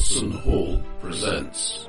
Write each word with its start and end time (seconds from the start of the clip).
Watson 0.00 0.30
Hall 0.30 0.82
presents. 1.02 1.86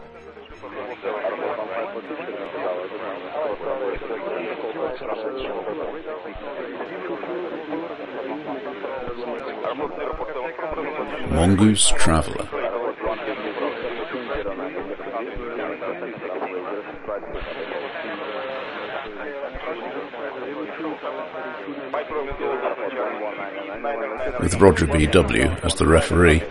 Mongoose 11.29 11.93
Traveller. 11.97 12.49
With 24.41 24.55
Roger 24.59 24.87
B.W. 24.87 25.43
as 25.63 25.75
the 25.75 25.87
referee. 25.87 26.43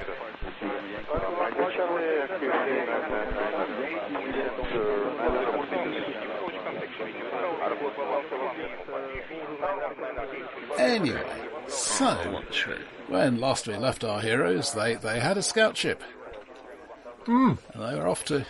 Anyway, 10.81 11.23
so 11.69 12.43
when 13.09 13.39
last 13.39 13.69
we 13.69 13.77
left 13.77 14.03
our 14.03 14.21
heroes, 14.21 14.73
they, 14.73 14.95
they 14.95 15.21
had 15.21 15.37
a 15.37 15.43
scout 15.43 15.77
ship. 15.77 16.03
And 17.27 17.59
they 17.75 17.95
were 17.95 18.09
off 18.09 18.25
to 18.27 18.47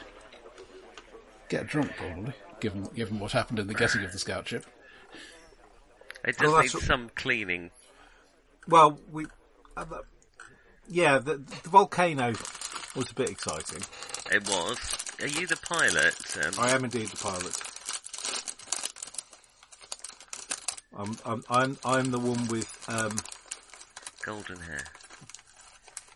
get 1.48 1.66
drunk, 1.66 1.90
probably, 1.96 2.32
given 2.60 2.84
given 2.94 3.18
what 3.18 3.32
happened 3.32 3.58
in 3.58 3.66
the 3.66 3.74
getting 3.74 4.04
of 4.04 4.12
the 4.12 4.18
scout 4.18 4.46
ship. 4.46 4.64
It 6.24 6.38
does 6.38 6.52
Well, 6.52 6.62
need 6.62 6.70
some 6.70 7.10
cleaning. 7.16 7.72
Well, 8.68 9.00
we, 9.10 9.26
uh, 9.76 9.84
yeah, 10.88 11.18
the, 11.18 11.38
the 11.38 11.68
volcano 11.68 12.32
was 12.94 13.10
a 13.10 13.14
bit 13.14 13.28
exciting. 13.30 13.82
It 14.30 14.48
was. 14.48 14.78
Are 15.20 15.26
you 15.26 15.46
the 15.48 15.56
pilot? 15.56 16.14
Um, 16.44 16.52
I 16.64 16.70
am 16.70 16.84
indeed 16.84 17.08
the 17.08 17.16
pilot. 17.16 17.60
I'm, 20.96 21.16
I'm, 21.24 21.44
I'm, 21.48 21.78
I'm 21.84 22.10
the 22.10 22.18
one 22.18 22.48
with 22.48 22.84
um, 22.88 23.16
golden 24.24 24.60
hair. 24.60 24.84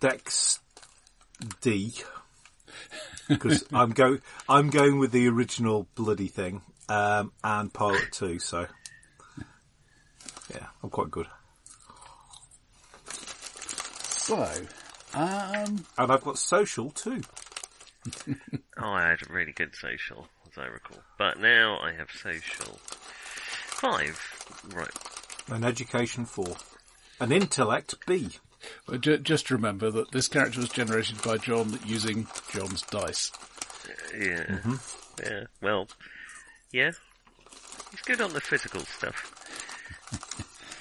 Dex 0.01 0.59
D 1.61 1.95
because 3.29 3.65
I'm 3.73 3.91
go 3.91 4.19
I'm 4.49 4.71
going 4.71 4.99
with 4.99 5.13
the 5.13 5.29
original 5.29 5.87
bloody 5.95 6.29
thing 6.29 6.63
um, 6.89 7.33
and 7.43 7.73
pilot 7.73 8.13
two. 8.13 8.39
So 8.39 8.67
yeah, 10.53 10.67
I'm 10.83 10.91
quite 10.91 11.11
good. 11.11 11.27
So, 14.25 14.43
um, 15.15 15.85
And 15.99 16.13
I've 16.13 16.25
got 16.25 16.39
social 16.39 16.91
too. 16.91 17.23
Oh, 18.77 18.91
I 18.91 19.09
had 19.11 19.23
a 19.23 19.33
really 19.33 19.53
good 19.53 19.73
social, 19.77 20.27
as 20.51 20.59
I 20.59 20.67
recall. 20.67 20.99
But 21.17 21.39
now 21.39 21.79
I 21.81 21.93
have 21.93 22.11
social. 22.11 22.81
Five. 23.69 24.34
Right. 24.75 24.91
An 25.49 25.65
education 25.65 26.25
four. 26.25 26.57
An 27.21 27.33
intellect 27.33 27.95
B. 28.07 28.31
but 28.87 29.01
ju- 29.03 29.19
just 29.19 29.51
remember 29.51 29.91
that 29.91 30.11
this 30.13 30.27
character 30.29 30.61
was 30.61 30.69
generated 30.71 31.23
by 31.23 31.37
John 31.39 31.79
using 31.85 32.27
John's 32.53 32.83
dice. 32.83 33.31
Yeah. 34.19 34.45
Mm-hmm. 34.45 34.75
Yeah. 35.23 35.45
Well, 35.61 35.89
yeah. 36.73 36.93
He's 37.91 38.01
good 38.03 38.21
on 38.21 38.33
the 38.33 38.41
physical 38.41 38.81
stuff. 38.81 39.31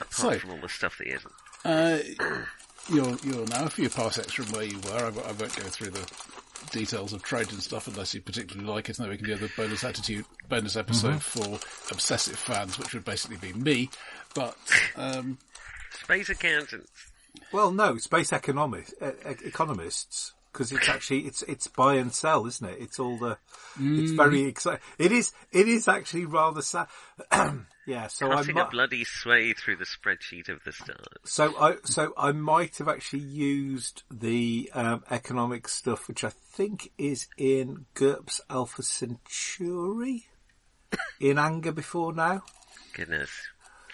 Apart 0.01 0.13
So- 0.13 0.39
from 0.39 0.51
all 0.51 0.57
the 0.61 0.69
stuff 0.69 0.97
that 0.97 1.07
he 1.07 1.13
isn't. 1.13 1.33
Uh, 1.65 1.99
you're 2.89 3.17
you're 3.23 3.45
now 3.47 3.65
a 3.65 3.69
few 3.69 3.89
parsecs 3.89 4.33
from 4.33 4.45
where 4.47 4.63
you 4.63 4.79
were. 4.79 4.97
I 5.05 5.09
won't 5.09 5.37
go 5.37 5.47
through 5.47 5.91
the 5.91 6.09
details 6.71 7.13
of 7.13 7.23
trade 7.23 7.51
and 7.51 7.61
stuff 7.61 7.87
unless 7.87 8.13
you 8.13 8.21
particularly 8.21 8.69
like 8.69 8.89
it. 8.89 8.97
And 8.97 9.05
then 9.05 9.11
we 9.11 9.17
can 9.17 9.25
do 9.27 9.35
the 9.35 9.51
bonus 9.55 9.83
attitude 9.83 10.25
bonus 10.49 10.75
episode 10.75 11.21
for 11.21 11.59
obsessive 11.91 12.37
fans, 12.37 12.77
which 12.77 12.93
would 12.93 13.05
basically 13.05 13.37
be 13.37 13.53
me. 13.53 13.89
But 14.35 14.57
um, 14.95 15.37
Space 16.03 16.29
accountants. 16.29 16.89
Well, 17.51 17.71
no, 17.71 17.97
space 17.97 18.31
economists, 18.31 18.93
uh, 19.01 19.11
e- 19.27 19.47
economists, 19.47 20.33
because 20.53 20.71
it's 20.71 20.87
actually 20.87 21.21
it's 21.21 21.41
it's 21.43 21.67
buy 21.67 21.95
and 21.95 22.13
sell, 22.13 22.45
isn't 22.45 22.69
it? 22.69 22.77
It's 22.79 22.99
all 22.99 23.17
the. 23.17 23.37
It's 23.79 24.11
very 24.11 24.43
exciting. 24.43 24.81
It 24.99 25.11
is. 25.11 25.33
It 25.51 25.67
is 25.67 25.87
actually 25.87 26.25
rather 26.25 26.61
sad. 26.61 26.87
yeah. 27.87 28.07
So 28.07 28.31
I 28.31 28.35
Cutting 28.35 28.59
a 28.59 28.65
bloody 28.65 29.03
sway 29.03 29.53
through 29.53 29.77
the 29.77 29.85
spreadsheet 29.85 30.49
of 30.49 30.63
the 30.63 30.71
stars. 30.71 30.99
so 31.25 31.59
I 31.59 31.77
so 31.83 32.13
I 32.15 32.31
might 32.31 32.77
have 32.77 32.87
actually 32.87 33.23
used 33.23 34.03
the 34.11 34.69
um, 34.73 35.03
economic 35.09 35.67
stuff, 35.67 36.07
which 36.07 36.23
I 36.23 36.29
think 36.29 36.91
is 36.99 37.27
in 37.35 37.87
GURPS 37.95 38.39
Alpha 38.49 38.83
Centauri, 38.83 40.27
in 41.19 41.39
anger 41.39 41.71
before 41.71 42.13
now. 42.13 42.43
Goodness. 42.93 43.31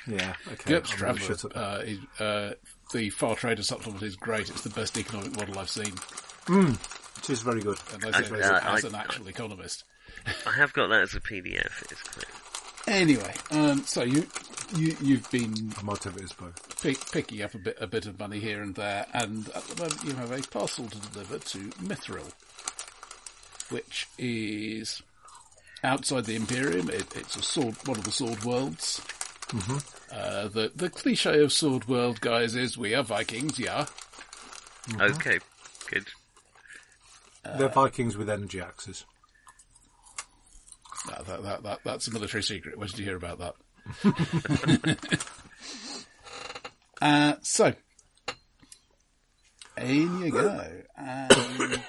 Yeah. 0.05 0.33
Okay. 0.51 0.73
GURPS 0.73 0.91
I'm 0.91 0.97
Traveller, 0.97 1.37
uh, 1.55 2.23
uh, 2.23 2.53
the 2.91 3.09
Far 3.11 3.35
Trader 3.35 3.63
supplement 3.63 4.03
is 4.03 4.15
great. 4.15 4.49
It's 4.49 4.61
the 4.61 4.69
best 4.69 4.97
economic 4.97 5.35
model 5.37 5.59
I've 5.59 5.69
seen, 5.69 5.93
It 6.49 7.29
is 7.29 7.41
very 7.41 7.61
good. 7.61 7.77
and 7.93 8.03
I 8.05 8.09
I- 8.09 8.21
think 8.23 8.43
uh, 8.43 8.59
as 8.63 8.85
I- 8.85 8.87
an 8.87 8.95
actual 8.95 9.27
economist. 9.27 9.83
I 10.45 10.51
have 10.53 10.73
got 10.73 10.87
that 10.87 11.01
as 11.01 11.13
a 11.15 11.19
PDF. 11.21 11.83
It's 11.91 12.01
great. 12.03 12.25
Anyway, 12.87 13.33
um, 13.51 13.83
so 13.85 14.01
you 14.01 14.25
you 14.75 14.95
you've 15.01 15.29
been 15.29 15.71
I 15.77 15.83
might 15.83 16.03
have 16.05 16.17
it 16.17 16.23
as 16.23 16.33
both. 16.33 16.81
pick, 16.81 16.97
picking 17.11 17.41
up 17.43 17.53
a 17.53 17.59
bit 17.59 17.77
a 17.79 17.85
bit 17.87 18.05
of 18.07 18.17
money 18.19 18.39
here 18.39 18.61
and 18.63 18.73
there, 18.75 19.05
and 19.13 19.47
at 19.49 19.63
the 19.65 19.75
moment 19.83 20.03
you 20.03 20.13
have 20.13 20.31
a 20.31 20.41
parcel 20.47 20.87
to 20.87 20.97
deliver 21.11 21.37
to 21.37 21.57
Mithril, 21.83 22.31
which 23.69 24.07
is 24.17 25.01
outside 25.83 26.25
the 26.25 26.35
Imperium. 26.35 26.89
It, 26.89 27.15
it's 27.15 27.35
a 27.35 27.43
sword, 27.43 27.75
one 27.85 27.97
of 27.97 28.03
the 28.05 28.11
sword 28.11 28.43
worlds. 28.43 28.99
Mm-hmm. 29.49 29.77
Uh, 30.11 30.47
the 30.47 30.71
the 30.75 30.89
cliche 30.89 31.41
of 31.43 31.51
sword 31.53 31.87
world 31.87 32.21
guys 32.21 32.55
is 32.55 32.77
we 32.77 32.95
are 32.95 33.03
Vikings, 33.03 33.59
yeah. 33.59 33.85
Okay. 34.99 35.39
Good. 35.89 36.07
They're 37.43 37.69
Vikings 37.69 38.17
with 38.17 38.29
energy 38.29 38.59
axes. 38.59 39.05
That, 41.07 41.25
that, 41.25 41.43
that, 41.43 41.63
that, 41.63 41.79
that's 41.85 42.07
a 42.07 42.11
military 42.11 42.43
secret. 42.43 42.77
Where 42.77 42.87
did 42.87 42.99
you 42.99 43.05
hear 43.05 43.15
about 43.15 43.39
that? 43.39 43.55
uh, 47.01 47.35
so, 47.41 47.73
in 49.77 50.21
you 50.21 50.31
go. 50.31 50.67
And 50.97 51.81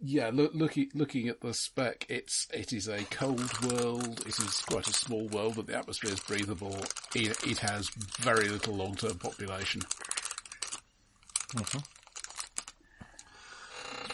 yeah, 0.00 0.30
look, 0.32 0.54
looking 0.54 0.88
looking 0.94 1.28
at 1.28 1.40
the 1.40 1.52
spec, 1.52 2.06
it's 2.08 2.46
it 2.54 2.72
is 2.72 2.88
a 2.88 3.04
cold 3.04 3.62
world. 3.64 4.20
It 4.20 4.38
is 4.38 4.62
quite 4.68 4.88
a 4.88 4.92
small 4.92 5.26
world, 5.28 5.54
but 5.56 5.66
the 5.66 5.76
atmosphere 5.76 6.12
is 6.12 6.20
breathable. 6.20 6.76
It, 7.14 7.36
it 7.46 7.58
has 7.58 7.90
very 8.20 8.48
little 8.48 8.76
long 8.76 8.94
term 8.94 9.18
population. 9.18 9.82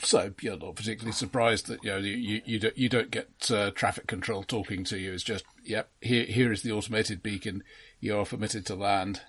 So 0.07 0.33
you're 0.41 0.57
not 0.57 0.77
particularly 0.77 1.11
surprised 1.11 1.67
that 1.67 1.83
you 1.83 1.91
know 1.91 1.97
you 1.97 2.15
you, 2.15 2.43
you 2.45 2.59
don't 2.61 2.79
you 2.79 2.89
don't 2.89 3.11
get 3.11 3.51
uh, 3.51 3.73
traffic 3.73 4.07
control 4.07 4.45
talking 4.45 4.85
to 4.85 4.99
you. 5.01 5.13
It's 5.13 5.25
just 5.25 5.45
yep 5.65 5.91
here 6.01 6.23
here 6.23 6.53
is 6.53 6.63
the 6.63 6.71
automated 6.71 7.25
beacon. 7.25 7.65
You 7.99 8.17
are 8.17 8.25
permitted 8.25 8.65
to 8.67 8.77
land. 8.77 9.23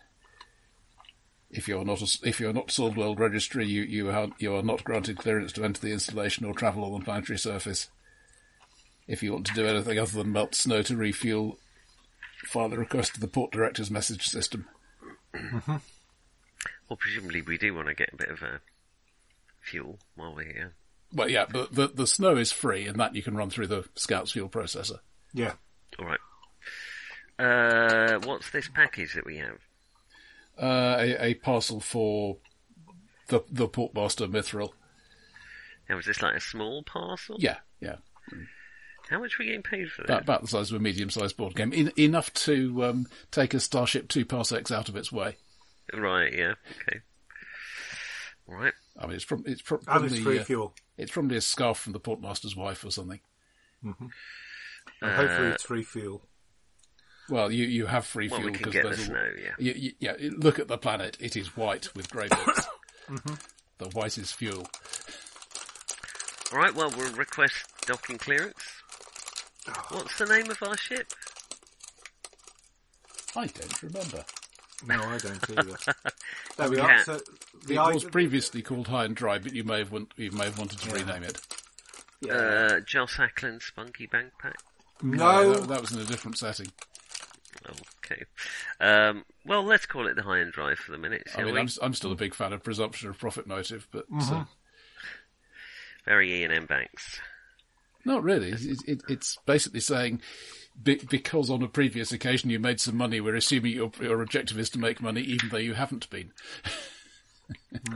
If 1.49 1.67
you're 1.67 1.83
not 1.83 2.03
a, 2.03 2.27
if 2.27 2.39
you're 2.39 2.53
not 2.53 2.69
Sword 2.69 2.95
World 2.95 3.19
Registry, 3.19 3.65
you 3.65 3.81
you 3.81 4.11
are 4.11 4.27
you 4.37 4.53
are 4.53 4.61
not 4.61 4.83
granted 4.83 5.17
clearance 5.17 5.51
to 5.53 5.63
enter 5.63 5.81
the 5.81 5.93
installation 5.93 6.45
or 6.45 6.53
travel 6.53 6.83
on 6.83 6.99
the 6.99 7.05
planetary 7.05 7.39
surface. 7.39 7.89
If 9.07 9.23
you 9.23 9.33
want 9.33 9.47
to 9.47 9.55
do 9.55 9.65
anything 9.65 9.97
other 9.97 10.11
than 10.11 10.31
melt 10.31 10.53
snow 10.53 10.83
to 10.83 10.95
refuel, 10.95 11.57
file 12.45 12.71
a 12.71 12.77
request 12.77 13.15
to 13.15 13.19
the 13.19 13.27
port 13.27 13.51
director's 13.51 13.89
message 13.89 14.27
system. 14.27 14.67
Well, 15.33 16.97
presumably 16.99 17.41
we 17.41 17.57
do 17.57 17.73
want 17.73 17.87
to 17.87 17.95
get 17.95 18.13
a 18.13 18.17
bit 18.17 18.29
of 18.29 18.43
a 18.43 18.61
fuel 19.69 19.99
while 20.15 20.35
we're 20.35 20.45
here. 20.45 20.75
Well, 21.13 21.29
yeah, 21.29 21.45
but 21.51 21.73
the 21.73 21.87
the 21.87 22.07
snow 22.07 22.35
is 22.37 22.51
free, 22.51 22.85
and 22.85 22.99
that 22.99 23.15
you 23.15 23.23
can 23.23 23.35
run 23.35 23.49
through 23.49 23.67
the 23.67 23.85
Scout's 23.95 24.31
fuel 24.31 24.49
processor. 24.49 24.99
Yeah. 25.33 25.53
All 25.99 26.05
right. 26.05 26.19
Uh, 27.39 28.19
what's 28.25 28.49
this 28.49 28.67
package 28.67 29.13
that 29.13 29.25
we 29.25 29.37
have? 29.37 29.57
uh, 30.61 30.97
a, 30.99 31.25
a 31.27 31.33
parcel 31.35 31.79
for 31.79 32.37
the 33.27 33.41
the 33.51 33.67
portmaster 33.67 34.27
Mithril. 34.29 34.71
Now, 35.89 35.99
is 35.99 36.05
this 36.05 36.21
like 36.21 36.35
a 36.35 36.41
small 36.41 36.83
parcel? 36.83 37.37
Yeah, 37.39 37.57
yeah, 37.79 37.97
How 39.09 39.19
much 39.19 39.35
are 39.35 39.37
we 39.39 39.45
getting 39.45 39.61
paid 39.61 39.89
for 39.89 40.01
about, 40.01 40.07
that? 40.15 40.23
about 40.23 40.41
the 40.41 40.47
size 40.49 40.71
of 40.71 40.77
a 40.77 40.83
medium-sized 40.83 41.37
board 41.37 41.55
game, 41.55 41.71
En 41.73 41.91
enough 41.97 42.33
to 42.33 42.83
um, 42.83 43.07
take 43.31 43.53
a 43.53 43.59
Starship 43.59 44.09
two 44.09 44.25
parsecs 44.25 44.71
out 44.71 44.89
of 44.89 44.95
its 44.97 45.11
way. 45.11 45.37
Right, 45.93 46.33
yeah, 46.33 46.53
okay. 46.81 46.99
All 48.49 48.55
right. 48.55 48.73
I 48.99 49.05
mean, 49.07 49.15
it's 49.15 49.23
from 49.23 49.43
it's 49.45 49.61
from, 49.61 49.79
And 49.79 49.85
from 49.95 50.05
it's 50.05 50.15
the, 50.15 50.21
free 50.21 50.39
uh, 50.39 50.43
fuel. 50.43 50.73
it's 50.97 51.11
probably 51.11 51.37
a 51.37 51.41
scarf 51.41 51.77
from 51.77 51.93
the 51.93 51.99
portmaster's 51.99 52.55
wife 52.55 52.83
or 52.83 52.91
something. 52.91 53.19
And 53.83 53.95
hopefully 55.01 55.49
Uh, 55.49 55.53
it's 55.53 55.63
free 55.63 55.83
fuel. 55.83 56.23
Well, 57.29 57.51
you, 57.51 57.65
you 57.65 57.85
have 57.87 58.05
free 58.05 58.27
Well, 58.29 58.39
fuel 58.39 58.51
we 58.51 58.57
because 58.57 58.73
get 58.73 58.83
the 58.83 58.89
there's 58.89 59.01
a- 59.01 59.05
snow, 59.05 59.29
yeah. 59.41 59.51
You, 59.59 59.73
you- 59.73 59.93
yeah. 59.99 60.13
Look 60.37 60.59
at 60.59 60.67
the 60.67 60.77
planet; 60.77 61.17
it 61.19 61.35
is 61.35 61.55
white 61.57 61.93
with 61.95 62.09
grey 62.09 62.27
bits. 62.29 62.67
Mm-hmm. 63.09 63.35
The 63.77 63.85
white 63.97 64.17
is 64.17 64.33
fuel. 64.33 64.67
Alright, 66.51 66.75
well, 66.75 66.91
we'll 66.97 67.13
request 67.13 67.55
docking 67.85 68.17
clearance. 68.17 68.59
What's 69.91 70.17
the 70.17 70.25
name 70.25 70.49
of 70.51 70.61
our 70.63 70.75
ship? 70.75 71.07
I 73.35 73.47
don't 73.47 73.83
remember. 73.83 74.25
No, 74.85 74.95
I 75.01 75.17
don't 75.17 75.49
either. 75.57 75.77
there 76.57 76.69
we 76.69 76.79
are. 76.79 77.03
So 77.03 77.19
the 77.65 77.75
It 77.75 77.93
was 77.95 78.03
previously 78.03 78.61
called 78.61 78.87
High 78.87 79.05
and 79.05 79.15
Dry, 79.15 79.39
but 79.39 79.53
you 79.53 79.63
may 79.63 79.79
have 79.79 79.91
want, 79.91 80.13
you 80.17 80.31
may 80.31 80.45
have 80.45 80.57
wanted 80.59 80.79
to 80.79 80.91
rename 80.91 81.23
it. 81.23 81.39
yeah. 82.21 82.33
Uh, 82.33 82.79
Joss 82.81 83.17
Ackland 83.19 83.61
Spunky 83.63 84.07
Bankpack. 84.07 84.53
no, 85.01 85.53
that, 85.53 85.67
that 85.67 85.81
was 85.81 85.91
in 85.93 85.99
a 85.99 86.05
different 86.05 86.37
setting. 86.37 86.67
Okay. 88.05 88.23
Um, 88.79 89.25
well, 89.45 89.63
let's 89.63 89.85
call 89.85 90.07
it 90.07 90.15
the 90.15 90.21
high 90.23 90.37
and 90.39 90.51
dry 90.53 90.75
for 90.75 90.91
the 90.91 90.97
minute, 90.97 91.23
I 91.35 91.43
mean, 91.43 91.53
we? 91.55 91.59
I'm, 91.59 91.65
s- 91.65 91.79
I'm 91.81 91.93
still 91.93 92.11
a 92.11 92.15
big 92.15 92.33
fan 92.33 92.53
of 92.53 92.63
presumption 92.63 93.09
of 93.09 93.17
profit 93.17 93.47
motive, 93.47 93.87
but 93.91 94.09
Mm-hmm. 94.09 94.33
uh, 94.33 94.45
Very 96.05 96.33
Ian 96.41 96.51
M. 96.51 96.65
Banks. 96.65 97.19
not 98.05 98.23
really. 98.23 98.51
It, 98.51 98.81
it, 98.87 99.01
it's 99.09 99.37
basically 99.45 99.81
saying 99.81 100.21
be, 100.81 100.95
because 101.09 101.49
on 101.49 101.63
a 101.63 101.67
previous 101.67 102.11
occasion 102.11 102.49
you 102.49 102.59
made 102.59 102.79
some 102.79 102.97
money, 102.97 103.19
we're 103.21 103.35
assuming 103.35 103.73
your, 103.73 103.91
your 103.99 104.21
objective 104.21 104.59
is 104.59 104.69
to 104.71 104.79
make 104.79 105.01
money, 105.01 105.21
even 105.21 105.49
though 105.49 105.57
you 105.57 105.73
haven't 105.73 106.09
been. 106.09 106.31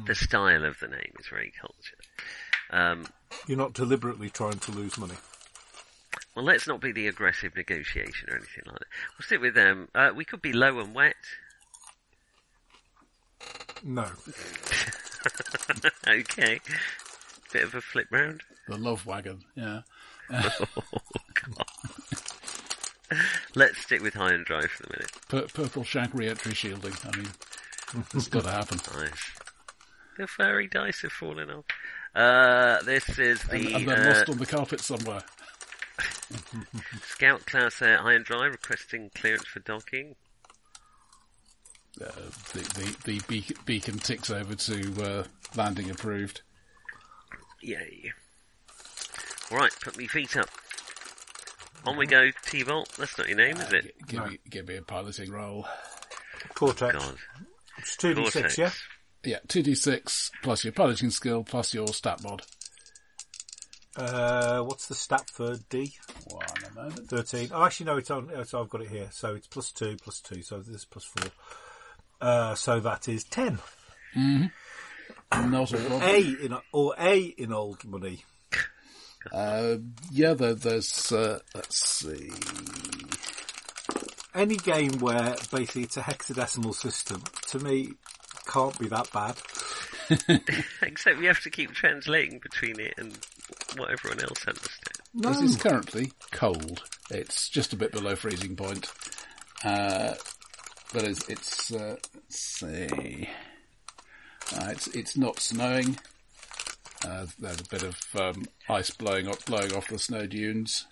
The 0.05 0.15
style 0.15 0.63
of 0.63 0.79
the 0.79 0.87
name 0.87 1.11
is 1.19 1.27
very 1.27 1.51
cultured. 1.59 1.99
Um, 2.69 3.05
you're 3.47 3.57
not 3.57 3.73
deliberately 3.73 4.29
trying 4.29 4.59
to 4.59 4.71
lose 4.71 4.97
money. 4.97 5.15
well, 6.35 6.45
let's 6.45 6.67
not 6.67 6.79
be 6.79 6.93
the 6.93 7.07
aggressive 7.09 7.53
negotiation 7.57 8.29
or 8.29 8.37
anything 8.37 8.63
like 8.65 8.79
that. 8.79 8.87
We'll 9.19 9.25
stick 9.25 9.41
with 9.41 9.53
them. 9.55 9.89
Uh, 9.93 10.11
we 10.15 10.23
could 10.23 10.41
be 10.41 10.53
low 10.53 10.79
and 10.79 10.95
wet. 10.95 11.15
No, 13.83 14.05
okay. 16.07 16.61
Bit 17.51 17.63
of 17.63 17.75
a 17.75 17.81
flip 17.81 18.07
round. 18.09 18.43
The 18.69 18.77
love 18.77 19.05
wagon, 19.05 19.43
yeah. 19.55 19.81
Let's 23.55 23.79
stick 23.79 24.01
with 24.01 24.13
high 24.13 24.33
and 24.33 24.45
dry 24.45 24.61
for 24.67 24.83
the 24.83 24.89
minute. 24.93 25.11
Pur- 25.27 25.47
purple 25.63 25.83
shank 25.83 26.13
re-entry 26.13 26.53
shielding. 26.53 26.93
I 27.05 27.17
mean, 27.17 27.27
it's 28.13 28.27
got 28.27 28.43
to 28.43 28.51
happen. 28.51 28.79
Nice. 28.97 29.31
The 30.17 30.27
furry 30.27 30.67
dice 30.67 31.01
have 31.01 31.11
fallen 31.11 31.49
off. 31.49 31.65
Uh, 32.13 32.81
this 32.83 33.17
is 33.17 33.41
And, 33.49 33.67
the 33.67 33.73
and 33.73 33.87
then 33.87 34.01
uh, 34.01 34.09
lost 34.09 34.29
on 34.29 34.37
the 34.37 34.45
carpet 34.45 34.81
somewhere. 34.81 35.21
Scout 37.03 37.45
class 37.45 37.81
uh, 37.81 37.97
high 37.97 38.13
and 38.13 38.25
dry 38.25 38.45
requesting 38.45 39.09
clearance 39.15 39.45
for 39.45 39.59
docking. 39.61 40.15
Uh, 42.01 42.09
the 42.53 42.59
the, 42.59 42.97
the 43.05 43.21
beacon, 43.27 43.57
beacon 43.65 43.99
ticks 43.99 44.29
over 44.29 44.55
to 44.55 45.03
uh, 45.03 45.23
landing 45.55 45.89
approved. 45.89 46.41
Yay. 47.61 48.11
Alright, 49.51 49.75
put 49.81 49.97
me 49.97 50.07
feet 50.07 50.37
up. 50.37 50.49
On 51.85 51.97
we 51.97 52.05
go, 52.05 52.29
T-Bolt. 52.45 52.89
That's 52.97 53.17
not 53.17 53.27
your 53.27 53.37
name, 53.37 53.57
is 53.57 53.73
it? 53.73 53.83
G- 53.85 53.91
give, 54.07 54.25
me, 54.29 54.37
give 54.49 54.67
me 54.67 54.77
a 54.77 54.81
piloting 54.81 55.31
roll. 55.31 55.65
Cortex. 56.53 56.93
God. 56.93 57.15
It's 57.79 57.95
two 57.97 58.13
d 58.13 58.21
Vortex. 58.21 58.55
six. 58.55 58.57
Yeah. 58.57 58.71
Yeah, 59.23 59.37
2d6 59.47 60.31
plus 60.41 60.63
your 60.63 60.73
piloting 60.73 61.09
skill 61.11 61.43
plus 61.43 61.73
your 61.73 61.87
stat 61.89 62.23
mod. 62.23 62.41
Uh, 63.95 64.61
what's 64.61 64.87
the 64.87 64.95
stat 64.95 65.29
for 65.31 65.57
D? 65.69 65.93
One 66.29 66.45
a 66.69 66.73
moment. 66.73 67.07
Thirteen. 67.09 67.49
Oh, 67.53 67.63
actually, 67.65 67.87
no. 67.87 67.97
It's 67.97 68.09
on. 68.09 68.31
oh, 68.33 68.43
So 68.43 68.61
I've 68.61 68.69
got 68.69 68.81
it 68.81 68.87
here. 68.87 69.09
So 69.11 69.35
it's 69.35 69.47
plus 69.47 69.71
two, 69.71 69.97
plus 70.01 70.21
two. 70.21 70.41
So 70.41 70.59
this 70.59 70.69
is 70.69 70.85
plus 70.85 71.03
four. 71.03 71.29
Uh, 72.21 72.55
so 72.55 72.79
that 72.79 73.09
is 73.09 73.25
ten. 73.25 73.59
Not 74.15 75.73
a 75.73 75.77
problem. 75.77 76.01
A 76.03 76.19
in 76.45 76.55
or 76.71 76.95
A 76.97 77.19
in 77.19 77.51
old 77.51 77.83
money. 77.83 78.23
Uh, 79.31 79.77
yeah, 80.11 80.33
there, 80.33 80.53
there's, 80.53 81.11
uh, 81.11 81.39
let's 81.53 81.77
see. 81.77 82.31
Any 84.33 84.55
game 84.55 84.99
where 84.99 85.35
basically 85.51 85.83
it's 85.83 85.97
a 85.97 86.01
hexadecimal 86.01 86.73
system 86.73 87.21
to 87.49 87.59
me 87.59 87.89
can't 88.47 88.77
be 88.79 88.87
that 88.87 89.11
bad. 89.11 89.35
Except 90.81 91.19
we 91.19 91.25
have 91.25 91.41
to 91.41 91.49
keep 91.49 91.71
translating 91.71 92.39
between 92.39 92.79
it 92.79 92.93
and 92.97 93.17
what 93.77 93.91
everyone 93.91 94.21
else 94.21 94.45
understands. 94.47 95.01
No, 95.13 95.29
This 95.29 95.41
is 95.41 95.55
currently 95.57 96.11
cold. 96.31 96.83
It's 97.09 97.49
just 97.49 97.73
a 97.73 97.75
bit 97.75 97.91
below 97.91 98.15
freezing 98.15 98.55
point. 98.55 98.91
Uh, 99.63 100.15
but 100.93 101.03
it's, 101.03 101.27
it's 101.29 101.73
uh, 101.73 101.95
let's 102.13 102.39
see. 102.39 103.29
Uh, 104.55 104.69
it's, 104.71 104.87
it's 104.87 105.17
not 105.17 105.39
snowing. 105.39 105.97
Uh, 107.03 107.25
there's 107.39 107.61
a 107.61 107.69
bit 107.69 107.83
of 107.83 107.99
um, 108.19 108.45
ice 108.69 108.91
blowing 108.91 109.27
off, 109.27 109.45
blowing 109.45 109.73
off 109.73 109.87
the 109.87 109.97
snow 109.97 110.27
dunes. 110.27 110.85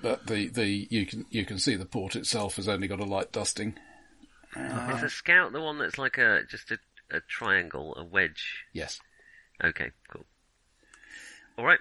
But 0.00 0.26
the, 0.26 0.48
the 0.48 0.86
you 0.90 1.06
can 1.06 1.26
you 1.30 1.44
can 1.44 1.58
see 1.58 1.74
the 1.74 1.84
port 1.84 2.14
itself 2.14 2.56
has 2.56 2.68
only 2.68 2.86
got 2.86 3.00
a 3.00 3.04
light 3.04 3.32
dusting. 3.32 3.78
Is 4.54 5.00
the 5.00 5.10
scout 5.10 5.52
the 5.52 5.60
one 5.60 5.78
that's 5.78 5.98
like 5.98 6.18
a 6.18 6.42
just 6.48 6.70
a, 6.70 6.78
a 7.10 7.20
triangle, 7.20 7.94
a 7.96 8.04
wedge? 8.04 8.64
Yes. 8.72 9.00
Okay, 9.62 9.90
cool. 10.10 10.24
Alright. 11.58 11.80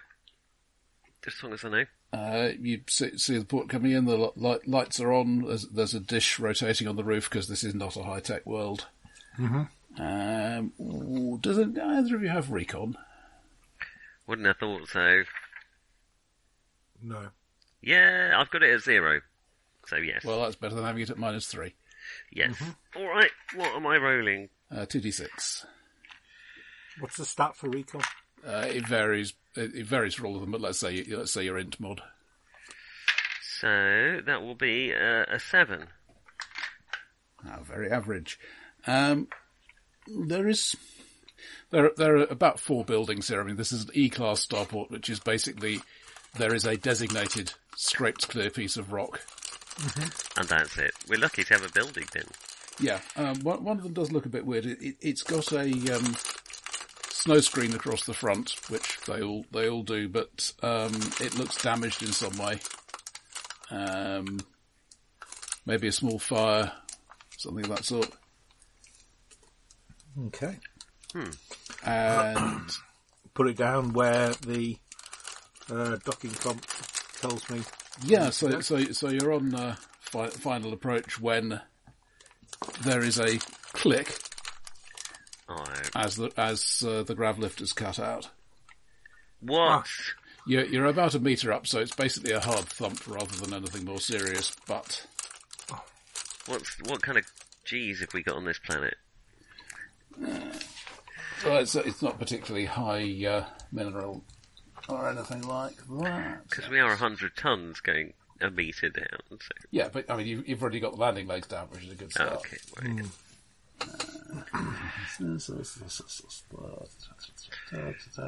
As 1.25 1.43
long 1.43 1.53
as 1.53 1.65
I 1.65 1.69
know. 1.69 1.85
Uh, 2.13 2.49
you 2.59 2.81
see, 2.87 3.17
see 3.17 3.37
the 3.37 3.45
port 3.45 3.69
coming 3.69 3.91
in. 3.91 4.05
The 4.05 4.31
light, 4.35 4.67
lights 4.67 4.99
are 4.99 5.11
on. 5.11 5.41
There's, 5.41 5.67
there's 5.67 5.93
a 5.93 5.99
dish 5.99 6.39
rotating 6.39 6.87
on 6.87 6.95
the 6.95 7.03
roof 7.03 7.29
because 7.29 7.47
this 7.47 7.63
is 7.63 7.75
not 7.75 7.97
a 7.97 8.03
high 8.03 8.21
tech 8.21 8.45
world. 8.45 8.87
Mm-hmm. 9.37 9.63
Um, 9.99 10.73
ooh, 10.79 11.39
does 11.41 11.57
it, 11.57 11.77
either 11.77 12.15
of 12.15 12.21
you 12.23 12.29
have 12.29 12.51
recon? 12.51 12.97
Wouldn't 14.27 14.47
have 14.47 14.57
thought 14.57 14.87
so. 14.89 15.23
no. 17.01 17.27
Yeah, 17.81 18.33
I've 18.35 18.49
got 18.49 18.63
it 18.63 18.73
at 18.73 18.81
zero. 18.81 19.21
So 19.85 19.95
yes. 19.97 20.25
Well, 20.25 20.41
that's 20.41 20.55
better 20.55 20.75
than 20.75 20.83
having 20.83 21.01
it 21.03 21.09
at 21.09 21.17
minus 21.17 21.47
three. 21.47 21.75
yes. 22.31 22.55
Alright, 22.95 23.31
what 23.55 23.75
am 23.75 23.87
I 23.87 23.97
rolling? 23.97 24.49
Uh, 24.71 24.85
2d6. 24.85 25.65
What's 26.99 27.17
the 27.17 27.25
stat 27.25 27.55
for 27.55 27.69
recon? 27.69 28.01
Uh, 28.45 28.65
it 28.67 28.85
varies. 28.87 29.33
It, 29.55 29.75
it 29.75 29.85
varies 29.85 30.15
for 30.15 30.25
all 30.25 30.35
of 30.35 30.41
them, 30.41 30.51
but 30.51 30.61
let's 30.61 30.79
say 30.79 31.03
let's 31.09 31.31
say 31.31 31.43
your 31.45 31.57
int 31.57 31.79
mod. 31.79 32.01
So 33.59 34.21
that 34.25 34.41
will 34.41 34.55
be 34.55 34.93
uh, 34.93 35.25
a 35.31 35.39
seven. 35.39 35.87
Ah, 37.47 37.59
very 37.63 37.89
average. 37.89 38.39
Um, 38.85 39.27
there 40.09 40.47
is 40.47 40.75
there 41.71 41.91
there 41.97 42.17
are 42.17 42.23
about 42.25 42.59
four 42.59 42.83
buildings 42.85 43.27
here. 43.27 43.41
I 43.41 43.43
mean, 43.43 43.57
this 43.57 43.71
is 43.71 43.85
an 43.85 43.91
E-class 43.93 44.45
starport, 44.45 44.89
which 44.89 45.09
is 45.09 45.19
basically 45.19 45.81
there 46.37 46.53
is 46.53 46.65
a 46.65 46.77
designated 46.77 47.53
scraped 47.75 48.27
clear 48.27 48.49
piece 48.49 48.77
of 48.77 48.91
rock 48.91 49.19
And 50.37 50.47
that's 50.47 50.77
it. 50.77 50.91
We're 51.07 51.19
lucky 51.19 51.43
to 51.43 51.53
have 51.53 51.65
a 51.65 51.71
building 51.71 52.05
then. 52.13 52.25
Yeah, 52.79 52.99
um, 53.15 53.39
one, 53.41 53.63
one 53.63 53.77
of 53.77 53.83
them 53.83 53.93
does 53.93 54.11
look 54.11 54.25
a 54.25 54.29
bit 54.29 54.45
weird. 54.45 54.65
It, 54.65 54.81
it, 54.81 54.95
it's 55.01 55.23
got 55.23 55.51
a 55.51 55.65
um, 55.95 56.15
snow 57.09 57.39
screen 57.39 57.73
across 57.73 58.05
the 58.05 58.13
front, 58.13 58.55
which 58.69 58.99
they 59.07 59.21
all 59.21 59.45
they 59.51 59.69
all 59.69 59.83
do, 59.83 60.07
but 60.09 60.51
um, 60.61 60.93
it 61.19 61.37
looks 61.37 61.61
damaged 61.61 62.03
in 62.03 62.11
some 62.11 62.37
way. 62.37 62.59
Um, 63.71 64.39
maybe 65.65 65.87
a 65.87 65.91
small 65.91 66.19
fire, 66.19 66.71
something 67.37 67.65
of 67.65 67.69
that 67.69 67.85
sort. 67.85 68.09
Okay. 70.27 70.57
And 71.85 72.69
Put 73.33 73.47
it 73.49 73.57
down 73.57 73.93
where 73.93 74.29
the 74.33 74.77
uh, 75.71 75.97
docking 76.03 76.31
prompt 76.31 76.67
tells 77.21 77.47
me. 77.51 77.61
yeah, 78.03 78.31
so 78.31 78.61
so 78.61 78.79
so 78.85 79.09
you're 79.09 79.31
on 79.33 79.53
uh, 79.53 79.75
fi- 79.99 80.29
final 80.29 80.73
approach 80.73 81.19
when 81.21 81.61
there 82.81 83.03
is 83.03 83.19
a 83.19 83.37
click 83.73 84.17
Oh, 85.49 85.63
as 85.95 86.15
the 86.15 86.31
as 86.35 86.83
uh, 86.85 87.03
the 87.03 87.13
grav 87.13 87.37
lift 87.37 87.61
is 87.61 87.73
cut 87.73 87.99
out. 87.99 88.29
what? 89.39 89.87
You're, 90.47 90.65
you're 90.65 90.85
about 90.85 91.13
a 91.13 91.19
metre 91.19 91.51
up, 91.51 91.67
so 91.67 91.79
it's 91.79 91.93
basically 91.95 92.31
a 92.31 92.39
hard 92.39 92.65
thump 92.65 93.05
rather 93.07 93.35
than 93.35 93.53
anything 93.53 93.85
more 93.85 93.99
serious. 93.99 94.51
But 94.67 95.05
What's 96.47 96.75
what 96.85 97.01
kind 97.03 97.17
of 97.19 97.25
G's 97.65 97.99
have 97.99 98.13
we 98.13 98.23
got 98.23 98.35
on 98.37 98.45
this 98.45 98.59
planet? 98.59 98.95
Well, 100.19 101.57
it's, 101.57 101.75
it's 101.75 102.01
not 102.01 102.19
particularly 102.19 102.65
high 102.65 103.25
uh, 103.25 103.45
mineral 103.71 104.23
or 104.89 105.09
anything 105.09 105.41
like 105.41 105.75
that. 105.99 106.49
Because 106.49 106.69
we 106.69 106.79
are 106.79 106.95
hundred 106.95 107.35
tons 107.35 107.79
going 107.79 108.13
a 108.41 108.49
meter 108.49 108.89
down. 108.89 109.19
So 109.31 109.37
Yeah, 109.71 109.89
but 109.91 110.09
I 110.09 110.17
mean, 110.17 110.27
you've, 110.27 110.47
you've 110.47 110.61
already 110.61 110.79
got 110.79 110.93
the 110.93 111.01
landing 111.01 111.27
legs 111.27 111.47
down, 111.47 111.67
which 111.67 111.83
is 111.83 111.91
a 111.91 111.95
good 111.95 112.11
oh, 112.19 112.25
start. 112.25 112.35
okay, 112.35 112.57
right. 112.81 113.05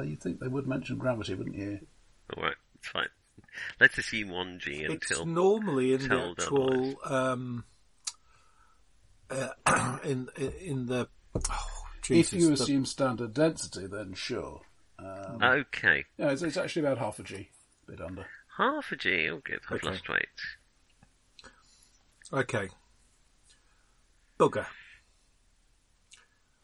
You'd 0.04 0.20
think 0.20 0.40
they 0.40 0.48
would 0.48 0.66
mention 0.66 0.96
gravity, 0.96 1.34
wouldn't 1.34 1.56
you? 1.56 1.80
all 2.36 2.44
right, 2.44 2.54
it's 2.76 2.88
fine. 2.88 3.08
Let's 3.80 3.98
assume 3.98 4.30
one 4.30 4.58
G 4.58 4.82
It's 4.82 5.10
until 5.10 5.26
normally 5.26 5.94
in 5.94 6.08
the 6.08 6.34
actual 6.38 6.94
um, 7.04 7.64
uh, 9.66 9.98
in 10.04 10.28
in 10.36 10.86
the. 10.86 11.08
Oh, 11.34 11.79
Jesus, 12.16 12.32
if 12.32 12.40
you 12.40 12.46
the- 12.48 12.52
assume 12.54 12.84
standard 12.86 13.34
density, 13.34 13.86
then 13.86 14.14
sure. 14.14 14.62
Okay. 15.42 16.04
No, 16.18 16.28
it's, 16.28 16.42
it's 16.42 16.56
actually 16.58 16.82
about 16.82 16.98
half 16.98 17.18
a 17.18 17.22
G, 17.22 17.48
a 17.88 17.90
bit 17.90 18.00
under. 18.00 18.26
Half 18.58 18.92
a 18.92 18.96
G. 18.96 19.28
Oh, 19.30 19.40
good. 19.42 19.60
I've 19.70 19.76
Okay. 19.78 19.88
lost 19.88 20.08
weight. 20.08 20.28
Okay. 22.32 22.68
Bugger. 24.38 24.66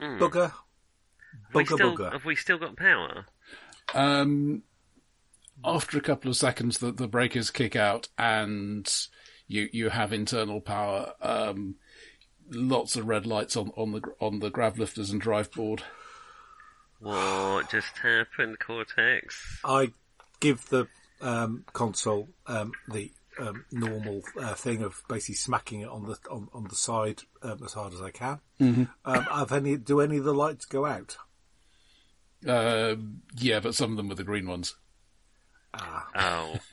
Hmm. 0.01 0.19
Bugger. 0.19 0.53
we 1.55 1.65
Bugger, 1.65 1.75
still, 1.75 1.97
bugger. 1.97 2.13
Have 2.13 2.25
we 2.25 2.37
still 2.37 2.59
got 2.59 2.77
power? 2.77 3.25
Um, 3.95 4.63
after 5.65 5.97
a 5.99 6.03
couple 6.03 6.31
of 6.31 6.37
seconds, 6.37 6.79
the, 6.79 6.93
the 6.93 7.09
breakers 7.09 7.51
kick 7.51 7.75
out, 7.77 8.09
and 8.19 8.87
you 9.49 9.69
you 9.73 9.89
have 9.89 10.13
internal 10.13 10.61
power. 10.61 11.13
Um, 11.23 11.77
lots 12.51 12.97
of 12.97 13.07
red 13.07 13.27
lights 13.27 13.57
on, 13.57 13.73
on 13.77 13.93
the 13.93 14.03
on 14.21 14.41
the 14.41 14.51
grav 14.51 14.79
lifters 14.79 15.11
and 15.11 15.21
drive 15.21 15.51
board. 15.53 15.83
What 17.01 17.71
just 17.71 17.99
happened, 17.99 18.59
Cortex? 18.59 19.61
I 19.65 19.93
give 20.41 20.69
the 20.69 20.89
um, 21.21 21.65
console 21.73 22.29
um, 22.47 22.73
the 22.89 23.11
um, 23.39 23.65
normal 23.71 24.23
uh, 24.41 24.55
thing 24.55 24.83
of 24.83 25.03
basically 25.09 25.35
smacking 25.35 25.81
it 25.81 25.89
on 25.89 26.07
the 26.07 26.17
on, 26.31 26.49
on 26.55 26.65
the 26.65 26.75
side 26.75 27.23
um, 27.43 27.61
as 27.65 27.75
hard 27.75 27.93
as 27.93 28.01
I 28.01 28.11
can. 28.11 28.41
Mm-hmm. 28.61 28.85
Um, 29.05 29.23
have 29.25 29.53
any? 29.53 29.77
Do 29.77 30.01
any 30.01 30.19
of 30.19 30.25
the 30.25 30.35
lights 30.35 30.65
go 30.65 30.87
out? 30.87 31.17
Uh, 32.47 32.97
yeah, 33.37 33.61
but 33.61 33.75
some 33.75 33.91
of 33.91 33.97
them 33.97 34.09
were 34.09 34.15
the 34.15 34.25
green 34.25 34.47
ones. 34.47 34.77
Oh. 35.75 36.57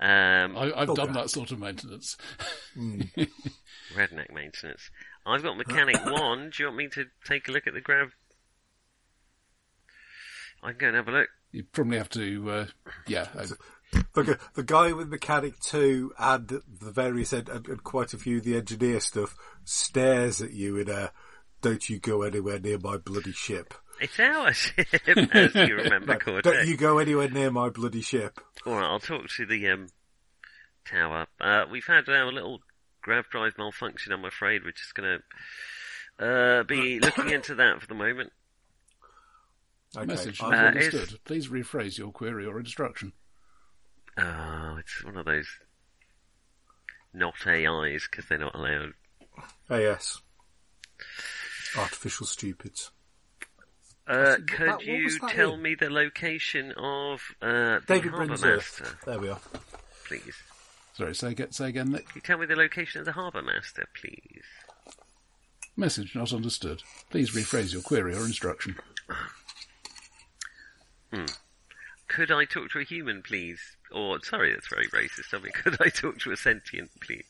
um, 0.00 0.56
I, 0.56 0.72
I've 0.76 0.94
done 0.94 1.12
that 1.12 1.30
sort 1.30 1.52
of 1.52 1.60
maintenance. 1.60 2.16
redneck 3.94 4.32
maintenance. 4.32 4.90
I've 5.24 5.42
got 5.42 5.56
mechanic 5.56 6.04
one. 6.04 6.50
Do 6.50 6.62
you 6.62 6.66
want 6.66 6.76
me 6.76 6.88
to 6.88 7.04
take 7.24 7.48
a 7.48 7.52
look 7.52 7.66
at 7.66 7.74
the 7.74 7.80
grav? 7.80 8.12
I 10.62 10.70
can 10.70 10.78
go 10.78 10.86
and 10.88 10.96
have 10.96 11.08
a 11.08 11.12
look. 11.12 11.28
You 11.52 11.64
probably 11.64 11.98
have 11.98 12.10
to, 12.10 12.50
uh, 12.50 12.66
yeah. 13.06 13.28
The, 14.14 14.38
the 14.54 14.62
guy 14.62 14.92
with 14.92 15.08
mechanic 15.08 15.58
two 15.60 16.12
and 16.18 16.48
the 16.48 16.90
various 16.90 17.32
ed- 17.32 17.48
and, 17.48 17.66
and 17.68 17.84
quite 17.84 18.12
a 18.12 18.18
few 18.18 18.38
of 18.38 18.44
the 18.44 18.56
engineer 18.56 19.00
stuff 19.00 19.36
stares 19.64 20.42
at 20.42 20.52
you 20.52 20.76
in 20.76 20.88
a 20.90 21.12
"Don't 21.60 21.88
you 21.88 21.98
go 21.98 22.22
anywhere 22.22 22.58
near 22.58 22.78
my 22.78 22.96
bloody 22.96 23.32
ship." 23.32 23.74
It's 24.00 24.18
our 24.18 24.52
ship, 24.54 24.88
as 25.06 25.54
you 25.54 25.76
remember, 25.76 26.18
Cortex. 26.18 26.56
Don't 26.56 26.68
you 26.68 26.76
go 26.76 26.98
anywhere 26.98 27.30
near 27.30 27.50
my 27.50 27.70
bloody 27.70 28.02
ship. 28.02 28.40
All 28.66 28.74
right, 28.74 28.84
I'll 28.84 29.00
talk 29.00 29.28
to 29.36 29.46
the 29.46 29.68
um, 29.68 29.86
tower. 30.84 31.26
Uh, 31.40 31.64
we've 31.70 31.86
had 31.86 32.08
our 32.08 32.32
little 32.32 32.60
grav 33.06 33.30
drive 33.30 33.52
malfunction. 33.56 34.12
I'm 34.12 34.24
afraid 34.24 34.64
we're 34.64 34.72
just 34.72 34.96
going 34.96 35.20
to 36.18 36.26
uh, 36.26 36.62
be 36.64 36.98
looking 37.06 37.30
into 37.30 37.54
that 37.54 37.80
for 37.80 37.86
the 37.86 37.94
moment. 37.94 38.32
Okay. 39.96 40.06
message 40.06 40.42
I- 40.42 40.50
not 40.50 40.54
Uh, 40.58 40.66
understood. 40.66 41.20
Please 41.24 41.46
rephrase 41.48 41.96
your 41.98 42.10
query 42.10 42.44
or 42.44 42.58
instruction. 42.58 43.12
Oh, 44.18 44.76
it's 44.80 45.04
one 45.04 45.16
of 45.16 45.24
those 45.24 45.46
not 47.14 47.34
AIs 47.46 48.08
because 48.10 48.26
they're 48.28 48.38
not 48.38 48.56
allowed. 48.56 48.92
AS. 49.70 50.20
Artificial 51.78 52.26
stupids. 52.26 52.90
Uh, 54.08 54.14
That- 54.36 54.48
could 54.48 54.66
what 54.68 54.84
you 54.84 55.18
tell 55.28 55.54
in? 55.54 55.62
me 55.62 55.74
the 55.76 55.90
location 55.90 56.72
of 56.72 57.20
uh, 57.40 57.78
the 57.78 57.82
David 57.86 58.10
harbour 58.12 58.36
master, 58.36 58.98
There 59.06 59.18
we 59.20 59.28
are. 59.28 59.40
please? 60.08 60.42
Sorry, 60.96 61.14
say 61.14 61.32
again, 61.32 61.52
say 61.52 61.68
again, 61.68 61.90
Nick. 61.92 62.06
Can 62.08 62.12
you 62.14 62.20
tell 62.22 62.38
me 62.38 62.46
the 62.46 62.56
location 62.56 63.00
of 63.00 63.04
the 63.04 63.12
harbour 63.12 63.42
master, 63.42 63.84
please? 64.00 64.44
Message 65.76 66.14
not 66.14 66.32
understood. 66.32 66.82
Please 67.10 67.32
rephrase 67.32 67.74
your 67.74 67.82
query 67.82 68.14
or 68.14 68.24
instruction. 68.24 68.76
Hmm. 71.12 71.26
Could 72.08 72.30
I 72.32 72.46
talk 72.46 72.70
to 72.70 72.78
a 72.78 72.84
human, 72.84 73.20
please? 73.20 73.60
Or, 73.92 74.18
sorry, 74.22 74.52
that's 74.52 74.68
very 74.68 74.88
racist 74.88 75.34
of 75.34 75.44
me. 75.44 75.50
Could 75.54 75.76
I 75.82 75.90
talk 75.90 76.18
to 76.20 76.32
a 76.32 76.36
sentient, 76.36 76.90
please? 77.00 77.26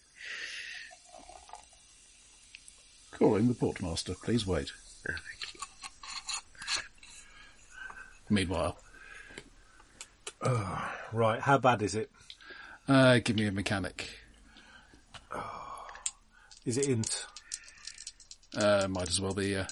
Calling 3.10 3.48
the 3.48 3.54
portmaster. 3.54 4.14
Please 4.22 4.46
wait. 4.46 4.70
Oh, 5.08 5.12
thank 5.12 5.54
you. 5.54 5.60
Meanwhile, 8.30 8.78
ah, 10.42 10.94
Right. 11.12 11.40
How 11.40 11.58
bad 11.58 11.82
is 11.82 11.96
it? 11.96 12.10
Uh, 12.88 13.18
give 13.24 13.36
me 13.36 13.46
a 13.46 13.52
mechanic. 13.52 14.08
Is 16.64 16.78
it 16.78 16.88
int? 16.88 17.26
Uh, 18.56 18.86
might 18.88 19.08
as 19.08 19.20
well 19.20 19.34
be. 19.34 19.56
Uh, 19.56 19.66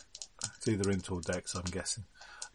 It's 0.56 0.68
either 0.68 0.90
int 0.90 1.10
or 1.10 1.20
dex, 1.20 1.54
I'm 1.54 1.62
guessing. 1.64 2.04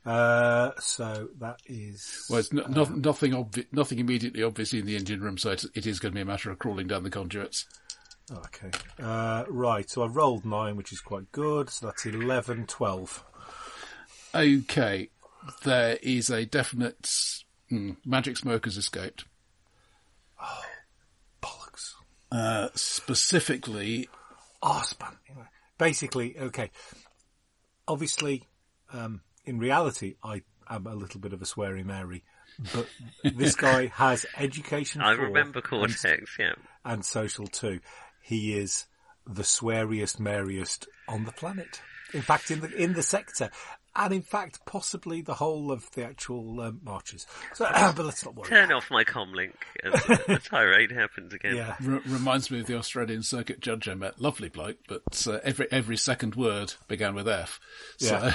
Uh, 0.05 0.71
so 0.79 1.29
that 1.39 1.59
is. 1.65 2.25
well, 2.29 2.39
it's 2.39 2.53
no, 2.53 2.63
no, 2.67 2.83
nothing 2.85 3.33
obvi- 3.33 3.67
nothing 3.71 3.99
immediately 3.99 4.41
obvious 4.43 4.73
in 4.73 4.85
the 4.85 4.95
engine 4.95 5.21
room, 5.21 5.37
so 5.37 5.51
it's, 5.51 5.65
it 5.75 5.85
is 5.85 5.99
going 5.99 6.13
to 6.13 6.15
be 6.15 6.21
a 6.21 6.25
matter 6.25 6.49
of 6.51 6.57
crawling 6.59 6.87
down 6.87 7.03
the 7.03 7.09
conduits. 7.09 7.65
Oh, 8.31 8.37
okay. 8.37 8.71
Uh, 9.01 9.43
right. 9.49 9.89
So 9.89 10.03
I've 10.03 10.15
rolled 10.15 10.45
nine, 10.45 10.75
which 10.77 10.93
is 10.93 11.01
quite 11.01 11.31
good. 11.31 11.69
So 11.69 11.87
that's 11.87 12.05
11, 12.05 12.67
12. 12.67 13.23
Okay, 14.35 15.09
there 15.63 15.97
is 16.03 16.29
a 16.29 16.45
definite 16.45 17.09
hmm, 17.69 17.91
magic 18.05 18.37
smoke 18.37 18.65
has 18.65 18.77
escaped. 18.77 19.25
Bollocks. 21.41 21.93
Uh, 22.31 22.69
specifically, 22.75 24.07
Oh, 24.61 24.81
span. 24.85 25.17
Basically, 25.77 26.37
okay. 26.37 26.71
Obviously, 27.87 28.43
um, 28.91 29.21
in 29.45 29.57
reality, 29.57 30.15
I 30.23 30.43
am 30.69 30.85
a 30.85 30.95
little 30.95 31.19
bit 31.19 31.33
of 31.33 31.41
a 31.41 31.45
sweary 31.45 31.85
Mary, 31.85 32.23
but 32.73 32.87
this 33.23 33.55
guy 33.55 33.87
has 33.87 34.25
education. 34.37 35.01
I 35.01 35.15
four 35.15 35.25
remember 35.27 35.61
and, 35.71 36.27
yeah. 36.37 36.53
and 36.83 37.05
social 37.05 37.47
too. 37.47 37.79
He 38.21 38.57
is 38.57 38.85
the 39.25 39.43
sweariest, 39.43 40.19
merriest 40.19 40.87
on 41.07 41.23
the 41.23 41.31
planet. 41.31 41.81
In 42.13 42.21
fact, 42.21 42.51
in 42.51 42.59
the 42.59 42.71
in 42.75 42.93
the 42.93 43.03
sector, 43.03 43.49
and 43.99 44.13
in 44.13 44.21
fact, 44.21 44.65
possibly 44.65 45.21
the 45.21 45.35
whole 45.35 45.71
of 45.71 45.91
the 45.91 46.03
actual 46.05 46.61
um, 46.61 46.79
marches. 46.83 47.27
So, 47.53 47.65
but 47.71 47.99
let's 47.99 48.23
not 48.25 48.35
worry. 48.35 48.47
Turn 48.49 48.71
off 48.71 48.89
my 48.89 49.03
comlink 49.03 49.53
as 49.83 49.93
the, 50.03 50.23
the 50.27 50.39
tirade 50.43 50.91
happens 50.91 51.33
again. 51.33 51.55
Yeah. 51.55 51.75
r- 51.85 52.01
reminds 52.07 52.49
me 52.49 52.61
of 52.61 52.65
the 52.67 52.77
Australian 52.77 53.21
circuit 53.23 53.59
judge 53.59 53.87
I 53.87 53.93
met. 53.93 54.19
Lovely 54.19 54.49
bloke, 54.49 54.77
but 54.87 55.27
uh, 55.27 55.39
every 55.43 55.67
every 55.71 55.97
second 55.97 56.35
word 56.35 56.73
began 56.87 57.13
with 57.13 57.27
F. 57.27 57.59
So, 57.97 58.15
Yeah. 58.15 58.33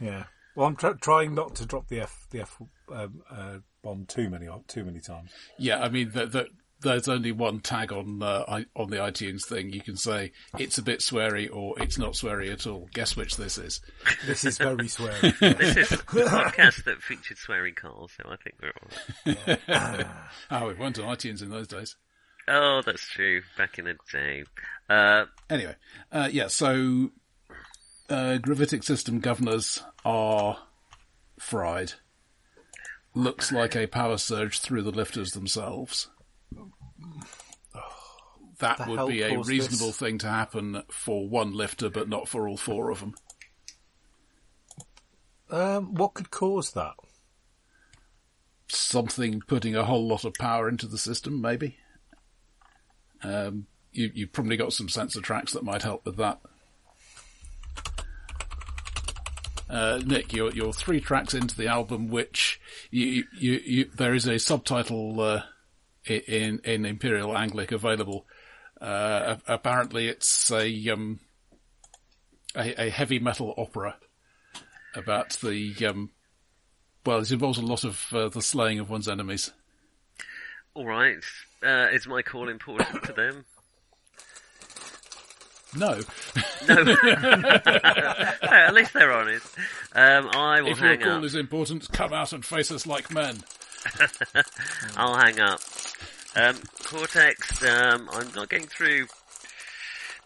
Yeah. 0.00 0.24
Well, 0.54 0.66
I'm 0.68 0.76
tr- 0.76 0.92
trying 1.00 1.34
not 1.34 1.54
to 1.56 1.66
drop 1.66 1.88
the 1.88 2.00
F 2.00 2.26
the 2.30 2.40
F 2.40 2.60
um, 2.92 3.22
uh, 3.30 3.58
bomb 3.82 4.06
too 4.06 4.28
many 4.30 4.48
too 4.68 4.84
many 4.84 5.00
times. 5.00 5.30
yeah, 5.58 5.80
I 5.82 5.88
mean, 5.88 6.10
the, 6.12 6.26
the, 6.26 6.46
there's 6.86 7.08
only 7.08 7.32
one 7.32 7.60
tag 7.60 7.92
on 7.92 8.22
uh, 8.22 8.44
I, 8.48 8.66
on 8.74 8.90
the 8.90 8.96
iTunes 8.96 9.44
thing. 9.44 9.70
You 9.72 9.80
can 9.80 9.96
say 9.96 10.32
it's 10.58 10.78
a 10.78 10.82
bit 10.82 11.00
sweary 11.00 11.48
or 11.52 11.80
it's 11.82 11.98
not 11.98 12.12
sweary 12.14 12.52
at 12.52 12.66
all. 12.66 12.88
Guess 12.94 13.16
which 13.16 13.36
this 13.36 13.58
is. 13.58 13.80
This 14.26 14.44
is 14.44 14.58
very 14.58 14.86
sweary. 14.86 15.34
This 15.58 15.76
is 15.76 15.92
a 15.92 15.96
podcast 15.98 16.84
that 16.84 17.02
featured 17.02 17.38
swearing 17.38 17.74
cars, 17.74 18.12
so 18.16 18.28
I 18.30 18.36
think 18.36 18.56
we're 18.62 18.72
all 18.80 19.76
right. 19.76 20.06
Oh, 20.50 20.68
it 20.68 20.78
weren't 20.78 20.98
on 20.98 21.14
iTunes 21.16 21.42
in 21.42 21.50
those 21.50 21.66
days. 21.68 21.96
Oh, 22.48 22.80
that's 22.86 23.06
true. 23.08 23.42
Back 23.58 23.78
in 23.78 23.86
the 23.86 23.96
day. 24.12 24.44
Uh, 24.88 25.24
Anyway, 25.50 25.74
uh, 26.12 26.28
yeah, 26.30 26.46
so 26.46 27.10
uh, 28.08 28.38
gravitic 28.38 28.82
system 28.84 29.18
governors 29.20 29.82
are 30.04 30.58
fried. 31.38 31.94
Looks 33.14 33.50
like 33.50 33.74
a 33.74 33.86
power 33.86 34.18
surge 34.18 34.60
through 34.60 34.82
the 34.82 34.90
lifters 34.92 35.32
themselves. 35.32 36.08
That 38.58 38.78
The 38.78 38.84
would 38.90 39.08
be 39.08 39.20
a 39.20 39.38
reasonable 39.38 39.88
this? 39.88 39.98
thing 39.98 40.16
to 40.18 40.28
happen 40.28 40.82
for 40.90 41.28
one 41.28 41.52
lifter, 41.52 41.90
but 41.90 42.08
not 42.08 42.26
for 42.26 42.48
all 42.48 42.56
four 42.56 42.90
of 42.90 43.00
them. 43.00 43.14
um, 45.50 45.92
what 45.94 46.14
could 46.14 46.30
cause 46.30 46.72
that? 46.72 46.94
Something 48.68 49.42
putting 49.46 49.76
a 49.76 49.84
whole 49.84 50.08
lot 50.08 50.24
of 50.24 50.32
power 50.34 50.70
into 50.70 50.86
the 50.86 50.96
system, 50.96 51.40
maybe. 51.42 51.76
Um, 53.22 53.66
you, 53.92 54.10
you've 54.14 54.32
probably 54.32 54.56
got 54.56 54.72
some 54.72 54.88
sensor 54.88 55.20
tracks 55.20 55.52
that 55.52 55.62
might 55.62 55.82
help 55.82 56.06
with 56.06 56.16
that. 56.16 56.40
Uh, 59.68 60.00
Nick, 60.06 60.32
you're, 60.32 60.52
you're 60.52 60.72
three 60.72 61.00
tracks 61.00 61.34
into 61.34 61.56
the 61.56 61.66
album, 61.66 62.08
which 62.08 62.60
you, 62.90 63.24
you, 63.38 63.60
you, 63.64 63.90
there 63.96 64.14
is 64.14 64.26
a 64.26 64.38
subtitle, 64.38 65.20
uh, 65.20 65.42
in, 66.08 66.60
in 66.64 66.84
Imperial 66.84 67.30
Anglic 67.30 67.72
available. 67.72 68.26
Uh, 68.80 69.36
apparently 69.46 70.08
it's 70.08 70.50
a, 70.50 70.90
um, 70.90 71.20
a, 72.54 72.86
a 72.86 72.90
heavy 72.90 73.18
metal 73.18 73.54
opera 73.56 73.96
about 74.94 75.30
the, 75.42 75.74
um, 75.86 76.10
well, 77.04 77.18
it 77.18 77.30
involves 77.30 77.58
a 77.58 77.62
lot 77.62 77.84
of 77.84 78.06
uh, 78.12 78.28
the 78.28 78.42
slaying 78.42 78.78
of 78.78 78.90
one's 78.90 79.08
enemies. 79.08 79.50
all 80.74 80.86
right. 80.86 81.16
Uh, 81.62 81.88
is 81.92 82.06
my 82.06 82.22
call 82.22 82.48
important 82.48 83.02
to 83.04 83.12
them? 83.12 83.44
No. 85.76 86.00
No. 86.68 86.74
at 88.42 88.74
least 88.74 88.92
they're 88.92 89.12
honest. 89.12 89.46
Um, 89.94 90.28
I 90.32 90.60
will 90.62 90.70
if 90.70 90.80
your 90.80 90.96
call 90.96 91.18
up. 91.18 91.24
is 91.24 91.34
important, 91.34 91.90
come 91.92 92.12
out 92.12 92.32
and 92.32 92.44
face 92.44 92.70
us 92.70 92.86
like 92.86 93.10
men. 93.10 93.42
I'll 94.96 95.16
hang 95.16 95.40
up. 95.40 95.60
Um, 96.36 96.56
Cortex, 96.84 97.62
um, 97.64 98.08
I'm 98.12 98.30
not 98.34 98.50
getting 98.50 98.66
through. 98.66 99.06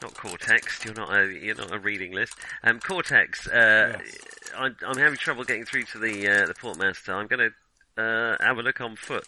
Not 0.02 0.14
Cortex. 0.14 0.84
You're 0.84 0.94
not 0.94 1.12
a 1.14 1.32
you're 1.32 1.54
not 1.54 1.72
a 1.72 1.78
reading 1.78 2.12
list. 2.12 2.34
Um, 2.64 2.80
Cortex. 2.80 3.46
Uh, 3.46 3.98
I'm, 4.56 4.74
I'm 4.86 4.96
having 4.98 5.18
trouble 5.18 5.44
getting 5.44 5.64
through 5.64 5.84
to 5.84 5.98
the 5.98 6.28
uh, 6.28 6.46
the 6.46 6.54
portmaster. 6.54 7.14
I'm 7.14 7.26
going 7.28 7.50
to 7.96 8.02
uh, 8.02 8.36
have 8.40 8.58
a 8.58 8.62
look 8.62 8.80
on 8.80 8.96
foot. 8.96 9.26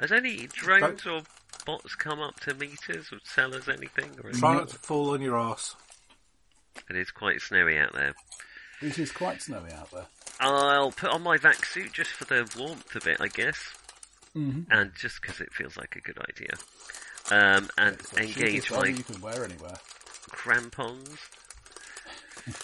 Has 0.00 0.10
any 0.10 0.48
drones 0.48 1.06
or 1.06 1.22
bots 1.64 1.94
come 1.94 2.20
up 2.20 2.40
to 2.40 2.54
meet 2.54 2.90
us 2.90 3.12
or 3.12 3.18
sell 3.22 3.54
us 3.54 3.68
anything? 3.68 4.10
Or 4.24 4.32
Try 4.32 4.54
not 4.54 4.68
to 4.70 4.78
fall 4.78 5.10
on 5.10 5.20
your 5.22 5.38
ass. 5.38 5.76
it 6.90 6.96
is 6.96 7.10
quite 7.10 7.40
snowy 7.40 7.78
out 7.78 7.92
there. 7.92 8.14
It 8.82 8.98
is 8.98 9.12
quite 9.12 9.40
snowy 9.40 9.70
out 9.72 9.90
there. 9.92 10.06
I'll 10.40 10.90
put 10.90 11.10
on 11.10 11.22
my 11.22 11.36
vac 11.36 11.64
suit 11.64 11.92
just 11.92 12.10
for 12.10 12.24
the 12.24 12.50
warmth 12.58 12.96
of 12.96 13.06
it, 13.06 13.18
I 13.20 13.28
guess, 13.28 13.72
mm-hmm. 14.36 14.70
and 14.70 14.92
just 14.94 15.20
because 15.20 15.40
it 15.40 15.52
feels 15.52 15.76
like 15.76 15.96
a 15.96 16.00
good 16.00 16.18
idea. 16.28 16.54
Um, 17.30 17.68
and 17.78 17.96
engage 18.18 18.64
Cheapest 18.66 18.70
my 18.72 18.86
you 18.86 19.02
can 19.02 19.20
wear 19.20 19.44
anywhere. 19.44 19.78
crampons. 20.30 21.18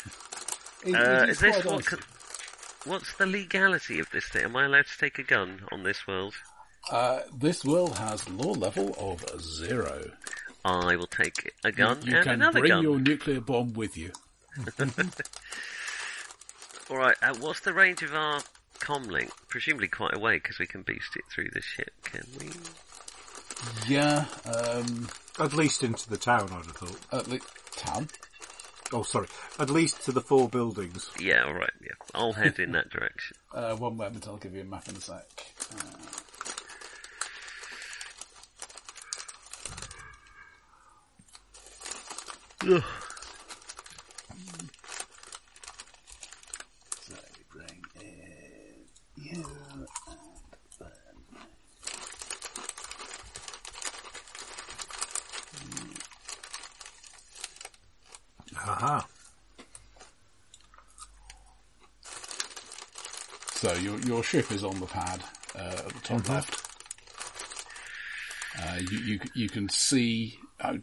It- 0.83 0.95
Uh, 0.95 1.27
is 1.29 1.41
this 1.41 1.63
what? 1.65 1.85
what's 2.87 3.15
the 3.17 3.27
legality 3.27 3.99
of 4.01 4.09
this 4.11 4.25
thing? 4.31 4.45
Am 4.45 4.57
I 4.57 4.65
allowed 4.65 4.87
to 4.87 4.99
take 4.99 5.19
a 5.19 5.23
gun 5.23 5.61
on 5.71 5.83
this 5.83 6.07
world? 6.07 6.35
Uh, 6.91 7.21
this 7.39 7.65
world 7.67 7.99
has 7.99 8.27
law 8.31 8.53
level 8.53 8.95
of 8.99 9.23
zero. 9.43 10.11
I 10.65 10.97
will 10.97 11.07
take 11.07 11.53
a 11.65 11.73
gun 11.73 12.01
You 12.03 12.17
and 12.17 12.25
can 12.25 12.53
bring 12.53 12.83
your 12.83 12.99
nuclear 12.99 13.41
bomb 13.43 13.75
with 13.75 13.97
you. 13.97 14.13
All 16.91 16.97
right. 16.97 17.17
Uh, 17.23 17.35
what's 17.41 17.61
the 17.61 17.73
range 17.73 18.03
of 18.03 18.15
our 18.15 18.41
comlink? 18.81 19.31
Presumably 19.49 19.89
quite 19.89 20.17
away 20.17 20.37
because 20.37 20.59
we 20.59 20.67
can 20.67 20.83
boost 20.83 21.17
it 21.17 21.25
through 21.33 21.49
the 21.53 21.61
ship. 21.63 21.91
Can 22.05 22.27
we? 22.39 22.51
Yeah, 23.87 24.25
um, 24.47 25.09
At 25.39 25.53
least 25.53 25.83
into 25.83 26.09
the 26.09 26.17
town, 26.17 26.49
I'd 26.51 26.65
have 26.67 26.77
thought. 26.77 26.99
at 27.21 27.25
the 27.27 27.41
town. 27.77 28.09
Oh, 28.93 29.03
sorry. 29.03 29.29
At 29.59 29.71
least 29.71 30.03
to 30.07 30.13
the 30.13 30.21
four 30.21 30.49
buildings. 30.49 31.11
Yeah. 31.21 31.45
All 31.45 31.55
right. 31.55 31.71
Yeah. 31.81 31.93
I'll 32.15 32.33
head 32.33 32.59
in 32.59 32.73
that 32.73 32.91
direction. 32.91 33.37
Uh, 33.53 33.75
one 33.75 33.97
moment, 33.97 34.29
I'll 34.29 34.37
give 34.37 34.55
you 34.55 34.61
a 34.61 34.65
map 34.65 34.89
in 34.89 34.95
a 34.95 35.01
sec. 35.01 35.25
Uh, 35.77 35.77
so 47.01 47.15
we 47.53 47.59
bring 47.61 47.83
in 48.01 49.20
you 49.33 49.45
and 49.73 49.81
then 49.83 49.87
Aha. 58.57 59.07
So 63.55 63.73
your 63.75 63.99
your 64.01 64.23
ship 64.23 64.51
is 64.53 64.65
on 64.65 64.81
the 64.81 64.87
pad 64.87 65.23
uh, 65.55 65.59
at 65.59 65.89
the 65.89 66.01
top 66.03 66.21
Mm-hmm. 66.21 66.33
left. 66.33 66.67
Uh, 68.59 68.79
you, 68.91 68.99
you 68.99 69.21
you 69.35 69.49
can 69.49 69.69
see 69.69 70.39
uh, 70.61 70.77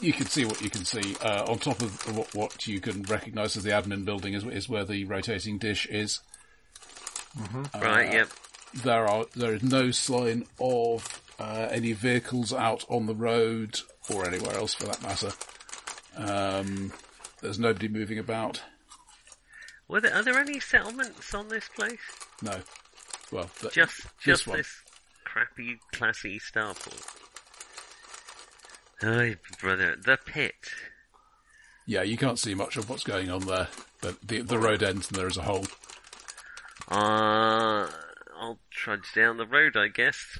you 0.00 0.12
can 0.12 0.26
see 0.26 0.44
what 0.44 0.60
you 0.60 0.70
can 0.70 0.84
see 0.84 1.16
uh, 1.22 1.44
on 1.50 1.58
top 1.58 1.80
of 1.80 2.16
what, 2.16 2.34
what 2.34 2.66
you 2.66 2.80
can 2.80 3.02
recognise 3.04 3.56
as 3.56 3.62
the 3.62 3.70
admin 3.70 4.04
building 4.04 4.34
is, 4.34 4.44
is 4.44 4.68
where 4.68 4.84
the 4.84 5.04
rotating 5.04 5.58
dish 5.58 5.86
is. 5.86 6.20
Right. 7.74 8.12
Yep. 8.12 8.28
There 8.84 9.06
are 9.06 9.26
there 9.34 9.54
is 9.54 9.62
no 9.62 9.90
sign 9.90 10.46
of 10.60 11.22
uh, 11.38 11.68
any 11.70 11.92
vehicles 11.92 12.52
out 12.52 12.84
on 12.88 13.06
the 13.06 13.14
road 13.14 13.80
or 14.12 14.26
anywhere 14.26 14.56
else 14.56 14.74
for 14.74 14.84
that 14.84 15.02
matter. 15.02 15.32
Um, 16.16 16.92
there's 17.42 17.58
nobody 17.58 17.88
moving 17.88 18.18
about. 18.18 18.62
Were 19.88 20.00
there, 20.00 20.14
are 20.14 20.22
there 20.22 20.38
any 20.38 20.58
settlements 20.60 21.32
on 21.34 21.48
this 21.48 21.68
place? 21.68 22.00
No. 22.42 22.60
Well, 23.30 23.48
th- 23.60 23.72
Just, 23.72 24.02
this 24.02 24.12
just 24.24 24.46
one. 24.46 24.56
this 24.58 24.82
crappy, 25.24 25.78
classy 25.92 26.38
starport. 26.40 27.04
Oh, 29.02 29.34
brother, 29.60 29.96
the 29.96 30.18
pit. 30.24 30.54
Yeah, 31.86 32.02
you 32.02 32.16
can't 32.16 32.38
see 32.38 32.54
much 32.54 32.76
of 32.76 32.88
what's 32.88 33.04
going 33.04 33.30
on 33.30 33.46
there, 33.46 33.68
but 34.00 34.16
the 34.26 34.40
the 34.40 34.58
road 34.58 34.82
ends 34.82 35.08
and 35.08 35.16
there 35.18 35.28
is 35.28 35.36
a 35.36 35.42
hole. 35.42 35.66
Uh, 36.88 37.88
I'll 38.38 38.58
trudge 38.70 39.12
down 39.14 39.38
the 39.38 39.46
road, 39.46 39.76
I 39.76 39.88
guess. 39.88 40.38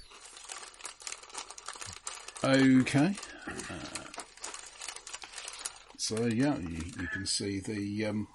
Okay. 2.44 3.16
Uh, 3.48 3.52
so 5.96 6.26
yeah, 6.26 6.56
you, 6.58 6.78
you 7.00 7.08
can 7.08 7.26
see 7.26 7.58
the 7.58 8.06
um, 8.06 8.28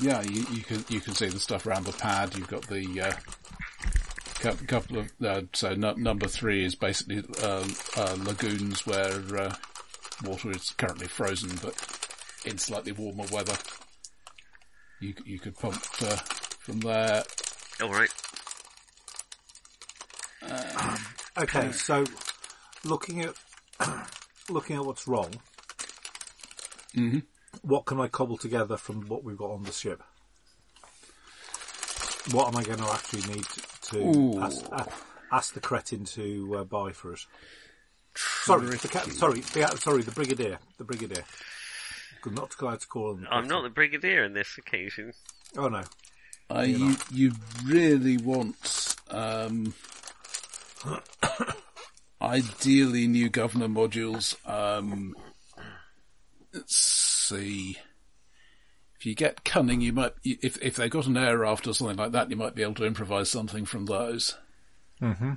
yeah, 0.00 0.22
you, 0.22 0.46
you 0.52 0.62
can 0.62 0.84
you 0.88 1.00
can 1.00 1.14
see 1.14 1.28
the 1.28 1.38
stuff 1.38 1.66
around 1.66 1.84
the 1.84 1.92
pad. 1.92 2.34
You've 2.36 2.48
got 2.48 2.62
the 2.62 3.00
uh, 3.02 3.12
couple 4.40 4.98
of 4.98 5.12
uh, 5.22 5.42
so 5.52 5.74
nu- 5.74 5.96
number 5.96 6.26
three 6.26 6.64
is 6.64 6.74
basically 6.74 7.22
uh, 7.42 7.66
uh, 7.96 8.16
lagoons 8.24 8.86
where 8.86 9.12
uh, 9.36 9.54
water 10.24 10.50
is 10.50 10.70
currently 10.78 11.06
frozen, 11.06 11.50
but 11.62 11.74
in 12.44 12.56
slightly 12.58 12.92
warmer 12.92 13.24
weather. 13.30 13.56
You 15.00 15.14
you 15.24 15.38
could 15.38 15.56
pump 15.56 15.76
uh, 16.02 16.16
from 16.60 16.80
there. 16.80 17.22
All 17.82 17.90
right. 17.90 18.10
Okay, 21.38 21.72
so 21.72 22.04
looking 22.84 23.22
at 23.22 23.34
looking 24.50 24.76
at 24.76 24.84
what's 24.84 25.06
wrong, 25.06 25.30
what 27.62 27.84
can 27.86 28.00
I 28.00 28.08
cobble 28.08 28.36
together 28.36 28.76
from 28.76 29.06
what 29.06 29.22
we've 29.22 29.36
got 29.38 29.50
on 29.50 29.62
the 29.64 29.72
ship? 29.72 30.02
What 32.32 32.48
am 32.48 32.56
I 32.56 32.62
going 32.62 32.78
to 32.78 32.90
actually 32.92 33.34
need 33.34 33.44
to 33.44 33.62
Ooh. 33.98 34.40
ask, 34.40 34.64
a- 34.72 34.88
ask 35.32 35.54
the 35.54 35.60
cretin 35.60 36.04
to 36.06 36.56
uh, 36.58 36.64
buy 36.64 36.92
for 36.92 37.12
us? 37.12 37.26
Sorry, 38.14 38.66
the 38.76 38.88
ca- 38.88 39.08
sorry, 39.10 39.40
the, 39.40 39.76
sorry, 39.76 40.02
the 40.02 40.10
brigadier, 40.10 40.58
the 40.78 40.84
brigadier. 40.84 41.24
Good 42.22 42.34
Not 42.34 42.54
allowed 42.60 42.80
to 42.80 42.86
call 42.86 43.14
him. 43.14 43.26
I'm 43.30 43.48
not 43.48 43.62
the 43.62 43.70
brigadier 43.70 44.24
in 44.24 44.34
this 44.34 44.58
occasion. 44.58 45.12
Oh 45.56 45.68
no. 45.68 45.84
Uh, 46.50 46.62
you 46.62 46.96
you 47.10 47.32
really 47.64 48.18
want 48.18 48.96
um, 49.10 49.72
ideally 52.22 53.06
new 53.06 53.28
governor 53.28 53.68
modules. 53.68 54.36
Um, 54.48 55.14
let's 56.52 56.76
see. 56.76 57.78
If 59.00 59.06
you 59.06 59.14
get 59.14 59.46
cunning, 59.46 59.80
you 59.80 59.94
might 59.94 60.12
if 60.22 60.62
if 60.62 60.76
they've 60.76 60.90
got 60.90 61.06
an 61.06 61.16
air 61.16 61.38
raft 61.38 61.66
or 61.66 61.72
something 61.72 61.96
like 61.96 62.12
that, 62.12 62.28
you 62.28 62.36
might 62.36 62.54
be 62.54 62.62
able 62.62 62.74
to 62.74 62.84
improvise 62.84 63.30
something 63.30 63.64
from 63.64 63.86
those. 63.86 64.36
Mm-hmm. 65.00 65.32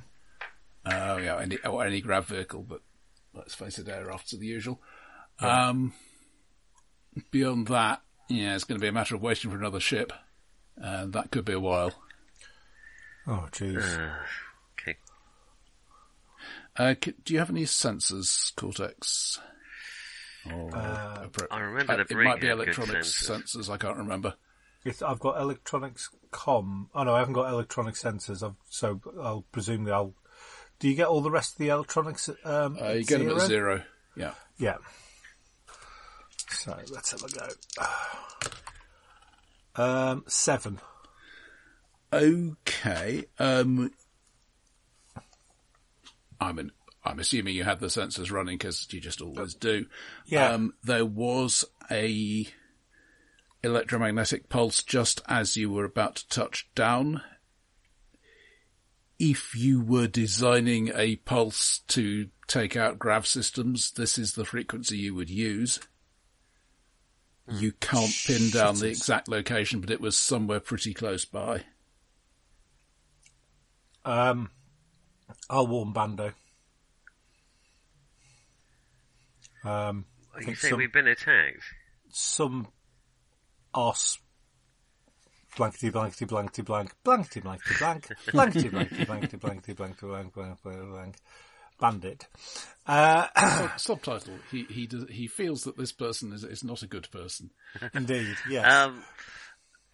Uh, 0.85 1.19
yeah, 1.23 1.39
any 1.39 1.57
or 1.59 1.85
any 1.85 2.01
grav 2.01 2.25
vehicle, 2.25 2.65
but 2.67 2.81
let's 3.33 3.55
face 3.55 3.79
it, 3.79 3.87
air 3.87 4.07
rafts 4.07 4.33
are 4.33 4.37
the 4.37 4.47
usual. 4.47 4.81
Um, 5.39 5.93
beyond 7.31 7.67
that, 7.67 8.01
yeah, 8.27 8.53
it's 8.53 8.65
going 8.65 8.77
to 8.77 8.83
be 8.83 8.89
a 8.89 8.91
matter 8.91 9.15
of 9.15 9.21
waiting 9.21 9.49
for 9.49 9.57
another 9.57 9.79
ship, 9.79 10.11
and 10.75 11.13
that 11.13 11.31
could 11.31 11.45
be 11.45 11.53
a 11.53 11.59
while. 11.59 11.93
Oh 13.25 13.47
jeez. 13.53 14.11
Okay. 14.77 14.97
Uh, 16.75 16.95
do 17.23 17.33
you 17.33 17.39
have 17.39 17.49
any 17.49 17.63
sensors, 17.63 18.53
Cortex? 18.57 19.39
Or 20.51 20.69
appro- 20.71 21.47
I 21.51 21.59
remember 21.61 21.93
uh, 21.93 21.97
the 21.97 22.19
it 22.19 22.23
might 22.23 22.41
be 22.41 22.49
electronics 22.49 23.27
sensors. 23.27 23.69
I 23.69 23.77
can't 23.77 23.97
remember. 23.97 24.35
It's, 24.85 25.01
I've 25.01 25.19
got 25.19 25.39
electronics 25.39 26.09
com. 26.31 26.89
Oh 26.93 27.03
no, 27.03 27.15
I 27.15 27.19
haven't 27.19 27.33
got 27.35 27.49
electronic 27.49 27.95
sensors. 27.95 28.43
I've, 28.45 28.55
so 28.69 28.99
I'll 29.21 29.45
presumably 29.51 29.93
I'll. 29.93 30.13
Do 30.79 30.89
you 30.89 30.95
get 30.95 31.07
all 31.07 31.21
the 31.21 31.31
rest 31.31 31.53
of 31.53 31.57
the 31.59 31.69
electronics? 31.69 32.29
Um, 32.43 32.77
Uh, 32.81 32.89
you 32.89 33.05
get 33.05 33.19
them 33.19 33.29
at 33.29 33.41
zero. 33.47 33.83
Yeah. 34.17 34.33
Yeah. 34.57 34.77
So 36.49 36.77
let's 36.91 37.11
have 37.11 37.23
a 37.23 37.29
go. 39.75 39.81
Um, 39.81 40.23
seven. 40.27 40.79
Okay. 42.11 43.23
Um, 43.39 43.91
I'm 46.39 46.59
an, 46.59 46.71
I'm 47.05 47.19
assuming 47.19 47.55
you 47.55 47.63
had 47.63 47.79
the 47.79 47.87
sensors 47.87 48.31
running 48.31 48.57
because 48.57 48.87
you 48.91 49.01
just 49.01 49.21
always 49.21 49.53
do. 49.53 49.87
Yeah. 50.25 50.49
Um, 50.49 50.73
there 50.83 51.05
was 51.05 51.65
a 51.91 52.47
electromagnetic 53.61 54.49
pulse 54.49 54.83
just 54.83 55.21
as 55.27 55.57
you 55.57 55.69
were 55.69 55.85
about 55.85 56.17
to 56.17 56.29
touch 56.29 56.69
down. 56.75 57.21
If 59.19 59.55
you 59.55 59.81
were 59.81 60.07
designing 60.07 60.91
a 60.95 61.17
pulse 61.17 61.79
to 61.89 62.29
take 62.47 62.75
out 62.75 62.99
grav 62.99 63.27
systems, 63.27 63.91
this 63.91 64.17
is 64.17 64.33
the 64.33 64.45
frequency 64.45 64.97
you 64.97 65.15
would 65.15 65.29
use. 65.29 65.79
You 67.51 67.73
can't 67.73 68.13
pin 68.25 68.49
down 68.49 68.79
the 68.79 68.87
exact 68.87 69.27
location, 69.27 69.81
but 69.81 69.91
it 69.91 69.99
was 69.99 70.15
somewhere 70.17 70.61
pretty 70.61 70.93
close 70.93 71.25
by. 71.25 71.63
Um, 74.05 74.49
I'll 75.49 75.67
warn 75.67 75.91
Bando. 75.91 76.33
Um, 79.63 80.05
I 80.35 80.41
You 80.41 80.55
say 80.55 80.69
some, 80.69 80.77
we've 80.79 80.91
been 80.93 81.07
attacked? 81.07 81.63
some 82.09 82.67
os 83.73 84.19
blankety 85.55 85.89
blankety 85.91 86.25
blankety 86.25 86.61
blank 86.63 86.91
blankety 87.03 87.39
blankety 87.41 87.75
blank 87.79 88.07
blankety 88.31 88.69
blankety 88.69 89.05
blankety 89.05 89.37
blankety 89.37 89.73
blankety 89.73 90.05
blank 90.07 90.33
blank 90.33 90.61
blank 90.63 90.89
blank 90.89 91.15
bandit. 91.79 92.27
Uh, 92.85 93.27
subtitle: 93.77 94.37
He 94.51 94.63
he 94.69 94.87
does, 94.87 95.05
he 95.09 95.27
feels 95.27 95.63
that 95.63 95.77
this 95.77 95.91
person 95.91 96.33
is 96.33 96.43
is 96.43 96.63
not 96.63 96.81
a 96.81 96.87
good 96.87 97.09
person. 97.11 97.51
indeed, 97.93 98.35
yes. 98.49 98.65
Um, 98.65 99.03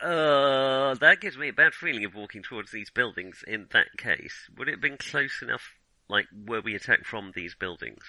uh, 0.01 0.93
that 0.95 1.19
gives 1.19 1.37
me 1.37 1.49
a 1.49 1.53
bad 1.53 1.73
feeling 1.73 2.05
of 2.05 2.15
walking 2.15 2.41
towards 2.41 2.71
these 2.71 2.89
buildings 2.89 3.43
in 3.45 3.67
that 3.71 3.87
case. 3.97 4.49
Would 4.57 4.67
it 4.69 4.75
have 4.75 4.81
been 4.81 4.97
close 4.97 5.41
enough, 5.41 5.73
like, 6.07 6.25
were 6.33 6.61
we 6.61 6.73
attacked 6.75 7.05
from 7.05 7.31
these 7.35 7.55
buildings? 7.55 8.03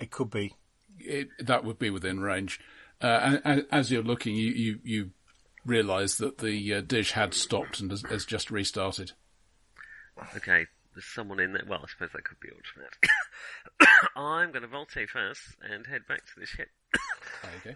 it 0.00 0.10
could 0.10 0.30
be. 0.30 0.54
It, 0.98 1.28
that 1.40 1.64
would 1.64 1.78
be 1.78 1.90
within 1.90 2.20
range. 2.20 2.60
Uh, 3.00 3.06
and, 3.22 3.42
and 3.44 3.66
as 3.70 3.90
you're 3.90 4.02
looking, 4.02 4.36
you 4.36 4.50
you, 4.52 4.78
you 4.82 5.10
realise 5.66 6.16
that 6.16 6.38
the 6.38 6.74
uh, 6.74 6.80
dish 6.80 7.12
had 7.12 7.34
stopped 7.34 7.80
and 7.80 7.90
has, 7.90 8.02
has 8.08 8.24
just 8.24 8.50
restarted. 8.50 9.12
Okay, 10.36 10.66
there's 10.94 11.04
someone 11.04 11.40
in 11.40 11.52
there. 11.52 11.64
Well, 11.68 11.80
I 11.82 11.88
suppose 11.88 12.10
that 12.12 12.24
could 12.24 12.40
be 12.40 12.48
automatic. 12.48 13.08
I'm 14.16 14.52
going 14.52 14.62
to 14.62 14.68
volte 14.68 15.08
first 15.12 15.42
and 15.60 15.86
head 15.86 16.02
back 16.08 16.20
to 16.24 16.40
the 16.40 16.46
ship 16.46 16.68
Okay. 17.66 17.74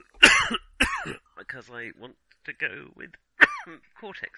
because 1.39 1.69
I 1.71 1.91
want 2.01 2.17
to 2.45 2.53
go 2.53 2.89
with 2.97 3.11
Cortex. 4.01 4.31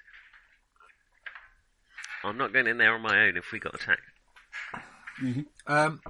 I'm 2.25 2.37
not 2.37 2.53
going 2.53 2.67
in 2.67 2.79
there 2.79 2.95
on 2.95 3.03
my 3.03 3.27
own 3.27 3.37
if 3.37 3.53
we 3.53 3.59
got 3.59 3.75
attacked. 3.75 4.03
Um, 5.67 6.01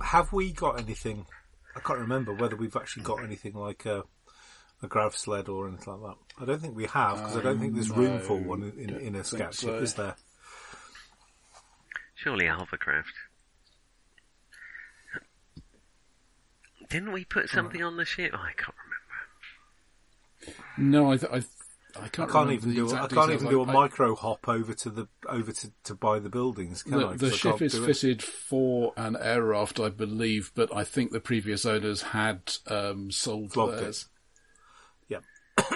have 0.00 0.32
we 0.32 0.52
got 0.52 0.80
anything? 0.80 1.26
I 1.76 1.80
can't 1.80 1.98
remember 1.98 2.32
whether 2.32 2.56
we've 2.56 2.76
actually 2.76 3.02
got 3.02 3.22
anything 3.24 3.54
like 3.54 3.84
a, 3.86 4.04
a 4.82 4.86
grav 4.86 5.16
sled 5.16 5.48
or 5.48 5.68
anything 5.68 5.94
like 5.94 6.14
that. 6.14 6.42
I 6.42 6.44
don't 6.44 6.60
think 6.60 6.76
we 6.76 6.86
have 6.86 7.16
because 7.16 7.36
I 7.36 7.42
don't 7.42 7.58
think 7.58 7.74
there's 7.74 7.90
room 7.90 8.20
for 8.20 8.36
one 8.36 8.62
in, 8.62 8.90
in, 8.90 8.96
in 9.00 9.14
a 9.16 9.24
think 9.24 9.40
scout 9.40 9.54
so. 9.54 9.74
is 9.74 9.94
there? 9.94 10.14
Surely 12.14 12.46
a 12.46 12.54
hovercraft. 12.54 13.12
Didn't 16.88 17.12
we 17.12 17.24
put 17.24 17.48
something 17.50 17.82
on 17.82 17.96
the 17.96 18.04
ship? 18.04 18.30
Oh, 18.34 18.38
I 18.38 18.52
can't 18.52 18.74
remember. 18.84 20.60
No, 20.78 21.10
I 21.12 21.16
th- 21.16 21.32
I, 21.32 21.40
th- 21.40 21.48
I 21.96 22.08
can't. 22.08 22.28
I 22.28 22.32
can't 22.32 22.50
even 22.50 22.74
do. 22.74 22.84
exact 22.84 23.12
I 23.12 23.14
can't 23.14 23.30
even 23.32 23.48
do 23.48 23.62
a 23.62 23.66
I- 23.66 23.72
micro 23.72 24.14
hop 24.16 24.48
over 24.48 24.74
to 24.74 24.90
the 24.90 25.08
over 25.28 25.52
to, 25.52 25.72
to 25.84 25.94
buy 25.94 26.18
the 26.18 26.28
buildings. 26.28 26.82
Can 26.82 26.92
The, 26.98 27.06
I? 27.06 27.10
'Cause 27.12 27.20
the 27.20 27.30
ship 27.30 27.50
can't 27.58 27.62
is 27.62 27.78
fitted 27.78 28.22
for 28.22 28.92
an 28.96 29.16
air 29.20 29.42
raft, 29.44 29.78
I 29.78 29.90
believe, 29.90 30.50
but 30.54 30.74
I 30.74 30.82
think 30.84 31.12
the 31.12 31.20
previous 31.20 31.64
owners 31.64 32.02
had 32.02 32.52
um, 32.66 33.10
sold 33.10 33.52
Flogged 33.52 33.74
it. 33.74 33.80
theirs. 33.80 34.08
Yeah. 35.08 35.20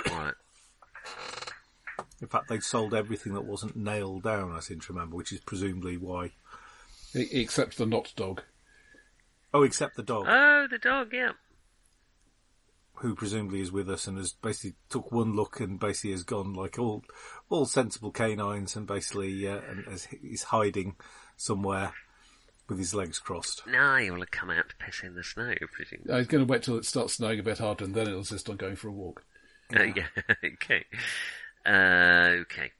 Right. 0.06 0.34
In 2.20 2.26
fact, 2.26 2.48
they'd 2.48 2.62
sold 2.64 2.94
everything 2.94 3.34
that 3.34 3.44
wasn't 3.44 3.76
nailed 3.76 4.24
down. 4.24 4.50
I 4.52 4.58
seem 4.60 4.80
to 4.80 4.92
remember, 4.92 5.14
which 5.14 5.32
is 5.32 5.38
presumably 5.40 5.96
why. 5.96 6.32
Except 7.14 7.78
the 7.78 7.86
not 7.86 8.12
dog. 8.16 8.42
Oh, 9.54 9.62
except 9.62 9.96
the 9.96 10.02
dog, 10.02 10.26
Oh, 10.28 10.66
the 10.68 10.78
dog, 10.78 11.12
yeah. 11.12 11.30
Who 13.00 13.14
presumably 13.14 13.60
is 13.60 13.72
with 13.72 13.88
us 13.88 14.06
and 14.06 14.18
has 14.18 14.32
basically 14.32 14.74
took 14.88 15.12
one 15.12 15.34
look 15.34 15.60
and 15.60 15.78
basically 15.78 16.10
has 16.10 16.24
gone 16.24 16.52
like 16.52 16.78
all 16.78 17.04
all 17.48 17.64
sensible 17.64 18.10
canines 18.10 18.76
and 18.76 18.86
basically 18.86 19.46
uh, 19.46 19.60
and 19.68 19.86
is, 19.88 20.08
is 20.22 20.42
hiding 20.44 20.96
somewhere 21.36 21.92
with 22.68 22.78
his 22.78 22.94
legs 22.94 23.18
crossed. 23.18 23.62
Now 23.66 23.96
he 23.96 24.10
will 24.10 24.20
have 24.20 24.30
come 24.30 24.50
out 24.50 24.68
to 24.68 24.76
piss 24.76 25.02
in 25.02 25.14
the 25.14 25.24
snow, 25.24 25.54
presumably. 25.72 26.12
I 26.12 26.18
was 26.18 26.26
going 26.26 26.46
to 26.46 26.50
wait 26.50 26.62
till 26.62 26.76
it 26.76 26.84
starts 26.84 27.14
snowing 27.14 27.40
a 27.40 27.42
bit 27.42 27.58
harder, 27.58 27.84
and 27.84 27.94
then 27.94 28.06
it'll 28.08 28.18
insist 28.18 28.50
on 28.50 28.56
going 28.56 28.76
for 28.76 28.88
a 28.88 28.92
walk. 28.92 29.24
Uh, 29.74 29.84
yeah, 29.84 30.06
okay. 30.44 30.84
Uh, 31.64 32.42
okay. 32.42 32.72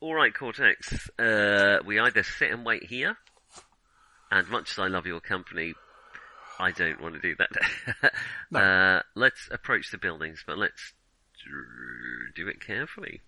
Alright, 0.00 0.34
Cortex. 0.34 1.10
Uh, 1.18 1.78
we 1.84 1.98
either 1.98 2.22
sit 2.22 2.50
and 2.50 2.64
wait 2.64 2.84
here, 2.84 3.16
and 4.30 4.48
much 4.48 4.70
as 4.70 4.78
I 4.78 4.86
love 4.86 5.06
your 5.06 5.20
company, 5.20 5.74
I 6.58 6.72
don't 6.72 7.00
want 7.00 7.14
to 7.14 7.20
do 7.20 7.36
that. 7.36 8.12
uh, 8.54 9.02
let's 9.14 9.48
approach 9.50 9.90
the 9.90 9.98
buildings, 9.98 10.42
but 10.46 10.58
let's 10.58 10.92
do 12.34 12.48
it 12.48 12.60
carefully. 12.64 13.22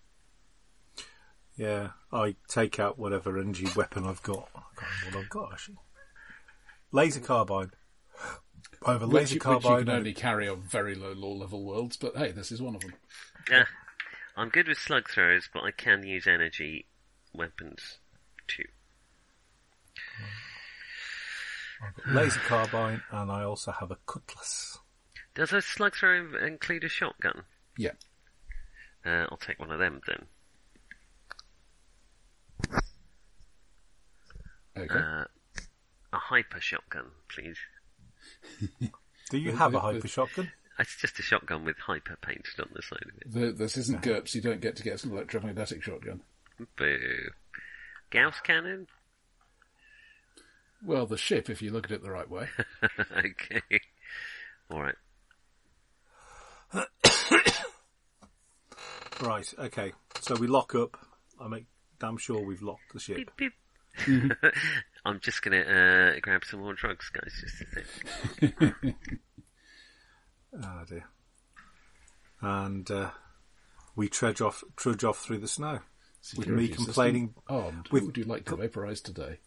Yeah, 1.55 1.89
I 2.11 2.35
take 2.47 2.79
out 2.79 2.97
whatever 2.99 3.37
energy 3.37 3.67
weapon 3.75 4.05
I've 4.05 4.21
got. 4.23 4.49
I 4.55 4.61
can't 4.79 4.91
remember 4.99 5.17
what 5.17 5.23
I've 5.23 5.29
got 5.29 5.53
actually. 5.53 5.77
Laser 6.91 7.19
carbine. 7.19 7.71
I 8.85 8.93
have 8.93 9.01
a 9.01 9.07
Which, 9.07 9.13
laser 9.15 9.35
you- 9.35 9.39
which 9.39 9.45
you 9.45 9.59
carbine. 9.61 9.85
can 9.85 9.95
only 9.95 10.13
carry 10.13 10.47
on 10.47 10.61
very 10.61 10.95
low 10.95 11.13
law 11.13 11.33
level 11.33 11.63
worlds, 11.63 11.97
but 11.97 12.15
hey, 12.17 12.31
this 12.31 12.51
is 12.51 12.61
one 12.61 12.75
of 12.75 12.81
them. 12.81 12.93
Yeah, 13.49 13.65
I'm 14.35 14.49
good 14.49 14.67
with 14.67 14.77
slug 14.77 15.09
throwers, 15.09 15.49
but 15.53 15.63
I 15.63 15.71
can 15.71 16.03
use 16.03 16.27
energy 16.27 16.87
weapons 17.33 17.97
too. 18.47 18.65
I've 21.81 21.95
got 21.95 22.13
laser 22.13 22.39
carbine, 22.41 23.01
and 23.11 23.31
I 23.31 23.43
also 23.43 23.71
have 23.71 23.91
a 23.91 23.97
cutlass. 24.05 24.79
Does 25.33 25.53
a 25.53 25.61
slug 25.61 25.95
thrower 25.95 26.37
include 26.45 26.83
a 26.83 26.89
shotgun? 26.89 27.43
Yeah. 27.77 27.91
Uh, 29.05 29.25
I'll 29.29 29.37
take 29.37 29.59
one 29.59 29.71
of 29.71 29.79
them 29.79 30.01
then. 30.07 30.25
Okay. 34.77 34.99
Uh, 34.99 35.25
a 36.13 36.17
hyper 36.17 36.59
shotgun, 36.59 37.05
please. 37.29 37.57
Do 39.29 39.37
you 39.37 39.55
have 39.55 39.73
a 39.73 39.79
hyper 39.79 40.07
shotgun? 40.07 40.51
It's 40.79 40.95
just 40.99 41.19
a 41.19 41.21
shotgun 41.21 41.63
with 41.65 41.77
hyper 41.77 42.17
painted 42.21 42.59
on 42.59 42.69
the 42.73 42.81
side 42.81 43.03
of 43.03 43.15
it. 43.21 43.31
The, 43.31 43.51
this 43.51 43.77
isn't 43.77 44.01
GURPS, 44.01 44.35
you 44.35 44.41
don't 44.41 44.61
get 44.61 44.75
to 44.77 44.83
get 44.83 45.03
an 45.03 45.11
electromagnetic 45.11 45.83
shotgun. 45.83 46.21
Boo. 46.77 46.97
Gauss 48.09 48.39
cannon? 48.41 48.87
Well, 50.83 51.05
the 51.05 51.17
ship, 51.17 51.49
if 51.49 51.61
you 51.61 51.71
look 51.71 51.85
at 51.85 51.91
it 51.91 52.01
the 52.03 52.11
right 52.11 52.29
way. 52.29 52.47
okay. 53.17 53.61
Alright. 54.71 54.95
Right. 59.21 59.53
Okay. 59.59 59.93
So 60.21 60.35
we 60.35 60.47
lock 60.47 60.73
up. 60.73 60.97
I 61.39 61.47
make 61.47 61.65
damn 61.99 62.17
sure 62.17 62.41
we've 62.43 62.63
locked 62.63 62.91
the 62.93 62.99
ship. 62.99 63.17
Beep, 63.37 63.53
beep. 64.07 64.31
I'm 65.05 65.19
just 65.19 65.41
gonna 65.43 65.59
uh, 65.61 66.19
grab 66.21 66.43
some 66.43 66.61
more 66.61 66.73
drugs, 66.73 67.09
guys, 67.09 67.31
just 67.39 67.61
a 67.61 68.55
sec. 68.55 68.95
Oh 70.63 70.83
dear. 70.87 71.03
And 72.41 72.89
uh, 72.89 73.11
we 73.95 74.09
trudge 74.09 74.41
off, 74.41 74.63
trudge 74.75 75.03
off 75.03 75.19
through 75.19 75.39
the 75.39 75.47
snow. 75.47 75.79
With 76.37 76.47
me 76.47 76.67
complaining- 76.69 77.35
Armed. 77.47 77.89
with- 77.91 78.01
Who 78.01 78.07
would 78.07 78.17
you 78.17 78.23
like 78.25 78.45
to 78.45 78.55
vaporize 78.55 79.01
today? 79.01 79.39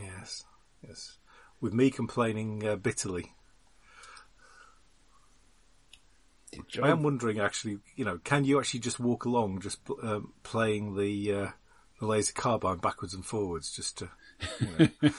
Yes. 0.00 0.44
Yes. 0.86 1.18
With 1.60 1.72
me 1.72 1.90
complaining 1.90 2.66
uh, 2.66 2.76
bitterly. 2.76 3.32
I 6.82 6.90
am 6.90 7.02
wondering, 7.02 7.40
actually, 7.40 7.78
you 7.96 8.04
know, 8.04 8.18
can 8.24 8.44
you 8.44 8.58
actually 8.58 8.80
just 8.80 9.00
walk 9.00 9.24
along, 9.24 9.60
just 9.60 9.80
um, 10.02 10.34
playing 10.42 10.96
the 10.96 11.32
uh, 11.32 11.48
the 11.98 12.06
laser 12.06 12.34
carbine 12.34 12.78
backwards 12.78 13.14
and 13.14 13.24
forwards, 13.24 13.72
just 13.72 13.98
to? 13.98 14.10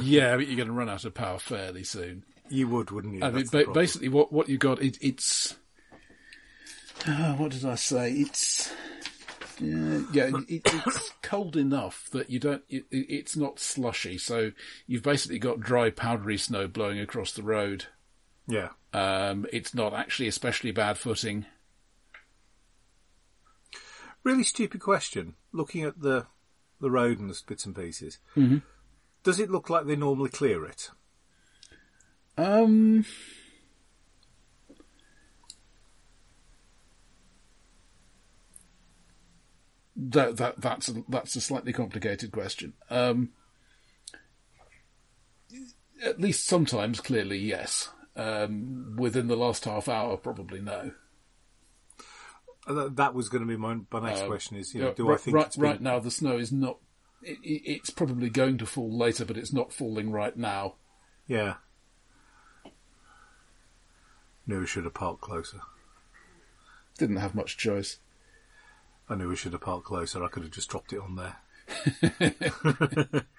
yeah, 0.00 0.36
but 0.36 0.46
you're 0.46 0.56
going 0.56 0.68
to 0.68 0.72
run 0.72 0.90
out 0.90 1.04
of 1.04 1.14
power 1.14 1.38
fairly 1.38 1.84
soon. 1.84 2.24
You 2.50 2.68
would, 2.68 2.90
wouldn't 2.90 3.14
you? 3.14 3.22
I 3.22 3.30
mean, 3.30 3.46
That's 3.50 3.66
ba- 3.66 3.72
basically, 3.72 4.08
what 4.08 4.32
what 4.32 4.48
you 4.48 4.58
got? 4.58 4.82
It, 4.82 4.98
it's 5.00 5.56
uh, 7.06 7.34
what 7.34 7.52
did 7.52 7.64
I 7.64 7.76
say? 7.76 8.12
It's 8.12 8.72
yeah, 9.60 10.30
it, 10.48 10.62
it's 10.64 11.12
cold 11.22 11.56
enough 11.56 12.08
that 12.12 12.30
you 12.30 12.38
don't. 12.38 12.62
It- 12.68 12.86
it's 12.90 13.36
not 13.36 13.58
slushy, 13.58 14.18
so 14.18 14.52
you've 14.86 15.02
basically 15.02 15.38
got 15.38 15.60
dry, 15.60 15.90
powdery 15.90 16.38
snow 16.38 16.68
blowing 16.68 16.98
across 17.00 17.32
the 17.32 17.42
road. 17.42 17.86
yeah. 18.46 18.68
Um, 18.92 19.44
it's 19.52 19.74
not 19.74 19.92
actually 19.92 20.26
especially 20.28 20.70
bad 20.70 20.96
footing. 20.96 21.44
Really 24.22 24.42
stupid 24.42 24.80
question. 24.80 25.34
Looking 25.52 25.82
at 25.84 26.00
the 26.00 26.26
the 26.80 26.90
road 26.90 27.18
and 27.18 27.30
the 27.30 27.40
bits 27.46 27.64
and 27.64 27.74
pieces, 27.74 28.18
Mm-hmm. 28.36 28.58
does 29.22 29.38
it 29.40 29.50
look 29.50 29.70
like 29.70 29.86
they 29.86 29.96
normally 29.96 30.30
clear 30.30 30.64
it? 30.66 30.90
Um, 32.38 33.04
that, 39.96 40.36
that 40.36 40.60
that's 40.60 40.88
a, 40.88 41.02
that's 41.08 41.34
a 41.36 41.40
slightly 41.40 41.72
complicated 41.72 42.30
question. 42.32 42.74
Um, 42.90 43.30
at 46.04 46.20
least 46.20 46.46
sometimes, 46.46 47.00
clearly, 47.00 47.38
yes. 47.38 47.90
Um, 48.14 48.96
within 48.98 49.28
the 49.28 49.36
last 49.36 49.64
half 49.64 49.88
hour, 49.88 50.16
probably 50.16 50.60
no. 50.60 50.92
Uh, 52.66 52.88
That, 52.94 53.14
was 53.14 53.28
going 53.28 53.42
to 53.42 53.48
be 53.48 53.56
my, 53.56 53.78
my 53.90 54.00
next 54.08 54.22
Uh, 54.22 54.26
question 54.26 54.56
is, 54.56 54.74
you 54.74 54.80
know, 54.82 54.92
do 54.92 55.06
right, 55.08 55.14
I 55.14 55.16
think 55.18 55.36
right, 55.36 55.52
been, 55.52 55.62
right 55.62 55.80
now 55.80 55.98
the 55.98 56.10
snow 56.10 56.36
is 56.36 56.52
not. 56.52 56.78
It, 57.22 57.38
it- 57.42 57.62
it's 57.70 57.90
probably 57.90 58.28
going 58.28 58.58
to 58.58 58.66
fall 58.66 58.94
later, 58.96 59.24
but 59.24 59.36
it's 59.36 59.52
not 59.52 59.72
falling 59.72 60.10
right 60.10 60.36
now. 60.36 60.74
Yeah. 61.26 61.54
Knew 64.46 64.60
we 64.60 64.66
should 64.66 64.84
have 64.84 64.94
parked 64.94 65.20
closer. 65.22 65.60
Didn't 66.98 67.16
have 67.16 67.34
much 67.34 67.56
choice. 67.56 67.98
I 69.08 69.14
knew 69.14 69.28
we 69.28 69.36
should 69.36 69.52
have 69.52 69.60
parked 69.60 69.84
closer. 69.86 70.24
I 70.24 70.28
could 70.28 70.42
have 70.42 70.52
just 70.52 70.68
dropped 70.68 70.92
it 70.92 71.00
on 71.00 71.16
there. 71.16 73.24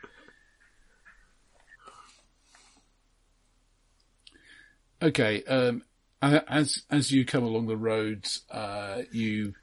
Okay. 5.01 5.43
Um, 5.43 5.83
as 6.21 6.83
as 6.89 7.11
you 7.11 7.25
come 7.25 7.43
along 7.43 7.67
the 7.67 7.77
roads, 7.77 8.41
uh, 8.49 9.03
you 9.11 9.53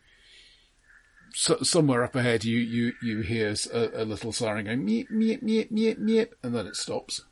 so, 1.33 1.59
somewhere 1.63 2.05
up 2.05 2.15
ahead, 2.15 2.45
you 2.45 2.59
you 2.59 2.93
you 3.03 3.21
hear 3.23 3.55
a 3.73 4.05
little 4.05 4.33
siren 4.33 4.67
going 4.67 4.87
meep 4.87 5.11
meep 5.11 5.43
meep 5.43 5.73
meep 5.73 5.99
meep, 5.99 6.29
and 6.43 6.55
then 6.55 6.67
it 6.67 6.77
stops. 6.77 7.23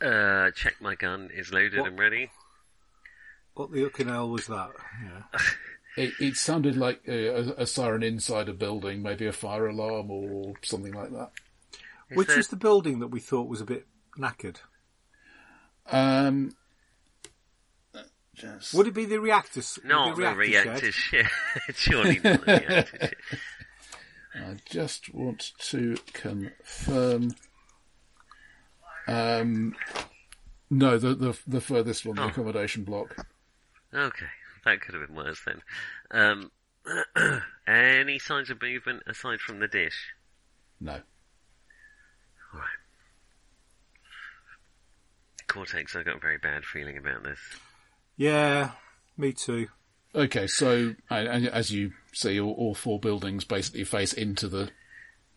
Uh, 0.00 0.50
check 0.52 0.74
my 0.80 0.94
gun 0.94 1.30
is 1.32 1.52
loaded 1.52 1.80
What? 1.80 1.88
and 1.88 1.98
ready. 1.98 2.30
What 3.56 3.72
the 3.72 3.82
fucking 3.84 4.08
hell 4.08 4.28
was 4.30 4.46
that? 4.46 4.70
Yeah. 5.04 5.40
It, 5.96 6.12
it 6.20 6.36
sounded 6.36 6.76
like 6.76 7.00
a, 7.08 7.26
a, 7.28 7.40
a 7.62 7.66
siren 7.66 8.02
inside 8.02 8.48
a 8.50 8.52
building, 8.52 9.02
maybe 9.02 9.26
a 9.26 9.32
fire 9.32 9.66
alarm 9.66 10.10
or 10.10 10.52
something 10.62 10.92
like 10.92 11.10
that. 11.12 11.30
Is 12.10 12.16
Which 12.18 12.28
there- 12.28 12.36
was 12.36 12.48
the 12.48 12.56
building 12.56 12.98
that 13.00 13.06
we 13.08 13.18
thought 13.18 13.48
was 13.48 13.62
a 13.62 13.64
bit 13.64 13.86
knackered? 14.18 14.56
Um, 15.90 16.52
just 18.34 18.74
Would 18.74 18.88
it 18.88 18.94
be 18.94 19.06
the 19.06 19.20
reactors? 19.20 19.78
No, 19.84 20.10
the 20.14 20.16
the 20.22 20.34
reactor 20.34 20.68
reactor 20.70 20.92
shed? 20.92 21.26
shit. 21.66 21.74
Surely 21.76 22.20
not 22.22 22.44
the 22.44 22.52
reactor 22.68 22.98
shit. 22.98 23.14
I 24.34 24.56
just 24.66 25.14
want 25.14 25.52
to 25.70 25.96
confirm. 26.12 27.34
Um, 29.08 29.74
no, 30.68 30.98
the 30.98 31.14
the, 31.14 31.38
the 31.46 31.60
furthest 31.62 32.04
one, 32.04 32.16
the 32.16 32.24
Oh. 32.24 32.28
accommodation 32.28 32.84
block. 32.84 33.26
Okay, 33.94 34.26
that 34.64 34.80
could 34.80 34.94
have 34.94 35.06
been 35.06 35.16
worse 35.16 35.40
then. 35.44 35.62
Um, 36.10 36.50
any 37.66 38.18
signs 38.18 38.50
of 38.50 38.60
movement 38.60 39.02
aside 39.06 39.40
from 39.40 39.58
the 39.58 39.68
dish? 39.68 40.12
No. 40.80 41.00
Alright. 42.52 42.68
Cortex, 45.48 45.96
I 45.96 46.02
got 46.02 46.16
a 46.16 46.20
very 46.20 46.38
bad 46.38 46.64
feeling 46.64 46.98
about 46.98 47.22
this. 47.22 47.38
Yeah, 48.16 48.72
me 49.16 49.32
too. 49.32 49.68
Okay, 50.14 50.46
so 50.46 50.94
and, 51.10 51.28
and 51.28 51.48
as 51.48 51.70
you 51.70 51.92
see, 52.12 52.40
all, 52.40 52.52
all 52.52 52.74
four 52.74 52.98
buildings 52.98 53.44
basically 53.44 53.84
face 53.84 54.12
into 54.12 54.48
the 54.48 54.70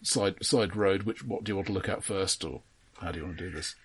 side 0.01 0.43
side 0.43 0.75
road. 0.75 1.03
Which 1.03 1.23
what 1.23 1.43
do 1.43 1.51
you 1.51 1.55
want 1.57 1.67
to 1.67 1.73
look 1.73 1.89
at 1.89 2.03
first, 2.03 2.43
or 2.45 2.61
how 3.01 3.11
do 3.11 3.19
you 3.19 3.25
want 3.25 3.37
to 3.37 3.49
do 3.49 3.55
this? 3.55 3.75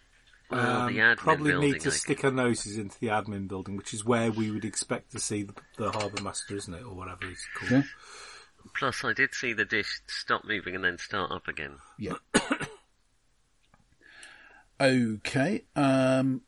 Well, 0.50 0.82
Um, 0.82 0.92
the 0.94 1.00
admin 1.00 1.16
probably 1.16 1.50
building, 1.52 1.72
need 1.72 1.80
to 1.82 1.88
I 1.88 1.92
stick 1.92 2.24
our 2.24 2.30
noses 2.30 2.78
into 2.78 2.98
the 3.00 3.08
admin 3.08 3.48
building, 3.48 3.76
which 3.76 3.94
is 3.94 4.04
where 4.04 4.30
we 4.30 4.50
would 4.50 4.64
expect 4.64 5.12
to 5.12 5.18
see 5.18 5.42
the, 5.42 5.54
the 5.76 5.90
harbour 5.90 6.22
master, 6.22 6.56
isn't 6.56 6.74
it, 6.74 6.84
or 6.84 6.94
whatever 6.94 7.26
it's 7.30 7.46
called. 7.56 7.70
Yeah. 7.70 7.82
Plus, 8.76 9.04
I 9.04 9.12
did 9.12 9.34
see 9.34 9.52
the 9.52 9.64
dish 9.64 10.00
stop 10.06 10.44
moving 10.44 10.74
and 10.74 10.84
then 10.84 10.98
start 10.98 11.30
up 11.30 11.48
again. 11.48 11.76
Yeah. 11.98 12.14
okay. 14.80 15.64
Um, 15.76 16.42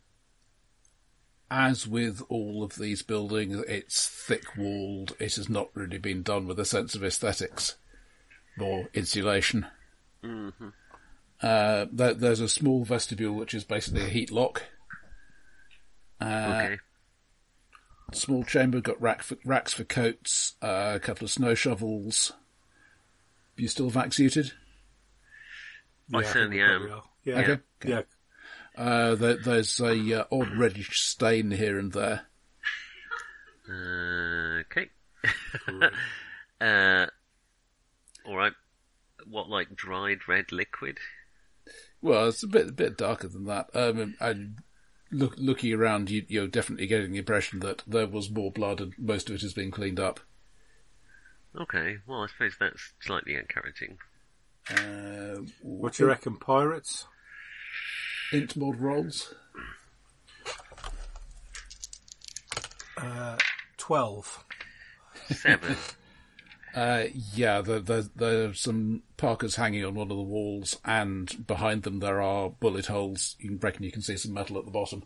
as 1.51 1.87
with 1.87 2.23
all 2.29 2.63
of 2.63 2.77
these 2.77 3.03
buildings, 3.03 3.63
it's 3.69 4.09
thick 4.09 4.57
walled. 4.57 5.15
It 5.19 5.37
has 5.37 5.49
not 5.49 5.69
really 5.75 5.99
been 5.99 6.23
done 6.23 6.47
with 6.47 6.59
a 6.59 6.65
sense 6.65 6.95
of 6.95 7.05
aesthetics 7.05 7.77
or 8.59 8.89
insulation. 8.95 9.67
hmm 10.23 10.49
Uh, 11.43 11.87
there, 11.93 12.15
there's 12.15 12.41
a 12.41 12.49
small 12.49 12.85
vestibule 12.85 13.35
which 13.35 13.55
is 13.55 13.65
basically 13.65 14.03
a 14.03 14.09
heat 14.09 14.31
lock. 14.31 14.63
Uh, 16.21 16.25
Okay. 16.65 16.79
Small 18.13 18.45
chamber 18.45 18.81
got 18.81 19.01
rack 19.03 19.23
for, 19.23 19.37
racks 19.45 19.73
for 19.73 19.83
coats, 19.83 20.55
uh, 20.63 20.93
a 20.95 21.01
couple 21.01 21.25
of 21.25 21.31
snow 21.31 21.55
shovels. 21.55 22.33
You 23.57 23.67
still 23.69 23.91
vac 23.91 24.13
suited? 24.13 24.53
I 26.15 26.19
think 26.21 26.33
certainly 26.33 26.57
we 26.59 26.63
am. 26.63 26.93
are. 26.93 27.03
Yeah, 27.25 27.39
Okay. 27.41 27.59
yeah. 27.85 28.03
Uh, 28.77 29.15
there, 29.17 29.37
there's 29.37 29.81
a 29.81 30.21
uh, 30.21 30.25
odd 30.31 30.57
reddish 30.57 31.01
stain 31.01 31.51
here 31.51 31.79
and 31.81 31.93
there. 31.93 32.27
Uh, 33.69 34.61
okay. 34.61 34.89
uh, 36.61 37.07
alright. 38.29 38.53
What, 39.29 39.49
like 39.51 39.75
dried 39.75 40.29
red 40.29 40.53
liquid? 40.53 40.99
Well, 42.03 42.29
it's 42.29 42.43
a 42.43 42.47
bit 42.49 42.69
a 42.69 42.73
bit 42.73 42.97
darker 42.97 43.29
than 43.29 43.45
that. 43.47 43.71
Um, 43.75 44.15
and 44.21 44.59
look, 45.11 45.35
looking 45.39 45.73
around, 45.73 46.11
you, 46.11 46.25
you're 46.29 46.47
definitely 46.47 46.87
getting 46.87 47.13
the 47.13 47.19
impression 47.19 47.61
that 47.61 47.83
there 47.87 48.07
was 48.07 48.31
more 48.31 48.51
blood, 48.53 48.81
and 48.81 48.93
most 48.99 49.29
of 49.29 49.35
it 49.37 49.43
has 49.43 49.55
been 49.55 49.71
cleaned 49.71 49.99
up. 50.01 50.21
Okay, 51.59 51.97
well, 52.07 52.23
I 52.23 52.27
suppose 52.27 52.57
that's 52.61 52.93
slightly 53.01 53.35
encouraging. 53.35 53.99
Uh, 54.71 55.43
What 55.63 55.95
do 55.95 56.03
you 56.03 56.09
reckon, 56.09 56.37
pirates? 56.37 57.07
Int 58.33 58.57
mod 58.57 58.79
rolls. 58.79 59.35
Uh, 62.97 63.37
Twelve. 63.77 64.45
Seven. 65.31 65.77
Uh, 66.77 67.07
yeah, 67.33 67.63
there, 67.63 67.81
there, 67.81 68.03
there 68.15 68.49
are 68.51 68.55
some 68.55 69.03
parkas 69.17 69.57
hanging 69.57 69.83
on 69.83 69.95
one 69.95 70.11
of 70.11 70.17
the 70.19 70.23
walls, 70.23 70.79
and 70.85 71.47
behind 71.47 71.85
them 71.85 72.01
there 72.01 72.21
are 72.21 72.51
bullet 72.51 72.85
holes. 72.85 73.35
You 73.41 73.49
can 73.49 73.59
reckon 73.59 73.83
you 73.83 73.91
can 73.91 74.03
see 74.03 74.19
some 74.19 74.35
metal 74.35 74.59
at 74.59 74.67
the 74.67 74.71
bottom. 74.71 75.05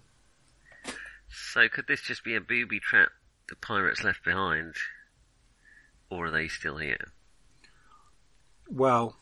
so 1.28 1.68
could 1.68 1.86
this 1.86 2.02
just 2.02 2.24
be 2.24 2.34
a 2.34 2.40
booby 2.40 2.80
trap 2.80 3.10
the 3.48 3.54
pirates 3.54 4.02
left 4.02 4.24
behind? 4.24 4.74
Or 6.10 6.26
are 6.26 6.30
they 6.32 6.48
still 6.48 6.78
here? 6.78 7.12
Well, 8.68 9.14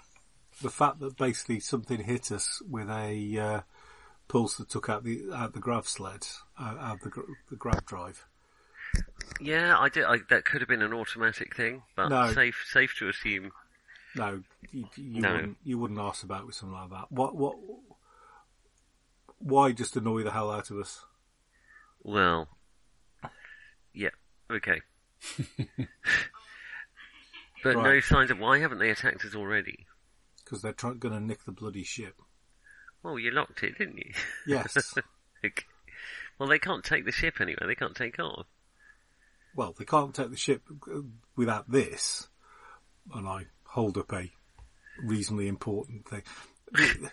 the 0.62 0.70
fact 0.70 1.00
that 1.00 1.18
basically 1.18 1.60
something 1.60 2.02
hit 2.02 2.32
us 2.32 2.62
with 2.66 2.88
a 2.88 3.38
uh, 3.38 3.60
pulse 4.26 4.56
that 4.56 4.70
took 4.70 4.88
out 4.88 5.04
the 5.04 5.24
out 5.34 5.52
the 5.52 5.60
grav 5.60 5.86
sled, 5.86 6.26
out, 6.58 6.78
out 6.78 7.00
the, 7.02 7.10
gr- 7.10 7.32
the 7.50 7.56
grav 7.56 7.84
drive. 7.84 8.24
Yeah, 9.40 9.78
I 9.78 9.88
did. 9.88 10.04
I, 10.04 10.18
that 10.30 10.44
could 10.44 10.60
have 10.60 10.68
been 10.68 10.82
an 10.82 10.92
automatic 10.92 11.54
thing, 11.56 11.82
but 11.96 12.08
No. 12.08 12.32
safe 12.32 12.64
safe 12.70 12.94
to 12.98 13.08
assume. 13.08 13.52
No, 14.14 14.42
you, 14.72 14.88
you 14.96 15.20
No. 15.22 15.32
wouldn't. 15.34 15.56
You 15.64 15.78
wouldn't 15.78 16.00
ask 16.00 16.24
about 16.24 16.46
with 16.46 16.54
something 16.54 16.76
like 16.78 16.90
that. 16.90 17.12
What? 17.12 17.36
What? 17.36 17.56
Why 19.38 19.72
just 19.72 19.96
annoy 19.96 20.22
the 20.24 20.32
hell 20.32 20.50
out 20.50 20.70
of 20.70 20.78
us? 20.78 21.04
Well, 22.02 22.48
yeah, 23.94 24.10
okay. 24.50 24.80
but 27.62 27.76
no 27.76 28.00
signs 28.00 28.30
of 28.30 28.38
why 28.38 28.58
haven't 28.58 28.78
they 28.78 28.90
attacked 28.90 29.24
us 29.24 29.34
already? 29.34 29.86
Because 30.44 30.62
they're 30.62 30.72
trying, 30.72 30.98
going 30.98 31.14
to 31.14 31.20
nick 31.20 31.44
the 31.44 31.52
bloody 31.52 31.84
ship. 31.84 32.14
Well, 33.02 33.18
you 33.18 33.30
locked 33.30 33.62
it, 33.62 33.78
didn't 33.78 33.98
you? 33.98 34.12
Yes. 34.46 34.94
Okay. 35.44 35.64
Well, 36.36 36.48
they 36.48 36.58
can't 36.58 36.82
take 36.82 37.04
the 37.04 37.12
ship 37.12 37.40
anyway. 37.40 37.60
They 37.64 37.76
can't 37.76 37.94
take 37.94 38.18
off. 38.18 38.46
Well, 39.54 39.74
they 39.78 39.84
can't 39.84 40.14
take 40.14 40.30
the 40.30 40.36
ship 40.36 40.62
uh, 40.92 41.00
without 41.36 41.70
this. 41.70 42.28
And 43.14 43.26
I 43.26 43.46
hold 43.64 43.98
up 43.98 44.12
a 44.12 44.30
reasonably 45.02 45.48
important 45.48 46.06
thing. 46.08 46.22
The, 46.72 47.10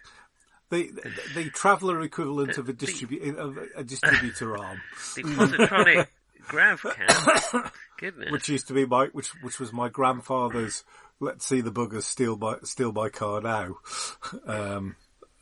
the, 0.69 1.11
the 1.35 1.49
traveller 1.51 2.01
equivalent 2.01 2.57
of 2.57 2.67
a, 2.69 2.73
distribu- 2.73 3.35
of 3.37 3.57
a 3.75 3.83
distributor 3.83 4.57
arm, 4.61 4.81
The 5.15 5.23
positronic 5.23 6.07
grav 6.47 6.81
cam. 6.81 7.71
Goodness. 7.97 8.31
which 8.31 8.49
used 8.49 8.67
to 8.67 8.73
be 8.73 8.85
my, 8.85 9.05
which 9.13 9.29
which 9.41 9.57
was 9.59 9.71
my 9.71 9.87
grandfather's. 9.87 10.83
Let's 11.21 11.45
see 11.45 11.61
the 11.61 11.71
buggers 11.71 12.03
steal 12.03 12.35
my 12.35 12.57
steal 12.63 12.91
my 12.91 13.09
car 13.09 13.41
now. 13.41 13.75
Um, 14.45 14.95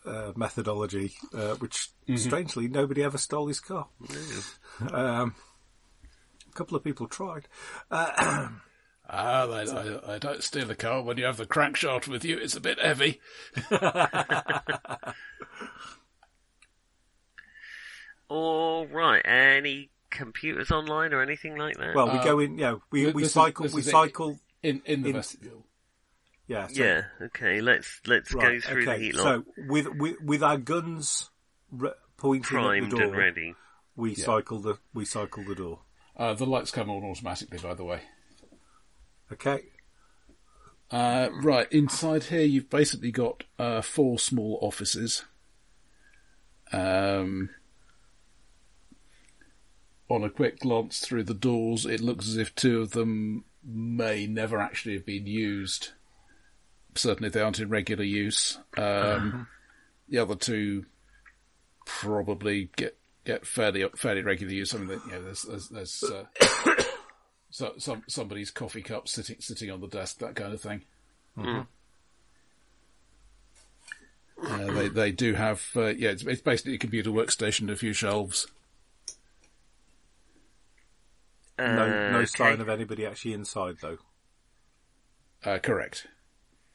uh, 0.06 0.34
methodology, 0.36 1.14
uh, 1.34 1.56
which 1.56 1.90
strangely 2.16 2.68
nobody 2.68 3.02
ever 3.04 3.18
stole 3.18 3.48
his 3.48 3.60
car. 3.62 3.88
Um, 4.92 5.34
a 6.54 6.58
couple 6.58 6.78
of 6.78 6.84
people 6.84 7.08
tried. 7.08 7.48
Uh, 7.92 8.50
Ah, 9.10 9.46
they, 9.48 9.70
I, 9.70 10.16
I 10.16 10.18
don't 10.18 10.42
steal 10.42 10.72
a 10.72 10.76
car 10.76 11.02
when 11.02 11.18
you 11.18 11.26
have 11.26 11.36
the 11.36 11.46
crankshaft 11.46 12.08
with 12.08 12.24
you. 12.24 12.38
It's 12.38 12.56
a 12.56 12.62
bit 12.62 12.80
heavy. 12.80 13.20
All 18.30 18.88
right. 18.88 19.22
Any 19.26 19.90
computers 20.10 20.72
online 20.72 21.14
or 21.14 21.22
anything 21.22 21.58
like 21.58 21.78
that? 21.78 21.96
Well, 21.96 22.08
we 22.12 22.20
Uh, 22.20 22.24
go 22.24 22.40
in. 22.40 22.58
Yeah, 22.58 22.76
we 22.92 23.08
we 23.12 23.24
this 23.24 23.30
is- 23.30 23.34
cycle. 23.34 23.68
we 23.74 23.82
cycle. 23.82 24.40
in 24.62 24.82
in 24.86 25.02
the 25.02 25.10
In- 25.10 25.16
vestibule. 25.16 25.66
Yeah. 26.48 26.68
So, 26.68 26.82
yeah. 26.84 27.02
Okay. 27.22 27.60
Let's 27.62 28.00
let's 28.06 28.34
Right. 28.34 28.62
go 28.62 28.68
through 28.68 28.86
the 28.86 28.98
heat 28.98 29.16
lock. 29.16 29.26
So 29.46 29.46
with 29.68 29.88
with 29.96 30.22
with 30.22 30.42
our 30.44 30.58
guns 30.58 31.30
re- 31.72 31.92
pointing 32.18 32.56
at 32.86 32.90
the 32.90 32.96
door, 32.96 33.02
and 33.04 33.18
ready. 33.18 33.56
we 33.98 34.16
cycle 34.16 34.60
the 34.60 34.78
we 34.94 35.04
cycle 35.06 35.44
the 35.44 35.56
door. 35.56 35.82
Uh, 36.16 36.34
the 36.34 36.46
lights 36.46 36.72
come 36.72 36.90
on 36.90 37.04
automatically, 37.04 37.58
by 37.58 37.74
the 37.74 37.84
way. 37.84 38.02
Okay. 39.32 39.62
Uh, 40.92 41.30
right, 41.42 41.72
inside 41.72 42.26
here 42.26 42.44
you've 42.44 42.70
basically 42.70 43.12
got 43.12 43.44
uh, 43.58 43.82
four 43.82 44.20
small 44.20 44.60
offices. 44.62 45.26
Um, 46.72 47.50
on 50.10 50.24
a 50.24 50.30
quick 50.30 50.60
glance 50.60 51.00
through 51.00 51.24
the 51.24 51.34
doors, 51.34 51.86
it 51.86 52.02
looks 52.02 52.28
as 52.28 52.38
if 52.38 52.54
two 52.54 52.82
of 52.82 52.92
them 52.92 53.46
may 53.66 54.28
never 54.28 54.60
actually 54.60 54.94
have 54.94 55.06
been 55.06 55.26
used. 55.26 55.94
Certainly 56.96 57.30
they 57.30 57.42
aren't 57.42 57.60
in 57.60 57.70
regular 57.70 58.04
use. 58.04 58.60
Um, 58.78 59.48
The 60.10 60.20
other 60.20 60.36
two 60.36 60.86
probably 61.86 62.70
get 62.76 62.98
get 63.26 63.46
fairly 63.46 63.86
fairly 63.96 64.22
regular 64.22 64.54
use. 64.54 64.74
I 64.74 64.78
mean, 64.80 64.90
you 65.06 65.12
know, 65.12 65.22
there's 65.24 65.44
there's, 65.44 65.70
there's 65.70 66.04
uh, 66.04 66.26
so, 67.50 67.74
some 67.78 68.04
somebody's 68.08 68.52
coffee 68.52 68.82
cup 68.82 69.08
sitting 69.08 69.38
sitting 69.40 69.72
on 69.72 69.82
the 69.82 69.88
desk, 69.88 70.20
that 70.20 70.36
kind 70.36 70.54
of 70.54 70.62
thing. 70.62 70.84
Uh, 71.38 71.64
they 74.74 74.88
they 74.90 75.12
do 75.12 75.34
have 75.34 75.64
uh, 75.76 75.88
yeah, 75.88 76.10
it's, 76.10 76.24
it's 76.24 76.42
basically 76.42 76.76
a 76.76 76.80
computer 76.80 77.10
workstation 77.12 77.62
and 77.62 77.70
a 77.72 77.76
few 77.76 77.94
shelves. 77.94 78.48
No 81.58 81.66
Uh, 81.66 82.12
no 82.12 82.18
okay. 82.20 82.26
sign 82.26 82.62
of 82.62 82.70
anybody 82.70 83.06
actually 83.06 83.34
inside 83.34 83.78
though. 83.82 83.98
Uh, 85.46 85.60
correct. 85.60 86.08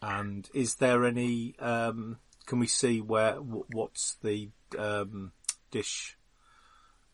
And 0.00 0.48
is 0.54 0.76
there 0.76 1.04
any? 1.04 1.56
Um, 1.58 2.18
can 2.46 2.58
we 2.58 2.66
see 2.68 3.00
where 3.00 3.34
wh- 3.34 3.68
what's 3.74 4.14
the 4.22 4.50
um, 4.78 5.32
dish 5.70 6.16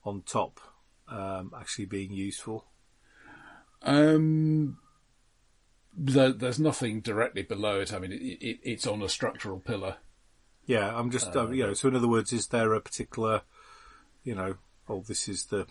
on 0.04 0.22
top 0.22 0.60
um, 1.08 1.52
actually 1.58 1.86
being 1.86 2.12
useful? 2.12 2.66
Um, 3.82 4.78
there, 5.96 6.32
there's 6.32 6.58
nothing 6.58 7.00
directly 7.00 7.42
below 7.42 7.80
it. 7.80 7.92
I 7.92 7.98
mean, 7.98 8.12
it, 8.12 8.16
it, 8.16 8.58
it's 8.62 8.86
on 8.86 9.02
a 9.02 9.08
structural 9.08 9.58
pillar. 9.58 9.96
Yeah, 10.66 10.96
I'm 10.96 11.10
just 11.10 11.36
uh, 11.36 11.50
you 11.50 11.66
know. 11.66 11.74
So 11.74 11.88
in 11.88 11.96
other 11.96 12.08
words, 12.08 12.32
is 12.32 12.48
there 12.48 12.72
a 12.72 12.80
particular, 12.80 13.42
you 14.22 14.34
know, 14.34 14.56
oh, 14.88 15.04
this 15.06 15.28
is 15.28 15.46
the, 15.46 15.66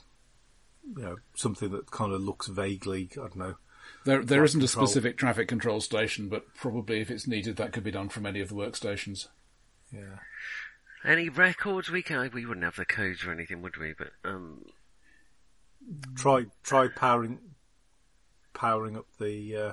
you 0.96 1.04
know, 1.04 1.16
something 1.36 1.72
that 1.72 1.92
kind 1.92 2.14
of 2.14 2.22
looks 2.22 2.48
vaguely, 2.48 3.10
I 3.14 3.16
don't 3.16 3.36
know. 3.36 3.56
There, 4.06 4.24
there 4.24 4.44
isn't 4.44 4.64
a 4.64 4.68
specific 4.68 5.18
traffic 5.18 5.48
control 5.48 5.82
station, 5.82 6.30
but 6.30 6.54
probably 6.56 7.02
if 7.02 7.10
it's 7.10 7.28
needed, 7.28 7.58
that 7.58 7.74
could 7.74 7.84
be 7.84 7.92
done 7.92 8.10
from 8.10 8.26
any 8.26 8.40
of 8.40 8.50
the 8.50 8.56
workstations. 8.56 9.28
Yeah. 9.92 10.20
Any 11.06 11.28
records 11.30 11.90
we 11.90 12.02
can? 12.02 12.30
We 12.34 12.46
wouldn't 12.46 12.64
have 12.64 12.76
the 12.78 12.86
codes 12.86 13.26
or 13.26 13.32
anything, 13.32 13.62
would 13.62 13.78
we? 13.78 13.94
But 13.98 14.12
um, 14.24 14.66
Try 16.16 16.46
try 16.64 16.88
powering 16.88 17.40
powering 18.54 18.96
up 18.98 19.06
the. 19.20 19.56
Uh, 19.56 19.72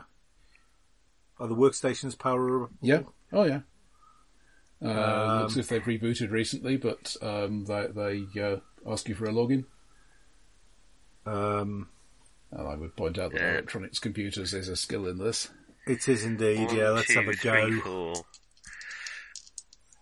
are 1.39 1.47
the 1.47 1.55
workstations 1.55 2.19
power? 2.19 2.69
Yeah. 2.83 3.03
Oh, 3.33 3.45
yeah. 3.45 3.61
Uh, 4.83 4.89
Um, 4.89 5.39
looks 5.43 5.53
as 5.53 5.59
if 5.59 5.69
they've 5.69 5.83
rebooted 6.01 6.31
recently, 6.31 6.77
but 6.77 7.17
um, 7.23 7.65
they, 7.65 7.87
they 7.87 8.41
uh, 8.43 8.57
ask 8.91 9.09
you 9.09 9.15
for 9.15 9.25
a 9.27 9.33
login. 9.33 9.65
Um, 11.27 11.89
And 12.51 12.67
I 12.69 12.75
would 12.75 12.97
point 12.97 13.19
out 13.19 13.33
that 13.33 13.41
Yeah. 13.41 13.53
electronics 13.53 13.99
computers 14.01 14.53
is 14.53 14.69
a 14.69 14.77
skill 14.77 15.07
in 15.07 15.19
this. 15.19 15.49
it 15.87 16.09
is 16.09 16.25
indeed. 16.25 16.67
one, 16.67 16.77
yeah, 16.77 16.91
let's 16.91 17.07
two, 17.09 17.15
have 17.21 17.29
a 17.29 17.33
three, 17.33 17.81
go. 17.81 17.81
four. 17.81 18.15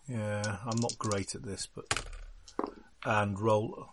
Yeah, 0.08 0.42
I'm 0.64 0.80
not 0.80 0.98
great 0.98 1.34
at 1.34 1.42
this, 1.42 1.66
but 1.66 2.04
and 3.04 3.38
roll. 3.38 3.88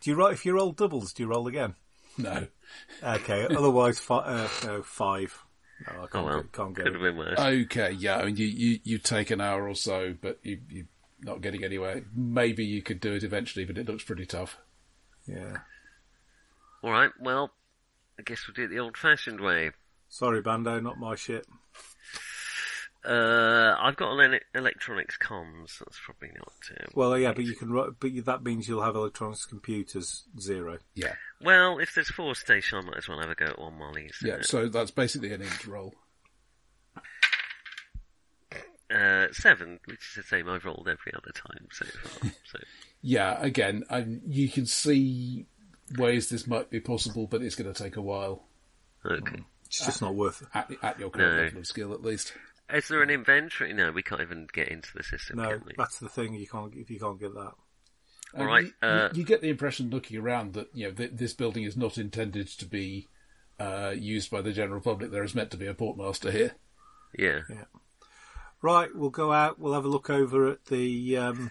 Do 0.00 0.10
you 0.10 0.16
roll 0.16 0.28
if 0.28 0.44
you 0.46 0.54
roll 0.54 0.72
doubles? 0.72 1.12
Do 1.12 1.22
you 1.22 1.28
roll 1.28 1.46
again? 1.48 1.74
No. 2.16 2.46
Okay. 3.02 3.46
Otherwise, 3.56 3.98
fi- 3.98 4.18
uh, 4.18 4.48
no, 4.64 4.82
five. 4.82 5.36
No, 5.86 6.00
I 6.00 6.04
Oh 6.04 6.06
can't 6.08 6.26
well, 6.26 6.42
get, 6.42 6.52
can't 6.52 6.76
get 6.76 6.84
could 6.84 6.94
it. 6.94 7.00
have 7.00 7.02
been 7.02 7.16
worse. 7.16 7.38
Okay, 7.38 7.92
yeah, 7.92 8.16
I 8.18 8.24
mean, 8.26 8.36
you, 8.36 8.46
you, 8.46 8.78
you 8.84 8.98
take 8.98 9.30
an 9.30 9.40
hour 9.40 9.68
or 9.68 9.74
so, 9.74 10.14
but 10.20 10.38
you, 10.42 10.58
you're 10.68 10.86
not 11.22 11.40
getting 11.40 11.62
anywhere. 11.64 12.04
Maybe 12.14 12.64
you 12.64 12.82
could 12.82 13.00
do 13.00 13.12
it 13.14 13.22
eventually, 13.24 13.64
but 13.64 13.78
it 13.78 13.86
looks 13.88 14.02
pretty 14.04 14.26
tough. 14.26 14.58
Yeah. 15.26 15.58
All 16.82 16.90
right. 16.90 17.10
Well, 17.20 17.52
I 18.18 18.22
guess 18.22 18.40
we'll 18.46 18.54
do 18.54 18.64
it 18.64 18.74
the 18.74 18.80
old-fashioned 18.82 19.40
way. 19.40 19.70
Sorry, 20.08 20.40
Bando, 20.40 20.80
not 20.80 20.98
my 20.98 21.14
shit. 21.14 21.46
Uh, 23.04 23.76
I've 23.80 23.96
got 23.96 24.10
ele- 24.18 24.40
electronics 24.54 25.16
comms. 25.16 25.78
That's 25.78 25.98
probably 26.04 26.30
not. 26.36 26.52
Well, 26.94 27.16
yeah, 27.16 27.32
but 27.32 27.44
you 27.44 27.54
can. 27.54 27.72
But 27.72 28.24
that 28.26 28.42
means 28.42 28.68
you'll 28.68 28.82
have 28.82 28.96
electronics 28.96 29.44
computers 29.46 30.24
zero. 30.40 30.78
Yeah. 30.94 31.14
well, 31.40 31.78
if 31.78 31.94
there's 31.94 32.10
four 32.10 32.34
station, 32.34 32.78
I 32.78 32.82
might 32.82 32.96
as 32.98 33.08
well 33.08 33.20
have 33.20 33.30
a 33.30 33.34
go 33.34 33.46
at 33.46 33.58
one 33.58 33.78
Molly's. 33.78 34.18
Yeah, 34.22 34.38
so 34.42 34.68
that's 34.68 34.90
basically 34.90 35.32
an 35.32 35.42
int 35.42 35.66
roll. 35.66 35.94
Uh, 38.92 39.26
seven, 39.32 39.78
which 39.84 39.98
is 39.98 40.14
the 40.16 40.22
same 40.22 40.48
I've 40.48 40.64
rolled 40.64 40.88
every 40.90 41.12
other 41.14 41.30
time 41.34 41.68
so 41.70 41.84
far. 41.84 42.30
So 42.50 42.58
Yeah, 43.02 43.36
again, 43.38 43.84
I, 43.90 44.06
you 44.26 44.48
can 44.48 44.64
see 44.64 45.44
ways 45.98 46.30
this 46.30 46.46
might 46.46 46.70
be 46.70 46.80
possible, 46.80 47.26
but 47.26 47.42
it's 47.42 47.54
going 47.54 47.72
to 47.72 47.82
take 47.82 47.96
a 47.96 48.02
while 48.02 48.44
okay. 49.04 49.42
It's 49.66 49.84
just 49.84 50.00
not 50.00 50.14
worth 50.14 50.40
it. 50.40 50.48
at, 50.54 50.70
at 50.82 50.98
your 50.98 51.10
current 51.10 51.36
No. 51.36 51.42
level 51.42 51.58
of 51.60 51.66
skill, 51.66 51.92
at 51.92 52.02
least. 52.02 52.32
Is 52.72 52.88
there 52.88 53.02
an 53.02 53.10
inventory? 53.10 53.72
No, 53.72 53.90
we 53.92 54.02
can't 54.02 54.20
even 54.20 54.46
get 54.52 54.68
into 54.68 54.88
the 54.94 55.02
system, 55.02 55.38
No, 55.38 55.48
can 55.50 55.62
we? 55.66 55.72
that's 55.76 55.98
the 55.98 56.08
thing. 56.08 56.34
You 56.34 56.46
can't 56.46 56.74
if 56.74 56.90
you 56.90 56.98
can't 57.00 57.18
get 57.18 57.34
that. 57.34 57.52
And 58.34 58.46
right, 58.46 58.64
you, 58.64 58.72
uh, 58.88 59.08
you, 59.12 59.20
you 59.20 59.24
get 59.24 59.40
the 59.40 59.48
impression 59.48 59.88
looking 59.90 60.18
around 60.18 60.52
that 60.52 60.68
you 60.74 60.86
know 60.88 60.92
th- 60.92 61.12
this 61.14 61.32
building 61.32 61.64
is 61.64 61.76
not 61.78 61.96
intended 61.96 62.46
to 62.48 62.66
be 62.66 63.08
uh, 63.58 63.94
used 63.96 64.30
by 64.30 64.42
the 64.42 64.52
general 64.52 64.80
public. 64.82 65.10
There 65.10 65.24
is 65.24 65.34
meant 65.34 65.50
to 65.52 65.56
be 65.56 65.66
a 65.66 65.72
portmaster 65.74 66.30
here. 66.30 66.52
Yeah. 67.18 67.40
Right, 68.60 68.90
we'll 68.94 69.08
go 69.10 69.32
out. 69.32 69.58
We'll 69.58 69.72
have 69.74 69.84
a 69.84 69.88
look 69.88 70.10
over 70.10 70.48
at 70.50 70.66
the 70.66 71.16
um, 71.16 71.50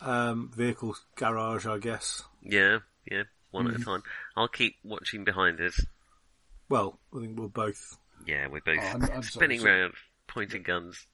um, 0.00 0.50
vehicle 0.54 0.94
garage, 1.16 1.66
I 1.66 1.78
guess. 1.78 2.22
Yeah, 2.42 2.78
yeah, 3.10 3.24
one 3.50 3.66
Mm-hmm. 3.66 3.74
at 3.74 3.80
a 3.80 3.84
time. 3.84 4.02
I'll 4.36 4.48
keep 4.48 4.76
watching 4.84 5.24
behind 5.24 5.60
us. 5.60 5.80
Well, 6.68 6.98
I 7.16 7.20
think 7.20 7.38
we'll 7.38 7.48
both. 7.48 7.96
Yeah, 8.28 8.46
we're 8.48 8.60
both 8.60 8.78
Oh, 8.78 8.86
I'm- 8.86 9.02
I'm 9.02 9.08
sorry, 9.08 9.22
spinning 9.22 9.60
sorry. 9.60 9.80
round, 9.80 9.94
pointing 10.26 10.62
guns. 10.62 11.06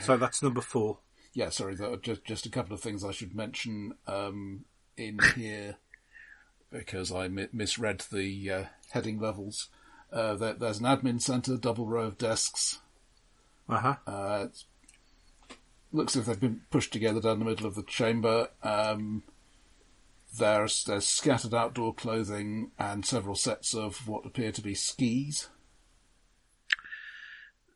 So 0.00 0.16
that's 0.16 0.42
number 0.42 0.62
four. 0.62 1.00
Yeah, 1.34 1.50
sorry. 1.50 1.74
That, 1.74 2.02
just 2.02 2.24
just 2.24 2.46
a 2.46 2.50
couple 2.50 2.72
of 2.74 2.80
things 2.80 3.04
I 3.04 3.10
should 3.12 3.34
mention 3.34 3.92
um, 4.06 4.64
in 4.96 5.18
here 5.36 5.76
because 6.70 7.12
I 7.12 7.28
mi- 7.28 7.48
misread 7.52 8.04
the 8.10 8.50
uh, 8.50 8.64
heading 8.90 9.20
levels. 9.20 9.68
Uh, 10.10 10.34
there, 10.34 10.54
there's 10.54 10.78
an 10.78 10.86
admin 10.86 11.20
center, 11.20 11.56
double 11.58 11.86
row 11.86 12.06
of 12.06 12.16
desks. 12.18 12.78
Uh 13.68 13.80
huh. 13.80 13.96
Uh, 14.06 14.44
it's, 14.48 14.64
looks 15.92 16.16
as 16.16 16.20
if 16.22 16.26
they've 16.26 16.40
been 16.40 16.62
pushed 16.70 16.92
together 16.92 17.20
down 17.20 17.38
the 17.38 17.44
middle 17.44 17.66
of 17.66 17.74
the 17.74 17.82
chamber. 17.82 18.48
Um, 18.62 19.24
there's 20.38 20.84
there's 20.84 21.06
scattered 21.06 21.52
outdoor 21.54 21.92
clothing 21.94 22.70
and 22.78 23.04
several 23.04 23.34
sets 23.34 23.74
of 23.74 24.08
what 24.08 24.24
appear 24.24 24.52
to 24.52 24.62
be 24.62 24.74
skis. 24.74 25.48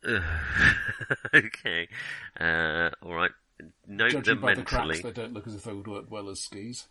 okay. 1.33 1.87
Uh, 2.39 2.89
alright. 3.03 3.31
Note 3.87 4.11
Judging 4.11 4.35
them 4.35 4.41
by 4.41 4.55
the 4.55 4.63
cracks, 4.63 5.01
they 5.01 5.11
don't 5.11 5.33
look 5.33 5.45
as 5.45 5.53
if 5.55 5.63
they 5.63 5.73
would 5.73 5.87
work 5.87 6.05
well 6.09 6.29
as 6.29 6.39
skis. 6.39 6.87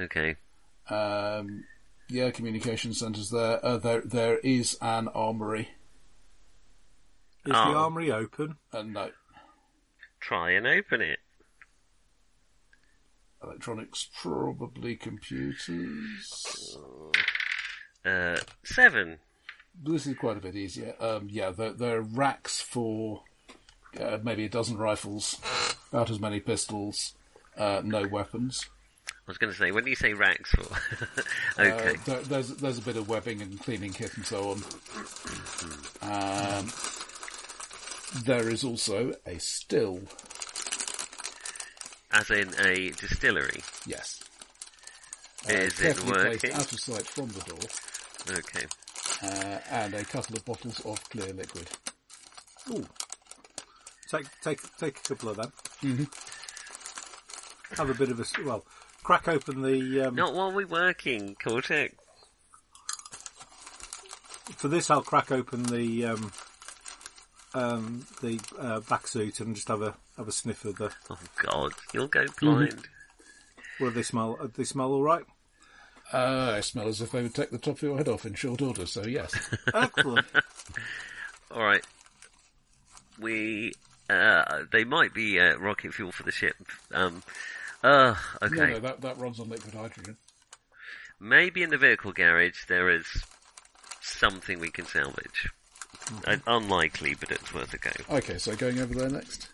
Okay. 0.00 0.36
Um, 0.88 1.64
yeah, 2.08 2.30
communication 2.30 2.94
centres 2.94 3.30
there. 3.30 3.64
Uh, 3.64 3.76
there 3.76 4.00
there 4.00 4.38
is 4.38 4.76
an 4.80 5.08
armory. 5.08 5.68
Is 7.44 7.52
Oh. 7.54 7.72
the 7.72 7.78
armory 7.78 8.10
open? 8.10 8.56
And 8.72 8.94
no, 8.94 9.10
Try 10.20 10.52
and 10.52 10.66
open 10.66 11.00
it. 11.02 11.18
electronics, 13.42 14.08
probably 14.22 14.96
computers. 14.96 16.78
Uh, 18.04 18.36
seven. 18.64 19.18
This 19.80 20.06
is 20.06 20.16
quite 20.16 20.36
a 20.36 20.40
bit 20.40 20.54
easier. 20.56 20.94
Um, 21.00 21.28
yeah, 21.30 21.50
there, 21.50 21.72
there 21.72 21.96
are 21.98 22.02
racks 22.02 22.60
for 22.60 23.22
uh, 23.98 24.18
maybe 24.22 24.44
a 24.44 24.48
dozen 24.48 24.76
rifles, 24.78 25.36
about 25.92 26.10
as 26.10 26.20
many 26.20 26.40
pistols, 26.40 27.14
uh, 27.56 27.82
no 27.84 28.06
weapons. 28.06 28.66
I 29.08 29.12
was 29.26 29.38
going 29.38 29.52
to 29.52 29.58
say, 29.58 29.70
when 29.70 29.84
do 29.84 29.90
you 29.90 29.96
say 29.96 30.14
racks 30.14 30.50
for... 30.50 30.62
okay. 31.60 31.90
Uh, 31.90 31.98
there, 32.04 32.20
there's 32.22 32.48
there's 32.56 32.78
a 32.78 32.82
bit 32.82 32.96
of 32.96 33.08
webbing 33.08 33.40
and 33.40 33.58
cleaning 33.60 33.92
kit 33.92 34.16
and 34.16 34.26
so 34.26 34.50
on. 34.50 34.62
Um, 36.02 36.70
there 38.24 38.48
is 38.48 38.64
also 38.64 39.12
a 39.26 39.38
still. 39.38 40.00
As 42.12 42.30
in 42.30 42.52
a 42.60 42.90
distillery. 42.90 43.62
Yes. 43.86 44.22
uh, 45.48 45.52
Is 45.54 45.80
it 45.80 45.82
carefully 45.82 46.12
placed 46.12 46.42
working? 46.44 46.52
out 46.52 46.72
of 46.72 46.80
sight 46.80 47.06
from 47.06 47.28
the 47.28 47.40
door, 47.40 48.38
Okay. 48.38 48.66
Uh, 49.22 49.58
and 49.70 49.94
a 49.94 50.04
couple 50.04 50.36
of 50.36 50.44
bottles 50.44 50.80
of 50.80 51.02
clear 51.10 51.32
liquid. 51.32 51.68
Ooh. 52.70 52.84
Take 54.10 54.26
take 54.42 54.60
take 54.78 54.98
a 54.98 55.02
couple 55.02 55.28
of 55.30 55.36
them. 55.36 55.52
Mm-hmm. 55.82 56.04
Have 57.76 57.90
a 57.90 57.94
bit 57.94 58.10
of 58.10 58.20
a, 58.20 58.24
well. 58.44 58.64
Crack 59.04 59.28
open 59.28 59.62
the 59.62 60.02
um, 60.02 60.14
Not 60.14 60.34
while 60.34 60.52
we're 60.52 60.66
working, 60.66 61.34
Cortex. 61.42 61.94
for 64.56 64.68
this. 64.68 64.90
I'll 64.90 65.02
crack 65.02 65.32
open 65.32 65.62
the 65.64 66.04
um, 66.06 66.32
um, 67.54 68.06
the 68.20 68.38
uh, 68.58 68.80
vacc 68.80 69.06
suit 69.08 69.40
and 69.40 69.54
just 69.54 69.68
have 69.68 69.82
a 69.82 69.94
have 70.16 70.28
a 70.28 70.32
sniff 70.32 70.64
of 70.64 70.76
the. 70.76 70.92
Oh 71.10 71.18
God, 71.42 71.72
you'll 71.94 72.08
go 72.08 72.24
Mm-hmm. 72.24 72.46
blind. 72.46 72.88
What 73.78 73.88
do 73.88 73.94
they 73.94 74.02
smell? 74.02 74.36
uh, 74.40 74.48
They 74.54 74.64
smell 74.64 74.92
all 74.92 75.02
right. 75.02 75.24
Uh, 76.12 76.54
I 76.56 76.60
smell 76.60 76.88
as 76.88 77.00
if 77.00 77.10
they 77.12 77.22
would 77.22 77.34
take 77.34 77.50
the 77.50 77.58
top 77.58 77.76
of 77.76 77.82
your 77.82 77.96
head 77.96 78.08
off 78.08 78.26
in 78.26 78.34
short 78.34 78.60
order, 78.60 78.84
so 78.86 79.04
yes. 79.06 79.32
Excellent. 79.74 80.26
All 81.50 81.62
right. 81.62 81.84
We, 83.18 83.72
uh, 84.10 84.64
they 84.70 84.84
might 84.84 85.14
be 85.14 85.38
uh, 85.40 85.56
rocket 85.56 85.94
fuel 85.94 86.12
for 86.12 86.22
the 86.22 86.32
ship. 86.32 86.56
Um, 86.92 87.22
uh, 87.82 88.14
okay. 88.42 88.54
No, 88.54 88.66
no, 88.66 88.78
that, 88.80 89.00
that 89.00 89.18
runs 89.18 89.40
on 89.40 89.48
liquid 89.48 89.74
hydrogen. 89.74 90.16
Maybe 91.20 91.62
in 91.62 91.70
the 91.70 91.78
vehicle 91.78 92.12
garage 92.12 92.66
there 92.68 92.90
is 92.90 93.06
something 94.00 94.58
we 94.58 94.70
can 94.70 94.86
salvage. 94.86 95.48
Uh, 96.26 96.36
unlikely, 96.46 97.14
but 97.18 97.30
it's 97.30 97.54
worth 97.54 97.72
a 97.74 97.78
go. 97.78 97.90
Okay, 98.16 98.36
so 98.38 98.54
going 98.56 98.80
over 98.80 98.92
there 98.94 99.08
next. 99.08 99.48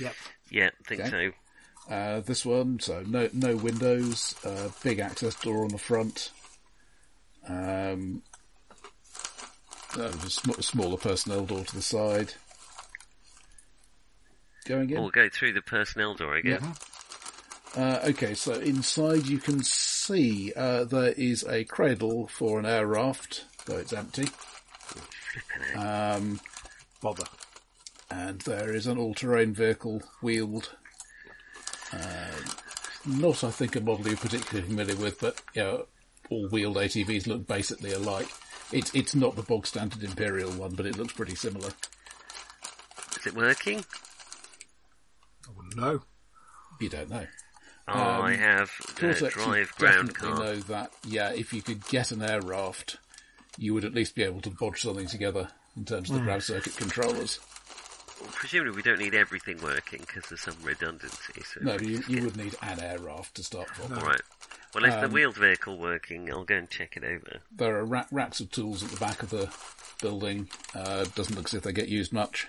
yep. 0.00 0.14
Yeah, 0.50 0.66
I 0.68 0.88
think 0.88 1.00
Okay. 1.02 1.10
so. 1.10 1.30
Uh, 1.92 2.20
this 2.20 2.46
one, 2.46 2.80
so 2.80 3.04
no 3.06 3.28
no 3.34 3.54
windows, 3.54 4.34
uh, 4.46 4.68
big 4.82 4.98
access 4.98 5.34
door 5.34 5.62
on 5.64 5.68
the 5.68 5.76
front. 5.78 6.30
Um, 7.46 8.22
uh, 9.98 10.04
a 10.04 10.30
sm- 10.30 10.60
smaller 10.62 10.96
personnel 10.96 11.44
door 11.44 11.64
to 11.64 11.74
the 11.74 11.82
side. 11.82 12.32
Going 14.64 14.88
in. 14.88 15.00
We'll 15.00 15.10
go 15.10 15.28
through 15.28 15.52
the 15.52 15.60
personnel 15.60 16.14
door, 16.14 16.34
I 16.36 16.40
guess. 16.40 16.62
Uh, 17.76 17.98
okay, 18.04 18.32
so 18.32 18.54
inside 18.54 19.26
you 19.26 19.38
can 19.38 19.62
see 19.62 20.50
uh, 20.56 20.84
there 20.84 21.12
is 21.12 21.44
a 21.44 21.64
cradle 21.64 22.26
for 22.28 22.58
an 22.58 22.64
air 22.64 22.86
raft, 22.86 23.44
though 23.66 23.76
it's 23.76 23.92
empty, 23.92 24.28
Um, 25.76 26.40
Bother. 27.02 27.24
and 28.10 28.40
there 28.42 28.74
is 28.74 28.86
an 28.86 28.96
all-terrain 28.98 29.52
vehicle 29.52 30.02
wheeled. 30.22 30.70
Uh, 31.92 32.30
not, 33.06 33.44
I 33.44 33.50
think, 33.50 33.76
a 33.76 33.80
model 33.80 34.06
you're 34.08 34.16
particularly 34.16 34.68
familiar 34.68 34.96
with, 34.96 35.20
but 35.20 35.40
you 35.54 35.62
know, 35.62 35.86
all 36.30 36.48
wheeled 36.48 36.76
ATVs 36.76 37.26
look 37.26 37.46
basically 37.46 37.92
alike. 37.92 38.28
It's 38.72 38.94
it's 38.94 39.14
not 39.14 39.36
the 39.36 39.42
bog 39.42 39.66
standard 39.66 40.02
Imperial 40.02 40.50
one, 40.52 40.74
but 40.74 40.86
it 40.86 40.96
looks 40.96 41.12
pretty 41.12 41.34
similar. 41.34 41.70
Is 43.18 43.26
it 43.26 43.34
working? 43.34 43.84
I 45.46 45.52
wouldn't 45.54 45.76
know. 45.76 46.02
You 46.80 46.88
don't 46.88 47.10
know. 47.10 47.26
Oh, 47.88 48.22
I 48.22 48.34
have 48.34 48.70
uh, 49.02 49.12
drive 49.12 49.74
ground 49.76 50.08
definitely 50.08 50.12
car. 50.14 50.38
know 50.38 50.56
that, 50.56 50.92
yeah, 51.04 51.32
if 51.32 51.52
you 51.52 51.62
could 51.62 51.86
get 51.88 52.12
an 52.12 52.22
air 52.22 52.40
raft, 52.40 52.98
you 53.58 53.74
would 53.74 53.84
at 53.84 53.92
least 53.92 54.14
be 54.14 54.22
able 54.22 54.40
to 54.42 54.50
bodge 54.50 54.78
something 54.78 55.06
together 55.08 55.48
in 55.76 55.84
terms 55.84 56.08
of 56.08 56.16
the 56.16 56.22
ground 56.22 56.42
circuit 56.42 56.76
controllers. 56.76 57.40
Presumably 58.32 58.72
we 58.76 58.82
don't 58.82 58.98
need 58.98 59.14
everything 59.14 59.60
working 59.62 60.00
because 60.00 60.24
there's 60.28 60.40
some 60.40 60.56
redundancy. 60.62 61.42
So 61.44 61.60
No, 61.62 61.76
you, 61.78 62.02
you 62.08 62.24
would 62.24 62.36
need 62.36 62.54
an 62.62 62.80
air 62.80 62.98
raft 62.98 63.34
to 63.36 63.42
start 63.42 63.68
from. 63.70 63.92
Right. 63.98 64.20
Well, 64.74 64.84
if 64.84 64.92
the 64.94 65.04
Um, 65.06 65.12
wheeled 65.12 65.36
vehicle 65.36 65.78
working, 65.78 66.30
I'll 66.32 66.44
go 66.44 66.54
and 66.56 66.70
check 66.70 66.96
it 66.96 67.04
over. 67.04 67.40
There 67.54 67.76
are 67.76 67.84
ra- 67.84 68.06
racks 68.10 68.40
of 68.40 68.50
tools 68.50 68.82
at 68.82 68.90
the 68.90 68.96
back 68.96 69.22
of 69.22 69.30
the 69.30 69.50
building. 70.00 70.48
Uh, 70.74 71.04
doesn't 71.14 71.36
look 71.36 71.46
as 71.46 71.54
if 71.54 71.62
they 71.62 71.72
get 71.72 71.88
used 71.88 72.12
much. 72.12 72.46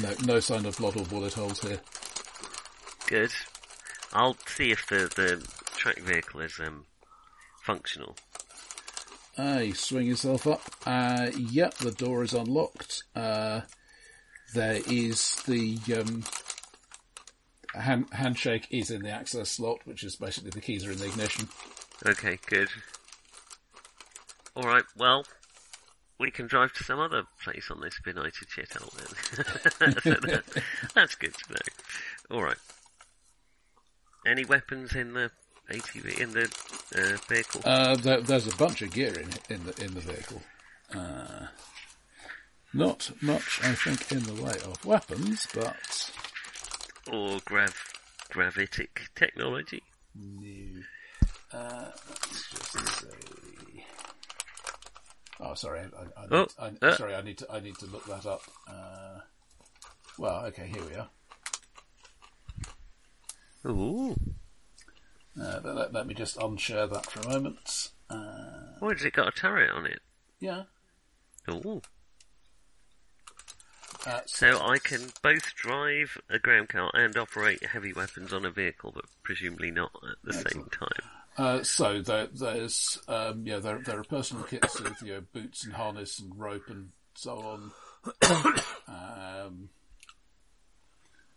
No, 0.00 0.14
no 0.24 0.40
sign 0.40 0.64
of 0.64 0.76
blood 0.78 0.96
or 0.96 1.04
bullet 1.04 1.34
holes 1.34 1.60
here. 1.60 1.80
Good. 3.06 3.32
I'll 4.12 4.36
see 4.46 4.70
if 4.70 4.86
the 4.86 5.10
the 5.14 5.46
track 5.76 5.98
vehicle 5.98 6.40
is 6.40 6.58
um 6.60 6.86
functional. 7.62 8.16
Uh, 9.38 9.60
you 9.64 9.74
swing 9.74 10.06
yourself 10.06 10.46
up. 10.46 10.62
Uh, 10.84 11.30
yep, 11.36 11.74
the 11.74 11.90
door 11.90 12.22
is 12.22 12.34
unlocked. 12.34 13.02
Uh, 13.16 13.62
there 14.54 14.80
is 14.88 15.36
the 15.46 15.78
um, 15.96 16.22
hand, 17.74 18.06
handshake 18.12 18.66
is 18.70 18.90
in 18.90 19.02
the 19.02 19.10
access 19.10 19.50
slot, 19.50 19.80
which 19.84 20.04
is 20.04 20.16
basically 20.16 20.50
the 20.50 20.60
keys 20.60 20.86
are 20.86 20.92
in 20.92 20.98
the 20.98 21.06
ignition. 21.06 21.48
Okay, 22.06 22.38
good. 22.46 22.68
All 24.54 24.64
right. 24.64 24.84
Well, 24.96 25.24
we 26.18 26.30
can 26.30 26.46
drive 26.46 26.72
to 26.74 26.84
some 26.84 27.00
other 27.00 27.24
place 27.42 27.70
on 27.70 27.80
this 27.80 27.98
benighted 28.04 28.48
shithole 28.48 28.92
then. 28.92 29.94
that, 30.20 30.62
that's 30.94 31.14
good 31.14 31.34
to 31.34 31.52
know. 31.52 32.36
All 32.36 32.42
right. 32.42 32.58
Any 34.26 34.44
weapons 34.44 34.94
in 34.94 35.14
the 35.14 35.30
ATV 35.70 36.18
in 36.20 36.32
the 36.32 36.44
uh, 36.94 37.16
vehicle? 37.28 37.60
Uh, 37.64 37.96
there, 37.96 38.20
there's 38.20 38.46
a 38.46 38.56
bunch 38.56 38.82
of 38.82 38.90
gear 38.92 39.14
in 39.14 39.28
in 39.54 39.64
the 39.64 39.84
in 39.84 39.94
the 39.94 40.00
vehicle. 40.00 40.42
Uh, 40.94 41.46
not 42.74 43.10
much, 43.20 43.60
I 43.62 43.74
think, 43.74 44.10
in 44.12 44.22
the 44.24 44.42
way 44.42 44.54
of 44.64 44.84
weapons, 44.84 45.46
but 45.54 46.10
or 47.12 47.38
grav 47.44 47.74
gravitic 48.30 49.10
technology? 49.14 49.82
no. 50.14 50.82
Uh, 51.52 51.90
let's 52.08 52.50
just 52.50 53.00
say. 53.00 53.84
Oh, 55.38 55.52
sorry. 55.54 55.80
I, 55.80 55.84
I, 55.84 56.24
I 56.24 56.26
Oh, 56.30 56.40
need, 56.40 56.78
I, 56.82 56.86
uh. 56.86 56.96
sorry. 56.96 57.14
I 57.14 57.20
need 57.20 57.36
to. 57.38 57.46
I 57.52 57.60
need 57.60 57.76
to 57.78 57.86
look 57.86 58.06
that 58.06 58.24
up. 58.24 58.40
Uh, 58.66 59.18
well, 60.16 60.46
okay. 60.46 60.66
Here 60.72 60.82
we 60.82 60.94
are. 60.94 61.10
Ooh. 63.70 64.16
Uh, 65.40 65.60
let, 65.64 65.92
let- 65.92 66.06
me 66.06 66.14
just 66.14 66.36
unshare 66.38 66.90
that 66.90 67.06
for 67.10 67.20
a 67.20 67.32
moment. 67.32 67.90
Uh, 68.10 68.76
Why 68.80 68.92
has 68.92 69.04
it 69.04 69.14
got 69.14 69.28
a 69.28 69.32
turret 69.32 69.70
on 69.70 69.86
it? 69.86 70.00
yeah. 70.40 70.64
Ooh. 71.50 71.80
Uh, 74.06 74.20
So 74.26 74.60
I 74.60 74.78
can 74.78 75.00
both 75.22 75.54
drive 75.54 76.18
a 76.28 76.38
ground 76.38 76.68
car 76.68 76.90
and 76.94 77.16
operate 77.16 77.64
heavy 77.64 77.92
weapons 77.92 78.32
on 78.32 78.44
a 78.44 78.50
vehicle, 78.50 78.92
but 78.94 79.04
presumably 79.22 79.70
not 79.70 79.90
at 80.02 80.16
the 80.24 80.32
same 80.32 80.64
time. 80.70 81.08
Uh, 81.38 81.62
so 81.62 82.02
there, 82.02 82.26
there's 82.26 82.98
um, 83.08 83.46
yeah 83.46 83.58
there 83.58 83.78
there 83.78 83.98
are 84.00 84.04
personal 84.04 84.44
kits 84.44 84.80
with 84.80 85.00
you 85.02 85.14
know, 85.14 85.22
boots 85.32 85.64
and 85.64 85.72
harness 85.74 86.18
and 86.20 86.38
rope 86.38 86.68
and 86.68 86.90
so 87.14 87.38
on. 87.38 87.72
um, 88.88 89.68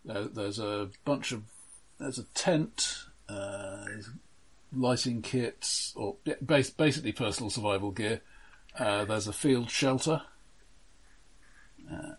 there, 0.04 0.24
there's 0.24 0.58
a 0.58 0.90
bunch 1.04 1.32
of 1.32 1.44
there's 1.98 2.18
a 2.18 2.24
tent, 2.34 3.05
lighting 4.72 5.22
kits, 5.22 5.92
or 5.96 6.16
yeah, 6.24 6.34
bas- 6.40 6.70
basically 6.70 7.12
personal 7.12 7.50
survival 7.50 7.90
gear. 7.90 8.20
Uh, 8.78 9.04
there's 9.04 9.26
a 9.26 9.32
field 9.32 9.70
shelter. 9.70 10.22
Uh, 11.90 12.12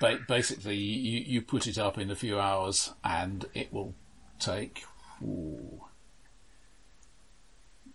ba- 0.00 0.20
basically, 0.28 0.76
you, 0.76 1.20
you 1.20 1.42
put 1.42 1.66
it 1.66 1.78
up 1.78 1.98
in 1.98 2.10
a 2.10 2.16
few 2.16 2.38
hours, 2.38 2.92
and 3.04 3.46
it 3.54 3.72
will 3.72 3.94
take. 4.38 4.84
Ooh, 5.22 5.84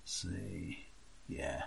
see. 0.04 0.88
Yeah. 1.28 1.64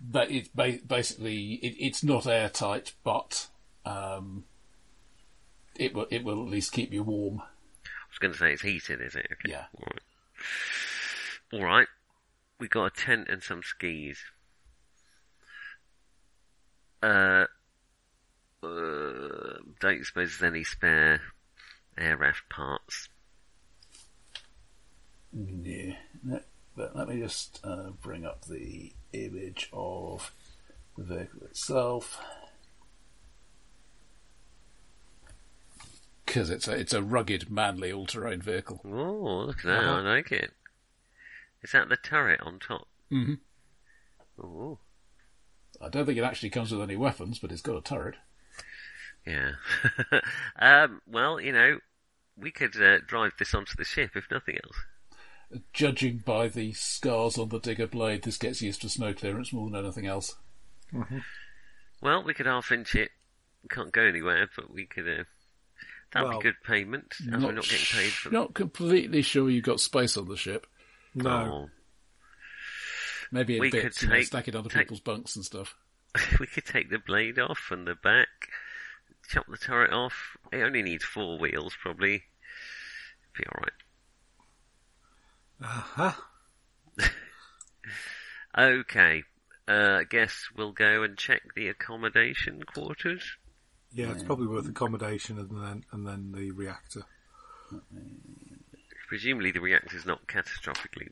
But 0.00 0.30
it's 0.30 0.48
ba- 0.48 0.78
basically 0.86 1.54
it, 1.54 1.74
it's 1.78 2.04
not 2.04 2.26
airtight, 2.26 2.92
but 3.02 3.48
um, 3.84 4.44
it 5.74 5.94
will 5.94 6.06
it 6.10 6.22
will 6.22 6.42
at 6.42 6.50
least 6.50 6.70
keep 6.72 6.92
you 6.92 7.02
warm. 7.02 7.42
I 8.08 8.12
was 8.12 8.18
going 8.18 8.32
to 8.32 8.38
say 8.38 8.52
it's 8.52 8.62
heated, 8.62 9.00
is 9.02 9.14
it? 9.14 9.26
Okay. 9.32 9.50
Yeah. 9.52 9.64
All 9.76 9.86
right. 9.86 10.00
All 11.52 11.64
right. 11.64 11.86
We 12.58 12.68
got 12.68 12.86
a 12.86 12.90
tent 12.90 13.28
and 13.28 13.42
some 13.42 13.62
skis. 13.62 14.18
Uh, 17.02 17.44
uh, 18.62 19.58
don't 19.80 20.04
suppose 20.04 20.38
there's 20.38 20.52
any 20.52 20.64
spare 20.64 21.20
air 21.96 22.16
raft 22.16 22.48
parts. 22.48 23.08
Yeah. 25.32 25.94
Let, 26.24 26.46
but 26.74 26.96
let 26.96 27.08
me 27.08 27.20
just 27.20 27.60
uh, 27.62 27.90
bring 28.02 28.24
up 28.24 28.46
the 28.46 28.92
image 29.12 29.68
of 29.72 30.32
the 30.96 31.04
vehicle 31.04 31.42
itself. 31.42 32.20
Because 36.28 36.50
it's 36.50 36.68
a 36.68 36.72
it's 36.72 36.92
a 36.92 37.02
rugged, 37.02 37.50
manly, 37.50 37.90
all-terrain 37.90 38.42
vehicle. 38.42 38.82
Oh, 38.84 39.44
look 39.46 39.60
at 39.60 39.64
that! 39.64 39.78
Uh-huh. 39.82 39.94
I 39.94 40.00
like 40.16 40.30
it. 40.30 40.52
Is 41.62 41.72
that 41.72 41.88
the 41.88 41.96
turret 41.96 42.40
on 42.42 42.58
top? 42.58 42.86
Mm-hmm. 43.10 43.34
Oh, 44.44 44.78
I 45.80 45.88
don't 45.88 46.04
think 46.04 46.18
it 46.18 46.24
actually 46.24 46.50
comes 46.50 46.70
with 46.70 46.82
any 46.82 46.96
weapons, 46.96 47.38
but 47.38 47.50
it's 47.50 47.62
got 47.62 47.78
a 47.78 47.80
turret. 47.80 48.16
yeah. 49.26 49.52
um, 50.58 51.00
well, 51.10 51.40
you 51.40 51.50
know, 51.50 51.78
we 52.36 52.50
could 52.50 52.76
uh, 52.80 52.98
drive 53.06 53.32
this 53.38 53.54
onto 53.54 53.74
the 53.76 53.84
ship 53.84 54.10
if 54.14 54.30
nothing 54.30 54.56
else. 54.62 55.62
Judging 55.72 56.18
by 56.18 56.48
the 56.48 56.74
scars 56.74 57.38
on 57.38 57.48
the 57.48 57.58
digger 57.58 57.86
blade, 57.86 58.22
this 58.22 58.36
gets 58.36 58.60
used 58.60 58.82
to 58.82 58.90
snow 58.90 59.14
clearance 59.14 59.50
more 59.50 59.70
than 59.70 59.82
anything 59.82 60.06
else. 60.06 60.36
Mhm. 60.92 61.22
Well, 62.02 62.22
we 62.22 62.34
could 62.34 62.44
half 62.46 62.70
inch 62.70 62.94
it. 62.94 63.12
We 63.62 63.68
can't 63.70 63.92
go 63.92 64.02
anywhere, 64.02 64.50
but 64.54 64.70
we 64.70 64.84
could. 64.84 65.08
Uh, 65.08 65.24
that 66.12 66.22
would 66.24 66.28
Well, 66.30 66.38
be 66.38 66.42
good 66.44 66.62
payment, 66.64 67.14
as 67.20 67.42
we're 67.44 67.52
not 67.52 67.64
getting 67.64 67.86
paid 68.00 68.12
for. 68.12 68.30
Not 68.30 68.54
completely 68.54 69.22
sure 69.22 69.50
you've 69.50 69.64
got 69.64 69.80
space 69.80 70.16
on 70.16 70.26
the 70.28 70.36
ship. 70.36 70.66
No. 71.14 71.30
Oh. 71.30 71.70
Maybe 73.30 73.56
a 73.58 73.60
We 73.60 73.70
bit, 73.70 73.82
could 73.82 74.02
you 74.02 74.08
know, 74.08 74.14
take- 74.16 74.26
stack 74.26 74.48
it 74.48 74.54
under 74.56 74.68
take- 74.70 74.82
people's 74.84 75.00
bunks 75.00 75.36
and 75.36 75.44
stuff. 75.44 75.74
we 76.40 76.46
could 76.46 76.64
take 76.64 76.88
the 76.90 76.98
blade 76.98 77.38
off 77.38 77.68
and 77.70 77.86
the 77.86 77.94
back, 77.94 78.28
chop 79.28 79.46
the 79.48 79.58
turret 79.58 79.92
off. 79.92 80.36
It 80.52 80.62
only 80.62 80.82
needs 80.82 81.04
four 81.04 81.38
wheels, 81.38 81.76
probably. 81.80 82.22
Be 83.36 83.44
alright. 83.54 83.72
Uh-huh. 85.62 86.12
Okay. 88.56 89.22
Uh, 89.68 89.98
I 90.00 90.04
guess 90.04 90.48
we'll 90.56 90.72
go 90.72 91.02
and 91.02 91.16
check 91.16 91.42
the 91.54 91.68
accommodation 91.68 92.62
quarters. 92.62 93.22
Yeah, 93.92 94.12
it's 94.12 94.22
probably 94.22 94.46
worth 94.46 94.68
accommodation 94.68 95.38
and 95.38 95.50
then 95.50 95.84
and 95.92 96.06
then 96.06 96.32
the 96.32 96.50
reactor. 96.50 97.02
Presumably 99.08 99.50
the 99.50 99.60
reactor's 99.60 100.04
not 100.04 100.26
catastrophically 100.26 101.08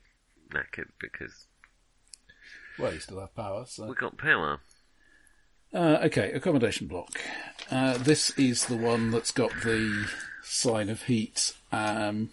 knackered 0.49 0.89
because 0.99 1.47
Well, 2.77 2.93
you 2.93 2.99
still 2.99 3.19
have 3.19 3.35
power, 3.35 3.65
so. 3.67 3.87
we've 3.87 3.97
got 3.97 4.17
power. 4.17 4.59
Uh, 5.73 5.99
okay, 6.03 6.31
accommodation 6.31 6.87
block. 6.87 7.19
Uh, 7.69 7.97
this 7.97 8.29
is 8.37 8.65
the 8.65 8.77
one 8.77 9.11
that's 9.11 9.31
got 9.31 9.51
the 9.63 10.07
sign 10.43 10.89
of 10.89 11.03
heat. 11.03 11.53
Um, 11.71 12.29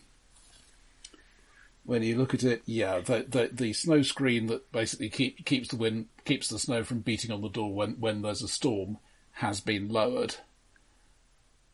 when 1.84 2.02
you 2.02 2.16
look 2.16 2.32
at 2.32 2.44
it, 2.44 2.62
yeah, 2.66 3.00
the, 3.00 3.24
the 3.28 3.50
the 3.52 3.72
snow 3.72 4.02
screen 4.02 4.46
that 4.46 4.70
basically 4.72 5.08
keep, 5.10 5.44
keeps 5.44 5.68
the 5.68 5.76
wind 5.76 6.06
keeps 6.24 6.48
the 6.48 6.58
snow 6.58 6.84
from 6.84 7.00
beating 7.00 7.30
on 7.30 7.42
the 7.42 7.48
door 7.48 7.74
when 7.74 7.98
when 8.00 8.22
there's 8.22 8.42
a 8.42 8.48
storm 8.48 8.98
has 9.34 9.60
been 9.60 9.88
lowered. 9.88 10.36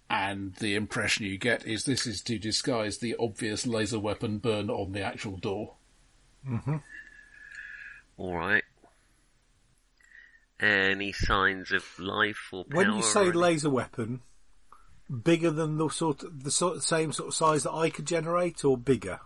And 0.08 0.54
the 0.56 0.74
impression 0.74 1.24
you 1.26 1.38
get 1.38 1.64
is 1.66 1.84
this 1.84 2.06
is 2.06 2.20
to 2.22 2.38
disguise 2.38 2.98
the 2.98 3.14
obvious 3.20 3.66
laser 3.66 3.98
weapon 4.00 4.38
burn 4.38 4.68
on 4.68 4.92
the 4.92 5.02
actual 5.02 5.36
door. 5.36 5.74
Mm-hmm. 6.48 6.76
Alright. 8.18 8.64
Any 10.58 11.12
signs 11.12 11.70
of 11.72 11.84
life 11.98 12.48
or 12.52 12.64
power? 12.64 12.78
When 12.78 12.92
you 12.96 13.02
say 13.02 13.28
or- 13.28 13.34
laser 13.34 13.70
weapon, 13.70 14.20
bigger 15.22 15.50
than 15.50 15.78
the 15.78 15.88
sort 15.88 16.22
of 16.22 16.42
the 16.44 16.50
sort 16.50 16.82
same 16.82 17.12
sort 17.12 17.28
of 17.28 17.34
size 17.34 17.62
that 17.62 17.72
I 17.72 17.88
could 17.88 18.06
generate, 18.06 18.64
or 18.64 18.76
bigger? 18.76 19.20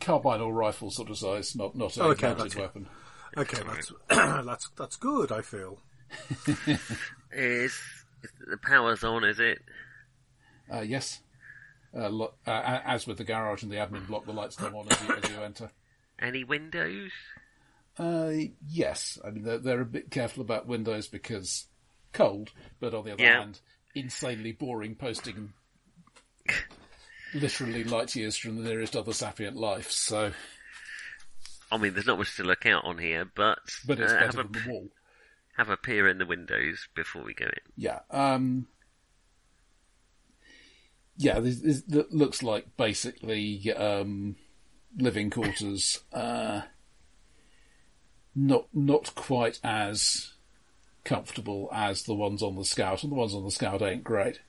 Carbine 0.00 0.40
or 0.40 0.52
rifle 0.52 0.90
sort 0.90 1.10
of 1.10 1.18
size, 1.18 1.56
not 1.56 1.74
not 1.74 1.96
a 1.96 2.02
Oh, 2.02 2.10
okay, 2.10 2.28
mounted 2.28 2.42
that's 2.44 2.54
it. 2.54 2.60
weapon. 2.60 2.88
Okay, 3.36 3.62
that's 3.66 3.92
that's 4.44 4.68
that's 4.76 4.96
good. 4.96 5.32
I 5.32 5.40
feel. 5.42 5.78
Is, 7.36 7.78
the 8.48 8.56
power's 8.56 9.04
on, 9.04 9.22
is 9.24 9.38
it? 9.38 9.58
Uh, 10.72 10.80
yes. 10.80 11.20
Uh, 11.94 12.08
lo- 12.08 12.34
uh, 12.46 12.80
as 12.84 13.06
with 13.06 13.18
the 13.18 13.24
garage 13.24 13.62
and 13.62 13.70
the 13.70 13.76
admin 13.76 14.06
block, 14.06 14.24
the 14.26 14.32
lights 14.32 14.56
come 14.56 14.74
on 14.74 14.90
as 14.90 15.00
you, 15.02 15.14
as 15.14 15.30
you 15.30 15.36
enter. 15.42 15.70
Any 16.18 16.44
windows? 16.44 17.10
Uh, 17.98 18.32
yes. 18.66 19.18
I 19.24 19.30
mean, 19.30 19.44
they're, 19.44 19.58
they're 19.58 19.80
a 19.82 19.86
bit 19.86 20.10
careful 20.10 20.42
about 20.42 20.66
windows 20.66 21.08
because 21.08 21.66
cold, 22.12 22.52
but 22.80 22.94
on 22.94 23.04
the 23.04 23.12
other 23.12 23.22
Yeah. 23.22 23.38
hand, 23.40 23.60
insanely 23.94 24.52
boring 24.52 24.94
posting 24.94 25.52
literally 27.34 27.84
light 27.84 28.14
years 28.16 28.36
from 28.36 28.56
the 28.56 28.68
nearest 28.68 28.96
other 28.96 29.12
sapient 29.12 29.56
life. 29.56 29.90
So, 29.90 30.32
I 31.70 31.76
mean, 31.78 31.92
there's 31.94 32.06
not 32.06 32.18
much 32.18 32.36
to 32.36 32.44
look 32.44 32.66
out 32.66 32.84
on 32.84 32.98
here, 32.98 33.24
but, 33.34 33.58
but 33.86 34.00
it's 34.00 34.12
uh, 34.12 34.20
better 34.20 34.32
than 34.42 34.46
a, 34.46 34.50
the 34.64 34.70
wall. 34.70 34.88
Have 35.56 35.68
a 35.70 35.76
peer 35.76 36.08
in 36.08 36.18
the 36.18 36.26
windows 36.26 36.88
before 36.94 37.24
we 37.24 37.34
go 37.34 37.46
in. 37.46 37.72
Yeah. 37.76 38.00
Um, 38.10 38.66
yeah, 41.16 41.40
this, 41.40 41.60
this 41.60 41.82
th- 41.82 42.06
looks 42.10 42.42
like 42.42 42.76
basically 42.76 43.72
um, 43.72 44.36
living 44.98 45.30
quarters. 45.30 46.00
Uh, 46.12 46.62
not 48.34 48.66
not 48.74 49.14
quite 49.14 49.58
as 49.64 50.34
comfortable 51.04 51.70
as 51.72 52.02
the 52.02 52.14
ones 52.14 52.42
on 52.42 52.56
the 52.56 52.64
Scout, 52.64 53.02
and 53.02 53.10
the 53.10 53.16
ones 53.16 53.32
on 53.34 53.44
the 53.44 53.50
Scout 53.50 53.80
ain't 53.80 54.04
great. 54.04 54.40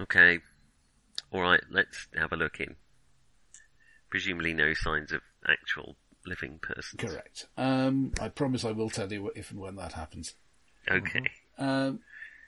Okay. 0.00 0.40
Alright, 1.32 1.60
let's 1.70 2.08
have 2.16 2.32
a 2.32 2.36
look 2.36 2.58
in. 2.58 2.74
Presumably 4.10 4.54
no 4.54 4.74
signs 4.74 5.12
of 5.12 5.20
actual 5.46 5.94
living 6.30 6.58
persons. 6.62 7.00
Correct. 7.00 7.46
Um, 7.58 8.12
I 8.20 8.28
promise 8.28 8.64
I 8.64 8.70
will 8.70 8.88
tell 8.88 9.12
you 9.12 9.30
if 9.34 9.50
and 9.50 9.60
when 9.60 9.76
that 9.76 9.92
happens. 9.92 10.34
Okay. 10.90 11.26
Um, 11.58 12.00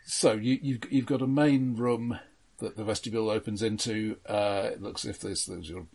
so 0.06 0.32
you, 0.32 0.58
you've 0.62 0.80
you've 0.90 1.06
got 1.06 1.20
a 1.20 1.26
main 1.26 1.76
room 1.76 2.18
that 2.58 2.76
the 2.76 2.84
vestibule 2.84 3.28
opens 3.28 3.62
into. 3.62 4.16
Uh, 4.26 4.70
it 4.72 4.80
looks 4.82 5.04
as 5.04 5.10
if 5.10 5.20
there's 5.20 5.46
there's 5.46 5.68
your 5.68 5.86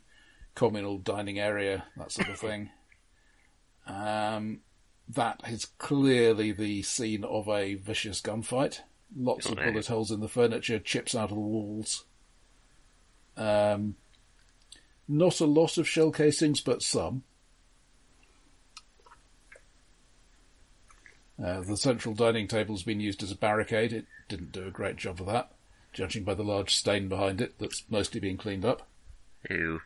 communal 0.53 0.97
dining 0.97 1.39
area, 1.39 1.85
that 1.97 2.11
sort 2.11 2.29
of 2.29 2.37
thing. 2.39 2.69
Um, 3.87 4.59
that 5.09 5.41
is 5.47 5.65
clearly 5.77 6.51
the 6.51 6.83
scene 6.83 7.23
of 7.23 7.47
a 7.47 7.75
vicious 7.75 8.21
gunfight. 8.21 8.81
Lots 9.15 9.45
of 9.45 9.55
bullet 9.55 9.87
holes 9.87 10.11
in 10.11 10.19
the 10.19 10.27
furniture, 10.27 10.79
chips 10.79 11.15
out 11.15 11.29
of 11.31 11.35
the 11.35 11.41
walls. 11.41 12.03
Um, 13.37 13.95
not 15.07 15.39
a 15.39 15.45
lot 15.45 15.77
of 15.77 15.87
shell 15.87 16.11
casings, 16.11 16.59
but 16.59 16.81
some. 16.81 17.23
Uh, 21.43 21.61
the 21.61 21.77
central 21.77 22.15
dining 22.15 22.47
table's 22.47 22.83
been 22.83 22.99
used 22.99 23.21
as 23.21 23.31
a 23.31 23.35
barricade. 23.35 23.93
It 23.93 24.05
didn't 24.27 24.51
do 24.51 24.65
a 24.67 24.71
great 24.71 24.95
job 24.95 25.19
of 25.19 25.27
that, 25.27 25.51
judging 25.93 26.23
by 26.23 26.33
the 26.33 26.43
large 26.43 26.73
stain 26.73 27.07
behind 27.07 27.41
it 27.41 27.59
that's 27.59 27.83
mostly 27.89 28.19
being 28.19 28.37
cleaned 28.37 28.65
up. 28.65 28.87
Ew. 29.49 29.81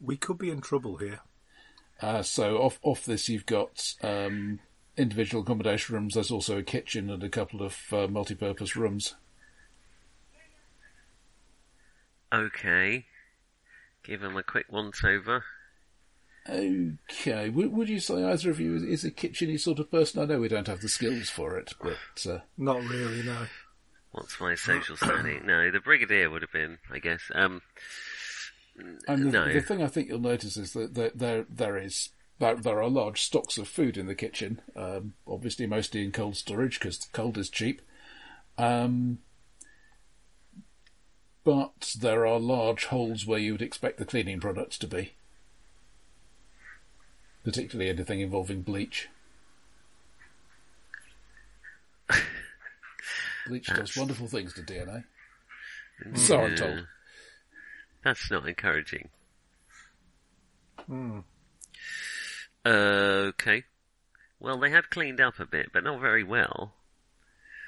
We 0.00 0.16
could 0.16 0.38
be 0.38 0.50
in 0.50 0.60
trouble 0.60 0.96
here. 0.96 1.20
Uh, 2.00 2.22
so 2.22 2.58
off 2.58 2.78
off 2.82 3.04
this, 3.04 3.28
you've 3.28 3.46
got 3.46 3.94
um, 4.02 4.60
individual 4.96 5.42
accommodation 5.42 5.94
rooms. 5.94 6.14
There's 6.14 6.30
also 6.30 6.58
a 6.58 6.62
kitchen 6.62 7.10
and 7.10 7.22
a 7.22 7.28
couple 7.28 7.62
of 7.62 7.76
uh, 7.92 8.06
multi-purpose 8.06 8.76
rooms. 8.76 9.14
Okay. 12.32 13.06
Give 14.02 14.22
him 14.22 14.36
a 14.36 14.42
quick 14.42 14.66
once 14.70 15.02
over. 15.04 15.44
Okay, 16.48 17.50
would, 17.50 17.72
would 17.72 17.88
you 17.88 18.00
say 18.00 18.24
either 18.24 18.50
of 18.50 18.58
you 18.60 18.74
is, 18.76 18.82
is 18.82 19.04
a 19.04 19.10
kitcheny 19.10 19.60
sort 19.60 19.78
of 19.78 19.90
person? 19.90 20.22
I 20.22 20.24
know 20.24 20.40
we 20.40 20.48
don't 20.48 20.66
have 20.66 20.80
the 20.80 20.88
skills 20.88 21.28
for 21.28 21.58
it, 21.58 21.74
but 21.82 22.26
uh, 22.28 22.38
Not 22.56 22.82
really, 22.84 23.22
no. 23.22 23.46
What's 24.12 24.40
my 24.40 24.54
social 24.54 24.96
standing? 24.96 25.46
No, 25.46 25.70
the 25.70 25.80
brigadier 25.80 26.30
would 26.30 26.42
have 26.42 26.52
been, 26.52 26.78
I 26.90 26.98
guess. 26.98 27.20
Um, 27.34 27.62
And 29.06 29.26
the, 29.26 29.30
No. 29.30 29.52
the 29.52 29.60
thing 29.60 29.82
I 29.82 29.86
think 29.86 30.08
you'll 30.08 30.18
notice 30.18 30.56
is 30.56 30.72
that 30.72 30.94
there 30.94 31.12
there, 31.14 31.46
there 31.48 31.76
is 31.76 32.08
there, 32.38 32.56
there 32.56 32.82
are 32.82 32.88
large 32.88 33.20
stocks 33.22 33.58
of 33.58 33.68
food 33.68 33.96
in 33.98 34.06
the 34.06 34.14
kitchen. 34.14 34.62
Um, 34.74 35.14
obviously, 35.28 35.66
mostly 35.66 36.02
in 36.02 36.10
cold 36.10 36.36
storage 36.36 36.78
because 36.80 36.98
cold 37.12 37.36
is 37.38 37.50
cheap. 37.50 37.82
Um, 38.58 39.18
but 41.44 41.94
there 42.00 42.26
are 42.26 42.38
large 42.40 42.86
holes 42.86 43.26
where 43.26 43.38
you 43.38 43.52
would 43.52 43.62
expect 43.62 43.98
the 43.98 44.04
cleaning 44.04 44.40
products 44.40 44.78
to 44.78 44.86
be, 44.86 45.12
particularly 47.44 47.90
anything 47.90 48.20
involving 48.20 48.62
bleach. 48.62 49.08
Bleach 53.46 53.66
does 53.66 53.96
wonderful 53.96 54.28
things 54.28 54.54
to 54.54 54.62
DNA. 54.62 55.04
Mm. 56.04 56.18
So 56.18 56.40
I'm 56.40 56.56
told. 56.56 56.86
that's 58.04 58.30
not 58.30 58.48
encouraging. 58.48 59.08
Hmm. 60.86 61.20
Okay. 62.64 63.64
Well, 64.38 64.58
they 64.58 64.70
have 64.70 64.90
cleaned 64.90 65.20
up 65.20 65.38
a 65.38 65.46
bit, 65.46 65.70
but 65.72 65.84
not 65.84 66.00
very 66.00 66.24
well. 66.24 66.72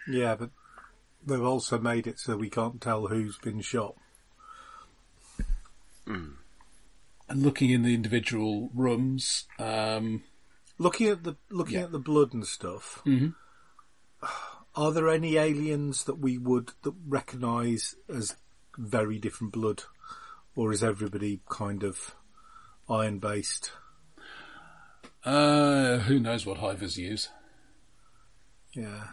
Yeah, 0.08 0.34
but 0.34 0.50
they've 1.26 1.42
also 1.42 1.78
made 1.78 2.06
it 2.06 2.18
so 2.18 2.36
we 2.36 2.50
can't 2.50 2.80
tell 2.80 3.06
who's 3.06 3.38
been 3.38 3.60
shot. 3.60 3.94
Hmm. 6.06 6.32
And 7.32 7.42
looking 7.42 7.70
in 7.70 7.82
the 7.82 7.94
individual 7.94 8.68
rooms, 8.74 9.46
um, 9.58 10.22
Looking 10.76 11.08
at 11.08 11.24
the 11.24 11.36
looking 11.48 11.76
Yeah. 11.78 11.84
at 11.84 11.92
the 11.92 11.98
blood 11.98 12.34
and 12.34 12.46
stuff, 12.46 13.00
Mhm. 13.06 13.34
are 14.74 14.92
there 14.92 15.08
any 15.08 15.36
aliens 15.36 16.04
that 16.04 16.16
we 16.18 16.36
would 16.36 16.72
that 16.82 16.92
recognise 17.08 17.94
as 18.06 18.36
very 18.76 19.18
different 19.18 19.54
blood, 19.54 19.84
or 20.54 20.72
is 20.72 20.84
everybody 20.84 21.40
kind 21.48 21.82
of 21.82 22.14
iron 22.86 23.18
based? 23.18 23.72
uh, 25.24 25.98
who 26.00 26.18
knows 26.20 26.44
what 26.44 26.58
hivers 26.58 26.98
use? 26.98 27.30
Yeah. 28.74 29.12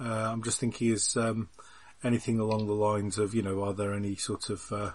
Uh, 0.00 0.30
I'm 0.32 0.42
just 0.42 0.58
thinking 0.60 0.90
is 0.90 1.16
um, 1.18 1.50
anything 2.02 2.38
along 2.38 2.66
the 2.66 2.72
lines 2.74 3.18
of, 3.18 3.34
you 3.34 3.42
know, 3.42 3.62
are 3.62 3.74
there 3.74 3.92
any 3.92 4.14
sort 4.16 4.48
of, 4.50 4.72
uh, 4.72 4.92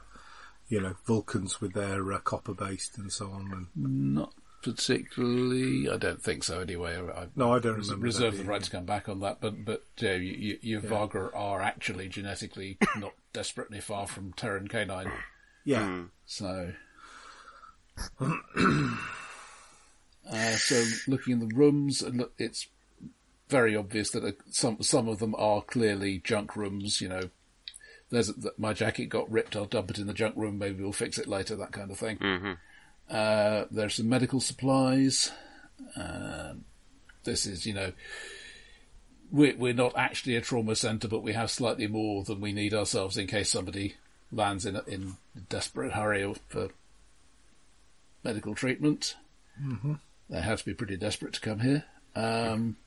you 0.70 0.82
know, 0.82 0.96
Vulcans 1.06 1.62
with 1.62 1.74
their 1.74 2.12
uh, 2.14 2.20
copper 2.20 2.54
based 2.54 2.98
and 2.98 3.12
so 3.12 3.30
on? 3.32 3.68
And 3.76 4.14
Not 4.16 4.34
particularly. 4.64 5.90
I 5.90 5.98
don't 5.98 6.22
think 6.22 6.44
so. 6.44 6.60
Anyway, 6.60 6.98
I, 6.98 7.28
No, 7.36 7.54
I 7.54 7.60
don't 7.60 7.78
res- 7.78 7.88
remember 7.88 8.06
reserve 8.06 8.32
that 8.34 8.38
the 8.38 8.44
being- 8.44 8.50
right 8.50 8.64
to 8.64 8.72
come 8.72 8.86
back 8.86 9.08
on 9.08 9.20
that. 9.22 9.40
But 9.40 9.64
but 9.64 9.84
uh, 10.04 10.08
you, 10.12 10.34
you, 10.34 10.60
your 10.62 10.82
Vargr 10.82 11.30
are 11.36 11.62
actually 11.62 12.10
genetically 12.10 12.78
not 12.98 13.14
desperately 13.34 13.80
far 13.80 14.08
from 14.08 14.34
Terran 14.34 14.68
canine. 14.68 15.12
yeah, 15.64 16.04
So, 16.26 16.74
uh, 18.20 18.96
so 20.56 20.84
looking 21.08 21.34
in 21.34 21.48
the 21.48 21.56
rooms, 21.56 22.02
and 22.02 22.18
look, 22.18 22.34
it's 22.38 22.68
very 23.50 23.76
obvious 23.76 24.10
that 24.12 24.24
uh, 24.24 24.32
some 24.50 24.82
some 24.82 25.08
of 25.08 25.20
them 25.20 25.34
are 25.38 25.62
clearly 25.62 26.20
junk 26.24 26.56
rooms. 26.56 27.00
You 27.02 27.10
know, 27.10 27.30
there's 28.10 28.28
that 28.28 28.58
my 28.58 28.74
jacket 28.74 29.06
got 29.06 29.30
ripped. 29.32 29.56
I'll 29.56 29.66
dump 29.66 29.92
it 29.92 30.00
in 30.00 30.08
the 30.08 30.14
junk 30.14 30.36
room. 30.38 30.58
Maybe 30.58 30.82
we'll 30.82 30.92
fix 30.94 31.18
it 31.18 31.28
later. 31.28 31.56
That 31.56 31.72
kind 31.72 31.92
of 31.92 31.98
thing. 31.98 32.18
Uh, 33.10 33.66
there's 33.72 33.96
some 33.96 34.10
medical 34.10 34.40
supplies. 34.40 35.32
Um, 35.96 36.66
this 37.24 37.46
is, 37.46 37.66
you 37.66 37.74
know, 37.74 37.94
we're, 39.32 39.56
we're 39.56 39.74
not 39.74 39.98
actually 39.98 40.36
a 40.36 40.42
trauma 40.42 40.76
centre, 40.76 41.08
but 41.08 41.24
we 41.24 41.34
have 41.34 41.52
slightly 41.52 41.88
more 41.88 42.24
than 42.24 42.42
we 42.42 42.54
need 42.54 42.74
ourselves 42.74 43.18
in 43.18 43.28
case 43.28 43.50
somebody 43.50 43.96
lands 44.32 44.66
in 44.66 44.76
a, 44.76 44.84
in 44.88 45.18
a 45.36 45.42
desperate 45.42 45.94
hurry 45.94 46.34
for 46.48 46.70
medical 48.24 48.56
treatment. 48.56 49.16
Mm-hmm. 49.62 49.94
They 50.30 50.42
have 50.42 50.60
to 50.60 50.66
be 50.66 50.74
pretty 50.74 50.98
desperate 50.98 51.34
to 51.34 51.42
come 51.42 51.60
here. 51.60 51.86
Um, 52.16 52.78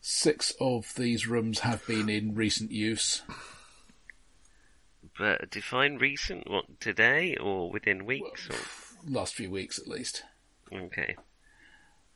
six 0.00 0.54
of 0.60 0.92
these 0.96 1.26
rooms 1.26 1.60
have 1.60 1.86
been 1.86 2.08
in 2.08 2.34
recent 2.34 2.72
use. 2.72 3.22
But 5.20 5.50
define 5.50 5.98
recent, 5.98 6.48
what, 6.50 6.80
today 6.80 7.36
or 7.36 7.70
within 7.70 8.06
weeks? 8.06 8.48
Or, 8.48 8.56
Last 9.06 9.34
few 9.34 9.50
weeks, 9.50 9.78
at 9.78 9.86
least. 9.86 10.22
okay. 10.72 11.14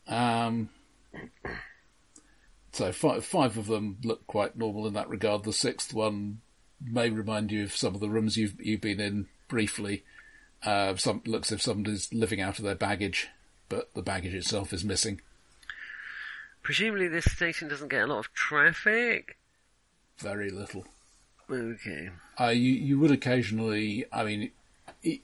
Um, 0.09 0.70
so 2.72 2.92
five, 2.92 3.22
five 3.22 3.59
of 3.59 3.66
them 3.66 3.98
look 4.02 4.26
quite 4.26 4.57
normal 4.57 4.86
in 4.86 4.94
that 4.94 5.11
regard. 5.11 5.44
The 5.44 5.52
sixth 5.52 5.92
one 5.92 6.40
may 6.80 7.11
remind 7.11 7.52
you 7.52 7.64
of 7.64 7.76
some 7.76 7.94
of 7.94 8.00
the 8.00 8.09
rooms 8.09 8.38
you've 8.38 8.59
you've 8.59 8.80
been 8.80 9.00
in 9.00 9.26
briefly. 9.48 10.02
Uh, 10.62 10.96
some 10.96 11.20
looks 11.26 11.52
as 11.52 11.57
if 11.57 11.62
somebody's 11.62 12.11
living 12.11 12.40
out 12.40 12.59
of 12.59 12.64
their 12.64 12.74
baggage, 12.74 13.28
but 13.68 13.92
the 13.92 14.00
baggage 14.00 14.32
itself 14.34 14.72
is 14.72 14.82
missing. 14.82 15.20
Presumably 16.62 17.09
this 17.09 17.26
station 17.26 17.68
doesn't 17.68 17.88
get 17.88 18.05
a 18.05 18.07
lot 18.07 18.20
of 18.20 18.32
traffic? 18.32 19.36
Very 20.16 20.48
little. 20.48 20.86
Okay. 21.51 22.11
Uh, 22.40 22.49
you 22.49 22.72
you 22.72 22.99
would 22.99 23.11
occasionally. 23.11 24.05
I 24.12 24.24
mean, 24.24 24.51
it, 25.03 25.20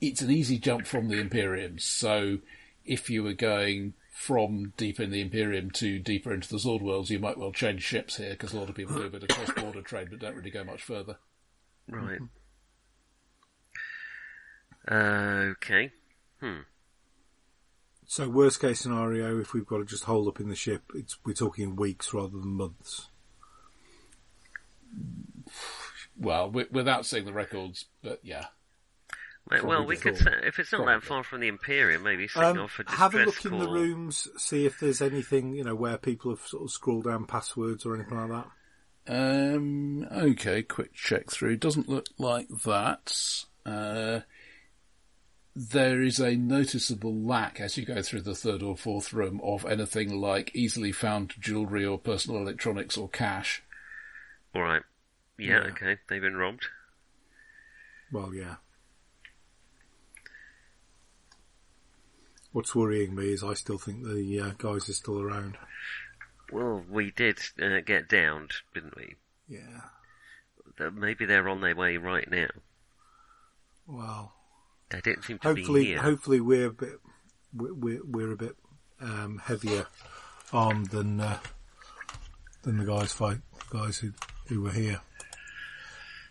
it's 0.00 0.22
an 0.22 0.30
easy 0.30 0.58
jump 0.58 0.86
from 0.86 1.08
the 1.08 1.20
Imperium. 1.20 1.78
So 1.78 2.38
if 2.84 3.10
you 3.10 3.22
were 3.22 3.34
going 3.34 3.94
from 4.12 4.72
deep 4.76 5.00
in 5.00 5.10
the 5.10 5.20
Imperium 5.20 5.70
to 5.70 5.98
deeper 5.98 6.32
into 6.32 6.48
the 6.48 6.58
Sword 6.58 6.82
Worlds, 6.82 7.10
you 7.10 7.18
might 7.18 7.38
well 7.38 7.52
change 7.52 7.82
ships 7.82 8.16
here 8.16 8.30
because 8.30 8.52
a 8.52 8.58
lot 8.58 8.68
of 8.68 8.74
people 8.74 8.96
do 8.96 9.02
a 9.02 9.10
bit 9.10 9.22
of 9.22 9.28
cross-border 9.28 9.82
trade, 9.82 10.08
but 10.10 10.18
don't 10.18 10.36
really 10.36 10.50
go 10.50 10.64
much 10.64 10.82
further. 10.82 11.16
Right. 11.88 12.20
Okay. 14.90 15.92
Hmm. 16.40 16.60
So 18.06 18.28
worst 18.28 18.60
case 18.60 18.80
scenario, 18.80 19.38
if 19.38 19.54
we've 19.54 19.66
got 19.66 19.78
to 19.78 19.84
just 19.84 20.04
hold 20.04 20.26
up 20.26 20.40
in 20.40 20.48
the 20.48 20.56
ship, 20.56 20.82
it's 20.94 21.18
we're 21.24 21.32
talking 21.32 21.76
weeks 21.76 22.12
rather 22.12 22.36
than 22.36 22.48
months. 22.48 23.08
Well, 26.20 26.46
wi- 26.48 26.68
without 26.70 27.06
seeing 27.06 27.24
the 27.24 27.32
records, 27.32 27.86
but 28.02 28.20
yeah. 28.22 28.46
Well, 29.50 29.66
well, 29.66 29.86
we 29.86 29.96
could 29.96 30.18
say, 30.18 30.32
if 30.44 30.58
it's 30.58 30.70
not 30.70 30.86
that 30.86 31.02
far 31.02 31.24
from 31.24 31.40
the 31.40 31.48
Imperium, 31.48 32.02
maybe 32.02 32.28
signal 32.28 32.64
Um, 32.64 32.68
for 32.68 32.84
distress 32.84 32.98
have 32.98 33.14
a 33.14 33.24
look 33.24 33.44
in 33.44 33.58
the 33.58 33.68
rooms, 33.68 34.28
see 34.36 34.66
if 34.66 34.78
there's 34.78 35.00
anything 35.00 35.54
you 35.54 35.64
know 35.64 35.74
where 35.74 35.96
people 35.98 36.30
have 36.30 36.46
sort 36.46 36.62
of 36.64 36.70
scrolled 36.70 37.04
down 37.04 37.24
passwords 37.26 37.84
or 37.84 37.94
anything 37.96 38.16
like 38.16 38.30
that. 38.30 38.46
Um, 39.08 40.04
okay, 40.04 40.62
quick 40.62 40.92
check 40.94 41.30
through. 41.30 41.56
Doesn't 41.56 41.88
look 41.88 42.06
like 42.18 42.48
that. 42.64 43.44
Uh, 43.66 44.20
there 45.56 46.00
is 46.00 46.20
a 46.20 46.36
noticeable 46.36 47.14
lack 47.14 47.60
as 47.60 47.76
you 47.76 47.84
go 47.84 48.02
through 48.02 48.20
the 48.22 48.34
third 48.36 48.62
or 48.62 48.76
fourth 48.76 49.12
room 49.12 49.40
of 49.42 49.64
anything 49.64 50.20
like 50.20 50.54
easily 50.54 50.92
found 50.92 51.34
jewellery 51.40 51.84
or 51.84 51.98
personal 51.98 52.40
electronics 52.40 52.96
or 52.96 53.08
cash. 53.08 53.62
All 54.54 54.62
right. 54.62 54.82
Yeah, 55.40 55.64
Yeah. 55.64 55.70
okay. 55.72 55.98
They've 56.08 56.20
been 56.22 56.36
robbed. 56.36 56.66
Well, 58.12 58.34
yeah. 58.34 58.56
What's 62.52 62.74
worrying 62.74 63.14
me 63.14 63.32
is 63.32 63.44
I 63.44 63.54
still 63.54 63.78
think 63.78 64.02
the 64.04 64.40
uh, 64.40 64.50
guys 64.58 64.88
are 64.88 64.92
still 64.94 65.20
around. 65.20 65.56
Well, 66.52 66.84
we 66.90 67.12
did 67.12 67.38
uh, 67.62 67.80
get 67.86 68.08
downed, 68.08 68.50
didn't 68.74 68.96
we? 68.96 69.14
Yeah. 69.48 69.82
Maybe 70.92 71.26
they're 71.26 71.48
on 71.48 71.60
their 71.60 71.76
way 71.76 71.96
right 71.96 72.28
now. 72.30 72.48
Well, 73.86 74.32
They 74.90 75.00
didn't 75.00 75.24
seem 75.24 75.38
to 75.38 75.54
be 75.54 75.60
hopefully, 75.60 75.84
here. 75.86 75.98
hopefully 75.98 76.40
we're 76.40 76.66
a 76.66 76.72
bit 76.72 76.94
we're 77.54 77.74
we're, 77.74 78.04
we're 78.04 78.32
a 78.32 78.36
bit 78.36 78.56
um, 79.00 79.40
heavier 79.44 79.86
armed 80.52 80.86
than 80.90 81.20
uh, 81.20 81.38
than 82.62 82.78
the 82.78 82.84
guys 82.84 83.12
fight 83.12 83.38
guys 83.70 83.98
who 83.98 84.12
who 84.46 84.62
were 84.62 84.70
here, 84.72 85.00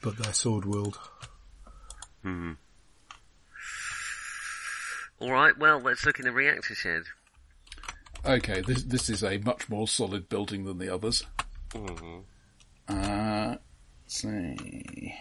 but 0.01 0.17
they're 0.17 0.33
sword 0.33 0.65
wielded. 0.65 0.99
Hmm. 2.23 2.53
All 5.19 5.31
right. 5.31 5.57
Well, 5.57 5.79
let's 5.79 6.05
look 6.05 6.19
in 6.19 6.25
the 6.25 6.31
reactor 6.31 6.75
shed. 6.75 7.03
Okay, 8.25 8.61
this 8.61 8.83
this 8.83 9.09
is 9.09 9.23
a 9.23 9.37
much 9.39 9.69
more 9.69 9.87
solid 9.87 10.27
building 10.29 10.65
than 10.65 10.77
the 10.77 10.93
others. 10.93 11.25
Mm-hmm. 11.71 12.19
Uh, 12.87 13.55
let's 13.55 13.59
see. 14.07 15.15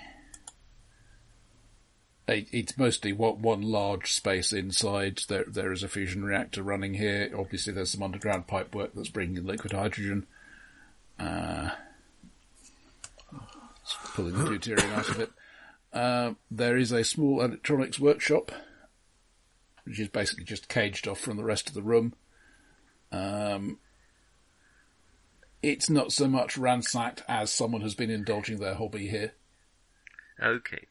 It- 2.27 2.49
It's 2.53 2.77
mostly 2.77 3.13
what 3.13 3.39
one 3.39 3.63
large 3.63 4.13
space 4.13 4.53
inside. 4.53 5.21
There, 5.29 5.45
there 5.45 5.73
is 5.73 5.83
a 5.83 5.89
fusion 5.89 6.25
reactor 6.25 6.63
running 6.63 6.95
here. 6.95 7.31
Obviously, 7.37 7.73
there's 7.73 7.91
some 7.93 8.03
underground 8.03 8.47
pipe 8.49 8.75
work 8.75 8.93
that's 8.95 9.09
bringing 9.11 9.37
in 9.37 9.47
liquid 9.47 9.73
hydrogen. 9.73 10.27
Uh, 11.19 11.71
pulling 14.15 14.37
the 14.37 14.45
deuterium 14.45 14.93
out 14.95 15.09
of 15.09 15.21
it. 15.21 15.31
Uh, 15.93 16.35
there 16.51 16.77
is 16.77 16.93
a 16.93 17.05
small 17.05 17.41
electronics 17.41 17.99
workshop, 17.99 18.53
which 19.85 19.99
is 19.99 20.09
basically 20.09 20.45
just 20.45 20.69
caged 20.69 21.09
off 21.09 21.21
from 21.21 21.37
the 21.37 21.45
rest 21.45 21.69
of 21.69 21.75
the 21.75 21.83
room. 21.83 22.15
Um, 23.11 23.79
it's 25.63 25.89
not 25.89 26.13
so 26.13 26.29
much 26.29 26.59
ransacked 26.59 27.23
as 27.29 27.51
someone 27.51 27.81
has 27.81 27.95
been 27.95 28.11
indulging 28.11 28.59
their 28.59 28.75
hobby 28.75 29.09
here. 29.09 29.33
Okay. 30.43 30.87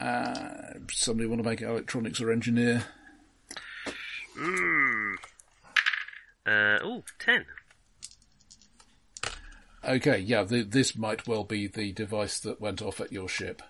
Uh, 0.00 0.74
somebody 0.92 1.28
want 1.28 1.42
to 1.42 1.48
make 1.48 1.60
electronics 1.60 2.20
or 2.20 2.30
engineer? 2.30 2.84
Hmm. 4.36 5.14
Uh, 6.46 6.78
oh, 6.82 7.02
ten. 7.18 7.44
Okay, 9.84 10.18
yeah, 10.18 10.44
th 10.44 10.70
this 10.70 10.96
might 10.96 11.26
well 11.26 11.44
be 11.44 11.66
the 11.66 11.92
device 11.92 12.40
that 12.40 12.60
went 12.60 12.82
off 12.82 13.00
at 13.00 13.12
your 13.12 13.28
ship. 13.28 13.62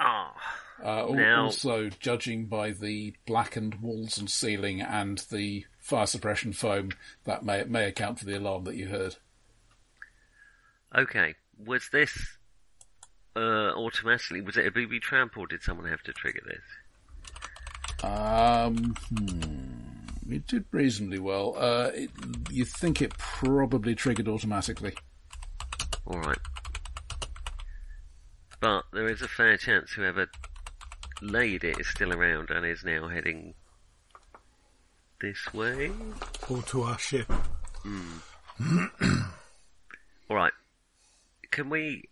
Ah. 0.00 0.34
Uh, 0.82 1.06
Now- 1.10 1.44
Also, 1.44 1.88
judging 1.88 2.46
by 2.46 2.70
the 2.72 3.14
blackened 3.26 3.76
walls 3.80 4.18
and 4.18 4.30
ceiling 4.30 4.80
and 4.80 5.18
the 5.30 5.66
fire 5.78 6.06
suppression 6.06 6.52
foam, 6.52 6.90
that 7.24 7.44
may 7.44 7.64
may 7.64 7.84
account 7.86 8.18
for 8.18 8.24
the 8.24 8.36
alarm 8.38 8.64
that 8.64 8.76
you 8.76 8.88
heard. 8.88 9.16
Okay. 10.94 11.34
Was 11.58 11.88
this 11.92 12.38
uh, 13.36 13.40
automatically? 13.74 14.40
Was 14.40 14.56
it 14.56 14.66
a 14.66 14.70
booby 14.70 15.00
trap, 15.00 15.36
or 15.36 15.46
did 15.46 15.62
someone 15.62 15.88
have 15.88 16.02
to 16.02 16.12
trigger 16.12 16.40
this? 16.46 18.04
Um, 18.04 18.94
hmm, 19.08 19.83
it 20.28 20.46
did 20.46 20.64
reasonably 20.70 21.18
well. 21.18 21.54
Uh, 21.56 21.90
it, 21.94 22.10
you 22.50 22.64
think 22.64 23.02
it 23.02 23.16
probably 23.18 23.94
triggered 23.94 24.28
automatically? 24.28 24.94
All 26.06 26.20
right. 26.20 26.38
But 28.60 28.84
there 28.92 29.08
is 29.08 29.22
a 29.22 29.28
fair 29.28 29.56
chance 29.56 29.92
whoever 29.92 30.28
laid 31.20 31.64
it 31.64 31.78
is 31.78 31.88
still 31.88 32.12
around 32.12 32.50
and 32.50 32.64
is 32.64 32.84
now 32.84 33.08
heading 33.08 33.54
this 35.20 35.52
way. 35.52 35.90
Or 36.48 36.62
to 36.62 36.82
our 36.82 36.98
ship. 36.98 37.30
All 40.30 40.36
right. 40.36 40.52
Can 41.50 41.70
we? 41.70 42.08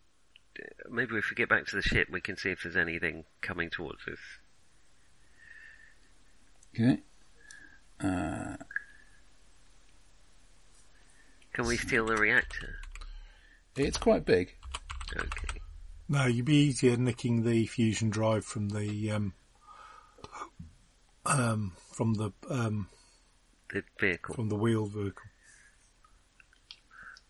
Maybe 0.90 1.16
if 1.16 1.30
we 1.30 1.34
get 1.34 1.48
back 1.48 1.66
to 1.66 1.76
the 1.76 1.82
ship, 1.82 2.08
we 2.10 2.20
can 2.20 2.36
see 2.36 2.50
if 2.50 2.62
there's 2.62 2.76
anything 2.76 3.24
coming 3.40 3.70
towards 3.70 4.06
us. 4.06 4.18
Okay. 6.74 7.00
Uh, 8.02 8.56
Can 11.52 11.66
we 11.66 11.76
steal 11.76 12.06
the 12.06 12.16
reactor? 12.16 12.76
It's 13.76 13.98
quite 13.98 14.24
big. 14.24 14.54
Okay. 15.16 15.58
No, 16.08 16.26
you'd 16.26 16.44
be 16.46 16.56
easier 16.56 16.96
nicking 16.96 17.42
the 17.44 17.66
fusion 17.66 18.10
drive 18.10 18.44
from 18.44 18.70
the 18.70 19.10
um, 19.12 19.34
um, 21.24 21.72
from 21.92 22.14
the 22.14 22.32
um, 22.50 22.88
The 23.72 23.82
vehicle. 24.00 24.34
from 24.34 24.48
the 24.48 24.56
wheeled 24.56 24.92
vehicle. 24.92 25.22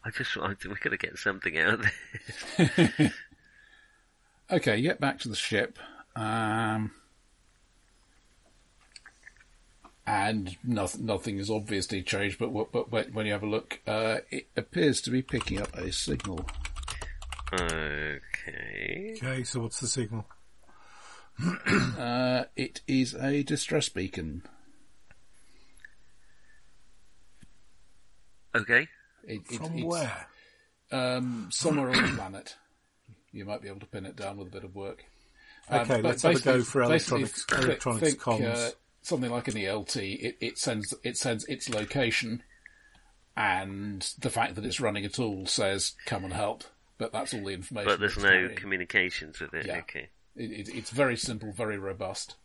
I 0.04 0.10
just 0.10 0.36
I, 0.36 0.48
we're 0.48 0.54
going 0.54 0.90
to 0.90 0.96
get 0.96 1.18
something 1.18 1.56
out 1.58 1.74
of 1.74 1.86
this. 2.58 3.12
Okay, 4.50 4.82
get 4.82 5.00
back 5.00 5.18
to 5.20 5.28
the 5.30 5.36
ship. 5.36 5.78
Um, 6.14 6.90
and 10.06 10.56
nothing, 10.64 11.06
nothing 11.06 11.38
is 11.38 11.50
obviously 11.50 12.02
changed, 12.02 12.38
but, 12.38 12.50
what- 12.50 12.72
but 12.72 12.90
when 12.90 13.12
when 13.12 13.26
you 13.26 13.32
have 13.32 13.42
a 13.42 13.46
look, 13.46 13.80
uh, 13.86 14.18
it 14.30 14.48
appears 14.56 15.00
to 15.02 15.10
be 15.10 15.22
picking 15.22 15.60
up 15.60 15.72
a 15.76 15.92
signal. 15.92 16.44
Okay. 17.52 19.14
Okay, 19.16 19.42
so 19.44 19.60
what's 19.60 19.80
the 19.80 19.86
signal? 19.88 20.26
Uh, 21.98 22.44
it 22.56 22.80
is 22.86 23.14
a 23.14 23.42
distress 23.42 23.88
beacon. 23.88 24.42
Okay. 28.54 28.88
It, 29.24 29.40
it, 29.50 29.56
From 29.58 29.78
it's, 29.78 29.84
where? 29.84 30.26
Um, 30.90 31.48
somewhere 31.50 31.90
on 31.90 32.02
the 32.02 32.08
planet. 32.16 32.56
You 33.32 33.44
might 33.46 33.62
be 33.62 33.68
able 33.68 33.80
to 33.80 33.86
pin 33.86 34.04
it 34.04 34.14
down 34.16 34.36
with 34.36 34.48
a 34.48 34.50
bit 34.50 34.64
of 34.64 34.74
work. 34.74 35.04
Um, 35.70 35.80
Okay, 35.80 36.02
let's 36.02 36.22
have 36.22 36.36
a 36.36 36.40
go 36.40 36.62
for 36.62 36.82
electronics- 36.82 37.46
electronics 37.50 38.06
think, 38.08 38.20
comms. 38.20 38.54
uh, 38.56 38.70
something 39.02 39.30
like 39.30 39.48
an 39.48 39.54
ELT. 39.54 39.96
It, 39.96 40.36
it 40.40 40.58
sends 40.58 40.94
it 41.04 41.16
sends 41.16 41.44
its 41.46 41.68
location, 41.68 42.42
and 43.36 44.08
the 44.18 44.30
fact 44.30 44.54
that 44.54 44.64
it's 44.64 44.80
running 44.80 45.04
at 45.04 45.18
all 45.18 45.46
says 45.46 45.92
"come 46.06 46.24
and 46.24 46.32
help." 46.32 46.64
But 46.98 47.12
that's 47.12 47.34
all 47.34 47.44
the 47.44 47.52
information. 47.54 47.90
But 47.90 48.00
there's 48.00 48.16
no 48.16 48.22
carrying. 48.24 48.56
communications 48.56 49.40
with 49.40 49.54
it. 49.54 49.66
Yeah. 49.66 49.78
Okay. 49.78 50.08
It, 50.36 50.50
it, 50.68 50.74
it's 50.74 50.90
very 50.90 51.16
simple, 51.16 51.52
very 51.52 51.78
robust. 51.78 52.36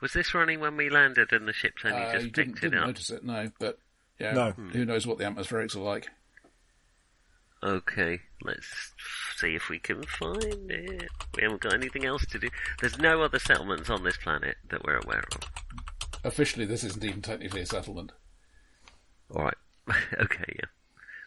Was 0.00 0.12
this 0.12 0.34
running 0.34 0.60
when 0.60 0.76
we 0.76 0.88
landed 0.90 1.32
and 1.32 1.46
the 1.48 1.52
ship's 1.52 1.84
only 1.84 1.98
Uh, 1.98 2.12
just 2.12 2.24
you 2.26 2.30
picked 2.30 2.34
didn't, 2.34 2.56
it 2.58 2.60
didn't 2.60 2.78
up? 2.78 2.86
notice 2.88 3.10
it, 3.10 3.24
no. 3.24 3.50
But 3.58 3.78
yeah, 4.18 4.32
No. 4.32 4.50
who 4.52 4.84
knows 4.84 5.06
what 5.06 5.18
the 5.18 5.24
atmospherics 5.24 5.74
are 5.76 5.80
like? 5.80 6.08
Okay, 7.66 8.20
let's 8.42 8.92
see 9.36 9.56
if 9.56 9.68
we 9.68 9.80
can 9.80 10.02
find 10.04 10.70
it. 10.70 11.08
We 11.34 11.42
haven't 11.42 11.60
got 11.62 11.74
anything 11.74 12.04
else 12.04 12.24
to 12.26 12.38
do. 12.38 12.48
There's 12.80 12.98
no 12.98 13.22
other 13.22 13.40
settlements 13.40 13.90
on 13.90 14.04
this 14.04 14.16
planet 14.16 14.56
that 14.70 14.84
we're 14.84 14.98
aware 14.98 15.24
of. 15.34 15.50
Officially, 16.22 16.64
this 16.64 16.84
isn't 16.84 17.04
even 17.04 17.22
technically 17.22 17.62
a 17.62 17.66
settlement. 17.66 18.12
Alright. 19.34 19.56
okay, 19.88 20.44
yeah. 20.54 20.68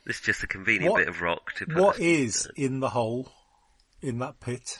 This 0.05 0.17
is 0.17 0.21
just 0.21 0.43
a 0.43 0.47
convenient 0.47 0.91
What- 0.93 0.99
bit 0.99 1.09
of 1.09 1.21
rock 1.21 1.53
to 1.55 1.65
put 1.65 1.75
What 1.75 1.95
us- 1.95 2.01
is 2.01 2.47
uh, 2.47 2.51
in 2.55 2.79
the 2.79 2.89
hole 2.89 3.31
in 4.01 4.19
that 4.19 4.39
pit? 4.39 4.77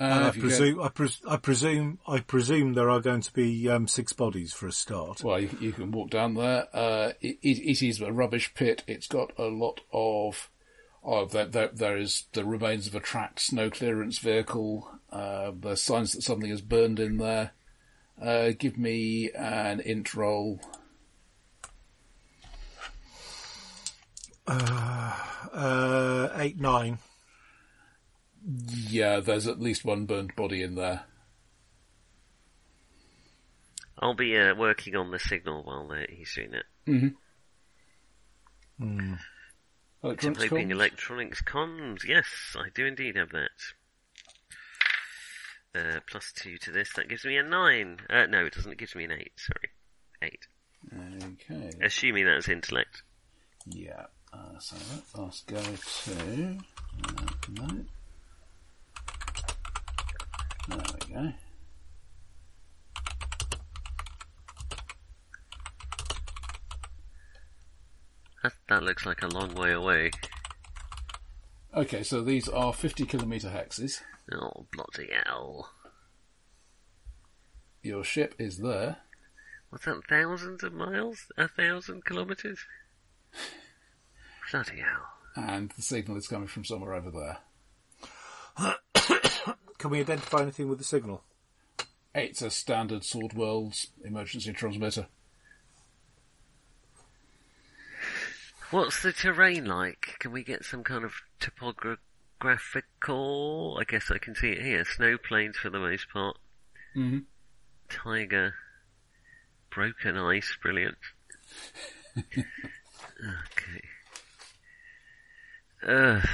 Uh, 0.00 0.30
I 0.34 0.38
presume, 0.38 0.80
I, 0.80 0.88
pres- 0.88 1.20
I 1.28 1.36
presume, 1.36 1.98
I 2.08 2.20
presume 2.20 2.72
there 2.72 2.90
are 2.90 3.00
going 3.00 3.20
to 3.20 3.32
be 3.32 3.68
um, 3.68 3.86
six 3.86 4.12
bodies 4.12 4.52
for 4.52 4.66
a 4.66 4.72
start. 4.72 5.22
Well, 5.22 5.38
you, 5.38 5.50
you 5.60 5.72
can 5.72 5.92
walk 5.92 6.10
down 6.10 6.34
there. 6.34 6.66
Uh, 6.72 7.12
it, 7.20 7.38
it, 7.42 7.58
it 7.58 7.82
is 7.86 8.00
a 8.00 8.10
rubbish 8.12 8.54
pit. 8.54 8.82
It's 8.86 9.06
got 9.06 9.32
a 9.38 9.44
lot 9.44 9.80
of. 9.92 10.48
Oh, 11.04 11.26
there, 11.26 11.46
there, 11.46 11.68
there 11.68 11.98
is 11.98 12.24
the 12.32 12.44
remains 12.44 12.86
of 12.86 12.94
a 12.94 13.00
tracked 13.00 13.40
snow 13.40 13.70
clearance 13.70 14.18
vehicle. 14.18 14.88
Uh, 15.10 15.52
there's 15.54 15.82
signs 15.82 16.12
that 16.12 16.22
something 16.22 16.50
has 16.50 16.62
burned 16.62 16.98
in 16.98 17.18
there. 17.18 17.52
Uh, 18.20 18.52
give 18.56 18.78
me 18.78 19.30
an 19.32 19.80
int 19.80 20.14
roll. 20.14 20.60
Uh, 24.46 26.28
eight, 26.36 26.58
nine. 26.60 26.98
Yeah, 28.44 29.20
there's 29.20 29.46
at 29.46 29.60
least 29.60 29.84
one 29.84 30.06
burnt 30.06 30.34
body 30.34 30.62
in 30.62 30.74
there. 30.74 31.04
I'll 33.98 34.14
be 34.14 34.36
uh, 34.36 34.54
working 34.56 34.96
on 34.96 35.10
the 35.12 35.18
signal 35.18 35.62
while 35.62 35.88
uh, 35.92 36.06
he's 36.10 36.34
doing 36.34 36.54
it. 36.54 36.66
Electronics 40.02 40.42
Hoping 40.44 40.68
comms? 40.68 40.72
electronics 40.72 41.42
comms. 41.42 42.04
Yes, 42.04 42.26
I 42.56 42.68
do 42.74 42.84
indeed 42.86 43.14
have 43.16 43.30
that. 43.30 43.50
Uh, 45.74 46.00
plus 46.10 46.32
two 46.34 46.58
to 46.58 46.72
this, 46.72 46.92
that 46.96 47.08
gives 47.08 47.24
me 47.24 47.36
a 47.36 47.42
nine. 47.42 47.98
Uh, 48.10 48.26
no, 48.26 48.44
it 48.44 48.52
doesn't. 48.54 48.72
It 48.72 48.78
gives 48.78 48.96
me 48.96 49.04
an 49.04 49.12
eight. 49.12 49.32
Sorry, 49.36 49.70
eight. 50.22 50.46
Okay. 51.22 51.70
Assuming 51.80 52.26
that's 52.26 52.48
intellect. 52.48 53.02
Yeah. 53.66 54.06
Uh, 54.32 54.58
so 54.58 54.76
let's 55.16 55.42
go 55.42 55.62
to. 55.62 56.58
Uh, 57.04 57.26
no. 57.50 57.84
There 60.68 60.78
we 60.78 61.14
go. 61.14 61.32
That, 68.42 68.52
that 68.68 68.82
looks 68.82 69.06
like 69.06 69.22
a 69.22 69.28
long 69.28 69.54
way 69.54 69.72
away. 69.72 70.10
Okay, 71.74 72.02
so 72.02 72.22
these 72.22 72.48
are 72.48 72.72
50 72.72 73.06
kilometre 73.06 73.48
hexes. 73.48 74.00
Oh, 74.32 74.66
bloody 74.72 75.10
hell. 75.24 75.70
Your 77.82 78.04
ship 78.04 78.34
is 78.38 78.58
there. 78.58 78.98
What's 79.70 79.86
that, 79.86 80.02
thousands 80.08 80.62
of 80.62 80.74
miles? 80.74 81.26
A 81.38 81.48
thousand 81.48 82.04
kilometres? 82.04 82.58
Bloody 84.50 84.80
hell. 84.80 85.08
and 85.34 85.70
the 85.76 85.82
signal 85.82 86.18
is 86.18 86.28
coming 86.28 86.46
from 86.48 86.64
somewhere 86.64 86.94
over 86.94 87.10
there. 87.10 88.78
Can 89.82 89.90
we 89.90 89.98
identify 89.98 90.42
anything 90.42 90.68
with 90.68 90.78
the 90.78 90.84
signal? 90.84 91.24
It's 92.14 92.40
a 92.40 92.50
standard 92.50 93.02
Sword 93.02 93.32
Worlds 93.32 93.88
emergency 94.04 94.52
transmitter. 94.52 95.08
What's 98.70 99.02
the 99.02 99.12
terrain 99.12 99.64
like? 99.64 100.14
Can 100.20 100.30
we 100.30 100.44
get 100.44 100.64
some 100.64 100.84
kind 100.84 101.02
of 101.02 101.14
topographical? 101.40 103.76
I 103.80 103.82
guess 103.82 104.08
I 104.08 104.18
can 104.18 104.36
see 104.36 104.50
it 104.50 104.62
here. 104.62 104.84
Snow 104.84 105.18
plains 105.18 105.56
for 105.56 105.68
the 105.68 105.80
most 105.80 106.08
part. 106.12 106.38
Mm-hmm. 106.94 107.18
Taiga. 107.88 108.52
Broken 109.68 110.16
ice. 110.16 110.56
Brilliant. 110.62 110.98
okay. 112.16 113.82
Ugh. 115.88 116.24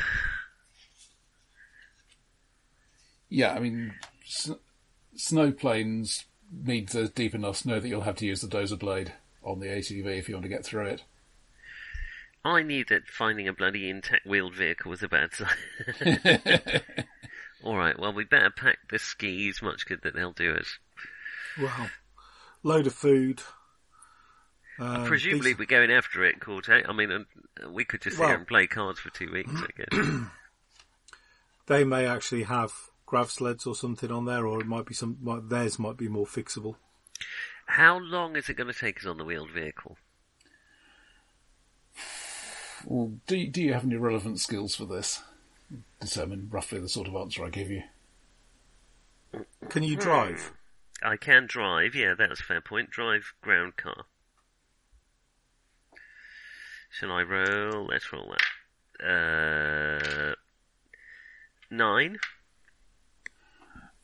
Yeah, 3.29 3.53
I 3.53 3.59
mean, 3.59 3.95
s- 4.25 4.51
snow 5.17 5.53
plains 5.53 6.25
means 6.51 6.93
there's 6.93 7.11
deep 7.11 7.35
enough 7.35 7.57
snow 7.57 7.79
that 7.81 7.89
you'll 7.89 8.01
have 8.03 8.17
to 8.17 8.27
use 8.27 8.41
the 8.41 8.49
dozer 8.49 8.79
blade 8.79 9.13
on 9.43 9.61
the 9.61 9.67
ATV 9.67 10.19
if 10.19 10.29
you 10.29 10.35
want 10.35 10.45
to 10.45 10.49
get 10.49 10.65
through 10.65 10.87
it. 10.87 11.05
I 12.45 12.63
knew 12.63 12.85
that 12.89 13.09
finding 13.09 13.47
a 13.49 13.53
bloody 13.53 13.91
intact 13.91 14.27
wheeled 14.27 14.55
vehicle 14.55 14.91
was 14.91 15.03
a 15.03 15.09
bad 15.09 15.31
sign. 15.35 16.81
Alright, 17.65 17.99
well 17.99 18.13
we 18.15 18.25
better 18.25 18.51
pack 18.51 18.79
the 18.91 18.99
skis, 18.99 19.61
much 19.61 19.85
good 19.87 20.01
that 20.05 20.15
they'll 20.15 20.33
do 20.33 20.55
us. 20.55 20.79
Well, 21.61 21.91
load 22.63 22.87
of 22.87 22.95
food. 22.95 23.43
Um, 24.79 25.05
Presumably 25.07 25.51
these- 25.51 25.59
we're 25.59 25.65
going 25.67 25.91
after 25.91 26.25
it, 26.25 26.41
Corte. 26.41 26.69
I 26.89 26.93
mean, 26.93 27.11
uh, 27.11 27.69
we 27.71 27.85
could 27.85 28.01
just 28.01 28.17
sit 28.17 28.21
Well- 28.21 28.29
here 28.31 28.39
and 28.39 28.47
play 28.47 28.67
cards 28.69 29.01
for 29.01 29.11
two 29.11 29.31
weeks, 29.33 29.51
I 29.55 29.67
guess. 29.77 30.21
they 31.67 31.85
may 31.85 32.07
actually 32.07 32.45
have 32.45 32.73
grav 33.09 33.31
sleds 33.31 33.67
or 33.67 33.75
something 33.75 34.13
on 34.13 34.27
there, 34.27 34.47
or 34.47 34.61
it 34.61 34.67
might 34.67 34.85
be 34.85 34.95
some. 34.95 35.17
Might, 35.23 35.49
theirs 35.49 35.79
might 35.79 35.97
be 35.97 36.09
more 36.09 36.27
fixable. 36.27 36.77
How 37.67 37.99
long 37.99 38.37
is 38.37 38.49
it 38.49 38.57
going 38.57 38.73
to 38.73 38.79
take 38.79 38.99
us 38.99 39.07
on 39.07 39.17
the 39.17 39.25
wheeled 39.25 39.51
vehicle? 39.51 39.97
Well, 42.85 43.15
do, 43.27 43.47
do 43.47 43.63
you 43.63 43.73
have 43.73 43.85
any 43.85 43.97
relevant 43.97 44.41
skills 44.41 44.75
for 44.75 44.85
this? 44.85 45.23
Determine 46.01 46.49
roughly 46.51 46.81
the 46.81 46.89
sort 46.89 47.09
of 47.09 47.17
answer 47.17 47.45
I 47.45 47.51
give 47.51 47.71
you. 47.71 47.83
Can 49.69 49.83
you 49.83 49.97
drive? 49.97 50.53
I 51.03 51.17
can 51.17 51.47
drive, 51.47 51.95
yeah, 51.95 52.15
that's 52.17 52.41
a 52.41 52.45
fair 52.45 52.61
point. 52.61 52.91
Drive 52.91 53.33
ground 53.41 53.77
car. 53.77 54.05
Shall 56.91 57.13
I 57.13 57.23
roll? 57.23 57.87
Let's 57.87 58.13
roll 58.13 58.35
that. 59.01 60.33
Uh, 60.33 60.35
nine? 61.71 62.19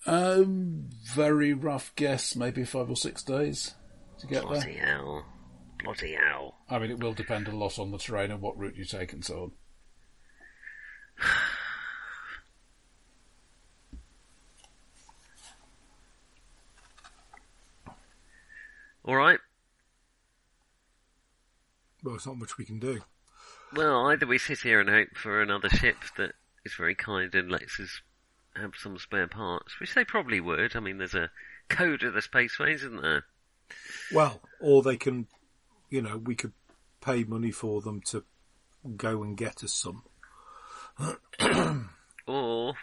Um, 0.06 0.90
very 1.14 1.54
rough 1.54 1.94
guess, 1.96 2.36
maybe 2.36 2.64
five 2.64 2.90
or 2.90 2.96
six 2.96 3.22
days 3.22 3.74
to 4.18 4.26
get 4.26 4.42
there. 4.42 4.50
Bloody 4.50 4.74
hell. 4.74 5.24
Bloody 5.82 6.14
hell. 6.14 6.58
I 6.68 6.78
mean, 6.78 6.90
it 6.90 7.00
will 7.00 7.14
depend 7.14 7.48
a 7.48 7.56
lot 7.56 7.78
on 7.78 7.90
the 7.90 7.98
terrain 7.98 8.30
and 8.30 8.40
what 8.42 8.58
route 8.58 8.76
you 8.76 8.84
take 8.84 9.12
and 9.12 9.24
so 9.24 9.42
on. 9.42 9.52
Alright. 19.06 19.40
Well, 22.02 22.14
it's 22.14 22.26
not 22.26 22.38
much 22.38 22.58
we 22.58 22.64
can 22.64 22.78
do. 22.78 23.00
Well, 23.74 24.06
either 24.08 24.26
we 24.26 24.38
sit 24.38 24.60
here 24.60 24.80
and 24.80 24.88
hope 24.88 25.16
for 25.16 25.42
another 25.42 25.68
ship 25.68 25.96
that 26.16 26.32
is 26.64 26.74
very 26.74 26.94
kind 26.94 27.34
and 27.34 27.50
lets 27.50 27.80
us 27.80 28.00
have 28.56 28.74
some 28.76 28.98
spare 28.98 29.26
parts, 29.26 29.78
which 29.80 29.94
they 29.94 30.04
probably 30.04 30.40
would. 30.40 30.76
I 30.76 30.80
mean, 30.80 30.98
there's 30.98 31.14
a 31.14 31.30
code 31.68 32.02
of 32.02 32.14
the 32.14 32.20
spaceways, 32.20 32.76
isn't 32.76 33.02
there? 33.02 33.24
Well, 34.12 34.40
or 34.60 34.82
they 34.82 34.96
can, 34.96 35.26
you 35.90 36.02
know, 36.02 36.18
we 36.18 36.34
could 36.34 36.52
pay 37.00 37.24
money 37.24 37.50
for 37.50 37.80
them 37.80 38.00
to 38.06 38.24
go 38.96 39.22
and 39.22 39.36
get 39.36 39.64
us 39.64 39.72
some. 39.72 40.02
Or 42.26 42.74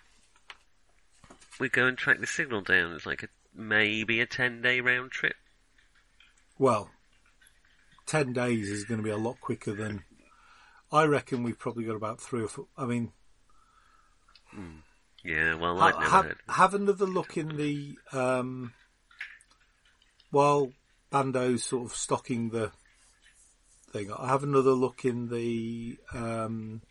we 1.60 1.70
go 1.70 1.88
and 1.88 1.98
track 1.98 2.20
the 2.20 2.28
signal 2.28 2.62
down. 2.62 2.94
It's 2.94 3.06
like 3.06 3.24
a 3.24 3.28
maybe 3.56 4.22
a 4.22 4.26
ten 4.26 4.62
day 4.62 4.82
round 4.82 5.12
trip. 5.12 5.36
Well, 6.60 6.90
ten 8.06 8.34
days 8.34 8.70
is 8.70 8.86
going 8.86 9.00
to 9.00 9.04
be 9.04 9.10
a 9.10 9.18
lot 9.18 9.42
quicker 9.42 9.74
than. 9.74 10.04
I 10.92 11.06
reckon 11.06 11.44
we've 11.44 11.58
probably 11.58 11.86
got 11.86 11.96
about 11.96 12.22
three 12.22 12.44
or 12.44 12.48
four. 12.48 12.68
I 12.78 12.86
mean, 12.86 13.14
hmm. 14.50 14.80
Yeah, 15.24 15.56
well, 15.56 15.80
I've 15.80 16.00
never 16.00 16.10
have, 16.10 16.26
heard. 16.26 16.38
have 16.48 16.74
another 16.74 17.06
look 17.06 17.38
in 17.38 17.56
the 17.56 17.98
um, 18.12 18.74
while 20.32 20.72
Bando's 21.12 21.64
sort 21.64 21.86
of 21.86 21.96
stocking 21.96 22.50
the 22.50 22.72
thing. 23.92 24.12
I 24.12 24.30
have 24.30 24.44
another 24.44 24.72
look 24.72 25.06
in 25.06 25.28
the 25.30 25.98
um, 26.14 26.82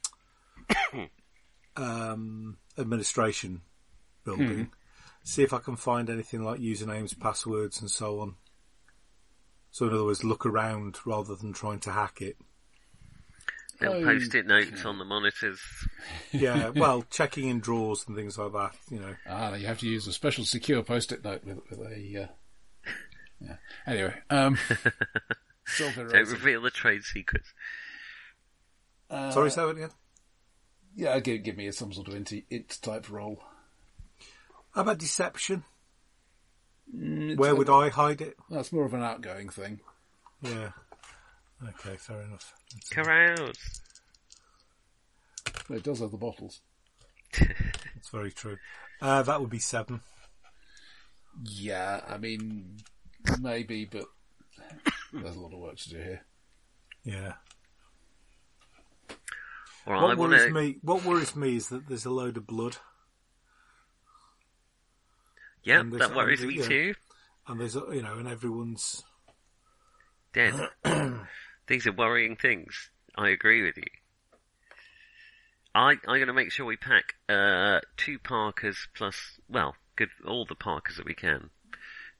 um, 1.77 2.59
administration 2.79 3.63
building. 4.25 4.71
See 5.25 5.43
if 5.43 5.53
I 5.53 5.59
can 5.59 5.77
find 5.77 6.09
anything 6.09 6.45
like 6.45 6.61
usernames, 6.61 7.19
passwords, 7.19 7.81
and 7.81 7.91
so 7.91 8.21
on. 8.21 8.37
So, 9.71 9.87
in 9.87 9.95
other 9.95 10.05
words, 10.05 10.25
look 10.25 10.47
around 10.47 10.99
rather 11.05 11.35
than 11.35 11.53
trying 11.53 11.81
to 11.81 11.93
hack 11.93 12.21
it. 12.21 12.37
Little 13.81 13.97
Oh, 13.97 14.05
post-it 14.05 14.47
notes 14.47 14.85
on 14.85 14.99
the 14.99 15.05
monitors. 15.05 15.61
Yeah, 16.33 16.69
well, 16.71 17.03
checking 17.11 17.49
in 17.49 17.61
drawers 17.61 18.05
and 18.07 18.17
things 18.17 18.39
like 18.39 18.53
that. 18.53 18.75
You 18.91 19.01
know. 19.01 19.15
Ah, 19.29 19.55
you 19.55 19.67
have 19.67 19.79
to 19.81 19.89
use 19.89 20.07
a 20.07 20.13
special 20.13 20.45
secure 20.45 20.83
post-it 20.83 21.25
note 21.25 21.45
with, 21.45 21.59
with 21.71 21.81
a. 21.81 22.23
Uh, 22.25 22.27
yeah. 23.41 23.57
Anyway, 23.87 24.15
um, 24.31 24.57
Silver 25.67 26.05
Don't 26.05 26.13
Raisin. 26.13 26.35
reveal 26.35 26.63
the 26.63 26.71
trade 26.71 27.03
secrets. 27.03 27.53
Uh, 29.11 29.31
Sorry, 29.31 29.51
say 29.51 29.63
that 29.63 29.71
again. 29.71 29.91
Yeah, 30.95 31.19
give, 31.21 31.43
give 31.43 31.57
me 31.57 31.71
some 31.73 31.93
sort 31.93 32.09
of 32.09 32.15
int, 32.15 32.33
int 32.51 32.79
type 32.83 33.11
role. 33.11 33.43
How 34.75 34.83
about 34.83 34.99
deception? 34.99 35.65
Mm, 36.95 37.37
Where 37.37 37.51
it's- 37.53 37.59
would 37.59 37.71
I 37.71 37.89
hide 37.89 38.21
it? 38.21 38.37
That's 38.51 38.73
more 38.73 38.85
of 38.85 38.95
an 38.95 39.03
outgoing 39.03 39.49
thing. 39.49 39.81
Yeah. 40.43 40.71
Okay, 41.69 41.97
fair 41.97 42.23
enough. 42.23 42.55
That's- 42.73 42.89
Carouse. 42.89 43.81
But 45.69 45.77
it 45.79 45.83
does 45.85 46.01
have 46.01 46.11
the 46.11 46.17
bottles. 46.17 46.61
That's 47.39 48.09
very 48.13 48.33
true. 48.33 48.57
Uh, 49.01 49.23
that 49.23 49.41
would 49.41 49.51
be 49.51 49.59
seven. 49.59 50.01
Yeah, 51.45 52.01
I 52.09 52.19
mean, 52.19 52.79
maybe, 53.41 53.85
but 53.85 54.05
there's 55.13 55.37
a 55.37 55.41
lot 55.41 55.53
of 55.53 55.59
work 55.61 55.77
to 55.77 55.91
do 55.91 55.97
here. 55.97 56.23
Yeah. 57.05 57.33
Or 59.87 59.97
I 59.97 60.03
What 60.03 60.19
want 60.19 60.31
worries 60.33 60.45
to. 60.47 60.51
me? 60.53 60.79
What 60.83 61.05
worries 61.05 61.37
me 61.37 61.57
is 61.57 61.69
that 61.69 61.87
there's 61.89 62.05
a 62.05 62.11
load 62.11 62.37
of 62.37 62.47
blood, 62.47 62.77
Yeah, 65.63 65.83
that 65.85 66.15
worries 66.15 66.41
and 66.43 66.49
me 66.51 66.59
yeah. 66.59 66.67
too. 66.67 66.95
and 67.47 67.61
there's 67.61 67.77
a- 67.77 67.87
you 67.93 68.03
know, 68.03 68.19
and 68.19 68.29
everyone's 68.29 69.05
Dead. 70.33 70.55
These 71.71 71.87
are 71.87 71.93
worrying 71.93 72.35
things. 72.35 72.91
I 73.17 73.29
agree 73.29 73.63
with 73.63 73.77
you. 73.77 73.85
I, 75.73 75.91
I'm 75.91 75.99
going 76.05 76.27
to 76.27 76.33
make 76.33 76.51
sure 76.51 76.67
we 76.67 76.77
pack 76.77 77.15
uh, 77.29 77.79
two 77.97 78.19
parkas 78.19 78.89
plus, 78.93 79.39
well, 79.49 79.77
good 79.95 80.09
all 80.27 80.45
the 80.45 80.57
parkas 80.57 80.97
that 80.97 81.07
we 81.07 81.15
can. 81.15 81.51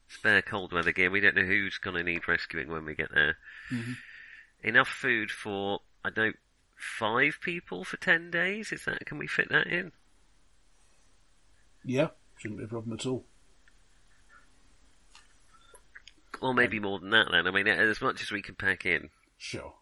Spare 0.07 0.41
cold 0.41 0.71
weather 0.71 0.93
gear. 0.93 1.11
We 1.11 1.19
don't 1.19 1.35
know 1.35 1.43
who's 1.43 1.77
going 1.79 1.97
to 1.97 2.03
need 2.03 2.29
rescuing 2.29 2.69
when 2.69 2.85
we 2.85 2.95
get 2.95 3.13
there. 3.13 3.35
Enough 4.63 4.87
food 4.87 5.29
for 5.29 5.79
I 6.05 6.11
don't 6.11 6.27
know, 6.27 6.33
five 6.77 7.39
people 7.41 7.83
for 7.83 7.97
ten 7.97 8.31
days. 8.31 8.71
Is 8.71 8.85
that? 8.85 9.05
Can 9.05 9.17
we 9.17 9.27
fit 9.27 9.49
that 9.49 9.67
in? 9.67 9.91
Yeah, 11.83 12.07
shouldn't 12.37 12.59
be 12.59 12.63
a 12.63 12.69
problem 12.69 12.97
at 12.97 13.05
all. 13.05 13.25
Or 16.41 16.53
maybe 16.53 16.79
more 16.79 16.99
than 16.99 17.09
that. 17.09 17.27
Then 17.31 17.47
I 17.47 17.51
mean, 17.51 17.67
as 17.67 18.01
much 18.01 18.21
as 18.21 18.31
we 18.31 18.41
can 18.41 18.55
pack 18.55 18.85
in. 18.85 19.09
Sure. 19.43 19.73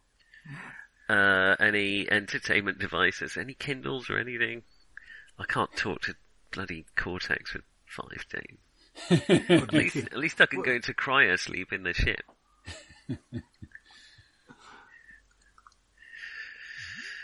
uh, 1.10 1.55
any 1.60 2.10
entertainment 2.10 2.80
devices, 2.80 3.36
any 3.36 3.53
Kindles 3.53 4.10
or 4.10 4.18
anything. 4.18 4.64
I 5.38 5.43
can't 5.43 5.76
talk 5.76 6.01
to 6.03 6.16
bloody 6.51 6.86
Cortex 6.95 7.51
for 7.51 7.60
five 7.86 8.26
days. 8.30 8.57
At 9.49 9.74
least, 9.74 9.97
at 9.97 10.18
least 10.18 10.39
I 10.41 10.45
can 10.45 10.62
go 10.62 10.72
into 10.72 10.93
cryo 10.93 11.38
sleep 11.38 11.74
in 11.74 11.84
the 11.84 11.93
ship. 11.93 12.22
um, 13.10 13.18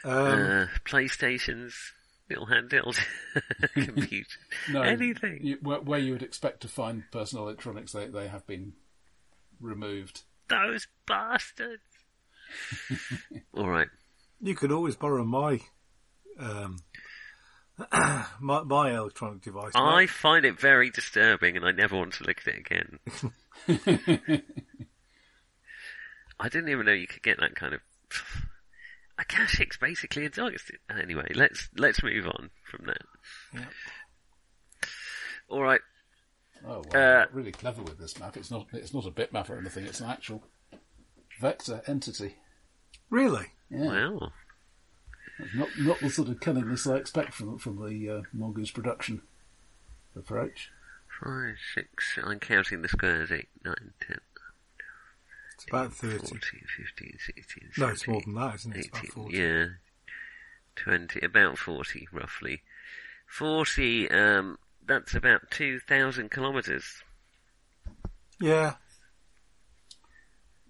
Uh, 0.04 0.68
PlayStations, 0.86 1.74
little 2.30 2.48
handheld 2.48 2.98
computer, 3.74 4.40
No, 4.72 4.82
anything. 4.82 5.40
You, 5.42 5.58
where, 5.62 5.80
where 5.82 6.00
you 6.00 6.12
would 6.14 6.24
expect 6.24 6.62
to 6.62 6.68
find 6.68 7.04
personal 7.12 7.46
electronics, 7.46 7.92
they, 7.94 8.08
they 8.08 8.28
have 8.28 8.46
been 8.46 8.74
removed. 9.60 10.24
Those 10.48 10.88
bastards. 11.08 11.82
All 13.54 13.70
right. 13.70 13.88
you 14.42 14.56
could 14.56 14.72
always 14.72 14.96
borrow 14.96 15.24
my 15.24 15.60
um, 16.40 16.78
my, 18.40 18.64
my 18.64 18.96
electronic 18.98 19.42
device. 19.42 19.72
I 19.76 20.06
find 20.08 20.46
it 20.46 20.60
very 20.60 20.90
disturbing, 20.90 21.56
and 21.58 21.66
I 21.66 21.72
never 21.72 21.96
want 21.98 22.14
to 22.16 22.24
look 22.24 22.42
at 22.46 22.54
it 22.54 22.60
again. 22.60 23.00
I 26.40 26.50
didn't 26.50 26.70
even 26.70 26.86
know 26.86 26.92
you 26.94 27.08
could 27.08 27.24
get 27.24 27.40
that 27.40 27.56
kind 27.56 27.74
of. 27.74 27.82
A 29.18 29.24
cachec's 29.24 29.78
basically 29.78 30.26
a 30.26 30.30
dog. 30.30 30.52
Anyway, 30.90 31.32
let's 31.36 31.70
let's 31.78 32.04
move 32.04 32.28
on 32.28 32.50
from 32.70 32.86
that. 32.88 33.02
Yep. 33.54 33.64
All 35.48 35.64
right. 35.64 35.80
Oh, 36.68 36.84
well, 36.92 37.22
Uh, 37.22 37.26
really 37.32 37.54
clever 37.54 37.82
with 37.82 37.98
this 37.98 38.20
map. 38.20 38.36
It's 38.36 38.52
not 38.52 38.68
it's 38.74 38.94
not 38.94 39.06
a 39.06 39.12
bitmap 39.12 39.50
or 39.50 39.58
anything. 39.58 39.86
It's 39.86 40.02
an 40.02 40.10
actual 40.10 40.44
vector 41.40 41.82
entity. 41.88 42.36
Really? 43.16 43.46
Yeah. 43.70 43.86
Well, 44.10 44.34
Not 45.56 45.70
not 45.80 46.00
the 46.02 46.10
sort 46.10 46.28
of 46.28 46.40
cunningness 46.42 46.92
I 46.92 46.98
expect 46.98 47.34
from 47.34 47.58
from 47.58 47.78
the 47.78 48.10
uh, 48.10 48.22
Mongoose 48.34 48.72
production 48.72 49.22
approach. 50.18 50.70
five, 51.24 51.56
six. 51.74 52.18
I'm 52.24 52.40
counting 52.40 52.82
the 52.82 52.90
squares. 52.90 53.32
Eight, 53.32 53.48
nine, 53.64 53.94
ten, 54.06 54.20
It's 55.54 55.66
about 55.70 55.94
30. 55.94 56.18
14, 56.18 56.40
15, 56.78 57.18
16, 57.20 57.70
No, 57.78 57.88
it's 57.88 58.06
more 58.08 58.22
than 58.22 58.34
that, 58.36 58.56
isn't 58.56 58.76
it? 58.76 58.80
It's 58.80 58.88
about 58.90 59.04
18, 59.06 59.12
40. 59.12 59.38
yeah. 59.38 59.66
20, 60.76 61.20
about 61.26 61.58
40, 61.58 62.08
roughly. 62.12 62.62
40, 63.28 64.12
um, 64.12 64.58
that's 64.86 65.16
about 65.16 65.50
2,000 65.52 66.30
kilometres. 66.30 67.02
Yeah. 68.42 68.74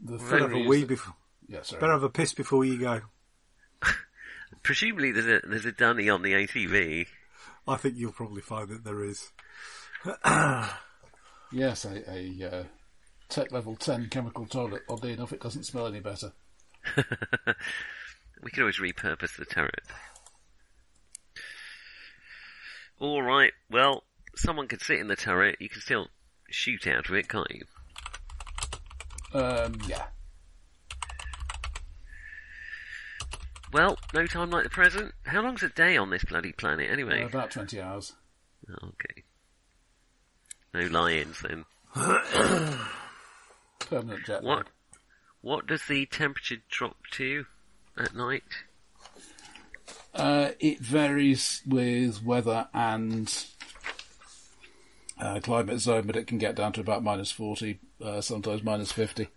The 0.04 0.18
Better 0.18 0.28
theory 0.28 0.42
have 0.42 0.52
a 0.52 0.58
is 0.60 0.68
wee 0.68 0.84
before. 0.86 1.16
Yeah, 1.48 1.62
sorry. 1.62 1.80
Better 1.80 1.94
have 1.94 2.04
a 2.04 2.10
piss 2.10 2.34
before 2.34 2.66
you 2.66 2.80
go. 2.80 3.02
Presumably 4.64 5.12
there's 5.12 5.44
a, 5.44 5.48
there's 5.48 5.66
a 5.66 5.72
dunny 5.72 6.10
on 6.10 6.22
the 6.22 6.34
ATV. 6.34 7.08
I 7.68 7.78
think 7.78 7.96
you'll 7.98 8.12
probably 8.12 8.42
find 8.42 8.70
that 8.70 8.84
there 8.84 9.04
is. 9.04 9.32
Yes, 11.52 11.86
a, 11.86 12.12
a 12.12 12.52
uh, 12.52 12.64
tech 13.30 13.52
level 13.52 13.76
ten 13.76 14.10
chemical 14.10 14.46
toilet. 14.46 14.82
Oddly 14.90 15.14
enough, 15.14 15.32
it 15.32 15.40
doesn't 15.40 15.64
smell 15.64 15.86
any 15.88 16.00
better. 16.02 16.34
We 18.46 18.52
could 18.52 18.62
always 18.62 18.80
repurpose 18.80 19.38
the 19.38 19.46
turret. 19.46 19.84
Alright, 23.02 23.54
well, 23.70 24.04
someone 24.36 24.68
could 24.68 24.82
sit 24.82 25.00
in 25.00 25.08
the 25.08 25.16
turret, 25.16 25.58
you 25.60 25.68
can 25.68 25.82
still 25.82 26.08
shoot 26.50 26.88
out 26.88 27.10
of 27.10 27.16
it, 27.16 27.28
can't 27.28 27.52
you? 27.52 27.64
Um, 29.34 29.78
yeah. 29.88 30.06
Well, 33.76 33.98
no 34.14 34.26
time 34.26 34.52
like 34.52 34.64
the 34.64 34.70
present. 34.70 35.12
How 35.26 35.42
long's 35.42 35.62
a 35.62 35.68
day 35.68 35.98
on 35.98 36.10
this 36.10 36.24
bloody 36.24 36.54
planet 36.54 36.90
Uh, 36.90 36.94
anyway? 36.94 37.24
about 37.24 37.52
twenty 37.52 37.82
hours. 37.82 38.14
Okay. 38.72 39.24
No 40.74 40.88
lie-ins 40.88 41.42
then. 41.42 41.66
Permanent 43.80 44.26
jet 44.26 44.46
lag. 44.46 44.58
What? 44.60 44.68
What 45.42 45.68
does 45.68 45.82
the 45.90 46.06
temperature 46.06 46.56
drop 46.70 46.96
to 47.16 47.48
at 47.98 48.16
night? 48.16 48.44
Uh, 50.14 50.52
it 50.62 50.80
varies 50.80 51.62
with 51.68 52.24
weather 52.24 52.70
and 52.74 53.46
uh, 55.20 55.42
climate 55.42 55.82
zone, 55.82 56.08
but 56.08 56.16
it 56.16 56.28
can 56.28 56.38
get 56.38 56.56
down 56.56 56.72
to 56.72 56.80
about 56.80 57.04
minus 57.04 57.30
40, 57.32 57.80
uh, 58.02 58.22
sometimes 58.22 58.64
minus 58.64 58.94
50. 58.94 59.28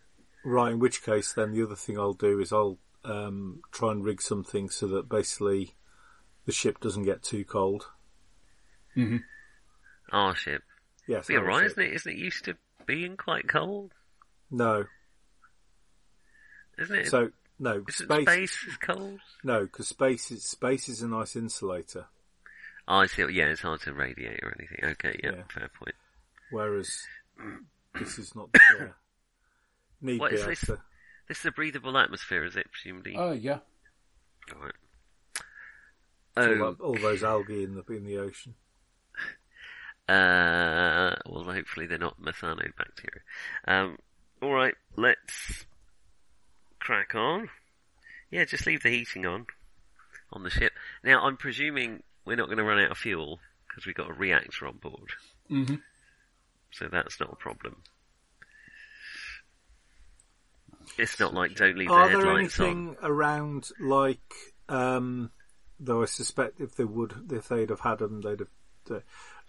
Right, 0.45 0.71
in 0.75 0.79
which 0.79 1.03
case, 1.03 1.33
then 1.33 1.53
the 1.53 1.65
other 1.65 1.75
thing 1.75 1.99
I'll 1.99 2.13
do 2.13 2.39
is 2.39 2.53
I'll 2.53 2.79
um, 3.05 3.61
try 3.73 3.93
and 3.93 4.05
rig 4.05 4.21
something 4.23 4.69
so 4.71 4.87
that 4.89 5.09
basically 5.09 5.75
the 6.47 6.53
ship 6.53 6.81
doesn't 6.81 7.05
get 7.05 7.23
too 7.23 7.45
cold. 7.45 7.87
Our 10.13 10.35
ship. 10.35 10.63
Yes, 11.07 11.27
Be 11.29 11.37
our 11.37 11.43
alright, 11.43 11.63
ship. 11.65 11.71
isn't 11.79 11.83
it? 11.85 11.93
Isn't 11.95 12.13
it 12.13 12.19
used 12.19 12.45
to 12.47 12.57
being 12.87 13.17
quite 13.17 13.49
cold? 13.49 13.93
No, 14.51 14.85
Isn't 16.79 16.97
it? 16.97 17.09
so 17.09 17.31
no 17.59 17.85
Isn't 17.89 18.07
space. 18.07 18.23
space 18.23 18.65
is 18.69 18.77
cold? 18.79 19.21
No, 19.45 19.63
because 19.65 19.89
space 19.89 20.31
is 20.31 20.45
space 20.45 20.89
is 20.89 21.03
a 21.03 21.09
nice 21.09 21.37
insulator, 21.37 22.07
Oh, 22.91 22.97
I 23.01 23.07
see. 23.07 23.23
Yeah, 23.31 23.45
it's 23.49 23.61
hard 23.61 23.83
to 23.83 23.93
radiate 23.93 24.41
or 24.43 24.55
anything. 24.59 24.83
Okay, 24.93 25.21
yeah, 25.23 25.33
Yeah. 25.37 25.43
fair 25.53 25.69
point. 25.79 25.95
whereas 26.51 27.03
this 28.01 28.19
is 28.19 28.35
not. 28.35 28.49
Yeah. 28.79 28.87
Need 30.01 30.21
What 30.21 30.31
be 30.31 30.37
is 30.37 30.41
able 30.43 30.51
this? 30.51 30.61
to- 30.63 30.81
This 31.29 31.41
is 31.41 31.47
a 31.47 31.53
breathable 31.53 31.97
atmosphere, 31.99 32.45
is 32.45 32.57
it? 32.57 32.67
Presumably. 32.73 33.15
Oh 33.17 33.33
yeah. 33.33 33.59
Alright. 34.53 34.73
all, 36.37 36.45
Oh, 36.45 36.55
that- 36.73 36.81
all 36.83 36.95
those 36.99 37.23
algae 37.23 37.65
in 37.65 37.75
the 37.75 37.85
in 37.93 38.05
the 38.05 38.19
ocean. 38.19 38.55
uh, 40.09 41.17
well, 41.27 41.45
hopefully 41.45 41.87
they're 41.87 41.99
not 41.99 42.21
methanobacteria. 42.21 43.21
Um, 43.67 43.99
alright, 44.43 44.75
let's 44.97 45.67
crack 46.79 47.15
on. 47.15 47.49
Yeah, 48.31 48.45
just 48.45 48.67
leave 48.67 48.83
the 48.83 48.91
heating 48.91 49.27
on, 49.27 49.47
on 50.33 50.43
the 50.45 50.51
ship. 50.51 50.73
Now, 51.03 51.23
I'm 51.25 51.37
presuming 51.37 52.03
we're 52.25 52.37
not 52.37 52.47
going 52.47 52.59
to 52.59 52.65
run 52.65 52.79
out 52.79 52.91
of 52.91 52.99
fuel, 52.99 53.41
because 53.69 53.87
we've 53.87 53.95
got 53.95 54.11
a 54.11 54.15
reactor 54.15 54.67
on 54.67 54.77
board. 54.77 55.11
Mm-hmm. 55.51 55.77
So 56.73 56.89
that's 56.91 57.19
not 57.21 57.33
a 57.33 57.37
problem. 57.37 57.83
It's 60.99 61.19
not 61.21 61.33
like 61.35 61.55
don't 61.55 61.77
leave 61.79 61.89
the 61.89 61.95
Are 61.95 62.09
there 62.09 62.19
headlights 62.19 62.59
on. 62.61 62.67
anything 62.67 62.97
around 63.03 63.69
like? 63.81 64.35
Um, 64.69 65.31
though 65.81 66.03
I 66.03 66.07
suspect 66.07 66.61
if 66.61 66.75
they 66.75 66.85
would, 66.85 67.31
if 67.33 67.49
they'd 67.49 67.71
have 67.71 67.81
had 67.81 67.99
them, 68.01 68.21
they'd 68.21 68.41
have. 68.41 68.51
the- 68.87 69.03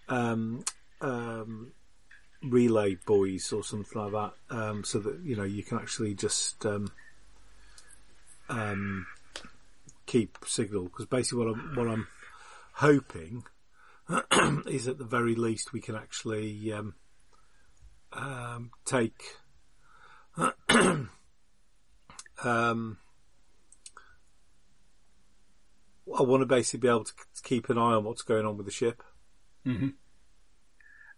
Um, 0.08 0.64
um, 1.00 1.72
relay 2.42 2.94
buoys 3.06 3.52
or 3.52 3.62
something 3.62 4.00
like 4.00 4.12
that, 4.12 4.32
um, 4.56 4.82
so 4.84 4.98
that 5.00 5.20
you 5.20 5.36
know 5.36 5.42
you 5.44 5.62
can 5.62 5.78
actually 5.78 6.14
just 6.14 6.64
um, 6.66 6.90
um, 8.48 9.06
keep 10.06 10.38
signal. 10.46 10.84
Because 10.84 11.06
basically, 11.06 11.44
what 11.44 11.54
I'm 11.54 11.74
what 11.76 11.88
I'm 11.88 12.06
hoping 12.74 13.44
is 14.66 14.88
at 14.88 14.98
the 14.98 15.04
very 15.04 15.34
least 15.34 15.72
we 15.72 15.80
can 15.80 15.94
actually 15.96 16.72
um, 16.72 16.94
um, 18.12 18.70
take 18.84 19.22
um, 22.44 22.98
I 26.16 26.22
want 26.22 26.42
to 26.42 26.46
basically 26.46 26.80
be 26.80 26.88
able 26.88 27.04
to 27.04 27.12
keep 27.44 27.68
an 27.70 27.78
eye 27.78 27.92
on 27.94 28.04
what's 28.04 28.22
going 28.22 28.46
on 28.46 28.56
with 28.56 28.66
the 28.66 28.72
ship. 28.72 29.02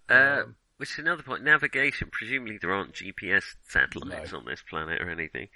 Uh, 0.08 0.42
which 0.76 0.92
is 0.92 0.98
another 0.98 1.22
point. 1.22 1.44
Navigation. 1.44 2.08
Presumably 2.12 2.58
there 2.60 2.72
aren't 2.72 2.94
GPS 2.94 3.44
satellites 3.68 4.32
No. 4.32 4.38
on 4.38 4.44
this 4.44 4.62
planet 4.68 5.00
or 5.00 5.08
anything. 5.10 5.48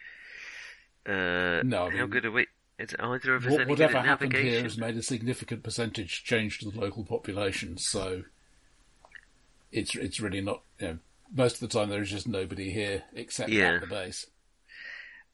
Uh, 1.05 1.63
No, 1.65 1.87
I 1.87 1.91
how 1.91 1.97
mean- 2.03 2.11
good 2.11 2.25
are 2.27 2.31
we? 2.31 2.47
Is 2.79 2.95
either 2.99 3.35
of 3.35 3.47
us 3.47 3.53
What, 3.53 3.61
any 3.63 3.65
good 3.65 3.71
whatever 3.71 3.97
at 3.99 4.05
happened 4.05 4.33
navigation? 4.33 4.55
here 4.55 4.63
has 4.65 4.77
made 4.77 4.97
a 4.99 5.03
significant 5.03 5.63
percentage 5.63 6.25
change 6.25 6.59
to 6.59 6.71
the 6.71 6.79
local 6.79 7.05
population, 7.05 7.79
so 7.79 8.25
it's 9.73 9.95
it's 9.95 10.21
really 10.21 10.43
not. 10.43 10.61
You 10.79 10.87
know, 10.89 10.99
most 11.35 11.55
of 11.55 11.61
the 11.61 11.69
time 11.69 11.89
there 11.89 12.03
is 12.03 12.11
just 12.11 12.29
nobody 12.29 12.71
here 12.71 13.05
except 13.15 13.49
Yeah. 13.51 13.77
at 13.77 13.81
the 13.81 13.87
base. 13.87 14.27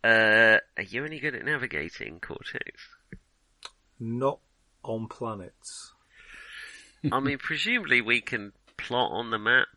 Uh, 0.04 0.58
are 0.76 0.82
you 0.82 1.04
any 1.04 1.20
good 1.20 1.34
at 1.34 1.44
navigating, 1.44 2.18
Cortex? 2.20 2.88
Not 4.00 4.40
on 4.82 5.06
planets. 5.06 5.92
I 7.10 7.20
mean, 7.20 7.38
presumably 7.42 8.00
we 8.00 8.20
can 8.20 8.52
plot 8.76 9.12
on 9.12 9.30
the 9.30 9.38
map 9.38 9.68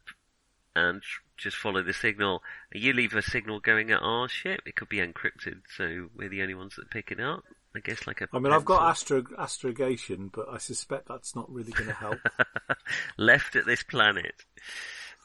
and 0.75 1.01
just 1.37 1.57
follow 1.57 1.83
the 1.83 1.93
signal. 1.93 2.41
You 2.73 2.93
leave 2.93 3.13
a 3.13 3.21
signal 3.21 3.59
going 3.59 3.91
at 3.91 4.01
our 4.01 4.27
ship. 4.27 4.61
It 4.65 4.75
could 4.75 4.89
be 4.89 4.97
encrypted, 4.97 5.61
so 5.75 6.09
we're 6.15 6.29
the 6.29 6.41
only 6.41 6.55
ones 6.55 6.75
that 6.77 6.89
pick 6.89 7.11
it 7.11 7.19
up. 7.19 7.43
I 7.75 7.79
guess 7.79 8.07
like 8.07 8.21
a. 8.21 8.27
I 8.31 8.39
mean, 8.39 8.53
I've 8.53 8.63
got 8.63 8.89
astro 8.89 9.23
astrogation, 9.37 10.29
but 10.33 10.47
I 10.49 10.59
suspect 10.59 11.09
that's 11.09 11.35
not 11.35 11.51
really 11.51 11.73
going 11.73 11.89
to 11.89 11.93
help. 11.93 12.19
left 13.17 13.57
at 13.57 13.65
this 13.65 13.83
planet. 13.83 14.33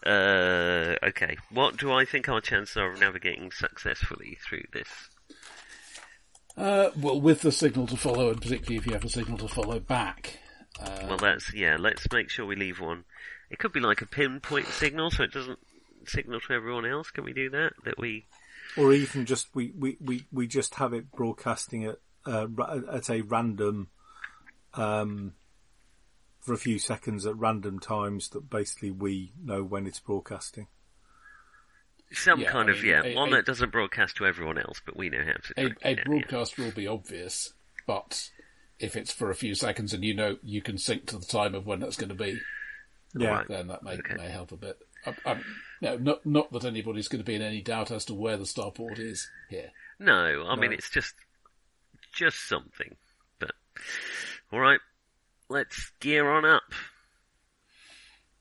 Uh, 0.04 0.96
okay. 1.02 1.36
What 1.50 1.76
do 1.76 1.92
I 1.92 2.04
think 2.04 2.28
our 2.28 2.40
chances 2.40 2.76
are 2.76 2.92
of 2.92 3.00
navigating 3.00 3.50
successfully 3.50 4.38
through 4.46 4.64
this? 4.72 4.88
Uh, 6.56 6.90
well, 6.96 7.20
with 7.20 7.42
the 7.42 7.52
signal 7.52 7.86
to 7.86 7.96
follow, 7.96 8.30
and 8.30 8.40
particularly 8.40 8.76
if 8.76 8.86
you 8.86 8.92
have 8.92 9.04
a 9.04 9.08
signal 9.08 9.38
to 9.38 9.48
follow 9.48 9.78
back. 9.78 10.38
Uh, 10.80 11.06
Well, 11.08 11.16
that's 11.18 11.52
yeah. 11.54 11.76
Let's 11.78 12.06
make 12.12 12.30
sure 12.30 12.46
we 12.46 12.56
leave 12.56 12.80
one. 12.80 13.04
It 13.50 13.58
could 13.58 13.72
be 13.72 13.80
like 13.80 14.00
a 14.02 14.06
pinpoint 14.06 14.66
signal, 14.66 15.10
so 15.10 15.24
it 15.24 15.32
doesn't 15.32 15.58
signal 16.06 16.40
to 16.40 16.52
everyone 16.52 16.86
else. 16.86 17.10
Can 17.10 17.24
we 17.24 17.32
do 17.32 17.50
that? 17.50 17.72
That 17.84 17.98
we 17.98 18.26
or 18.76 18.92
even 18.92 19.26
just 19.26 19.48
we, 19.54 19.72
we, 19.76 19.96
we, 20.00 20.24
we 20.32 20.46
just 20.46 20.76
have 20.76 20.92
it 20.92 21.10
broadcasting 21.12 21.84
at 21.84 21.98
uh, 22.24 22.46
at 22.90 23.10
a 23.10 23.22
random 23.22 23.88
um, 24.74 25.34
for 26.40 26.52
a 26.54 26.58
few 26.58 26.78
seconds 26.78 27.26
at 27.26 27.36
random 27.36 27.78
times 27.78 28.28
that 28.30 28.48
basically 28.50 28.90
we 28.90 29.32
know 29.42 29.62
when 29.62 29.86
it's 29.86 30.00
broadcasting. 30.00 30.66
some 32.12 32.40
Yeah, 32.40 32.50
kind 32.50 32.68
I 32.68 32.72
of 32.72 32.78
mean, 32.82 32.86
yeah 32.86 33.02
a- 33.04 33.14
one 33.14 33.28
a- 33.32 33.36
that 33.36 33.46
doesn't 33.46 33.70
broadcast 33.72 34.16
to 34.16 34.26
everyone 34.26 34.58
else, 34.58 34.80
but 34.84 34.96
we 34.96 35.08
know 35.10 35.22
how 35.24 35.32
to. 35.32 35.52
a, 35.56 35.68
track 35.68 35.78
a 35.84 35.90
it 35.90 35.94
down, 35.96 36.04
broadcaster 36.06 36.62
will 36.64 36.70
be 36.72 36.86
obvious, 36.86 37.52
but 37.86 38.30
if 38.78 38.96
it's 38.96 39.12
for 39.12 39.30
a 39.30 39.34
few 39.34 39.54
seconds 39.54 39.92
and 39.92 40.02
you 40.02 40.14
know 40.14 40.38
you 40.42 40.62
can 40.62 40.78
sync 40.78 41.06
to 41.06 41.18
the 41.18 41.26
time 41.26 41.54
of 41.54 41.66
when 41.66 41.80
that's 41.80 41.96
going 41.96 42.08
to 42.08 42.14
be, 42.14 42.40
Yeah, 43.14 43.28
Right. 43.30 43.48
then 43.48 43.66
that 43.68 43.82
may 43.82 43.92
Okay. 43.98 44.14
may 44.16 44.28
help 44.28 44.52
a 44.52 44.56
bit. 44.56 44.78
I, 45.06 45.14
I, 45.26 45.40
no, 45.80 45.96
not 45.98 46.24
not 46.26 46.52
that 46.52 46.64
anybody's 46.64 47.08
going 47.08 47.20
to 47.22 47.24
be 47.26 47.34
in 47.34 47.42
any 47.42 47.60
doubt 47.62 47.90
as 47.90 48.04
to 48.06 48.14
where 48.14 48.36
the 48.36 48.44
starport 48.44 48.98
is 48.98 49.28
here. 49.48 49.70
No, 49.98 50.46
I 50.48 50.56
mean 50.56 50.72
it's 50.72 50.88
just 50.90 51.14
just 52.12 52.48
something. 52.48 52.96
But 53.38 53.52
all 54.52 54.60
right, 54.60 54.80
let's 55.50 55.92
gear 56.00 56.30
on 56.30 56.44
up. 56.46 56.62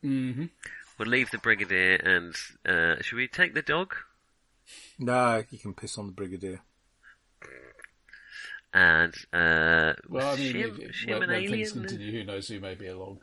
Mm-hmm. 0.03 0.45
We'll 0.97 1.07
leave 1.10 1.32
the 1.32 1.38
brigadier 1.38 1.95
and 1.95 2.34
uh, 2.66 3.01
should 3.01 3.18
we 3.18 3.28
take 3.28 3.53
the 3.53 3.62
dog? 3.62 3.95
no, 4.99 5.43
you 5.49 5.57
can 5.57 5.74
piss 5.74 5.97
on 5.97 6.05
the 6.07 6.12
brigadier. 6.14 6.62
And 8.74 9.14
uh, 9.34 9.93
Well, 10.07 10.28
I 10.34 10.36
mean, 10.38 10.53
Shim, 10.53 10.80
if- 10.80 10.91
Shim 10.95 11.20
when, 11.20 11.24
an 11.24 11.30
when 11.30 11.49
things 11.49 11.72
alien? 11.72 11.88
continue, 11.88 12.12
who 12.12 12.24
knows 12.24 12.47
who 12.47 12.60
may 12.60 12.76
be 12.76 12.88
along. 12.88 13.20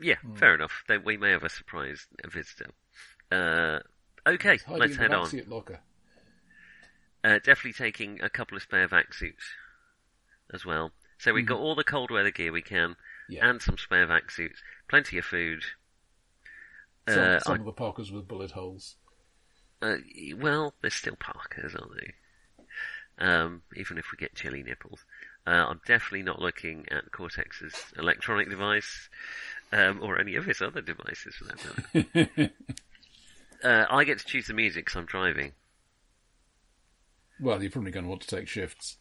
Yeah, 0.00 0.16
fair 0.34 0.56
enough. 0.56 0.82
Then 0.88 1.02
we 1.04 1.16
may 1.16 1.30
have 1.30 1.44
a 1.44 1.48
surprise 1.48 2.06
visitor. 2.26 2.70
Uh, 3.30 3.78
okay, 4.28 4.58
let's 4.68 4.96
in 4.96 4.96
the 4.96 5.02
head 5.02 5.12
on. 5.14 5.30
locker. 5.46 5.78
Uh, 7.22 7.38
definitely 7.38 7.72
taking 7.74 8.20
a 8.20 8.28
couple 8.28 8.56
of 8.56 8.62
spare 8.62 8.88
vacc 8.88 9.14
suits 9.14 9.44
as 10.52 10.66
well. 10.66 10.90
So 11.24 11.32
we've 11.32 11.46
got 11.46 11.58
all 11.58 11.74
the 11.74 11.84
cold 11.84 12.10
weather 12.10 12.30
gear 12.30 12.52
we 12.52 12.60
can, 12.60 12.96
Yeah. 13.30 13.48
and 13.48 13.62
some 13.62 13.78
spare 13.78 14.06
vacc 14.06 14.30
suits, 14.30 14.60
plenty 14.88 15.16
of 15.16 15.24
food. 15.24 15.64
Some, 17.08 17.18
Uh, 17.18 17.38
some 17.40 17.54
I- 17.54 17.58
of 17.60 17.64
the 17.64 17.72
parkas 17.72 18.12
with 18.12 18.28
bullet 18.28 18.50
holes. 18.50 18.96
Uh, 19.80 19.96
well, 20.34 20.74
there's 20.82 20.92
still 20.92 21.16
parkas, 21.16 21.74
aren't 21.74 21.96
they? 21.96 22.14
Um, 23.16 23.62
even 23.74 23.96
if 23.96 24.12
we 24.12 24.18
get 24.18 24.34
chilly 24.34 24.62
nipples. 24.62 25.06
Uh, 25.46 25.64
I'm 25.70 25.80
definitely 25.86 26.24
not 26.24 26.42
looking 26.42 26.86
at 26.90 27.10
Cortex's 27.10 27.94
electronic 27.96 28.50
device, 28.50 29.08
um, 29.72 30.02
or 30.02 30.18
any 30.20 30.34
of 30.36 30.44
his 30.44 30.60
other 30.60 30.82
devices 30.82 31.36
for 31.36 31.44
that 31.44 32.34
matter. 32.34 32.52
uh, 33.64 33.86
I 33.88 34.04
get 34.04 34.18
to 34.18 34.26
choose 34.26 34.46
the 34.46 34.52
music 34.54 34.84
because 34.84 34.96
I'm 34.98 35.06
driving. 35.06 35.54
Well, 37.40 37.62
you're 37.62 37.70
probably 37.70 37.92
going 37.92 38.04
to 38.04 38.10
want 38.10 38.20
to 38.22 38.28
take 38.36 38.46
shifts. 38.46 38.98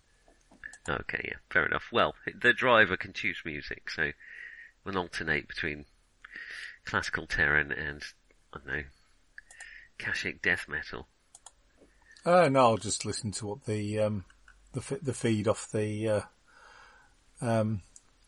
Okay, 0.87 1.21
yeah, 1.25 1.37
fair 1.49 1.65
enough. 1.65 1.85
Well, 1.91 2.13
the 2.41 2.53
driver 2.53 2.97
can 2.97 3.13
choose 3.13 3.37
music, 3.45 3.89
so 3.89 4.11
we'll 4.83 4.97
alternate 4.97 5.47
between 5.47 5.85
classical 6.85 7.25
Terran 7.25 7.71
and, 7.71 8.01
I 8.53 8.57
don't 8.57 8.67
know, 8.67 8.83
Kashik 9.97 10.41
death 10.41 10.65
metal. 10.67 11.07
Uh, 12.25 12.49
no, 12.49 12.59
I'll 12.61 12.77
just 12.77 13.05
listen 13.05 13.31
to 13.33 13.47
what 13.47 13.65
the 13.65 13.99
um, 13.99 14.25
the 14.73 14.79
f- 14.79 15.01
the 15.01 15.13
feed 15.13 15.47
off 15.47 15.71
the 15.71 16.07
uh, 16.09 16.21
um, 17.41 17.81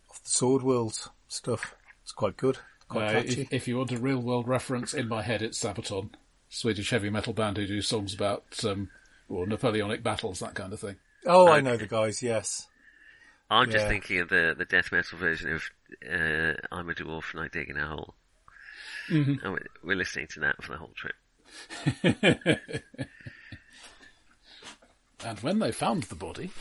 off 0.09 0.21
the 0.23 0.29
Sword 0.29 0.63
World 0.63 1.09
stuff. 1.27 1.75
It's 2.03 2.11
quite 2.11 2.37
good, 2.37 2.59
quite 2.87 3.07
Uh, 3.07 3.11
catchy. 3.23 3.41
if, 3.41 3.53
if 3.53 3.67
you 3.67 3.77
want 3.77 3.91
a 3.91 3.97
real 3.97 4.21
world 4.21 4.47
reference, 4.47 4.93
in 4.93 5.07
my 5.07 5.21
head 5.23 5.41
it's 5.41 5.59
Sabaton, 5.61 6.09
Swedish 6.49 6.89
heavy 6.91 7.09
metal 7.09 7.33
band 7.33 7.57
who 7.57 7.65
do 7.67 7.81
songs 7.81 8.13
about 8.13 8.43
um, 8.63 8.89
well, 9.27 9.45
Napoleonic 9.45 10.03
battles, 10.03 10.39
that 10.39 10.53
kind 10.55 10.71
of 10.73 10.79
thing. 10.79 10.97
Oh, 11.26 11.47
I 11.47 11.57
okay. 11.57 11.61
know 11.61 11.78
the 11.78 11.88
guys. 11.88 12.21
Yes, 12.23 12.67
I'm 13.49 13.69
just 13.69 13.88
thinking 13.88 14.19
of 14.19 14.30
the, 14.30 14.55
the 14.57 14.65
death 14.65 14.91
metal 14.91 15.17
version 15.17 15.53
of 15.53 15.63
uh, 16.07 16.53
I'm 16.71 16.89
a 16.89 16.93
dwarf 16.93 17.34
and 17.34 17.43
I 17.43 17.47
dig 17.47 17.69
in 17.69 17.78
a 17.78 17.86
hole. 17.86 18.15
And 19.07 19.39
we're, 19.43 19.67
we're 19.84 19.95
listening 19.95 20.28
to 20.34 20.39
that 20.41 20.63
for 20.63 20.71
the 20.71 20.78
whole 20.80 20.93
trip. 20.95 22.59
And 25.23 25.39
when 25.39 25.57
they 25.57 25.71
found 25.71 26.03
the 26.03 26.15
body, 26.15 26.51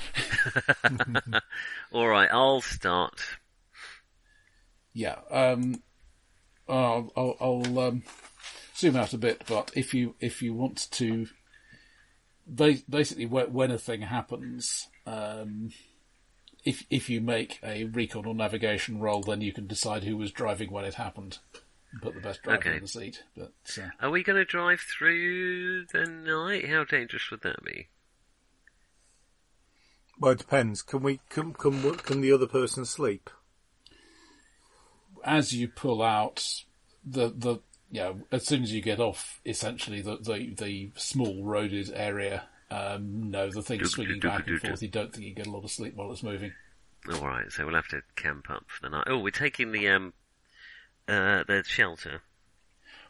All 1.92 2.08
right, 2.08 2.30
I'll 2.32 2.62
start. 2.62 3.20
yeah, 4.94 5.18
um, 5.30 5.82
I'll, 6.66 7.12
I'll, 7.14 7.36
I'll 7.40 7.78
um, 7.80 8.04
zoom 8.74 8.96
out 8.96 9.12
a 9.12 9.18
bit. 9.18 9.42
But 9.46 9.72
if 9.74 9.92
you 9.92 10.14
if 10.18 10.40
you 10.40 10.54
want 10.54 10.90
to, 10.92 11.26
ba- 12.46 12.82
basically, 12.88 13.26
when, 13.26 13.52
when 13.52 13.70
a 13.70 13.78
thing 13.78 14.02
happens, 14.02 14.88
um, 15.06 15.70
if 16.64 16.84
if 16.90 17.10
you 17.10 17.20
make 17.20 17.58
a 17.62 17.84
recon 17.84 18.26
or 18.26 18.34
navigation 18.34 19.00
roll, 19.00 19.22
then 19.22 19.40
you 19.40 19.52
can 19.52 19.66
decide 19.66 20.04
who 20.04 20.16
was 20.16 20.32
driving 20.32 20.70
when 20.70 20.84
it 20.84 20.94
happened, 20.94 21.38
and 21.92 22.00
put 22.02 22.14
the 22.14 22.20
best 22.20 22.42
driver 22.42 22.58
Okay. 22.60 22.76
in 22.76 22.82
the 22.82 22.88
seat. 22.88 23.22
But 23.36 23.52
uh, 23.78 23.88
Are 24.00 24.10
we 24.10 24.22
going 24.22 24.38
to 24.38 24.44
drive 24.44 24.80
through 24.80 25.86
the 25.92 26.06
night? 26.06 26.68
How 26.68 26.84
dangerous 26.84 27.30
would 27.30 27.42
that 27.42 27.62
be? 27.64 27.88
Well, 30.18 30.32
it 30.32 30.38
depends. 30.38 30.80
Can 30.82 31.02
we? 31.02 31.20
Can 31.28 31.52
can 31.54 31.94
can 31.96 32.20
the 32.20 32.32
other 32.32 32.46
person 32.46 32.84
sleep? 32.84 33.30
as 35.26 35.54
you 35.54 35.66
pull 35.66 36.02
out 36.02 36.62
the 37.02 37.30
the 37.34 37.58
you 37.94 38.00
know, 38.00 38.16
as 38.32 38.44
soon 38.44 38.64
as 38.64 38.72
you 38.72 38.82
get 38.82 38.98
off 38.98 39.40
essentially 39.46 40.00
the 40.00 40.16
the, 40.16 40.52
the 40.58 40.90
small 40.96 41.44
roaded 41.44 41.92
area, 41.94 42.42
um, 42.68 43.30
no, 43.30 43.48
the 43.50 43.62
thing's 43.62 43.92
swinging 43.92 44.18
back 44.18 44.48
and 44.48 44.60
forth. 44.60 44.82
You 44.82 44.88
don't 44.88 45.12
think 45.12 45.26
you 45.26 45.32
get 45.32 45.46
a 45.46 45.50
lot 45.50 45.62
of 45.62 45.70
sleep 45.70 45.94
while 45.94 46.10
it's 46.10 46.24
moving. 46.24 46.52
All 47.12 47.20
right, 47.24 47.52
so 47.52 47.64
we'll 47.64 47.76
have 47.76 47.86
to 47.88 48.02
camp 48.16 48.50
up 48.50 48.64
for 48.66 48.80
the 48.82 48.88
night. 48.88 49.04
Oh, 49.06 49.18
we're 49.18 49.30
taking 49.30 49.70
the 49.70 49.88
um, 49.90 50.12
uh, 51.06 51.44
the 51.46 51.62
shelter. 51.64 52.22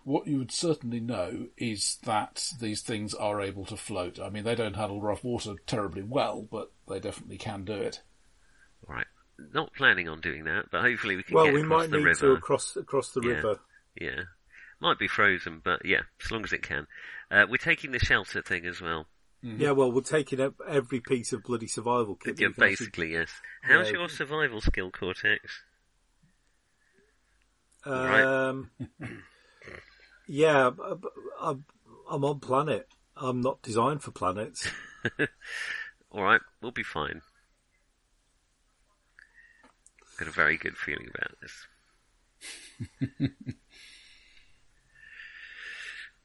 What 0.05 0.27
you 0.27 0.37
would 0.37 0.53
certainly 0.53 1.01
know 1.01 1.47
is 1.57 1.97
that 2.05 2.53
these 2.61 2.83
things 2.83 3.15
are 3.15 3.41
able 3.41 3.65
to 3.67 3.77
float. 3.77 4.21
I 4.21 4.29
mean, 4.29 4.45
they 4.45 4.55
don't 4.55 4.77
handle 4.77 5.01
rough 5.01 5.25
water 5.25 5.55
terribly 5.67 6.03
well, 6.03 6.47
but 6.51 6.73
they 6.87 7.01
definitely 7.01 7.39
can 7.39 7.65
do 7.65 7.73
it. 7.73 8.03
All 8.87 8.97
right, 8.97 9.07
not 9.55 9.73
planning 9.75 10.11
on 10.11 10.21
doing 10.21 10.45
that, 10.45 10.67
but 10.71 10.83
hopefully 10.83 11.17
we 11.17 11.23
can 11.23 11.37
Well, 11.37 11.47
get 11.47 11.55
we 11.55 11.63
across 11.63 11.81
might 11.85 11.91
the 11.91 11.97
need 11.99 12.05
river. 12.05 12.27
to 12.27 12.33
across 12.33 12.77
across 12.77 13.13
the 13.13 13.23
Yeah. 13.23 13.29
river. 13.37 13.61
Yeah, 13.99 14.23
might 14.85 14.99
be 14.99 15.09
frozen, 15.09 15.61
but 15.65 15.85
yeah, 15.85 16.03
as 16.25 16.31
long 16.31 16.45
as 16.45 16.53
it 16.53 16.63
can. 16.63 16.87
Uh, 17.31 17.47
we're 17.49 17.57
taking 17.57 17.91
the 17.91 17.99
shelter 17.99 18.41
thing 18.43 18.67
as 18.67 18.81
well. 18.81 19.07
Yeah, 19.43 19.73
well, 19.73 19.93
we're 19.93 20.01
taking 20.03 20.41
up 20.41 20.55
every 20.67 21.01
piece 21.01 21.33
of 21.35 21.43
bloody 21.43 21.67
survival 21.67 22.15
kit. 22.15 22.37
that 22.37 22.43
Yeah, 22.43 22.49
we 22.49 22.55
can 22.55 22.63
actually- 22.63 22.77
basically, 22.87 23.13
yes. 23.13 23.31
How's 23.63 23.89
Yeah. 23.91 23.99
your 23.99 24.09
survival 24.09 24.61
skill, 24.63 24.91
Cortex? 24.91 25.63
Right. 27.85 28.23
Um, 28.23 28.71
yeah, 30.27 30.71
b- 30.71 30.83
b- 31.03 31.09
I'm, 31.41 31.65
I'm 32.11 32.25
on 32.25 32.41
planet. 32.41 32.89
I'm 33.17 33.43
not 33.43 33.61
designed 33.61 34.03
for 34.03 34.11
planets. 34.13 34.67
All 36.11 36.23
right, 36.23 36.41
we'll 36.63 36.73
be 36.73 36.83
fine. 36.83 37.21
Got 40.19 40.29
a 40.29 40.31
very 40.31 40.57
good 40.57 40.77
feeling 40.79 41.11
about 41.15 41.33
this. 41.43 41.67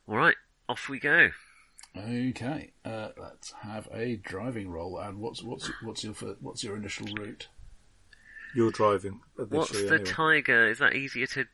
All 0.09 0.15
right, 0.15 0.35
off 0.67 0.89
we 0.89 0.99
go. 0.99 1.29
Okay, 1.95 2.71
uh, 2.83 3.09
let's 3.17 3.51
have 3.61 3.87
a 3.93 4.15
driving 4.15 4.69
roll. 4.69 4.97
And 4.97 5.19
what's 5.19 5.43
what's 5.43 5.69
what's 5.83 6.03
your 6.03 6.13
fir- 6.15 6.37
what's 6.39 6.63
your 6.63 6.75
initial 6.75 7.07
route? 7.19 7.47
You're 8.55 8.71
driving 8.71 9.19
What's 9.35 9.71
the 9.71 9.87
anyway. 9.93 10.03
taiga? 10.05 10.67
Is 10.69 10.79
that 10.79 10.95
easier 10.95 11.27
to 11.27 11.45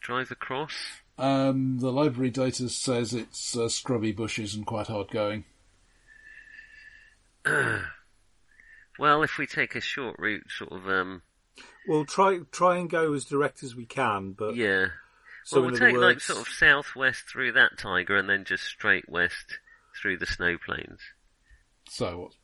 drive 0.00 0.30
across? 0.30 0.74
Um, 1.18 1.78
the 1.80 1.90
library 1.90 2.30
data 2.30 2.68
says 2.68 3.12
it's 3.12 3.56
uh, 3.56 3.68
scrubby 3.68 4.12
bushes 4.12 4.54
and 4.54 4.64
quite 4.64 4.86
hard 4.86 5.10
going. 5.10 5.44
Well, 8.98 9.22
if 9.22 9.36
we 9.36 9.46
take 9.46 9.74
a 9.74 9.80
short 9.82 10.16
route, 10.18 10.46
sort 10.48 10.72
of, 10.72 10.88
um, 10.88 11.20
We'll 11.86 12.06
try 12.06 12.38
try 12.50 12.78
and 12.78 12.88
go 12.88 13.12
as 13.12 13.26
direct 13.26 13.62
as 13.62 13.76
we 13.76 13.84
can, 13.84 14.32
but 14.32 14.56
yeah. 14.56 14.86
So 15.46 15.60
well, 15.60 15.70
we'll 15.70 15.76
other 15.76 15.92
take 15.92 15.96
like 15.96 16.20
sort 16.20 16.40
of 16.40 16.52
southwest 16.52 17.22
through 17.30 17.52
that 17.52 17.78
taiga, 17.78 18.18
and 18.18 18.28
then 18.28 18.44
just 18.44 18.64
straight 18.64 19.08
west 19.08 19.60
through 20.02 20.16
the 20.16 20.26
snow 20.26 20.58
plains. 20.58 20.98
So 21.88 22.18
what's 22.18 22.36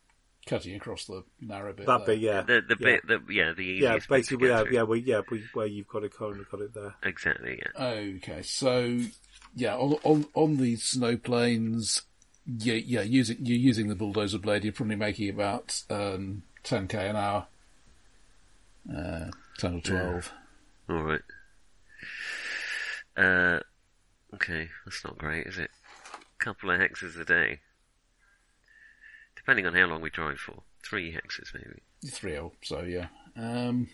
cutting 0.45 0.75
across 0.77 1.03
the 1.03 1.25
narrow 1.41 1.73
bit? 1.73 1.85
that 1.85 2.05
there. 2.05 2.15
bit, 2.15 2.19
yeah, 2.19 2.41
The 2.43 2.61
the 2.61 2.77
yeah. 2.79 2.85
bit 2.85 3.07
that 3.07 3.19
yeah 3.29 3.51
the 3.51 3.61
easiest 3.61 3.83
yeah, 3.83 3.93
bit 3.95 4.03
to 4.03 4.09
basically, 4.09 4.47
get 4.47 4.53
yeah, 4.53 4.63
through. 4.63 4.71
yeah, 4.71 4.83
we, 4.83 4.99
yeah, 5.01 5.21
we, 5.29 5.43
where 5.51 5.67
you've 5.67 5.89
got 5.89 6.05
it, 6.05 6.17
kind 6.17 6.39
of 6.39 6.49
got 6.49 6.61
it 6.61 6.73
there. 6.73 6.95
exactly 7.03 7.61
yeah. 7.61 7.85
Okay, 7.85 8.41
so 8.41 8.99
yeah, 9.53 9.75
on 9.75 9.97
on 10.03 10.25
on 10.33 10.55
the 10.55 10.77
snow 10.77 11.17
plains, 11.17 12.03
yeah, 12.45 12.75
yeah, 12.75 13.01
using 13.01 13.35
you're 13.41 13.57
using 13.57 13.89
the 13.89 13.95
bulldozer 13.95 14.39
blade, 14.39 14.63
you're 14.63 14.71
probably 14.71 14.95
making 14.95 15.29
about 15.29 15.83
um, 15.89 16.43
10k 16.63 17.09
an 17.09 17.15
hour, 17.17 17.47
uh, 18.95 19.29
10 19.57 19.75
or 19.75 19.81
12. 19.81 20.31
All 20.89 21.03
right. 21.03 21.21
Uh, 23.15 23.59
okay, 24.35 24.69
that's 24.85 25.03
not 25.03 25.17
great, 25.17 25.47
is 25.47 25.57
it? 25.57 25.69
A 26.13 26.43
Couple 26.43 26.71
of 26.71 26.79
hexes 26.79 27.19
a 27.19 27.25
day, 27.25 27.59
depending 29.35 29.65
on 29.65 29.73
how 29.75 29.85
long 29.85 30.01
we 30.01 30.09
drive 30.09 30.39
for. 30.39 30.63
Three 30.83 31.13
hexes 31.13 31.53
maybe. 31.53 31.81
Three 32.11 32.37
oh, 32.37 32.51
so 32.61 32.81
yeah. 32.81 33.07
Um, 33.37 33.87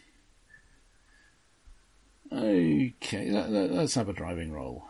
okay, 2.31 3.29
let, 3.29 3.51
let, 3.51 3.71
let's 3.71 3.93
have 3.95 4.09
a 4.09 4.13
driving 4.13 4.51
roll. 4.51 4.85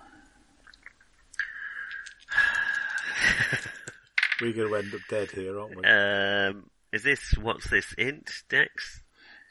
We're 4.41 4.53
going 4.53 4.69
to 4.69 4.75
end 4.75 4.93
up 4.93 5.01
dead 5.09 5.31
here, 5.31 5.59
aren't 5.59 5.75
we? 5.75 5.83
Um, 5.83 6.69
is 6.93 7.03
this 7.03 7.33
what's 7.37 7.69
this 7.69 7.93
int 7.97 8.29
dex? 8.49 9.01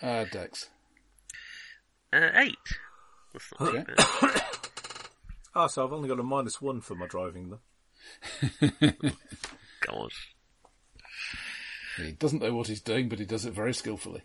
Uh, 0.00 0.24
Dex. 0.24 0.68
Uh, 2.12 2.30
eight. 2.34 2.54
That's 3.32 3.52
not 3.60 3.70
too 3.70 3.78
Okay. 3.78 3.94
bad. 3.96 4.42
Ah, 5.60 5.66
so 5.66 5.84
I've 5.84 5.92
only 5.92 6.08
got 6.08 6.20
a 6.20 6.22
minus 6.22 6.62
one 6.62 6.80
for 6.80 6.94
my 6.94 7.08
driving 7.08 7.50
then. 7.50 8.94
God, 9.80 10.10
He 11.96 12.12
doesn't 12.12 12.40
know 12.40 12.54
what 12.54 12.68
he's 12.68 12.80
doing, 12.80 13.08
but 13.08 13.18
he 13.18 13.24
does 13.24 13.44
it 13.44 13.54
very 13.54 13.74
skillfully. 13.74 14.22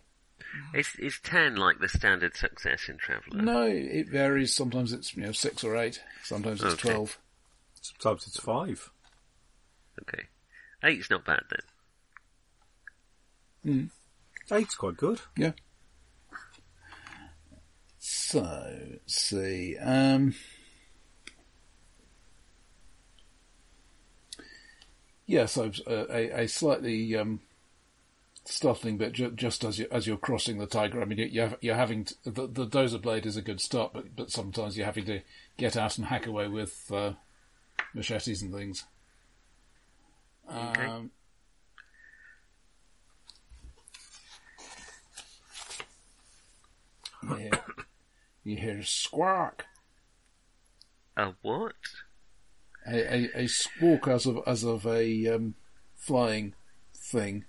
is 0.74 0.90
is 1.00 1.18
ten 1.24 1.56
like 1.56 1.80
the 1.80 1.88
standard 1.88 2.36
success 2.36 2.88
in 2.88 2.98
Traveller? 2.98 3.42
No, 3.42 3.66
it 3.66 4.08
varies. 4.08 4.54
Sometimes 4.54 4.92
it's 4.92 5.16
you 5.16 5.24
know 5.24 5.32
six 5.32 5.64
or 5.64 5.76
eight. 5.76 6.00
Sometimes 6.22 6.62
it's 6.62 6.74
Okay. 6.74 6.88
twelve. 6.90 7.18
Sometimes 7.80 8.28
it's 8.28 8.38
five. 8.38 8.92
Okay, 10.02 10.24
eight's 10.84 11.10
not 11.10 11.24
bad 11.24 11.42
then. 13.64 13.90
Eight's 14.52 14.76
quite 14.76 14.96
good. 14.96 15.20
Yeah. 15.36 15.52
So 17.98 18.42
let's 18.90 19.16
see. 19.20 19.76
Um, 19.78 20.34
yeah, 25.26 25.46
so 25.46 25.70
uh, 25.86 26.04
a, 26.10 26.42
a 26.42 26.48
slightly 26.48 27.16
um, 27.16 27.40
startling 28.44 28.98
bit 28.98 29.12
ju- 29.14 29.30
just 29.32 29.64
as 29.64 29.78
you 29.78 29.86
as 29.90 30.06
you're 30.06 30.16
crossing 30.16 30.58
the 30.58 30.66
taiga. 30.66 31.00
I 31.00 31.04
mean, 31.04 31.18
you- 31.18 31.26
you're 31.26 31.56
you're 31.60 31.74
having 31.76 32.04
to, 32.04 32.14
the 32.24 32.46
the 32.46 32.66
dozer 32.66 33.00
blade 33.00 33.26
is 33.26 33.36
a 33.36 33.42
good 33.42 33.60
start, 33.60 33.92
but 33.92 34.14
but 34.16 34.30
sometimes 34.30 34.76
you're 34.76 34.86
having 34.86 35.06
to 35.06 35.20
get 35.56 35.76
out 35.76 35.96
and 35.98 36.06
hack 36.06 36.26
away 36.26 36.48
with 36.48 36.90
uh, 36.92 37.12
machetes 37.94 38.42
and 38.42 38.52
things. 38.52 38.84
Okay. 40.50 40.84
Um, 40.84 41.10
you 47.22 47.36
hear, 47.36 47.50
you 48.44 48.56
hear 48.56 48.78
a 48.78 48.84
squawk, 48.84 49.64
A 51.16 51.32
what? 51.42 51.72
A, 52.86 53.14
a, 53.14 53.44
a 53.44 53.46
squawk 53.46 54.08
as 54.08 54.26
of 54.26 54.40
as 54.46 54.64
of 54.64 54.86
a 54.86 55.28
um, 55.28 55.54
flying 55.94 56.54
thing. 56.94 57.44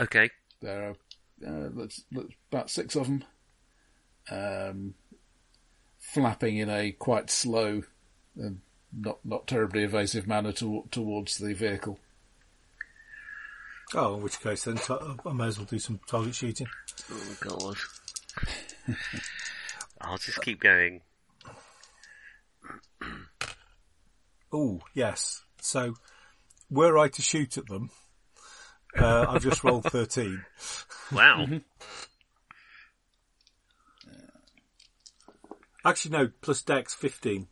Okay, 0.00 0.30
There 0.60 0.88
are 0.88 0.96
uh, 1.46 1.68
let's, 1.72 2.02
let's, 2.12 2.28
about 2.50 2.70
six 2.70 2.96
of 2.96 3.06
them, 3.06 3.24
um, 4.30 4.94
flapping 5.98 6.56
in 6.56 6.68
a 6.68 6.90
quite 6.92 7.30
slow 7.30 7.82
and 8.36 8.60
not 8.92 9.18
not 9.24 9.46
terribly 9.46 9.84
evasive 9.84 10.26
manner 10.26 10.52
to, 10.52 10.84
towards 10.90 11.38
the 11.38 11.54
vehicle. 11.54 11.98
Oh, 13.94 14.16
in 14.16 14.22
which 14.22 14.40
case 14.40 14.64
then 14.64 14.76
t- 14.76 14.94
I 15.24 15.32
may 15.32 15.46
as 15.46 15.58
well 15.58 15.66
do 15.66 15.78
some 15.78 16.00
target 16.08 16.34
shooting. 16.34 16.66
Oh 17.12 17.36
god. 17.40 17.76
I'll 20.06 20.18
just 20.18 20.40
keep 20.42 20.60
going. 20.60 21.00
Oh, 24.56 24.82
yes. 24.94 25.42
So, 25.60 25.94
were 26.70 26.96
I 26.96 27.08
to 27.08 27.22
shoot 27.22 27.58
at 27.58 27.66
them, 27.66 27.90
uh, 28.96 29.26
I've 29.28 29.42
just 29.42 29.64
rolled 29.64 29.82
13. 29.84 30.44
Wow. 31.12 31.46
Actually, 35.84 36.16
no, 36.16 36.30
plus 36.40 36.62
dex 36.62 36.94
15. 36.94 37.46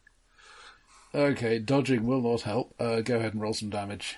Okay, 1.14 1.58
dodging 1.58 2.06
will 2.06 2.22
not 2.22 2.40
help. 2.42 2.74
Uh, 2.80 3.02
go 3.02 3.16
ahead 3.16 3.34
and 3.34 3.42
roll 3.42 3.52
some 3.52 3.68
damage. 3.68 4.16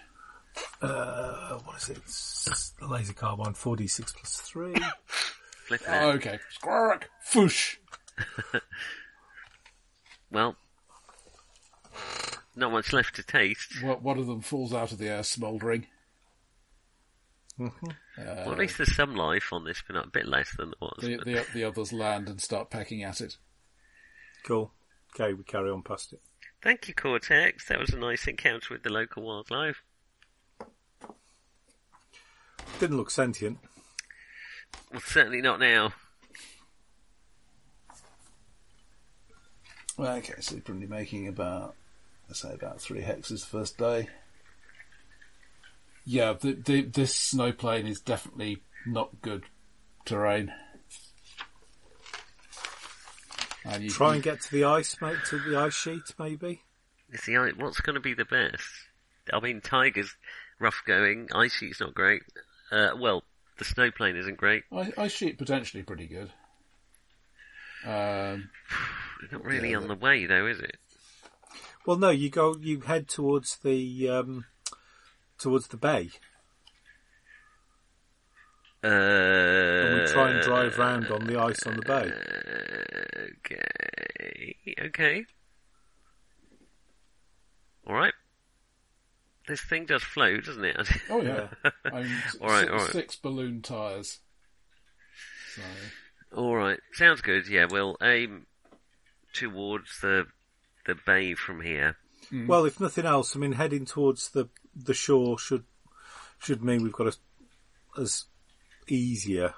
Uh, 0.81 1.59
what 1.65 1.79
is 1.83 1.89
it? 1.89 1.97
It's 1.99 2.75
the 2.79 2.87
laser 2.87 3.13
carbine, 3.13 3.55
4d6 3.55 4.15
plus 4.15 4.37
3. 4.43 4.75
Flip 5.07 5.81
it. 5.81 5.87
Oh, 5.89 6.11
okay. 6.11 6.39
Squawk! 6.51 7.11
Foosh! 7.29 7.77
Well, 10.31 10.57
not 12.57 12.73
much 12.73 12.93
left 12.93 13.15
to 13.17 13.23
taste. 13.23 13.81
One 13.83 14.03
one 14.03 14.19
of 14.19 14.27
them 14.27 14.41
falls 14.41 14.75
out 14.75 14.91
of 14.91 14.99
the 14.99 15.09
air 15.09 15.23
smouldering. 15.23 15.87
Mm-hmm. 17.61 17.87
well, 18.19 18.51
at 18.53 18.59
least 18.59 18.79
there's 18.79 18.97
some 18.97 19.15
life 19.15 19.53
on 19.53 19.65
this, 19.65 19.81
but 19.87 19.95
not 19.95 20.07
a 20.07 20.11
bit 20.11 20.27
less 20.27 20.53
than 20.57 20.71
there 20.71 20.89
was. 20.89 20.99
The, 21.01 21.17
but- 21.19 21.25
the, 21.27 21.47
the 21.55 21.65
others 21.65 21.93
land 21.93 22.29
and 22.29 22.41
start 22.41 22.69
pecking 22.69 23.05
at 23.05 23.21
it. 23.21 23.37
Cool. 24.45 24.73
Okay, 25.15 25.35
we 25.35 25.45
carry 25.45 25.71
on 25.71 25.83
past 25.83 26.13
it. 26.13 26.21
Thank 26.63 26.89
you, 26.89 26.95
Cortex. 26.95 27.69
That 27.69 27.79
was 27.79 27.91
a 27.91 27.97
nice 27.99 28.27
encounter 28.27 28.75
with 28.75 28.83
the 28.83 28.91
local 28.91 29.23
wildlife. 29.23 29.83
Didn't 32.81 32.97
look 32.97 33.11
sentient. 33.11 33.59
Well, 34.91 35.01
certainly 35.01 35.41
not 35.41 35.61
now. 35.61 35.93
Okay, 39.99 40.35
so 40.41 40.57
you're 40.57 40.63
probably 40.63 40.87
making 40.87 41.29
about, 41.29 41.75
let's 42.29 42.41
say, 42.41 42.53
about 42.53 42.81
three 42.81 43.03
hexes 43.03 43.41
the 43.41 43.47
first 43.47 43.79
day. 43.79 44.09
Yeah, 46.05 46.35
the, 46.35 46.53
the, 46.53 46.83
this 46.83 47.15
snow 47.15 47.53
plain 47.53 47.87
is 47.87 48.01
definitely 48.01 48.63
not 48.87 49.23
good 49.23 49.45
terrain. 50.05 50.53
And 53.65 53.85
you, 53.85 53.91
Try 53.91 54.15
and 54.15 54.23
get 54.23 54.43
to 54.43 54.51
the 54.51 54.65
ice, 54.65 55.01
mate, 55.01 55.17
to 55.31 55.39
the 55.39 55.57
ice 55.59 55.75
sheet, 55.75 56.13
maybe. 56.19 56.61
You 57.11 57.19
see, 57.19 57.37
I- 57.37 57.53
what's 57.57 57.81
going 57.81 57.95
to 57.95 58.01
be 58.01 58.15
the 58.15 58.27
best? 58.27 58.69
I 59.33 59.41
mean, 59.41 59.63
Taiga's 59.63 60.15
rough 60.59 60.83
going. 60.87 61.29
Ice 61.35 61.55
Sheet's 61.55 61.81
not 61.81 61.95
great. 61.95 62.23
Uh, 62.71 62.91
well, 62.99 63.23
the 63.59 63.65
snow 63.65 63.91
plain 63.91 64.17
isn't 64.17 64.37
great. 64.37 64.65
Ice, 64.71 64.93
I 64.99 65.09
shoot 65.09 65.39
potentially 65.39 65.83
pretty 65.83 66.07
good. 66.07 66.31
Um, 67.87 68.51
Not 69.33 69.45
really 69.45 69.71
Yeah, 69.71 69.79
on 69.79 69.89
the 69.89 69.95
way, 69.95 70.27
though, 70.27 70.47
is 70.47 70.61
it? 70.61 70.77
Well, 71.87 71.97
no, 71.97 72.11
you 72.11 72.31
go, 72.31 72.57
you 72.61 72.81
head 72.81 73.09
towards 73.09 73.59
the, 73.59 74.09
um, 74.09 74.47
towards 75.39 75.69
the 75.69 75.77
bay. 75.77 76.11
Uh, 78.83 78.87
And 78.87 79.95
we 80.01 80.07
try 80.13 80.31
and 80.31 80.43
drive 80.43 80.79
round 80.79 81.07
on 81.11 81.27
the 81.27 81.41
ice 81.41 81.63
on 81.67 81.77
the 81.77 81.83
bay. 81.83 82.13
Okay. 83.41 84.57
Okay. 84.87 85.25
All 87.87 87.95
right. 87.95 88.13
This 89.47 89.61
thing 89.63 89.87
does 89.87 90.03
float, 90.03 90.45
doesn't 90.45 90.65
it? 90.65 90.77
oh 91.11 91.21
yeah, 91.23 91.49
I 91.85 92.03
mean, 92.03 92.13
All 92.41 92.49
right, 92.49 92.61
six, 92.61 92.71
all 92.73 92.79
right. 92.79 92.93
six 92.93 93.17
balloon 93.17 93.61
tires. 93.61 94.21
So, 95.55 95.63
All 96.35 96.57
right. 96.57 96.79
Sounds 96.93 97.21
good. 97.21 97.47
Yeah, 97.47 97.67
we'll 97.71 97.97
aim 98.03 98.47
towards 99.35 100.01
the 100.01 100.27
the 100.87 100.95
bay 101.07 101.35
from 101.35 101.61
here. 101.61 101.97
Hmm. 102.31 102.47
Well, 102.47 102.65
if 102.65 102.81
nothing 102.81 103.05
else, 103.07 103.37
I 103.37 103.39
mean, 103.39 103.53
heading 103.53 103.85
towards 103.85 104.31
the 104.31 104.49
the 104.75 104.95
shore 104.95 105.39
should 105.39 105.65
should 106.39 106.63
mean 106.63 106.83
we've 106.83 106.93
got 106.93 107.09
a 107.09 108.01
as 108.01 108.25
easier. 108.89 109.55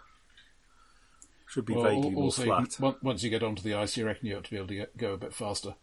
Should 1.49 1.65
be 1.65 1.75
well, 1.75 1.85
vaguely 1.85 2.11
more 2.11 2.25
also, 2.25 2.45
you 2.45 2.53
can- 2.55 2.67
flat. 2.67 3.03
once 3.03 3.23
you 3.23 3.31
get 3.31 3.43
onto 3.43 3.63
the 3.63 3.75
ice, 3.75 3.97
you 3.97 4.05
reckon 4.05 4.27
you 4.27 4.37
ought 4.37 4.45
to 4.45 4.51
be 4.51 4.57
able 4.57 4.67
to 4.69 4.75
get, 4.75 4.97
go 4.97 5.13
a 5.13 5.17
bit 5.17 5.33
faster. 5.33 5.75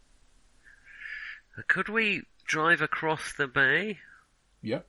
Could 1.68 1.88
we 1.88 2.22
drive 2.46 2.82
across 2.82 3.32
the 3.32 3.46
bay? 3.46 3.98
Yeah. 4.62 4.80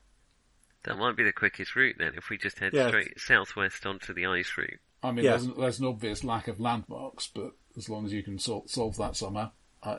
That 0.83 0.97
might 0.97 1.15
be 1.15 1.23
the 1.23 1.31
quickest 1.31 1.75
route 1.75 1.95
then, 1.97 2.13
if 2.15 2.29
we 2.29 2.37
just 2.37 2.59
head 2.59 2.73
Yeah. 2.73 2.89
straight 2.89 3.19
southwest 3.19 3.85
onto 3.85 4.13
the 4.13 4.25
ice 4.25 4.51
route. 4.57 4.79
I 5.01 5.11
mean, 5.11 5.25
Yeah. 5.25 5.31
there's, 5.37 5.47
there's 5.57 5.79
an 5.79 5.85
obvious 5.87 6.23
lack 6.23 6.47
of 6.47 6.59
landmarks, 6.59 7.27
but 7.33 7.53
as 7.77 7.89
long 7.89 8.05
as 8.05 8.13
you 8.13 8.23
can 8.23 8.37
sol- 8.39 8.67
solve 8.67 8.97
that 8.97 9.15
somehow, 9.15 9.51
I, 9.83 9.97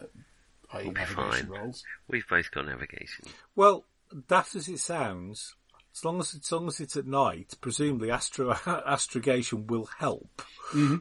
I 0.72 0.82
We'll 0.82 0.92
be 0.92 1.00
navigation 1.00 1.16
fine. 1.16 1.48
rolls. 1.48 1.84
We've 2.08 2.26
both 2.28 2.50
got 2.50 2.66
navigation. 2.66 3.26
Well, 3.54 3.84
daft 4.28 4.54
as 4.54 4.68
it 4.68 4.78
sounds, 4.78 5.54
as 5.94 6.04
long 6.04 6.20
as 6.20 6.34
as 6.34 6.50
long 6.52 6.66
as 6.68 6.80
it's 6.80 6.96
at 6.96 7.06
night, 7.06 7.54
presumably 7.60 8.10
astro 8.10 8.50
astrogation 8.86 9.66
will 9.66 9.88
help. 9.98 10.42
Mm-hmm. 10.72 10.96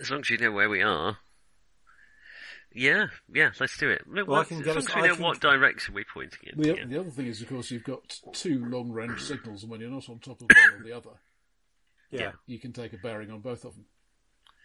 As 0.00 0.10
long 0.10 0.20
as 0.20 0.30
you 0.30 0.38
know 0.38 0.52
where 0.52 0.68
we 0.70 0.82
are. 0.82 1.18
Yeah, 2.74 3.08
yeah, 3.32 3.50
let's 3.60 3.76
do 3.76 3.90
it. 3.90 4.02
Look, 4.08 4.26
Well, 4.26 4.36
I 4.36 4.40
what- 4.40 4.48
can 4.48 4.58
as 4.60 4.64
get 4.64 4.70
long 4.70 4.78
us- 4.78 4.88
as 4.88 4.94
we 4.96 5.00
I 5.02 5.06
know 5.08 5.14
can- 5.14 5.24
what 5.24 5.40
direction 5.40 5.94
we're 5.94 6.04
pointing 6.12 6.38
in. 6.54 6.60
The, 6.60 6.68
yeah. 6.76 6.84
the 6.86 7.00
other 7.00 7.10
thing 7.10 7.26
is, 7.26 7.42
of 7.42 7.48
course, 7.48 7.70
you've 7.70 7.84
got 7.84 8.18
two 8.32 8.64
long-range 8.64 9.20
signals, 9.26 9.62
and 9.62 9.70
when 9.70 9.80
you're 9.82 9.90
not 9.90 10.08
on 10.08 10.18
top 10.20 10.40
of 10.40 10.48
one 10.48 10.80
or 10.80 10.82
the 10.82 10.92
other, 10.96 11.10
Yeah, 12.10 12.32
you 12.46 12.58
can 12.58 12.72
take 12.72 12.94
a 12.94 12.96
bearing 12.96 13.30
on 13.30 13.40
both 13.40 13.64
of 13.66 13.74
them. 13.74 13.84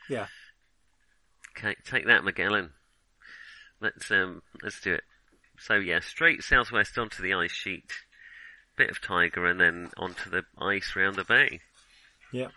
yeah. 0.09 0.27
Okay, 1.57 1.75
take 1.84 2.05
that, 2.05 2.23
Magellan. 2.23 2.71
Let's 3.81 4.11
um, 4.11 4.41
let's 4.61 4.79
do 4.81 4.93
it. 4.93 5.03
So 5.59 5.75
yeah, 5.75 5.99
straight 6.01 6.43
southwest 6.43 6.97
onto 6.97 7.23
the 7.23 7.34
ice 7.34 7.51
sheet, 7.51 7.91
bit 8.75 8.91
of 8.91 9.01
taiga, 9.01 9.43
and 9.45 9.59
then 9.59 9.89
onto 9.97 10.29
the 10.29 10.43
ice 10.57 10.93
round 10.95 11.15
the 11.15 11.23
bay. 11.23 11.61
yeah. 12.31 12.49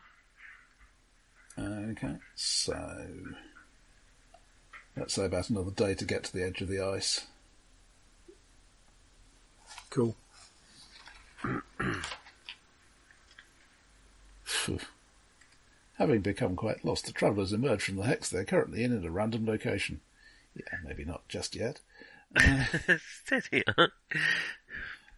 Okay, 1.58 2.16
so 2.34 3.06
let's 4.96 5.14
say 5.14 5.26
about 5.26 5.50
another 5.50 5.70
day 5.70 5.94
to 5.94 6.04
get 6.04 6.24
to 6.24 6.32
the 6.32 6.42
edge 6.42 6.60
of 6.60 6.68
the 6.68 6.80
ice. 6.80 7.26
Cool. 9.90 10.16
Phew. 16.00 16.06
Having 16.06 16.20
become 16.22 16.56
quite 16.56 16.84
lost, 16.84 17.06
the 17.06 17.12
travellers 17.12 17.52
emerge 17.52 17.82
from 17.82 17.96
the 17.96 18.04
hex 18.04 18.28
they're 18.28 18.44
currently 18.44 18.82
in 18.84 18.96
at 18.96 19.04
a 19.04 19.10
random 19.10 19.46
location. 19.46 20.00
Yeah, 20.54 20.78
maybe 20.84 21.04
not 21.04 21.26
just 21.28 21.54
yet. 21.54 21.80
Steady, 23.24 23.62
huh? 23.76 23.88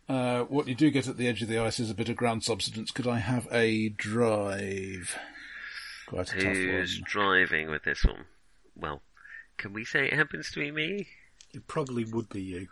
Uh, 0.09 0.43
what 0.45 0.67
you 0.69 0.75
do 0.75 0.91
get 0.91 1.07
at 1.09 1.17
the 1.17 1.29
edge 1.29 1.41
of 1.43 1.49
the 1.49 1.59
ice 1.59 1.79
is 1.81 1.91
a 1.91 1.95
bit 1.95 2.09
of 2.09 2.17
ground 2.17 2.43
subsidence. 2.45 2.91
Could 2.91 3.07
I 3.07 3.19
have 3.19 3.47
a 3.53 3.89
drive? 3.91 5.17
Quite 6.09 6.33
a 6.35 6.41
tough 6.41 6.57
Who's 6.57 6.99
driving 7.01 7.71
with 7.71 7.85
this 7.85 8.05
one? 8.05 8.25
Well, 8.77 9.01
can 9.57 9.73
we 9.73 9.85
say 9.85 10.07
it 10.07 10.13
happens 10.15 10.51
to 10.53 10.61
be 10.61 10.71
me? 10.71 11.07
It 11.55 11.67
probably 11.69 12.05
would 12.05 12.29
be 12.29 12.43
you. 12.43 12.69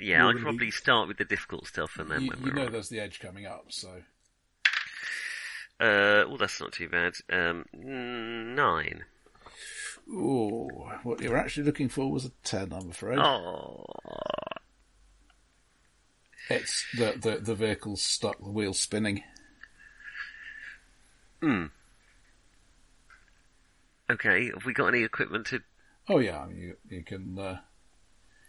Yeah, 0.00 0.26
I'd 0.26 0.32
gonna 0.32 0.36
be- 0.36 0.42
probably 0.42 0.70
start 0.70 1.08
with 1.08 1.18
the 1.18 1.24
difficult 1.24 1.66
stuff 1.68 1.98
and 1.98 2.10
then 2.10 2.22
You, 2.22 2.30
when 2.30 2.38
you 2.40 2.44
we're 2.46 2.52
know 2.54 2.66
on. 2.66 2.72
there's 2.72 2.88
the 2.88 2.98
edge 3.00 3.20
coming 3.20 3.46
up, 3.46 3.66
so 3.68 4.02
Uh, 5.80 6.24
well, 6.28 6.36
that's 6.38 6.60
not 6.60 6.72
too 6.72 6.88
bad. 6.88 7.14
Um, 7.30 7.64
nine. 7.72 9.04
Ooh, 10.08 10.68
what 11.02 11.20
you 11.20 11.30
were 11.30 11.36
actually 11.36 11.64
looking 11.64 11.88
for 11.88 12.10
was 12.10 12.24
a 12.26 12.30
ten, 12.44 12.72
I'm 12.72 12.90
afraid. 12.90 13.18
Oh, 13.18 13.84
It's 16.50 16.84
the, 16.96 17.14
the 17.20 17.38
the 17.40 17.54
vehicle's 17.54 18.02
stuck, 18.02 18.38
the 18.38 18.50
wheel's 18.50 18.80
spinning. 18.80 19.22
Hmm. 21.40 21.66
Okay. 24.10 24.50
Have 24.52 24.64
we 24.64 24.72
got 24.72 24.88
any 24.88 25.02
equipment 25.02 25.46
to? 25.46 25.60
Oh 26.08 26.18
yeah, 26.18 26.48
you 26.48 26.76
you 26.88 27.02
can 27.04 27.38
uh, 27.38 27.58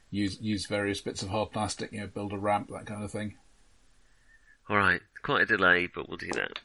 use 0.09 0.39
use 0.41 0.65
various 0.65 1.01
bits 1.01 1.21
of 1.21 1.29
hard 1.29 1.51
plastic, 1.51 1.91
you 1.91 2.01
know, 2.01 2.07
build 2.07 2.33
a 2.33 2.37
ramp, 2.37 2.69
that 2.71 2.85
kind 2.85 3.03
of 3.03 3.11
thing. 3.11 3.35
All 4.69 4.77
right, 4.77 5.01
quite 5.23 5.43
a 5.43 5.45
delay, 5.45 5.87
but 5.93 6.07
we'll 6.09 6.17
do 6.17 6.31
that. 6.33 6.59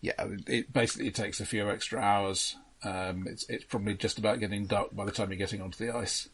Yeah, 0.00 0.12
it 0.46 0.72
basically 0.72 1.10
takes 1.10 1.40
a 1.40 1.46
few 1.46 1.70
extra 1.70 2.00
hours. 2.00 2.56
Um, 2.82 3.26
it's 3.26 3.48
it's 3.48 3.64
probably 3.64 3.94
just 3.94 4.18
about 4.18 4.40
getting 4.40 4.66
dark 4.66 4.94
by 4.94 5.06
the 5.06 5.12
time 5.12 5.30
you're 5.30 5.38
getting 5.38 5.62
onto 5.62 5.84
the 5.84 5.96
ice. 5.96 6.28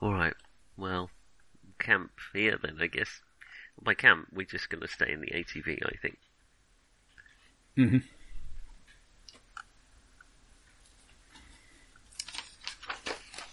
All 0.00 0.12
right. 0.12 0.34
Well, 0.76 1.10
camp 1.78 2.10
here 2.32 2.58
then, 2.60 2.78
I 2.80 2.88
guess. 2.88 3.20
By 3.80 3.94
camp, 3.94 4.26
we're 4.32 4.46
just 4.46 4.68
going 4.68 4.80
to 4.82 4.88
stay 4.88 5.12
in 5.12 5.20
the 5.20 5.28
ATV, 5.28 5.78
I 5.86 5.96
think. 6.02 6.18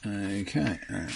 Okay. 0.06 0.80
uh, 0.92 1.10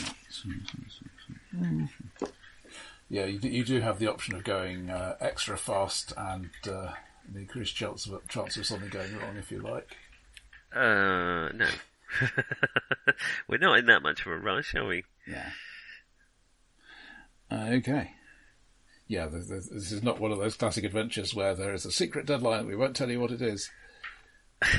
Yeah, 3.09 3.25
you 3.25 3.39
do, 3.39 3.47
you 3.47 3.63
do 3.63 3.79
have 3.81 3.99
the 3.99 4.07
option 4.07 4.35
of 4.35 4.43
going 4.43 4.89
uh, 4.89 5.15
extra 5.19 5.57
fast 5.57 6.13
and 6.17 6.49
uh, 6.67 6.93
the 7.31 7.39
increased 7.39 7.75
chance 7.75 8.07
of 8.07 8.27
chance 8.27 8.57
of 8.57 8.65
something 8.65 8.89
going 8.89 9.15
wrong 9.17 9.37
if 9.37 9.51
you 9.51 9.59
like. 9.59 9.97
Uh, 10.73 11.49
no. 11.53 11.67
we're 13.47 13.57
not 13.57 13.77
in 13.77 13.85
that 13.85 14.01
much 14.01 14.21
of 14.21 14.31
a 14.31 14.37
rush, 14.37 14.73
are 14.75 14.87
we? 14.87 15.03
Yeah. 15.27 15.49
Okay. 17.51 18.11
Yeah, 19.07 19.27
th 19.27 19.47
th 19.47 19.63
this 19.69 19.91
is 19.91 20.01
not 20.01 20.19
one 20.19 20.31
of 20.31 20.39
those 20.39 20.55
classic 20.55 20.83
adventures 20.83 21.35
where 21.35 21.53
there 21.53 21.73
is 21.73 21.85
a 21.85 21.91
secret 21.91 22.25
deadline. 22.25 22.65
We 22.65 22.75
won't 22.75 22.95
tell 22.95 23.11
you 23.11 23.19
what 23.19 23.31
it 23.31 23.41
is. 23.41 23.69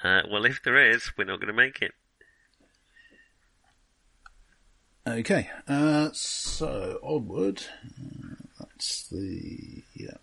Uh, 0.00 0.20
well, 0.30 0.44
if 0.44 0.62
there 0.62 0.92
is, 0.92 1.10
we're 1.18 1.24
not 1.24 1.40
going 1.40 1.48
to 1.48 1.52
make 1.52 1.82
it. 1.82 1.90
Okay, 5.08 5.48
uh, 5.66 6.10
so 6.12 6.98
onward. 7.02 7.62
Uh, 7.98 8.34
that's 8.60 9.08
the 9.08 9.82
yeah, 9.94 10.16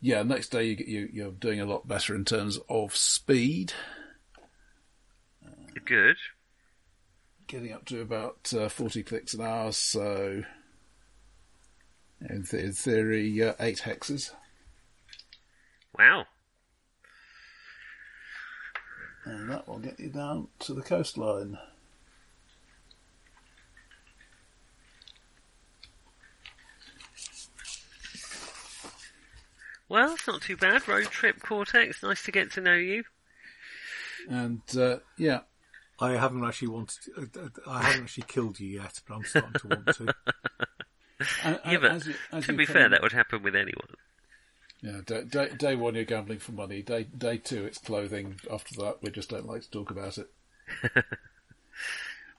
yeah. 0.00 0.22
Next 0.24 0.48
day 0.48 0.64
you, 0.64 0.84
you 0.84 1.08
you're 1.12 1.30
doing 1.30 1.60
a 1.60 1.66
lot 1.66 1.86
better 1.86 2.16
in 2.16 2.24
terms 2.24 2.58
of 2.68 2.96
speed, 2.96 3.72
Good. 5.84 6.16
getting 7.46 7.72
up 7.72 7.84
to 7.86 8.00
about 8.00 8.52
uh, 8.52 8.68
forty 8.68 9.04
clicks 9.04 9.34
an 9.34 9.42
hour. 9.42 9.70
So, 9.70 10.42
in, 12.28 12.42
th- 12.44 12.64
in 12.64 12.72
theory, 12.72 13.40
uh, 13.40 13.54
eight 13.60 13.82
hexes, 13.84 14.32
Wow. 15.96 16.24
and 19.26 19.48
that 19.48 19.68
will 19.68 19.78
get 19.78 20.00
you 20.00 20.08
down 20.08 20.48
to 20.60 20.74
the 20.74 20.82
coastline. 20.82 21.56
Well, 29.88 30.12
it's 30.14 30.26
not 30.26 30.42
too 30.42 30.56
bad. 30.56 30.86
Road 30.88 31.04
trip 31.04 31.40
Cortex. 31.40 32.02
Nice 32.02 32.22
to 32.24 32.32
get 32.32 32.52
to 32.52 32.60
know 32.60 32.74
you. 32.74 33.04
And 34.28 34.60
uh, 34.76 34.98
yeah, 35.16 35.40
I 36.00 36.12
haven't 36.12 36.44
actually 36.44 36.68
wanted. 36.68 36.98
To, 37.32 37.42
uh, 37.42 37.48
I 37.68 37.82
haven't 37.82 38.02
actually 38.04 38.24
killed 38.26 38.58
you 38.58 38.68
yet, 38.80 39.00
but 39.06 39.14
I'm 39.14 39.24
starting 39.24 39.52
to 39.60 39.68
want 39.68 39.86
to. 39.86 40.02
and, 41.44 41.60
Yeah, 41.64 41.70
and 41.72 41.80
but 41.82 41.90
as 41.92 42.06
you, 42.06 42.14
as 42.32 42.46
to 42.46 42.52
be 42.52 42.66
come 42.66 42.74
fair, 42.74 42.84
in- 42.86 42.90
that 42.92 43.02
would 43.02 43.12
happen 43.12 43.42
with 43.42 43.54
anyone. 43.54 43.88
Yeah, 44.82 45.00
day, 45.06 45.24
day, 45.24 45.48
day 45.56 45.74
one 45.76 45.94
you're 45.94 46.04
gambling 46.04 46.38
for 46.40 46.52
money. 46.52 46.82
Day 46.82 47.04
day 47.04 47.38
two 47.38 47.64
it's 47.64 47.78
clothing. 47.78 48.40
After 48.52 48.74
that 48.82 48.98
we 49.02 49.10
just 49.10 49.30
don't 49.30 49.46
like 49.46 49.62
to 49.62 49.70
talk 49.70 49.90
about 49.90 50.18
it. 50.18 50.28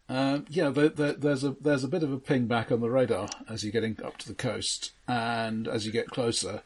um, 0.09 0.45
yeah, 0.49 0.69
there, 0.69 0.89
there, 0.89 1.13
there's 1.13 1.43
a 1.43 1.55
there's 1.59 1.83
a 1.83 1.87
bit 1.87 2.03
of 2.03 2.11
a 2.11 2.19
ping 2.19 2.45
back 2.47 2.71
on 2.71 2.79
the 2.79 2.89
radar 2.89 3.27
as 3.49 3.63
you're 3.63 3.71
getting 3.71 3.97
up 4.03 4.17
to 4.19 4.27
the 4.27 4.35
coast, 4.35 4.91
and 5.07 5.67
as 5.67 5.85
you 5.85 5.91
get 5.91 6.09
closer, 6.11 6.53
d- 6.57 6.61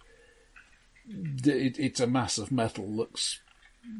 it, 1.07 1.80
it's 1.80 1.99
a 1.99 2.07
mass 2.07 2.38
of 2.38 2.52
metal. 2.52 2.88
Looks 2.88 3.40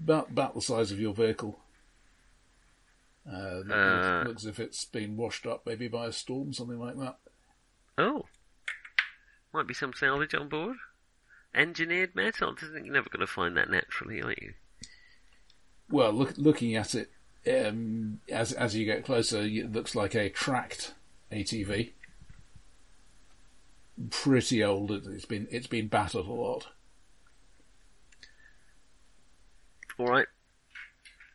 about 0.04 0.30
about 0.30 0.54
the 0.56 0.62
size 0.62 0.92
of 0.92 1.00
your 1.00 1.14
vehicle. 1.14 1.60
Uh, 3.32 3.58
looks, 3.58 3.72
Uh. 3.72 4.24
looks 4.28 4.44
as 4.44 4.48
if 4.48 4.60
it's 4.60 4.86
been 4.86 5.16
washed 5.18 5.46
up, 5.46 5.66
maybe 5.66 5.88
by 5.88 6.08
a 6.08 6.12
storm, 6.12 6.54
something 6.54 6.80
like 6.80 6.98
that. 6.98 7.18
Oh, 7.98 8.26
might 9.54 9.68
be 9.68 9.74
some 9.74 9.94
salvage 9.94 10.34
on 10.34 10.50
board. 10.50 10.78
Engineered 11.54 12.16
metal. 12.16 12.54
Doesn't 12.54 12.86
you're 12.86 12.94
never 12.94 13.10
going 13.10 13.20
to 13.26 13.28
find 13.28 13.56
that 13.58 13.70
naturally, 13.70 14.22
are 14.22 14.32
you? 14.32 14.54
Well, 15.90 16.14
look, 16.14 16.34
looking 16.38 16.76
at 16.76 16.96
it 16.96 17.12
um, 17.46 18.22
as 18.30 18.54
as 18.54 18.76
you 18.76 18.86
get 18.86 19.04
closer, 19.06 19.42
it 19.42 19.72
looks 19.72 19.94
like 19.96 20.16
a 20.16 20.30
tracked 20.30 20.94
ATV. 21.32 21.92
Pretty 24.10 24.64
old. 24.64 24.92
It's 24.92 25.26
been 25.26 25.48
it's 25.52 25.68
been 25.68 25.88
battered 25.88 26.26
a 26.26 26.32
lot. 26.32 26.68
All 30.02 30.08
right. 30.08 30.26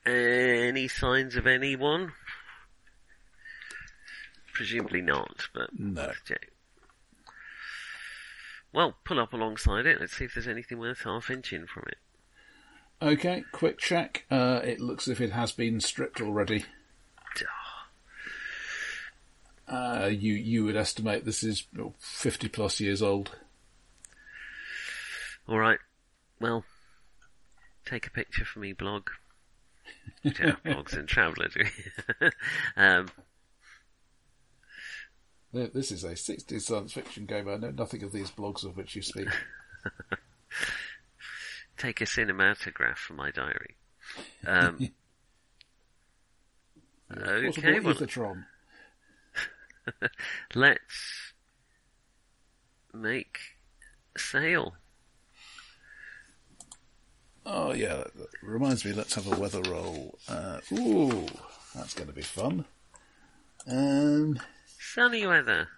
Any 0.05 0.89
signs 0.89 1.37
of 1.37 1.47
anyone? 1.47 2.13
Presumably 4.55 5.03
not, 5.03 5.47
but 5.55 5.71
No. 5.79 6.13
Well, 8.73 8.97
pull 9.05 9.21
up 9.21 9.33
alongside 9.33 9.87
it. 9.87 10.01
Let's 10.01 10.17
see 10.17 10.25
if 10.25 10.35
there's 10.35 10.49
anything 10.49 10.81
worth 10.81 11.03
half 11.03 11.31
inching 11.31 11.67
from 11.69 11.85
it. 11.87 11.99
Okay, 13.01 13.45
quick 13.53 13.79
check. 13.79 14.25
Uh, 14.33 14.61
it 14.65 14.81
looks 14.81 15.07
as 15.07 15.13
if 15.13 15.21
it 15.21 15.31
has 15.31 15.53
been 15.53 15.79
stripped 15.79 16.21
already. 16.21 16.65
Uh, 19.69 20.07
you 20.07 20.35
you 20.35 20.65
would 20.65 20.77
estimate 20.77 21.25
this 21.25 21.45
is 21.45 21.69
fifty 21.99 22.49
plus 22.49 22.81
years 22.81 23.01
old. 23.01 23.37
All 25.49 25.59
right. 25.59 25.79
Well, 26.41 26.65
take 27.87 28.07
a 28.07 28.11
picture 28.11 28.45
for 28.45 28.59
me, 28.59 28.73
blog. 28.73 29.09
We 30.23 30.33
don't 30.33 30.49
have 30.49 30.63
blogs 30.65 30.93
and 30.99 31.09
Traveller, 31.09 31.49
do 31.49 31.61
we? 32.21 32.31
um, 32.77 33.09
This 35.53 35.91
is 35.91 36.05
a 36.05 36.11
60s 36.11 36.63
science 36.63 36.93
fiction 36.93 37.25
game. 37.25 37.49
I 37.49 37.57
know 37.57 37.71
nothing 37.71 38.03
of 38.03 38.13
these 38.13 38.31
blogs 38.31 38.65
of 38.65 38.77
which 38.77 38.95
you 38.95 39.03
speak. 39.03 39.29
take 41.79 42.01
a 42.01 42.05
cinematograph 42.05 42.97
for 42.97 43.15
my 43.15 43.31
diary. 43.31 43.77
Um, 44.47 44.91
okay, 47.17 47.81
well, 47.81 47.95
let's 50.55 51.33
make 52.93 53.39
sail. 54.17 54.75
Oh 57.49 57.73
yeah, 57.73 58.03
reminds 58.43 58.85
me. 58.85 58.93
Let's 58.93 59.15
have 59.15 59.33
a 59.33 59.39
weather 59.39 59.63
roll. 59.71 60.19
Uh, 60.29 60.59
ooh, 60.73 61.27
that's 61.77 61.95
going 61.95 62.09
to 62.09 62.13
be 62.13 62.23
fun. 62.23 62.65
Um, 63.69 64.41
Sunny 64.81 65.25
weather. 65.25 65.69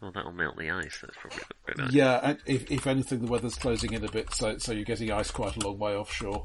Well, 0.00 0.10
that'll 0.10 0.32
melt 0.32 0.58
the 0.58 0.68
ice. 0.68 0.98
That's 1.00 1.16
probably 1.16 1.38
not 1.38 1.52
a 1.68 1.82
good 1.84 1.94
yeah, 1.94 2.20
and 2.24 2.38
if, 2.44 2.68
if 2.72 2.88
anything, 2.88 3.24
the 3.24 3.30
weather's 3.30 3.54
closing 3.54 3.92
in 3.92 4.04
a 4.04 4.10
bit, 4.10 4.34
so 4.34 4.58
so 4.58 4.72
you're 4.72 4.84
getting 4.84 5.12
ice 5.12 5.30
quite 5.30 5.56
a 5.56 5.60
long 5.60 5.78
way 5.78 5.94
offshore. 5.94 6.44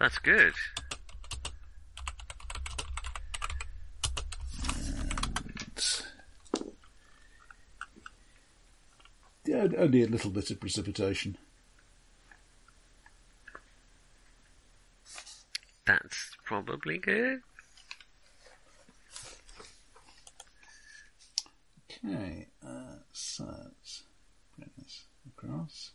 That's 0.00 0.18
good. 0.18 0.52
And, 5.54 6.02
yeah, 9.44 9.68
only 9.78 10.02
a 10.02 10.08
little 10.08 10.32
bit 10.32 10.50
of 10.50 10.58
precipitation. 10.58 11.38
That's 15.86 16.30
probably 16.44 16.98
good. 16.98 17.40
Okay, 22.04 22.48
uh, 22.66 22.96
so 23.12 23.44
let's 23.44 24.02
bring 24.56 24.70
this 24.78 25.04
across. 25.26 25.92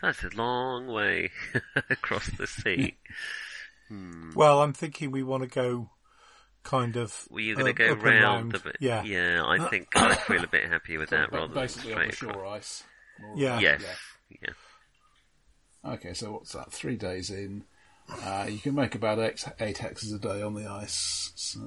That's 0.00 0.24
a 0.24 0.30
long 0.34 0.86
way 0.88 1.30
across 1.90 2.28
the 2.36 2.46
sea. 2.46 2.96
Well, 4.34 4.62
I'm 4.62 4.72
thinking 4.72 5.10
we 5.10 5.22
want 5.22 5.42
to 5.42 5.48
go 5.48 5.90
kind 6.62 6.96
of. 6.96 7.26
Were 7.30 7.40
you 7.40 7.54
going 7.54 7.74
to 7.74 7.84
uh, 7.84 7.86
go 7.88 7.92
up 7.92 8.04
and 8.04 8.22
round, 8.22 8.52
the 8.52 8.58
bit? 8.60 8.76
Yeah. 8.80 9.02
Yeah, 9.04 9.42
I 9.44 9.68
think 9.68 9.88
I'd 9.94 10.18
feel 10.20 10.42
a 10.42 10.48
bit 10.48 10.66
happy 10.68 10.96
with 10.96 11.10
that 11.10 11.30
Ba- 11.30 11.36
rather 11.36 11.52
than 11.52 11.62
basically 11.62 11.92
on 11.92 12.06
the 12.06 12.12
straight 12.12 12.30
across. 12.30 12.34
shore 12.34 12.46
ice. 12.46 12.84
Yeah. 13.36 13.60
Yes. 13.60 13.82
yeah. 14.30 14.36
Yeah. 15.84 15.92
Okay, 15.92 16.14
so 16.14 16.32
what's 16.32 16.52
that? 16.52 16.72
Three 16.72 16.96
days 16.96 17.28
in. 17.30 17.64
Uh, 18.22 18.46
you 18.48 18.58
can 18.58 18.74
make 18.74 18.94
about 18.94 19.18
eight, 19.18 19.44
eight 19.60 19.78
hexes 19.78 20.14
a 20.14 20.18
day 20.18 20.42
on 20.42 20.54
the 20.54 20.66
ice. 20.66 21.32
So 21.34 21.60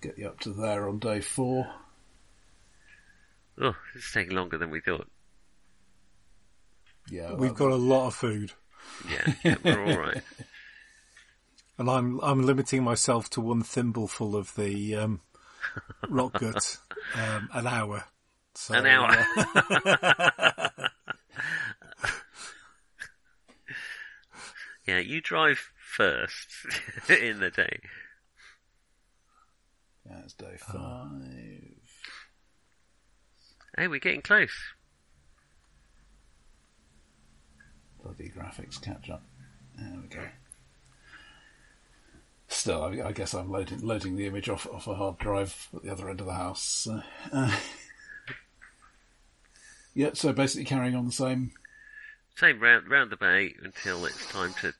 get 0.00 0.18
you 0.18 0.28
up 0.28 0.40
to 0.40 0.50
there 0.52 0.88
on 0.88 0.98
day 0.98 1.20
four. 1.20 1.66
Oh, 3.60 3.74
it's 3.94 4.12
taking 4.12 4.34
longer 4.36 4.58
than 4.58 4.70
we 4.70 4.80
thought. 4.80 5.08
Yeah, 7.10 7.30
We've 7.30 7.50
well, 7.58 7.70
got 7.70 7.70
a 7.72 7.76
lot 7.76 8.08
of 8.08 8.14
food, 8.14 8.52
Yeah, 9.08 9.32
yeah 9.44 9.56
we're 9.64 9.84
all 9.84 9.98
right. 9.98 10.22
and 11.78 11.88
I'm 11.88 12.20
I'm 12.20 12.42
limiting 12.42 12.82
myself 12.82 13.30
to 13.30 13.40
one 13.40 13.62
thimbleful 13.62 14.34
of 14.36 14.54
the 14.56 14.96
um, 14.96 15.20
rock 16.08 16.40
gut 16.40 16.78
um, 17.14 17.48
an 17.52 17.66
hour. 17.66 18.04
So, 18.54 18.74
An 18.74 18.86
hour. 18.86 19.26
uh, 19.36 20.68
Yeah, 24.86 24.98
you 24.98 25.20
drive 25.20 25.72
first 25.78 26.48
in 27.08 27.40
the 27.40 27.50
day. 27.50 27.80
That's 30.04 30.34
day 30.34 30.56
five. 30.58 31.10
Hey, 33.76 33.88
we're 33.88 33.98
getting 33.98 34.22
close. 34.22 34.54
Bloody 38.02 38.30
graphics 38.30 38.80
catch 38.80 39.10
up. 39.10 39.24
There 39.76 39.98
we 40.00 40.08
go. 40.08 40.22
Still, 42.46 42.82
I, 42.84 43.08
I 43.08 43.12
guess 43.12 43.34
I'm 43.34 43.50
loading 43.50 43.80
loading 43.80 44.14
the 44.14 44.26
image 44.26 44.48
off 44.48 44.68
off 44.72 44.86
a 44.86 44.94
hard 44.94 45.18
drive 45.18 45.68
at 45.74 45.82
the 45.82 45.90
other 45.90 46.08
end 46.08 46.20
of 46.20 46.26
the 46.26 46.32
house. 46.32 46.62
So, 46.62 47.02
uh, 47.32 47.56
yeah, 49.94 50.10
so 50.14 50.32
basically 50.32 50.64
carrying 50.64 50.94
on 50.94 51.06
the 51.06 51.12
same 51.12 51.50
Same 52.36 52.60
round 52.60 52.88
round 52.90 53.10
the 53.10 53.16
bay 53.16 53.54
until 53.62 54.04
it's 54.04 54.30
time 54.30 54.52
to 54.60 54.72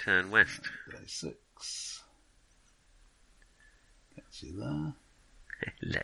turn 0.00 0.30
west. 0.32 0.62
day 0.90 0.98
six. 1.06 2.02
Gets 4.16 4.42
you 4.42 4.58
there. 4.58 4.92
Hello. 5.80 6.00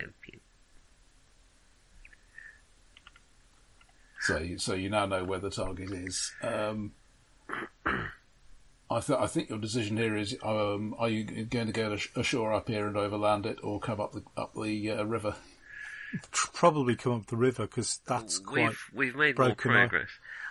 So, 4.21 4.37
you, 4.37 4.57
so 4.57 4.73
you 4.73 4.89
now 4.89 5.05
know 5.05 5.23
where 5.23 5.39
the 5.39 5.49
target 5.49 5.91
is. 5.91 6.31
Um, 6.43 6.91
I, 7.85 8.99
th- 8.99 9.19
I 9.19 9.27
think 9.27 9.49
your 9.49 9.59
decision 9.59 9.97
here 9.97 10.15
is: 10.15 10.37
um, 10.43 10.95
are 10.97 11.09
you 11.09 11.23
going 11.45 11.67
to 11.67 11.73
go 11.73 11.93
ash- 11.93 12.11
ashore 12.15 12.53
up 12.53 12.69
here 12.69 12.87
and 12.87 12.95
overland 12.95 13.45
it, 13.45 13.57
or 13.63 13.79
come 13.79 13.99
up 13.99 14.13
the 14.13 14.23
up 14.37 14.53
the 14.53 14.91
uh, 14.91 15.03
river? 15.03 15.35
Probably 16.31 16.95
come 16.95 17.13
up 17.13 17.27
the 17.27 17.37
river 17.37 17.63
because 17.63 17.99
that's 18.05 18.39
quite. 18.39 18.69
We've 18.69 18.89
we've 18.93 19.15
made 19.15 19.37
more 19.37 19.47
broken 19.49 19.71
eye. 19.71 20.05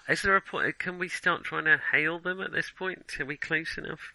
Progress. 0.09 0.19
Is 0.19 0.23
there 0.23 0.37
a 0.37 0.41
point? 0.41 0.79
Can 0.79 0.99
we 0.99 1.09
start 1.09 1.45
trying 1.45 1.65
to 1.65 1.81
hail 1.93 2.19
them 2.19 2.41
at 2.41 2.53
this 2.53 2.71
point? 2.71 3.05
Are 3.21 3.27
we 3.27 3.37
close 3.37 3.77
enough? 3.79 4.13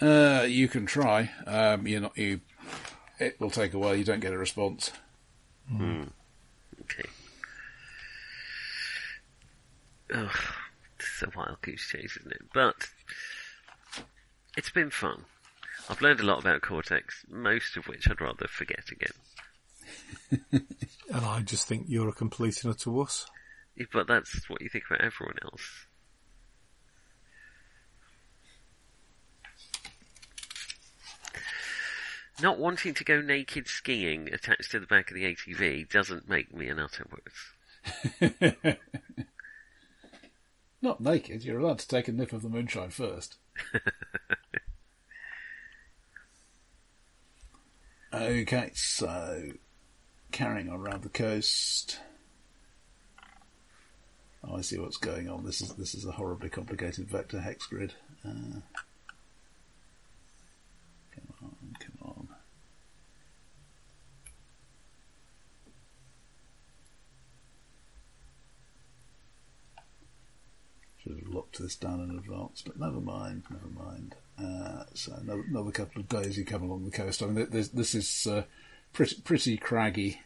Uh, 0.00 0.46
you 0.48 0.68
can 0.68 0.86
try. 0.86 1.30
Um, 1.46 1.86
you're 1.86 2.00
not. 2.00 2.16
You. 2.16 2.40
It 3.18 3.40
will 3.40 3.50
take 3.50 3.74
a 3.74 3.78
while. 3.78 3.96
You 3.96 4.04
don't 4.04 4.20
get 4.20 4.32
a 4.32 4.38
response. 4.38 4.92
Hmm. 5.68 6.04
Okay. 6.82 7.08
Oh, 10.14 10.32
this 10.98 11.08
is 11.16 11.22
a 11.22 11.30
wild 11.36 11.60
goose 11.60 11.86
chase, 11.86 12.16
isn't 12.20 12.32
it? 12.32 12.42
But 12.54 12.88
it's 14.56 14.70
been 14.70 14.90
fun. 14.90 15.24
I've 15.90 16.00
learned 16.00 16.20
a 16.20 16.24
lot 16.24 16.40
about 16.40 16.62
Cortex, 16.62 17.24
most 17.28 17.76
of 17.76 17.88
which 17.88 18.08
I'd 18.08 18.20
rather 18.20 18.46
forget 18.46 18.84
again. 18.90 20.64
And 21.10 21.24
I 21.24 21.40
just 21.40 21.66
think 21.66 21.86
you're 21.88 22.10
a 22.10 22.12
complete 22.12 22.62
and 22.62 22.72
utter 22.72 22.90
wuss. 22.90 23.26
But 23.92 24.06
that's 24.06 24.48
what 24.48 24.60
you 24.60 24.68
think 24.68 24.84
about 24.90 25.04
everyone 25.04 25.36
else. 25.42 25.86
Not 32.40 32.58
wanting 32.58 32.94
to 32.94 33.04
go 33.04 33.20
naked 33.20 33.66
skiing 33.66 34.32
attached 34.32 34.70
to 34.70 34.78
the 34.78 34.86
back 34.86 35.10
of 35.10 35.16
the 35.16 35.24
ATV 35.24 35.90
doesn't 35.90 36.28
make 36.28 36.54
me 36.54 36.68
an 36.68 36.78
utter 36.78 37.04
wuss. 37.10 37.54
Not 40.80 41.00
naked. 41.00 41.42
You're 41.42 41.58
allowed 41.58 41.80
to 41.80 41.88
take 41.88 42.06
a 42.06 42.12
nip 42.12 42.32
of 42.32 42.42
the 42.42 42.48
moonshine 42.48 42.90
first. 42.90 43.38
okay, 48.14 48.70
so 48.74 49.50
carrying 50.30 50.68
on 50.68 50.80
around 50.80 51.02
the 51.02 51.08
coast. 51.08 51.98
Oh, 54.50 54.56
I 54.56 54.60
see 54.62 54.78
what's 54.78 54.96
going 54.96 55.28
on. 55.28 55.44
This 55.44 55.60
is 55.60 55.74
this 55.74 55.94
is 55.94 56.06
a 56.06 56.12
horribly 56.12 56.48
complicated 56.48 57.08
vector 57.08 57.40
hex 57.40 57.66
grid. 57.66 57.94
Uh, 58.24 58.60
come 61.14 61.34
on, 61.42 61.76
come 61.78 61.98
on. 62.02 62.28
Should 71.02 71.18
have 71.18 71.28
locked 71.28 71.58
this 71.58 71.76
down 71.76 72.00
in 72.00 72.16
advance, 72.18 72.62
but 72.64 72.80
never 72.80 73.00
mind, 73.00 73.42
never 73.50 73.68
mind. 73.68 74.14
Uh, 74.38 74.84
so 74.94 75.12
another, 75.14 75.44
another 75.48 75.70
couple 75.72 76.00
of 76.00 76.08
days 76.08 76.38
you 76.38 76.44
come 76.44 76.62
along 76.62 76.84
the 76.84 76.90
coast. 76.90 77.22
I 77.22 77.26
mean, 77.26 77.48
this, 77.50 77.68
this 77.68 77.94
is 77.94 78.26
uh, 78.26 78.44
pretty, 78.92 79.20
pretty 79.22 79.56
craggy. 79.58 80.20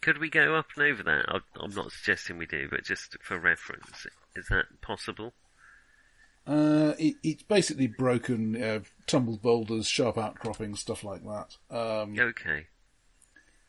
Could 0.00 0.18
we 0.18 0.30
go 0.30 0.54
up 0.56 0.66
and 0.76 0.84
over 0.86 1.02
that? 1.02 1.26
I'm- 1.28 1.70
not 1.74 1.92
suggesting 1.92 2.38
we 2.38 2.46
do, 2.46 2.68
but 2.70 2.84
just 2.84 3.16
for 3.22 3.38
reference, 3.38 4.06
is 4.34 4.46
that 4.48 4.80
possible? 4.80 5.34
Uh, 6.46 6.94
it, 6.98 7.16
it's 7.22 7.42
basically 7.42 7.86
broken, 7.86 8.60
uh, 8.60 8.80
tumbled 9.06 9.42
boulders, 9.42 9.86
sharp 9.86 10.16
outcroppings, 10.16 10.80
stuff 10.80 11.04
like 11.04 11.22
that. 11.22 11.56
Um, 11.70 12.18
Okay. 12.18 12.66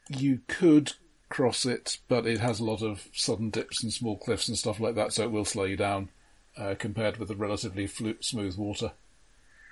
you 0.10 0.40
could 0.48 0.94
cross 1.30 1.66
it, 1.66 1.98
but 2.08 2.26
it 2.26 2.40
has 2.40 2.60
a 2.60 2.64
lot 2.64 2.82
of 2.82 3.08
sudden 3.14 3.50
dips 3.50 3.84
and 3.84 3.92
small 3.92 4.18
cliffs 4.18 4.48
and 4.48 4.58
stuff 4.58 4.80
like 4.80 4.96
that, 4.96 5.12
so 5.14 5.24
it 5.24 5.32
will 5.32 5.46
slow 5.46 5.66
you 5.66 5.78
down 5.78 6.10
uh, 6.58 6.76
compared 6.80 7.18
with 7.18 7.28
the 7.28 7.36
relatively 7.36 7.88
flu- 7.88 8.22
smooth 8.22 8.58
water 8.58 8.94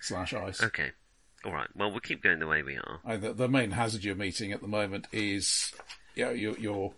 slash 0.02 0.34
ice. 0.34 0.62
Okay. 0.62 0.92
All 1.46 1.54
right. 1.54 1.70
Well, 1.76 1.90
we'll 1.92 2.00
keep 2.02 2.22
going 2.22 2.40
the 2.40 2.48
way 2.48 2.64
we 2.64 2.78
are. 2.78 3.18
The, 3.18 3.34
the 3.34 3.48
main 3.48 3.72
hazard 3.72 4.04
you're 4.04 4.14
meeting 4.16 4.52
at 4.52 4.62
the 4.62 4.68
moment 4.68 5.08
is, 5.14 5.74
you 6.16 6.26
know, 6.26 6.32
you're, 6.32 6.58
you're 6.58 6.94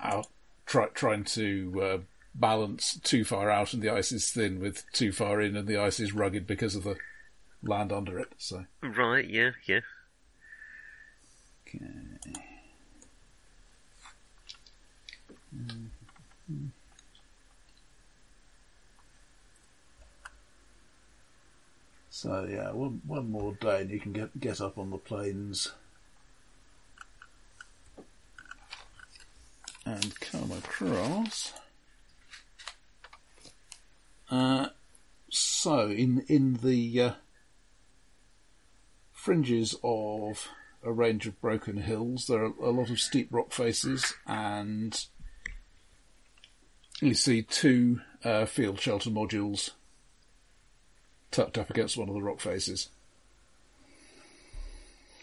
out 0.00 0.26
try, 0.66 0.86
trying 0.88 1.24
to 1.24 1.82
uh, 1.82 1.98
balance 2.34 2.98
too 3.02 3.24
far 3.24 3.50
out 3.50 3.72
and 3.72 3.82
the 3.82 3.90
ice 3.90 4.12
is 4.12 4.30
thin 4.30 4.60
with 4.60 4.84
too 4.92 5.12
far 5.12 5.40
in 5.40 5.56
and 5.56 5.68
the 5.68 5.76
ice 5.78 6.00
is 6.00 6.12
rugged 6.12 6.46
because 6.46 6.74
of 6.74 6.84
the 6.84 6.96
land 7.62 7.92
under 7.92 8.18
it. 8.18 8.32
So, 8.38 8.64
Right. 8.82 9.28
Yeah. 9.28 9.52
Yeah. 9.66 9.80
okay. 11.68 11.86
So 22.10 22.46
yeah, 22.48 22.70
one 22.70 23.02
one 23.06 23.30
more 23.30 23.54
day 23.54 23.82
and 23.82 23.90
you 23.90 23.98
can 23.98 24.12
get 24.12 24.38
get 24.38 24.60
up 24.60 24.78
on 24.78 24.90
the 24.90 24.98
plains 24.98 25.72
and 29.94 30.18
come 30.20 30.50
across. 30.52 31.52
Uh, 34.30 34.68
so 35.30 35.88
in 35.88 36.24
in 36.28 36.54
the 36.62 37.00
uh, 37.00 37.12
fringes 39.12 39.76
of 39.84 40.48
a 40.82 40.92
range 40.92 41.26
of 41.26 41.40
broken 41.40 41.78
hills, 41.78 42.26
there 42.26 42.44
are 42.44 42.52
a 42.60 42.70
lot 42.70 42.90
of 42.90 43.00
steep 43.00 43.28
rock 43.30 43.52
faces, 43.52 44.14
and 44.26 45.06
you 47.00 47.14
see 47.14 47.42
two 47.42 48.00
uh, 48.24 48.44
field 48.46 48.80
shelter 48.80 49.10
modules 49.10 49.70
tucked 51.30 51.58
up 51.58 51.70
against 51.70 51.96
one 51.96 52.08
of 52.08 52.14
the 52.14 52.22
rock 52.22 52.40
faces. 52.40 52.88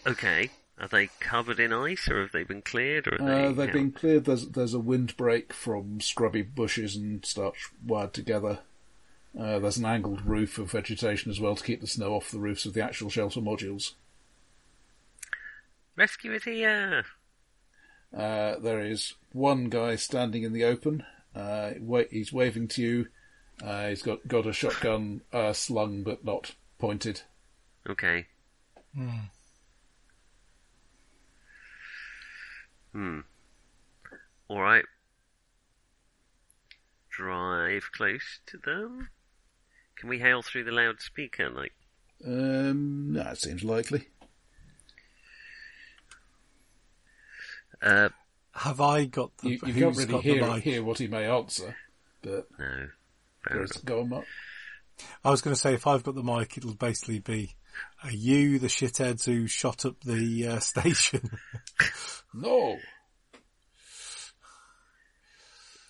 Okay. 0.06 0.50
Are 0.78 0.88
they 0.88 1.08
covered 1.20 1.60
in 1.60 1.72
ice, 1.72 2.08
or 2.08 2.22
have 2.22 2.32
they 2.32 2.42
been 2.44 2.62
cleared, 2.62 3.06
or 3.06 3.14
are 3.14 3.18
they, 3.18 3.44
uh, 3.44 3.52
they've 3.52 3.66
know- 3.68 3.72
been 3.72 3.92
cleared. 3.92 4.24
There's 4.24 4.48
there's 4.48 4.74
a 4.74 4.80
windbreak 4.80 5.52
from 5.52 6.00
scrubby 6.00 6.42
bushes 6.42 6.96
and 6.96 7.24
starch 7.24 7.68
wired 7.86 8.12
together. 8.14 8.60
Uh, 9.38 9.58
there's 9.58 9.76
an 9.78 9.84
angled 9.86 10.26
roof 10.26 10.58
of 10.58 10.70
vegetation 10.72 11.30
as 11.30 11.40
well 11.40 11.54
to 11.56 11.64
keep 11.64 11.80
the 11.80 11.86
snow 11.86 12.14
off 12.14 12.30
the 12.30 12.38
roofs 12.38 12.66
of 12.66 12.74
the 12.74 12.82
actual 12.82 13.08
shelter 13.10 13.40
modules. 13.40 13.92
Rescue 15.96 16.32
it 16.32 16.44
here. 16.44 17.04
Uh, 18.16 18.58
there 18.58 18.80
is 18.80 19.14
one 19.32 19.68
guy 19.70 19.96
standing 19.96 20.42
in 20.42 20.52
the 20.52 20.64
open. 20.64 21.04
Uh, 21.34 21.72
wa- 21.80 22.02
he's 22.10 22.32
waving 22.32 22.68
to 22.68 22.82
you. 22.82 23.06
Uh, 23.62 23.88
he's 23.88 24.02
got 24.02 24.26
got 24.26 24.46
a 24.46 24.52
shotgun 24.52 25.20
uh, 25.32 25.52
slung 25.52 26.02
but 26.02 26.24
not 26.24 26.52
pointed. 26.78 27.22
Okay. 27.88 28.26
Hmm. 32.92 33.20
All 34.48 34.60
right. 34.60 34.84
Drive 37.10 37.90
close 37.92 38.40
to 38.46 38.58
them. 38.58 39.08
Can 39.96 40.08
we 40.08 40.18
hail 40.18 40.42
through 40.42 40.64
the 40.64 40.72
loudspeaker? 40.72 41.48
Like, 41.50 41.72
Um, 42.26 43.12
no, 43.12 43.22
it 43.22 43.38
seems 43.38 43.62
likely. 43.64 44.08
uh, 47.82 48.08
Have 48.54 48.80
I 48.80 49.04
got 49.06 49.36
the? 49.38 49.50
You, 49.50 49.58
you 49.66 49.74
can't 49.74 49.96
really 49.96 50.20
hear 50.20 50.56
hear 50.58 50.82
what 50.84 50.98
he 50.98 51.08
may 51.08 51.26
answer, 51.26 51.76
but 52.22 52.46
no. 52.58 52.88
Fair 53.46 53.56
there's 53.56 53.72
enough. 53.72 53.84
go 53.84 54.00
on, 54.00 54.08
Mark. 54.08 54.26
I 55.24 55.30
was 55.30 55.40
going 55.40 55.54
to 55.54 55.60
say 55.60 55.74
if 55.74 55.86
I've 55.86 56.02
got 56.04 56.14
the 56.14 56.22
mic, 56.22 56.56
it'll 56.56 56.74
basically 56.74 57.18
be, 57.18 57.56
"Are 58.04 58.10
you 58.10 58.58
the 58.58 58.66
shitheads 58.68 59.24
who 59.24 59.46
shot 59.46 59.84
up 59.84 60.00
the 60.04 60.46
uh, 60.48 60.58
station?" 60.60 61.30
No. 62.34 62.78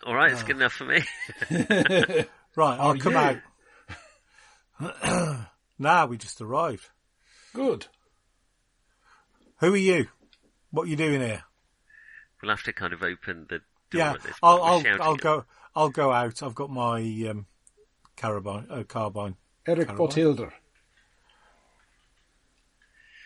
All 0.04 0.14
right, 0.14 0.32
it's 0.32 0.42
good 0.42 0.56
enough 0.56 0.72
for 0.72 0.84
me. 0.84 1.00
right, 2.56 2.78
I'll 2.80 2.92
Are 2.92 2.96
come 2.96 3.12
you? 3.12 3.40
out. 4.80 5.46
now 5.78 6.06
we 6.06 6.16
just 6.16 6.40
arrived. 6.40 6.88
Good. 7.54 7.86
Who 9.60 9.72
are 9.74 9.76
you? 9.76 10.08
What 10.72 10.84
are 10.84 10.90
you 10.90 10.96
doing 10.96 11.20
here? 11.20 11.44
we'll 12.42 12.50
have 12.50 12.64
to 12.64 12.72
kind 12.72 12.92
of 12.92 13.04
open 13.04 13.46
the 13.48 13.60
door 13.90 14.00
Yeah, 14.00 14.12
at 14.14 14.22
this 14.22 14.32
point. 14.32 14.38
I'll 14.42 14.62
I'll 14.62 15.02
I'll 15.02 15.16
go 15.16 15.44
I'll 15.76 15.90
go 15.90 16.10
out. 16.10 16.42
I've 16.42 16.56
got 16.56 16.70
my 16.70 16.98
um, 17.30 17.46
carabine 18.16 18.66
uh, 18.68 18.82
carbine. 18.82 19.36
Eric 19.64 19.86
Caroline? 19.86 20.50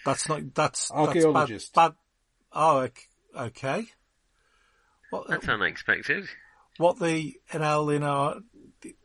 Bothilder. 0.06 0.14
That's 0.14 0.28
not 0.28 0.54
that's 0.54 0.90
Archaeologist. 0.90 1.74
That's 1.74 1.88
bad, 1.88 1.94
bad. 1.94 1.96
Oh, 2.52 2.78
ok- 2.80 3.02
okay. 3.48 3.84
What 5.10 5.28
That's 5.28 5.48
unexpected. 5.48 6.26
what 6.78 6.98
the 6.98 7.34
NL 7.52 7.94
in 7.94 8.02
our? 8.02 8.40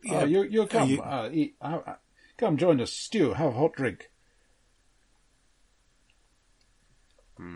Yeah, 0.03 0.21
Oh, 0.21 0.25
you 0.25 0.43
you 0.43 0.65
come. 0.67 0.89
you- 0.89 1.01
uh, 1.01 1.29
eat, 1.31 1.55
uh, 1.61 1.79
uh, 1.85 1.95
come 2.37 2.57
join 2.57 2.79
us. 2.81 2.91
Stew. 2.93 3.33
Have 3.33 3.47
a 3.47 3.51
hot 3.51 3.73
drink. 3.73 4.09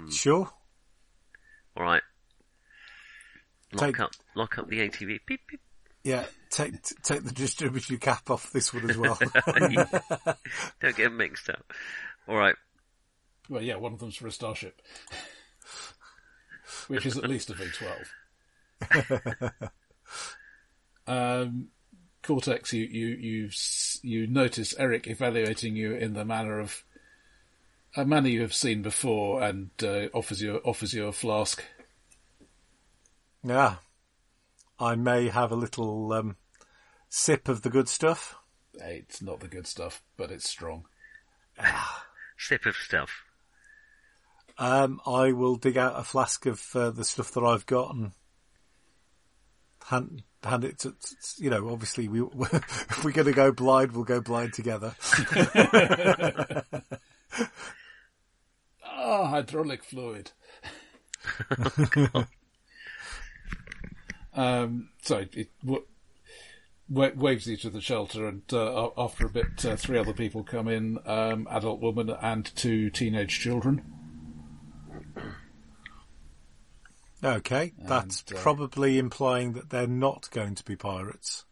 sure. 0.10 0.50
All 1.78 1.84
right. 1.84 2.02
Lock 3.74 3.86
Take- 3.86 4.00
up, 4.00 4.12
lock 4.36 4.58
up 4.58 4.68
the 4.70 4.80
ATV. 4.80 5.20
Beep 5.28 5.42
beep. 5.48 5.60
Yeah, 6.04 6.26
take 6.50 6.82
take 7.04 7.24
the 7.24 7.32
distributor 7.32 7.98
cap 7.98 8.30
off 8.30 8.52
this 8.52 8.74
one 8.74 8.90
as 8.90 8.98
well. 8.98 9.18
Don't 10.80 10.96
get 10.96 11.12
mixed 11.12 11.50
up. 11.50 11.74
All 12.28 12.36
right. 12.36 12.56
Well, 13.50 13.62
yeah, 13.62 13.76
one 13.76 13.94
of 13.94 14.00
them's 14.00 14.16
for 14.16 14.28
a 14.28 14.32
starship, 14.32 14.82
which 16.88 17.06
is 17.06 17.18
at 17.18 17.30
least 17.30 17.50
a 17.50 17.54
V12. 17.54 19.52
um, 21.08 21.68
Cortex, 22.24 22.74
you 22.74 22.86
you 22.86 23.08
you 23.08 23.50
you 24.02 24.28
notice 24.28 24.74
Eric 24.78 25.08
evaluating 25.08 25.76
you 25.76 25.94
in 25.94 26.14
the 26.14 26.26
manner 26.26 26.60
of 26.60 26.84
a 27.96 28.04
manner 28.04 28.30
you 28.30 28.42
have 28.42 28.54
seen 28.54 28.82
before, 28.82 29.44
and 29.44 29.70
uh, 29.84 30.08
offers 30.14 30.42
you 30.42 30.58
offers 30.66 30.94
you 30.94 31.06
a 31.08 31.12
flask. 31.12 31.64
yeah, 33.44 33.76
I 34.80 34.96
may 34.96 35.30
have 35.30 35.52
a 35.52 35.56
little 35.56 36.12
um, 36.14 36.38
sip 37.10 37.48
of 37.48 37.62
the 37.62 37.70
good 37.70 37.88
stuff. 37.88 38.36
It's 38.74 39.22
not 39.22 39.40
the 39.40 39.48
good 39.48 39.68
stuff, 39.68 40.02
but 40.18 40.32
it's 40.32 40.50
strong. 40.50 40.86
Sip 42.38 42.66
of 42.66 42.76
stuff. 42.76 43.25
Um, 44.58 45.02
I 45.06 45.32
will 45.34 45.56
dig 45.56 45.78
out 45.78 46.00
a 46.00 46.04
flask 46.04 46.46
of 46.46 46.64
uh, 46.76 46.92
the 46.92 47.04
stuff 47.04 47.32
that 47.34 47.44
I've 47.44 47.66
got 47.66 47.94
and 47.94 48.12
hand 49.86 50.24
hand 50.44 50.64
it 50.64 50.80
to, 50.80 50.94
you 51.38 51.50
know. 51.50 51.70
Obviously, 51.70 52.08
we 52.08 52.22
if 52.42 53.04
we're 53.04 53.12
going 53.12 53.28
to 53.28 53.34
go 53.34 53.52
blind, 53.52 53.92
we'll 53.92 54.06
go 54.06 54.22
blind 54.22 54.54
together. 54.54 54.96
Ah, 59.08 59.28
hydraulic 59.28 59.84
fluid. 59.84 60.32
um, 64.34 64.90
so 65.04 65.26
it 65.34 65.50
w- 65.64 65.86
wa- 66.90 67.12
waves 67.16 67.46
you 67.46 67.56
to 67.58 67.70
the 67.70 67.82
shelter, 67.82 68.28
and 68.28 68.42
uh, 68.52 68.90
after 68.98 69.28
a 69.28 69.30
bit, 69.30 69.64
uh, 69.64 69.76
three 69.76 70.00
other 70.00 70.14
people 70.14 70.44
come 70.44 70.68
in: 70.68 70.98
um, 71.06 71.48
adult 71.52 71.82
woman 71.82 72.10
and 72.10 72.46
two 72.56 72.90
teenage 72.90 73.40
children. 73.40 73.84
Okay, 77.24 77.74
that's 77.80 78.24
uh, 78.32 78.36
probably 78.38 78.98
implying 79.00 79.54
that 79.54 79.70
they're 79.70 79.88
not 79.88 80.30
going 80.32 80.56
to 80.56 80.64
be 80.66 80.76
pirates. 80.76 81.46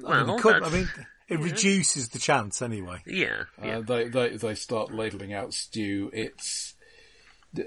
Well, 0.00 0.36
It 0.36 0.42
could- 0.42 0.62
I 0.62 0.68
mean, 0.70 0.88
it 1.28 1.38
reduces 1.40 2.08
the 2.10 2.18
chance 2.18 2.60
anyway. 2.62 3.02
yeah, 3.06 3.44
yeah. 3.62 3.78
Uh, 3.78 3.80
they, 3.82 4.08
they 4.08 4.36
they 4.36 4.54
start 4.54 4.92
ladling 4.92 5.32
out 5.32 5.54
stew. 5.54 6.10
It's 6.12 6.74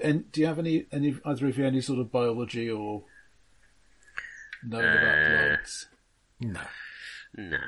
and 0.02 0.30
do 0.30 0.40
you 0.40 0.46
have 0.46 0.58
any 0.58 0.86
any 0.92 1.16
either 1.24 1.46
of 1.48 1.58
you 1.58 1.64
any 1.66 1.80
sort 1.80 1.98
of 2.00 2.12
biology 2.12 2.70
or 2.70 3.04
knowing 4.62 4.84
about 4.84 5.18
Uh, 5.18 5.26
plants? 5.28 5.86
No, 6.40 6.60
no. 7.36 7.58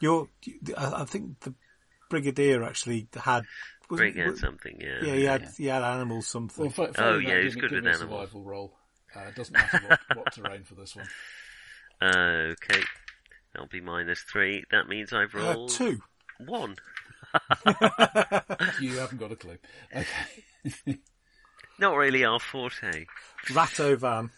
you're. 0.00 0.28
I 0.76 1.02
I 1.02 1.04
think 1.04 1.40
the 1.40 1.54
brigadier 2.10 2.62
actually 2.64 3.08
had. 3.14 3.44
Was- 3.92 3.98
Bring 4.00 4.20
out 4.20 4.36
something, 4.38 4.76
yeah. 4.80 4.98
Yeah, 5.04 5.14
he 5.14 5.24
had 5.24 5.48
he 5.56 5.66
had 5.66 5.82
animals 5.82 6.26
something. 6.26 6.64
Well, 6.64 6.70
fa- 6.72 6.88
Oh, 6.88 6.92
failing 7.20 7.28
yeah, 7.28 7.40
he's 7.42 7.54
good 7.54 7.70
give 7.70 7.82
with 7.84 7.86
a 7.86 7.88
animals. 7.96 8.00
survival 8.30 8.42
roll. 8.44 8.78
Uh, 9.14 9.20
it 9.28 9.34
doesn't 9.36 9.52
matter 9.54 9.80
what, 9.86 10.00
what 10.16 10.32
terrain 10.32 10.64
for 10.64 10.74
this 10.74 10.96
one. 10.96 11.06
Okay. 12.02 12.82
That'll 13.52 13.68
be 13.68 13.80
minus 13.80 14.20
three. 14.22 14.64
That 14.70 14.88
means 14.88 15.12
I've 15.12 15.34
Uh, 15.34 15.38
rolled 15.38 15.70
two. 15.70 16.00
one. 16.46 16.76
You 18.80 18.96
haven't 18.98 19.18
got 19.18 19.32
a 19.32 19.36
clue. 19.36 19.58
Okay. 19.94 20.98
Not 21.78 21.94
really 21.96 22.24
our 22.24 22.40
forte. 22.40 23.06
Ratto 23.54 23.96
van. 23.96 24.30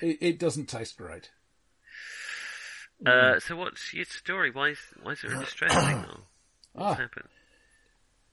it, 0.00 0.18
it 0.20 0.38
doesn't 0.38 0.66
taste 0.66 0.96
great. 0.96 1.30
Uh, 3.04 3.40
so 3.40 3.56
what's 3.56 3.92
your 3.92 4.04
story? 4.04 4.50
Why 4.52 4.70
is, 4.70 4.78
why 5.02 5.12
is 5.12 5.22
there 5.22 5.32
a 5.34 5.38
distress 5.40 5.72
signal? 5.72 6.20
What's 6.72 7.00
Ah, 7.00 7.02
happened? 7.02 7.28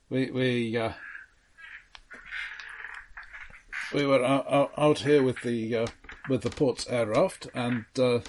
We 0.10 0.31
we 0.31 0.77
uh, 0.77 0.94
we 3.94 4.06
were 4.06 4.23
out, 4.23 4.72
out, 4.77 4.99
here 4.99 5.23
with 5.23 5.41
the 5.41 5.76
uh, 5.76 5.88
with 6.27 6.41
the 6.41 6.49
port's 6.49 6.88
air 6.88 7.07
raft 7.07 7.48
and 7.53 7.86
uh, 7.98 8.19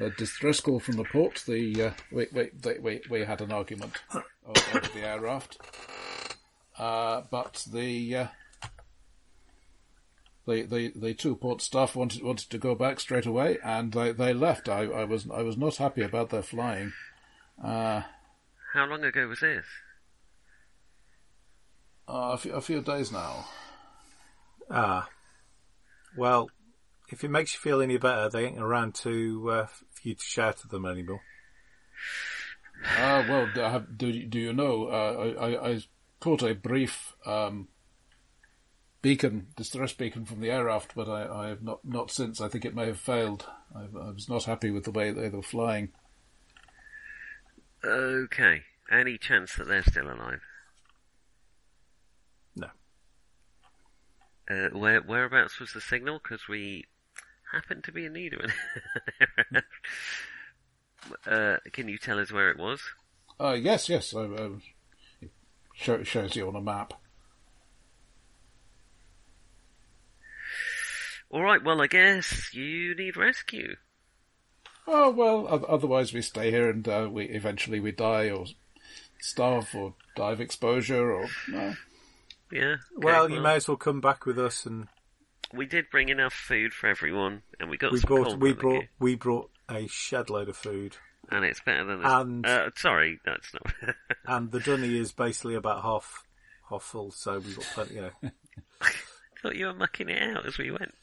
a 0.00 0.10
distress 0.10 0.60
call 0.60 0.80
from 0.80 0.96
the 0.96 1.04
port. 1.04 1.42
The 1.46 1.82
uh, 1.82 1.90
we, 2.10 2.26
we, 2.32 2.50
they, 2.60 2.78
we 2.78 3.00
we 3.08 3.20
had 3.20 3.40
an 3.40 3.52
argument 3.52 3.98
over 4.14 4.88
the 4.94 5.06
air 5.06 5.20
raft, 5.20 5.58
uh, 6.78 7.22
but 7.30 7.66
the 7.72 8.16
uh, 8.16 8.26
the, 10.46 10.62
the 10.62 10.92
the 10.96 11.14
two 11.14 11.36
port 11.36 11.62
staff 11.62 11.94
wanted 11.94 12.22
wanted 12.22 12.50
to 12.50 12.58
go 12.58 12.74
back 12.74 12.98
straight 13.00 13.26
away, 13.26 13.58
and 13.64 13.92
they, 13.92 14.12
they 14.12 14.32
left. 14.32 14.68
I, 14.68 14.82
I 14.82 15.04
was 15.04 15.28
I 15.30 15.42
was 15.42 15.56
not 15.56 15.76
happy 15.76 16.02
about 16.02 16.30
their 16.30 16.42
flying. 16.42 16.92
How 17.62 18.04
long 18.74 19.04
ago 19.04 19.28
was 19.28 19.40
this? 19.40 19.64
Uh, 22.08 22.30
a, 22.34 22.36
few, 22.38 22.52
a 22.52 22.60
few 22.60 22.80
days 22.80 23.10
now. 23.12 23.46
Ah. 24.70 25.08
Well, 26.16 26.48
if 27.10 27.22
it 27.24 27.30
makes 27.30 27.54
you 27.54 27.60
feel 27.60 27.80
any 27.80 27.98
better, 27.98 28.28
they 28.28 28.46
ain't 28.46 28.58
around 28.60 28.94
to 28.96 29.50
uh, 29.50 29.66
for 29.66 30.08
you 30.08 30.14
to 30.14 30.24
shout 30.24 30.62
at 30.64 30.70
them 30.70 30.86
anymore. 30.86 31.20
Uh, 32.98 33.24
well, 33.28 33.48
do, 33.54 33.60
have, 33.60 33.96
do, 33.98 34.08
you- 34.08 34.26
do 34.26 34.38
you 34.38 34.52
know, 34.52 34.86
uh, 34.88 35.34
I, 35.40 35.46
I, 35.52 35.70
I 35.72 35.80
caught 36.20 36.42
a 36.42 36.54
brief 36.54 37.14
um, 37.24 37.68
beacon, 39.02 39.48
distress 39.56 39.92
beacon 39.92 40.24
from 40.24 40.40
the 40.40 40.50
air 40.50 40.64
raft, 40.64 40.92
but 40.94 41.08
I, 41.08 41.44
I 41.44 41.48
have 41.48 41.62
not, 41.62 41.84
not 41.84 42.10
since. 42.10 42.40
I 42.40 42.48
think 42.48 42.64
it 42.64 42.74
may 42.74 42.86
have 42.86 42.98
failed. 42.98 43.46
I, 43.74 43.82
I 43.82 44.10
was 44.10 44.28
not 44.28 44.44
happy 44.44 44.70
with 44.70 44.84
the 44.84 44.90
way 44.90 45.10
they 45.10 45.28
were 45.28 45.42
flying. 45.42 45.90
Okay. 47.84 48.62
Any 48.90 49.18
chance 49.18 49.54
that 49.56 49.68
they're 49.68 49.82
still 49.82 50.06
alive? 50.10 50.40
Uh, 54.48 54.68
where 54.72 55.00
whereabouts 55.00 55.58
was 55.58 55.72
the 55.72 55.80
signal? 55.80 56.20
Because 56.22 56.46
we 56.48 56.84
happen 57.52 57.82
to 57.82 57.92
be 57.92 58.06
in 58.06 58.12
need 58.12 58.34
of 58.34 58.40
it. 58.40 59.64
uh, 61.26 61.56
can 61.72 61.88
you 61.88 61.98
tell 61.98 62.18
us 62.20 62.30
where 62.30 62.50
it 62.50 62.58
was? 62.58 62.80
Uh, 63.40 63.56
yes, 63.58 63.88
yes, 63.88 64.14
I, 64.14 64.22
I, 64.22 64.50
it 65.20 65.30
show, 65.74 66.02
shows 66.02 66.36
you 66.36 66.48
on 66.48 66.56
a 66.56 66.60
map. 66.60 66.94
All 71.30 71.42
right. 71.42 71.62
Well, 71.62 71.82
I 71.82 71.88
guess 71.88 72.54
you 72.54 72.94
need 72.94 73.16
rescue. 73.16 73.76
Oh, 74.86 75.10
well, 75.10 75.66
otherwise 75.68 76.14
we 76.14 76.22
stay 76.22 76.52
here 76.52 76.70
and 76.70 76.86
uh, 76.86 77.08
we 77.10 77.24
eventually 77.24 77.80
we 77.80 77.90
die 77.90 78.30
or 78.30 78.46
starve 79.20 79.74
or 79.74 79.94
die 80.14 80.30
of 80.30 80.40
exposure 80.40 81.12
or... 81.12 81.28
No. 81.48 81.74
Yeah. 82.50 82.74
okay, 82.74 82.78
Well, 82.96 83.30
you 83.30 83.40
may 83.40 83.56
as 83.56 83.66
well 83.68 83.76
come 83.76 84.00
back 84.00 84.24
with 84.26 84.38
us, 84.38 84.66
and 84.66 84.88
We 85.52 85.66
did 85.66 85.90
bring 85.90 86.08
enough 86.08 86.32
food 86.34 86.72
for 86.72 86.86
everyone, 86.88 87.42
and 87.60 87.68
we 87.70 87.76
got 87.76 87.92
we 87.92 87.98
some 88.00 88.08
brought 88.08 88.26
cold 88.28 88.40
we 88.42 88.48
milk, 88.50 88.60
brought 88.60 88.84
we 88.98 89.14
brought 89.16 89.50
a 89.68 89.86
shed 89.88 90.30
load 90.30 90.48
of 90.48 90.56
food, 90.56 90.96
and 91.30 91.44
it's 91.44 91.60
better 91.60 91.84
than 91.84 92.02
this. 92.02 92.12
and- 92.12 92.46
uh, 92.46 92.70
sorry, 92.76 93.18
that's 93.24 93.52
not. 93.52 93.94
and 94.26 94.50
the 94.52 94.60
dunny 94.60 94.96
is 94.98 95.12
basically 95.12 95.54
about 95.56 95.82
half 95.82 96.22
half 96.70 96.82
full, 96.82 97.10
so 97.10 97.38
we've 97.38 97.56
got 97.56 97.64
plenty. 97.74 97.94
You 97.96 98.00
know, 98.02 98.30
thought 99.42 99.56
you 99.56 99.66
were 99.66 99.74
mucking 99.74 100.08
it 100.08 100.22
out 100.22 100.46
as 100.46 100.56
we 100.58 100.70
went. 100.70 100.94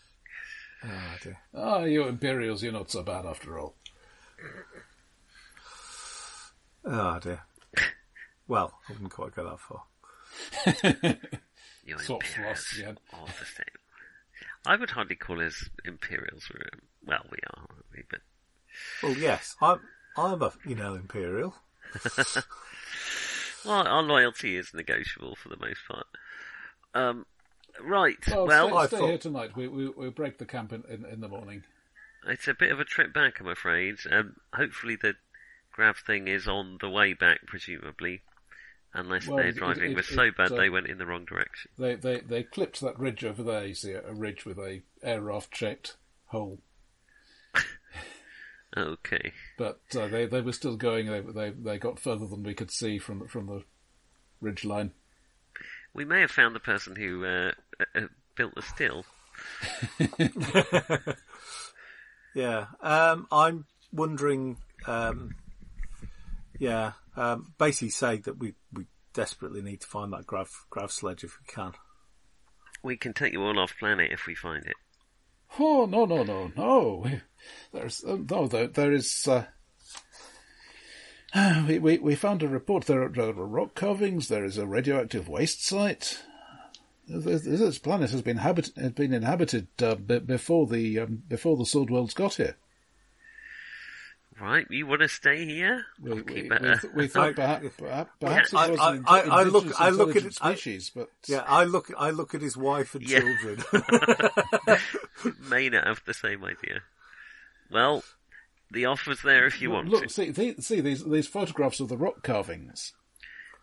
oh 0.85 1.15
dear. 1.21 1.37
Oh, 1.53 1.83
you 1.85 2.07
Imperials, 2.07 2.63
you're 2.63 2.71
not 2.73 2.91
so 2.91 3.03
bad 3.03 3.25
after 3.25 3.59
all. 3.59 3.75
Oh 6.85 7.19
dear. 7.19 7.41
Well, 8.47 8.73
I 8.89 8.91
wouldn't 8.93 9.11
quite 9.11 9.33
go 9.35 9.45
that 9.49 9.59
far. 9.59 9.83
You're 11.85 11.99
Soft 11.99 12.25
Imperials 12.27 12.59
thrust 12.59 12.77
again. 12.79 12.97
of 13.13 13.39
the 13.39 13.45
state. 13.45 13.65
I 14.65 14.75
would 14.77 14.91
hardly 14.91 15.15
call 15.15 15.41
us 15.41 15.69
Imperials. 15.85 16.49
We're, 16.53 16.67
um, 16.73 16.79
well, 17.05 17.25
we 17.29 17.37
are, 17.47 17.59
aren't 17.69 17.85
we? 17.95 18.03
But 18.09 18.21
Well, 19.01 19.17
yes, 19.17 19.55
I'm 19.61 19.79
I'm 20.15 20.41
a 20.41 20.53
you 20.65 20.75
know 20.75 20.95
imperial. 20.95 21.55
well, 23.65 23.87
our 23.87 24.01
loyalty 24.03 24.55
is 24.57 24.73
negotiable 24.73 25.35
for 25.35 25.49
the 25.49 25.57
most 25.59 25.81
part. 25.87 26.07
Um, 26.93 27.25
right. 27.81 28.17
Well, 28.29 28.47
well, 28.47 28.67
stay, 28.69 28.75
I 28.77 28.87
stay 28.87 28.97
thought- 28.97 29.07
here 29.09 29.17
tonight. 29.17 29.55
We, 29.55 29.67
we, 29.67 29.89
we'll 29.89 30.11
break 30.11 30.37
the 30.37 30.45
camp 30.45 30.71
in, 30.73 30.83
in, 30.89 31.05
in 31.05 31.19
the 31.21 31.27
morning. 31.27 31.63
it's 32.27 32.47
a 32.47 32.53
bit 32.53 32.71
of 32.71 32.79
a 32.79 32.85
trip 32.85 33.13
back, 33.13 33.39
I'm 33.39 33.47
afraid. 33.47 33.95
Um, 34.09 34.35
hopefully 34.53 34.95
the 34.95 35.15
grav 35.71 35.97
thing 35.97 36.27
is 36.27 36.47
on 36.47 36.77
the 36.81 36.89
way 36.89 37.13
back, 37.13 37.45
presumably. 37.47 38.21
Unless 38.93 39.27
Well, 39.27 39.37
their 39.37 39.51
driving 39.51 39.91
it- 39.91 39.95
was 39.95 40.07
so 40.07 40.29
bad 40.31 40.51
uh, 40.51 40.55
they 40.55 40.69
went 40.69 40.87
in 40.87 40.97
the 40.99 41.05
wrong 41.05 41.25
direction. 41.25 41.71
They, 41.77 41.95
they, 41.95 42.19
they 42.19 42.43
clipped 42.43 42.79
that 42.81 42.99
ridge 42.99 43.25
over 43.25 43.41
there. 43.41 43.65
You 43.65 43.73
see 43.73 43.91
a, 43.93 44.03
a 44.07 44.13
ridge 44.13 44.45
with 44.45 44.59
a 44.59 44.81
air 45.01 45.21
raft 45.21 45.55
shaped 45.55 45.97
hole. 46.27 46.59
Okay. 48.75 49.33
But 49.55 49.81
uh, 49.95 50.07
they, 50.07 50.25
they 50.25 50.41
were 50.41 50.51
still 50.51 50.77
going. 50.77 51.05
They, 51.05 51.19
they, 51.19 51.51
they 51.51 51.77
got 51.77 51.99
further 51.99 52.25
than 52.25 52.41
we 52.41 52.55
could 52.55 52.71
see 52.71 52.97
from, 52.97 53.27
from 53.27 53.45
the 53.45 53.63
ridge 54.41 54.65
line. 54.65 54.93
We 55.93 56.05
may 56.05 56.21
have 56.21 56.31
found 56.31 56.55
the 56.55 56.59
person 56.59 56.95
who 56.95 57.23
uh, 57.23 57.51
uh, 57.79 57.85
uh, 57.93 58.07
built 58.35 58.55
the 58.55 58.63
still. 58.63 59.05
Yeah, 62.33 62.65
um, 62.81 63.27
I'm 63.31 63.65
wondering. 63.91 64.57
Um, 64.87 65.35
yeah, 66.59 66.93
um, 67.15 67.53
basically 67.57 67.89
say 67.89 68.17
that 68.17 68.39
we 68.39 68.53
we 68.71 68.87
desperately 69.13 69.61
need 69.61 69.81
to 69.81 69.87
find 69.87 70.11
that 70.13 70.25
grav 70.25 70.49
grav 70.69 70.91
sledge 70.91 71.23
if 71.23 71.37
we 71.39 71.45
can. 71.53 71.73
We 72.83 72.97
can 72.97 73.13
take 73.13 73.33
you 73.33 73.41
all 73.41 73.59
off 73.59 73.77
planet 73.79 74.11
if 74.11 74.27
we 74.27 74.35
find 74.35 74.65
it. 74.65 74.75
Oh 75.59 75.85
no 75.85 76.05
no 76.05 76.23
no 76.23 76.51
no! 76.55 77.05
There's 77.71 78.03
uh, 78.03 78.17
no 78.29 78.47
there, 78.47 78.67
there 78.67 78.91
is. 78.91 79.27
Uh, 79.27 79.45
we, 81.67 81.79
we 81.79 81.97
we 81.99 82.15
found 82.15 82.43
a 82.43 82.47
report. 82.47 82.85
There 82.85 83.03
are, 83.03 83.09
there 83.09 83.29
are 83.29 83.47
rock 83.47 83.75
carvings. 83.75 84.27
There 84.27 84.45
is 84.45 84.57
a 84.57 84.67
radioactive 84.67 85.29
waste 85.29 85.65
site. 85.65 86.23
This, 87.07 87.43
this 87.43 87.79
planet 87.79 88.11
has 88.11 88.21
been 88.21 88.37
habit, 88.37 88.71
has 88.77 88.93
been 88.93 89.13
inhabited 89.13 89.67
uh, 89.81 89.95
b- 89.95 90.19
before 90.19 90.67
the 90.67 90.99
um, 90.99 91.23
before 91.27 91.57
the 91.57 91.65
Sword 91.65 91.89
Worlds 91.89 92.13
got 92.13 92.35
here. 92.35 92.55
Right, 94.43 94.65
you 94.69 94.85
want 94.85 95.01
to 95.01 95.07
stay 95.07 95.45
here? 95.45 95.85
We, 96.01 96.09
We'll 96.13 96.23
we, 96.25 96.33
we, 96.33 96.41
it, 96.49 96.51
uh, 96.51 96.75
we 96.93 97.07
thought 97.13 97.35
perhaps, 97.35 97.67
perhaps, 97.77 98.09
perhaps 98.19 98.53
I- 98.53 98.65
it 98.67 98.71
was 98.71 98.79
I- 98.81 98.95
an 98.95 99.03
I- 99.07 99.19
I 99.21 99.43
look- 99.43 99.81
I 99.81 99.89
look 99.89 100.09
at 100.09 100.23
intelligent 100.23 100.25
it- 100.25 100.37
I- 100.41 100.53
species, 100.55 100.91
but 100.93 101.09
Yeah, 101.27 101.43
I 101.47 101.63
look 101.63 101.89
I 101.97 102.09
look 102.09 102.35
at 102.35 102.41
his 102.41 102.57
wife 102.57 102.93
and 102.93 103.07
Yeah. 103.09 103.19
children. 103.21 103.63
may 105.49 105.69
not 105.69 105.87
have 105.87 106.01
the 106.05 106.13
same 106.13 106.43
idea. 106.43 106.81
Well, 107.71 108.03
the 108.69 108.85
offer's 108.85 109.21
there 109.21 109.45
if 109.45 109.61
you 109.61 109.71
want 109.71 109.87
look, 109.89 110.03
to. 110.03 110.09
see, 110.09 110.31
the, 110.31 110.55
see 110.61 110.81
these 110.81 111.05
these 111.05 111.27
photographs 111.27 111.79
of 111.79 111.87
the 111.89 111.97
rock 111.97 112.21
carvings. 112.23 112.93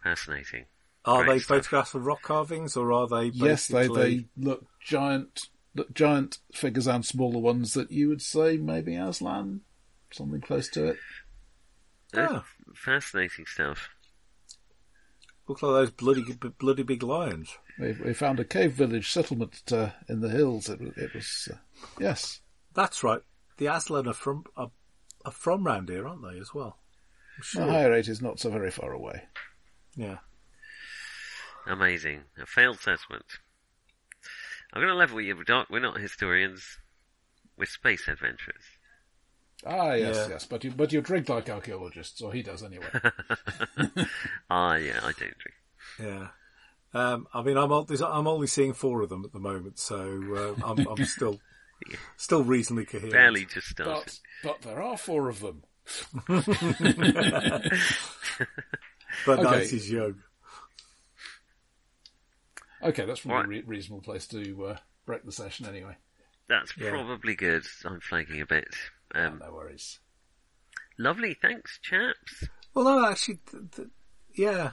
Fascinating. 0.02 0.65
are 1.05 1.24
Great 1.24 1.35
they 1.35 1.39
stuff. 1.40 1.57
photographs 1.59 1.94
of 1.94 2.07
rock 2.07 2.23
carvings, 2.23 2.77
or 2.77 2.93
are 2.93 3.07
they 3.07 3.27
Yes, 3.35 3.66
they 3.66 3.86
they 3.89 4.24
look 4.36 4.65
giant, 4.82 5.40
look 5.74 5.93
giant 5.93 6.39
figures 6.55 6.86
and 6.86 7.05
smaller 7.05 7.39
ones 7.39 7.74
that 7.74 7.90
you 7.90 8.09
would 8.09 8.23
say 8.23 8.57
maybe 8.57 8.94
Aslan, 8.97 9.61
something 10.12 10.41
close 10.41 10.69
to 10.70 10.87
it. 10.89 10.97
Ah. 12.16 12.45
Fascinating 12.74 13.47
stuff. 13.47 13.89
look 15.49 15.62
like 15.62 15.73
those 15.73 15.91
bloody 15.91 16.23
bloody 16.59 16.82
big 16.82 17.03
lions. 17.03 17.57
We, 17.78 17.93
we 17.93 18.12
found 18.15 18.39
a 18.41 18.45
cave 18.45 18.73
village 18.73 19.11
settlement 19.11 19.62
uh, 19.73 19.91
in 20.09 20.20
the 20.20 20.28
hills. 20.28 20.69
It, 20.69 20.81
was- 20.81 20.97
it 20.97 21.15
was 21.15 21.49
uh, 21.53 21.57
yes, 21.99 22.41
That's 22.74 23.03
right. 23.05 23.20
The 23.59 23.66
Aslan 23.66 24.07
are 24.09 24.12
from 24.15 24.45
are, 24.57 24.70
are 25.24 25.32
from 25.32 25.65
round 25.65 25.89
here, 25.89 26.07
aren't 26.07 26.23
they? 26.23 26.39
As 26.39 26.53
well. 26.55 26.78
I'm 27.37 27.41
the 27.41 27.45
sure. 27.45 27.66
higher 27.66 27.91
rate 27.91 28.09
is 28.09 28.20
not 28.23 28.39
so 28.41 28.51
very 28.51 28.70
far 28.70 28.93
away. 28.93 29.23
Yeah. 29.97 30.19
Amazing. 31.66 32.20
A 32.41 32.47
failed 32.47 32.78
settlement. 32.81 33.27
I'm 34.73 34.81
going 34.81 34.93
to 34.93 34.97
level 34.97 35.20
you, 35.20 35.43
Doc. 35.45 35.69
We're 35.70 35.81
not 35.81 36.01
historians. 36.01 36.62
We're 37.59 37.66
space 37.66 38.09
adventurers. 38.09 38.62
Ah, 39.66 39.93
yes, 39.93 40.16
Yeah. 40.16 40.28
yes, 40.31 40.47
but 40.47 40.65
you 40.65 40.70
but 40.70 40.93
you 40.93 41.01
drink 41.03 41.28
like 41.28 41.51
archaeologists, 41.51 42.20
or 42.23 42.32
he 42.32 42.43
does 42.43 42.62
anyway. 42.62 42.87
Ah, 44.51 44.74
yeah, 44.77 44.99
I 45.03 45.12
don't 45.12 45.16
drink. 45.16 45.57
Yeah. 45.99 46.28
Um, 46.93 47.27
I 47.32 47.43
mean, 47.43 47.57
I'm, 47.57 47.70
al- 47.70 47.87
I'm 48.07 48.27
only 48.27 48.47
seeing 48.49 48.73
four 48.73 49.03
of 49.03 49.11
them 49.11 49.24
at 49.24 49.32
the 49.32 49.39
moment, 49.39 49.78
so 49.78 50.57
uh, 50.61 50.66
I'm, 50.66 50.87
I'm 50.89 51.05
still 51.05 51.39
still 52.16 52.43
reasonably 52.43 52.85
coherent. 52.87 53.12
Barely 53.12 53.45
just 53.45 53.69
started. 53.69 54.12
but 54.43 54.61
but 54.62 54.62
there 54.62 54.82
are 54.82 54.97
four 54.97 55.28
of 55.28 55.41
them. 55.41 55.62
but 59.27 59.39
Okay. 59.39 59.43
night 59.43 59.73
is 59.73 59.91
young. 59.91 60.16
Okay, 62.82 63.05
that's 63.05 63.20
probably 63.20 63.37
Right. 63.37 63.45
a 63.45 63.49
re- 63.66 63.77
reasonable 63.77 64.03
place 64.03 64.27
to 64.28 64.65
uh, 64.66 64.77
break 65.05 65.24
the 65.24 65.32
session 65.32 65.66
anyway. 65.66 65.97
That's 66.49 66.73
Yeah. 66.77 66.91
probably 66.91 67.35
good. 67.37 67.65
I'm 67.85 68.01
flagging 68.01 68.41
a 68.41 68.47
bit. 68.47 68.74
Um, 69.15 69.39
No 69.45 69.53
worries. 69.53 69.99
lovely. 70.99 71.35
Thanks, 71.41 71.78
chaps. 71.82 72.45
Well, 72.74 72.85
no, 72.85 73.07
actually, 73.09 73.41
th- 73.51 73.65
th- 73.77 73.89
yeah. 74.35 74.73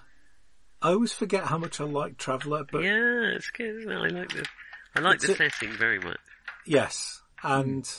I 0.82 0.90
always 0.90 1.12
forget 1.14 1.46
how 1.46 1.58
much 1.58 1.82
I 1.82 1.86
like 1.86 2.18
Traveller, 2.18 2.64
but 2.72 2.84
yeah, 2.84 3.34
it's 3.36 3.50
good, 3.50 3.78
isn't 3.80 3.92
it? 3.92 3.96
I 3.96 4.08
like 4.10 4.30
the, 4.30 4.46
I 4.96 5.00
like 5.00 5.20
the 5.20 5.32
a- 5.34 5.36
setting 5.36 5.72
very 5.76 6.00
much. 6.00 6.20
yes, 6.68 7.22
and 7.44 7.90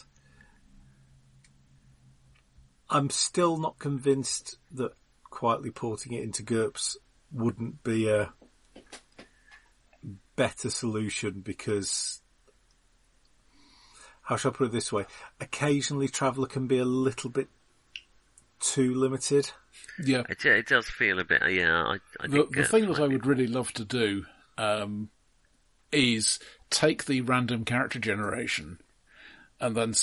I'm 2.90 3.10
still 3.10 3.58
not 3.58 3.78
convinced 3.78 4.56
that 4.72 4.92
quietly 5.24 5.70
porting 5.70 6.12
it 6.12 6.22
into 6.22 6.42
GURPS 6.42 6.96
wouldn't 7.32 7.82
be 7.82 8.08
a 8.08 8.32
better 10.36 10.70
solution 10.70 11.40
because 11.40 12.22
how 14.28 14.36
shall 14.36 14.50
I 14.50 14.54
put 14.54 14.66
it 14.66 14.72
this 14.72 14.92
way? 14.92 15.06
Occasionally, 15.40 16.06
Traveller 16.06 16.46
can 16.46 16.66
be 16.66 16.76
a 16.76 16.84
little 16.84 17.30
bit 17.30 17.48
too 18.60 18.94
limited. 18.94 19.52
Yeah, 20.04 20.22
It, 20.28 20.44
it 20.44 20.66
does 20.66 20.86
feel 20.86 21.18
a 21.18 21.24
bit, 21.24 21.40
yeah, 21.50 21.82
I, 21.82 21.94
I 22.20 22.26
the, 22.26 22.42
think 22.42 22.54
the 22.56 22.64
thing 22.64 22.88
that 22.88 23.00
I 23.00 23.06
would 23.06 23.24
really 23.24 23.46
love 23.46 23.72
to 23.72 23.86
do 23.86 24.26
um, 24.58 25.08
is 25.90 26.38
take 26.68 27.06
the 27.06 27.22
random 27.22 27.64
character 27.64 27.98
generation 27.98 28.80
and 29.60 29.76
then 29.76 29.94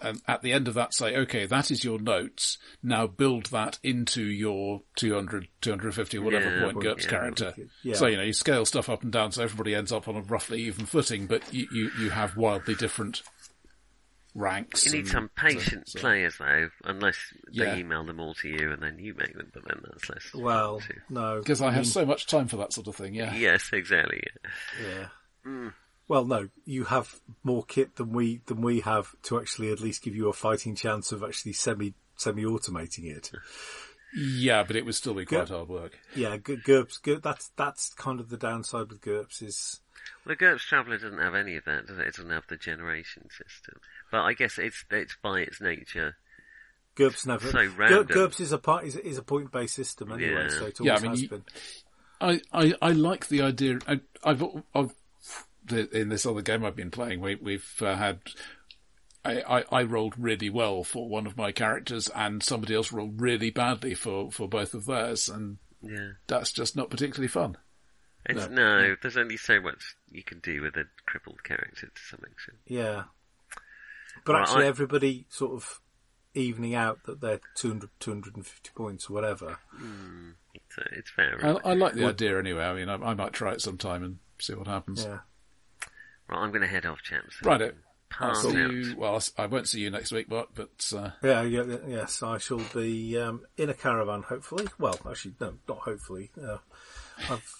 and 0.00 0.20
at 0.26 0.42
the 0.42 0.52
end 0.52 0.66
of 0.66 0.74
that 0.74 0.92
say, 0.92 1.14
okay, 1.16 1.46
that 1.46 1.70
is 1.70 1.84
your 1.84 2.00
notes. 2.00 2.58
Now 2.82 3.06
build 3.06 3.46
that 3.46 3.78
into 3.82 4.24
your 4.24 4.82
200, 4.96 5.48
250, 5.60 6.18
whatever 6.18 6.46
Yeah, 6.46 6.62
point 6.62 6.74
point, 6.74 6.86
GURPS 6.86 7.04
yeah. 7.04 7.10
character. 7.10 7.54
Yeah. 7.82 7.94
So, 7.94 8.06
you 8.06 8.16
know, 8.16 8.22
you 8.24 8.32
scale 8.32 8.64
stuff 8.64 8.88
up 8.88 9.02
and 9.02 9.12
down 9.12 9.30
so 9.32 9.42
everybody 9.42 9.74
ends 9.74 9.92
up 9.92 10.08
on 10.08 10.16
a 10.16 10.22
roughly 10.22 10.62
even 10.62 10.86
footing, 10.86 11.26
but 11.26 11.52
you, 11.52 11.66
you, 11.72 11.90
you 12.00 12.10
have 12.10 12.36
wildly 12.36 12.74
different 12.74 13.22
ranks. 14.34 14.84
You 14.86 14.92
need 14.92 15.08
some 15.08 15.30
so- 15.36 15.42
patient 15.48 15.88
so- 15.88 16.00
players 16.00 16.36
though, 16.38 16.68
unless 16.84 17.16
they 17.52 17.64
Yeah. 17.64 17.76
email 17.76 18.04
them 18.04 18.20
all 18.20 18.34
to 18.34 18.48
you 18.48 18.72
and 18.72 18.82
then 18.82 18.98
you 18.98 19.14
make 19.14 19.34
them, 19.36 19.50
but 19.52 19.64
then 19.66 19.80
that's 19.84 20.08
less. 20.08 20.34
Well, 20.34 20.80
no, 21.08 21.38
Because 21.40 21.60
I 21.60 21.66
have 21.70 21.84
mean, 21.84 21.90
so 21.92 22.04
much 22.04 22.26
time 22.26 22.48
for 22.48 22.56
that 22.58 22.72
sort 22.72 22.88
of 22.88 22.96
thing, 22.96 23.14
yeah. 23.14 23.34
Yes, 23.34 23.70
exactly. 23.72 24.22
yeah. 24.82 24.86
Yeah. 24.86 25.08
Mm. 25.46 25.74
Well, 26.08 26.24
no, 26.26 26.48
you 26.66 26.84
have 26.84 27.20
more 27.42 27.64
kit 27.64 27.96
than 27.96 28.12
we 28.12 28.42
than 28.46 28.60
we 28.60 28.80
have 28.80 29.14
to 29.22 29.38
actually 29.40 29.72
at 29.72 29.80
least 29.80 30.02
give 30.02 30.14
you 30.14 30.28
a 30.28 30.32
fighting 30.34 30.74
chance 30.74 31.12
of 31.12 31.22
actually 31.22 31.54
semi 31.54 31.94
semi 32.16 32.44
automating 32.44 33.04
it. 33.14 33.30
Yeah, 34.16 34.62
but 34.64 34.76
it 34.76 34.84
would 34.84 34.94
still 34.94 35.14
be 35.14 35.24
quite 35.24 35.48
Yeah. 35.48 35.56
hard 35.56 35.68
work. 35.68 35.98
Yeah, 36.14 36.36
G- 36.36 36.56
GURPS. 36.56 37.00
G- 37.02 37.14
that's 37.22 37.48
that's 37.56 37.94
kind 37.94 38.20
of 38.20 38.28
the 38.28 38.36
downside 38.36 38.88
with 38.90 39.00
GURPS 39.00 39.42
is 39.42 39.80
The 40.26 40.36
GURPS 40.36 40.62
Traveller 40.64 40.98
doesn't 40.98 41.18
have 41.18 41.34
any 41.34 41.56
of 41.56 41.64
that, 41.66 41.86
does 41.86 41.98
it? 41.98 42.06
It 42.06 42.14
doesn't 42.16 42.30
have 42.30 42.46
the 42.48 42.56
generation 42.56 43.28
system. 43.30 43.80
But 44.10 44.22
I 44.22 44.32
guess 44.34 44.58
it's 44.58 44.84
it's 44.90 45.16
by 45.22 45.40
its 45.40 45.60
nature. 45.60 46.16
GURPS 46.96 47.26
never. 47.26 47.46
So 47.50 47.52
Gur- 47.68 47.74
random. 47.76 48.06
GURPS 48.06 48.40
is 48.40 48.52
a 48.52 48.58
part 48.58 48.84
is, 48.84 48.96
is 48.96 49.18
a 49.18 49.22
point 49.22 49.50
based 49.52 49.74
system 49.74 50.12
anyway, 50.12 50.44
Yeah. 50.44 50.48
so 50.48 50.66
it 50.66 50.80
always 50.80 50.86
Yeah, 50.86 50.94
I 50.96 51.00
mean, 51.00 51.10
has 51.10 51.22
you- 51.22 51.28
been. 51.28 51.44
I, 52.20 52.40
I, 52.52 52.74
I 52.80 52.92
like 52.92 53.28
the 53.28 53.42
idea. 53.42 53.78
I, 53.88 54.00
I've, 54.22 54.42
I've 54.74 54.94
in 55.70 56.08
this 56.10 56.24
other 56.26 56.42
game 56.42 56.64
I've 56.64 56.76
been 56.76 56.90
playing, 56.90 57.20
we, 57.20 57.34
we've 57.36 57.82
uh, 57.82 57.96
had. 57.96 58.20
I, 59.24 59.40
I, 59.40 59.64
I 59.72 59.82
rolled 59.84 60.14
really 60.18 60.50
well 60.50 60.84
for 60.84 61.08
one 61.08 61.26
of 61.26 61.36
my 61.36 61.50
characters, 61.50 62.08
and 62.14 62.42
somebody 62.42 62.74
else 62.74 62.92
rolled 62.92 63.20
really 63.20 63.50
badly 63.50 63.94
for, 63.94 64.30
for 64.30 64.46
both 64.48 64.74
of 64.74 64.84
theirs, 64.84 65.28
and 65.30 65.56
Yeah. 65.82 66.12
that's 66.26 66.52
just 66.52 66.76
not 66.76 66.90
particularly 66.90 67.28
fun. 67.28 67.56
It's, 68.26 68.48
no, 68.48 68.96
there's 69.02 69.16
only 69.16 69.36
so 69.36 69.60
much 69.60 69.96
you 70.10 70.22
can 70.22 70.38
do 70.40 70.62
with 70.62 70.76
a 70.76 70.84
crippled 71.06 71.44
character 71.44 71.86
to 71.86 72.02
some 72.10 72.20
extent. 72.30 72.58
Yeah, 72.66 73.04
but 74.24 74.32
Right, 74.34 74.42
actually, 74.42 74.64
I- 74.64 74.68
everybody 74.68 75.26
sort 75.28 75.52
of 75.52 75.80
evening 76.34 76.74
out 76.74 77.04
that 77.04 77.20
they're 77.20 77.40
200, 77.56 77.90
250 78.00 78.70
points 78.74 79.08
or 79.10 79.12
whatever. 79.12 79.58
It's, 80.54 80.78
uh, 80.78 80.82
it's 80.92 81.10
fair. 81.10 81.38
I. 81.44 81.70
I 81.70 81.74
like 81.74 81.94
the 81.94 82.06
idea 82.06 82.38
anyway. 82.38 82.64
I 82.64 82.74
mean, 82.74 82.88
I, 82.88 82.94
I 82.94 83.14
might 83.14 83.32
try 83.32 83.52
it 83.52 83.60
sometime 83.60 84.02
and 84.02 84.18
see 84.40 84.54
what 84.54 84.66
happens. 84.66 85.04
Yeah. 85.04 85.18
Right, 86.28 86.38
I'm 86.38 86.50
going 86.50 86.62
to 86.62 86.66
head 86.68 86.86
off, 86.86 87.02
chaps. 87.02 87.36
Righto. 87.42 87.72
I'll 88.20 88.30
Pass 88.30 88.42
see 88.42 88.48
out. 88.62 88.70
you. 88.72 88.94
Well, 88.96 89.10
I'll 89.10 89.16
s- 89.16 89.32
I 89.36 89.46
won't 89.46 89.68
see 89.68 89.80
you 89.80 89.90
next 89.90 90.12
week, 90.12 90.30
Mark. 90.30 90.48
But 90.54 90.90
uh, 90.96 91.10
Yeah, 91.22 91.42
yeah, 91.42 91.64
yeah, 91.64 91.76
yes, 91.86 92.22
I 92.22 92.38
shall 92.38 92.62
be 92.72 93.18
um, 93.18 93.42
in 93.56 93.68
a 93.70 93.74
caravan, 93.74 94.22
hopefully. 94.22 94.66
Well, 94.78 94.98
actually, 95.08 95.34
no, 95.40 95.54
not 95.68 95.78
hopefully. 95.78 96.30
Uh, 96.40 96.52
I've, 96.54 96.60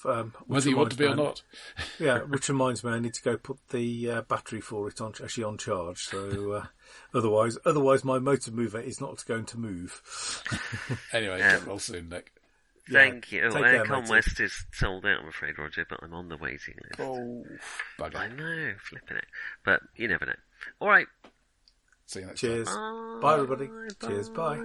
um, 0.05 0.33
which 0.47 0.49
whether 0.49 0.71
you 0.71 0.77
want 0.77 0.91
to 0.91 0.97
be 0.97 1.05
or 1.05 1.11
reminds 1.11 1.43
not, 1.79 1.99
Yeah, 1.99 2.19
which 2.21 2.49
reminds 2.49 2.85
me, 2.85 2.93
I 2.93 2.99
need 2.99 3.15
to 3.15 3.23
go 3.23 3.37
put 3.37 3.59
the 3.71 4.11
uh, 4.11 4.23
battery 4.23 4.61
for 4.61 4.89
it 4.89 5.01
on 5.01 5.15
actually 5.23 5.45
on 5.45 5.59
charge. 5.59 5.99
So 6.05 6.53
uh, 6.53 6.67
otherwise, 7.15 7.57
otherwise, 7.65 8.05
my 8.05 8.19
motor 8.19 8.51
mover 8.51 8.81
is 8.81 9.01
not 9.01 9.25
going 9.27 9.45
to 9.47 9.59
move. 9.59 10.03
anyway, 11.13 11.41
Um, 11.41 11.59
get 11.59 11.67
well 11.67 11.79
soon, 11.79 12.09
Nick. 12.09 12.33
Thank 12.91 13.33
you. 13.33 13.45
Oh, 13.45 13.51
Take 13.51 13.65
Aircon. 13.65 14.09
West 14.11 14.41
is 14.41 14.67
sold 14.73 15.07
out, 15.07 15.21
I'm 15.23 15.29
afraid, 15.29 15.59
Roger, 15.59 15.87
but 15.89 16.01
I'm 16.03 16.13
on 16.13 16.29
the 16.29 16.37
waiting 16.37 16.75
list. 16.83 17.01
Oh, 17.01 17.45
I 17.99 18.29
know, 18.29 18.75
flipping 18.79 19.17
it. 19.17 19.27
But 19.65 19.81
you 19.97 20.09
never 20.09 20.27
know. 20.27 20.33
All 20.81 20.89
right. 20.89 21.07
See 22.07 22.21
you 22.21 22.27
next 22.27 22.43
time. 22.43 22.51
Cheers. 22.51 22.69
Bye, 23.23 23.35
everybody. 23.35 23.71
Cheers. 24.03 24.29
Bye. 24.29 24.63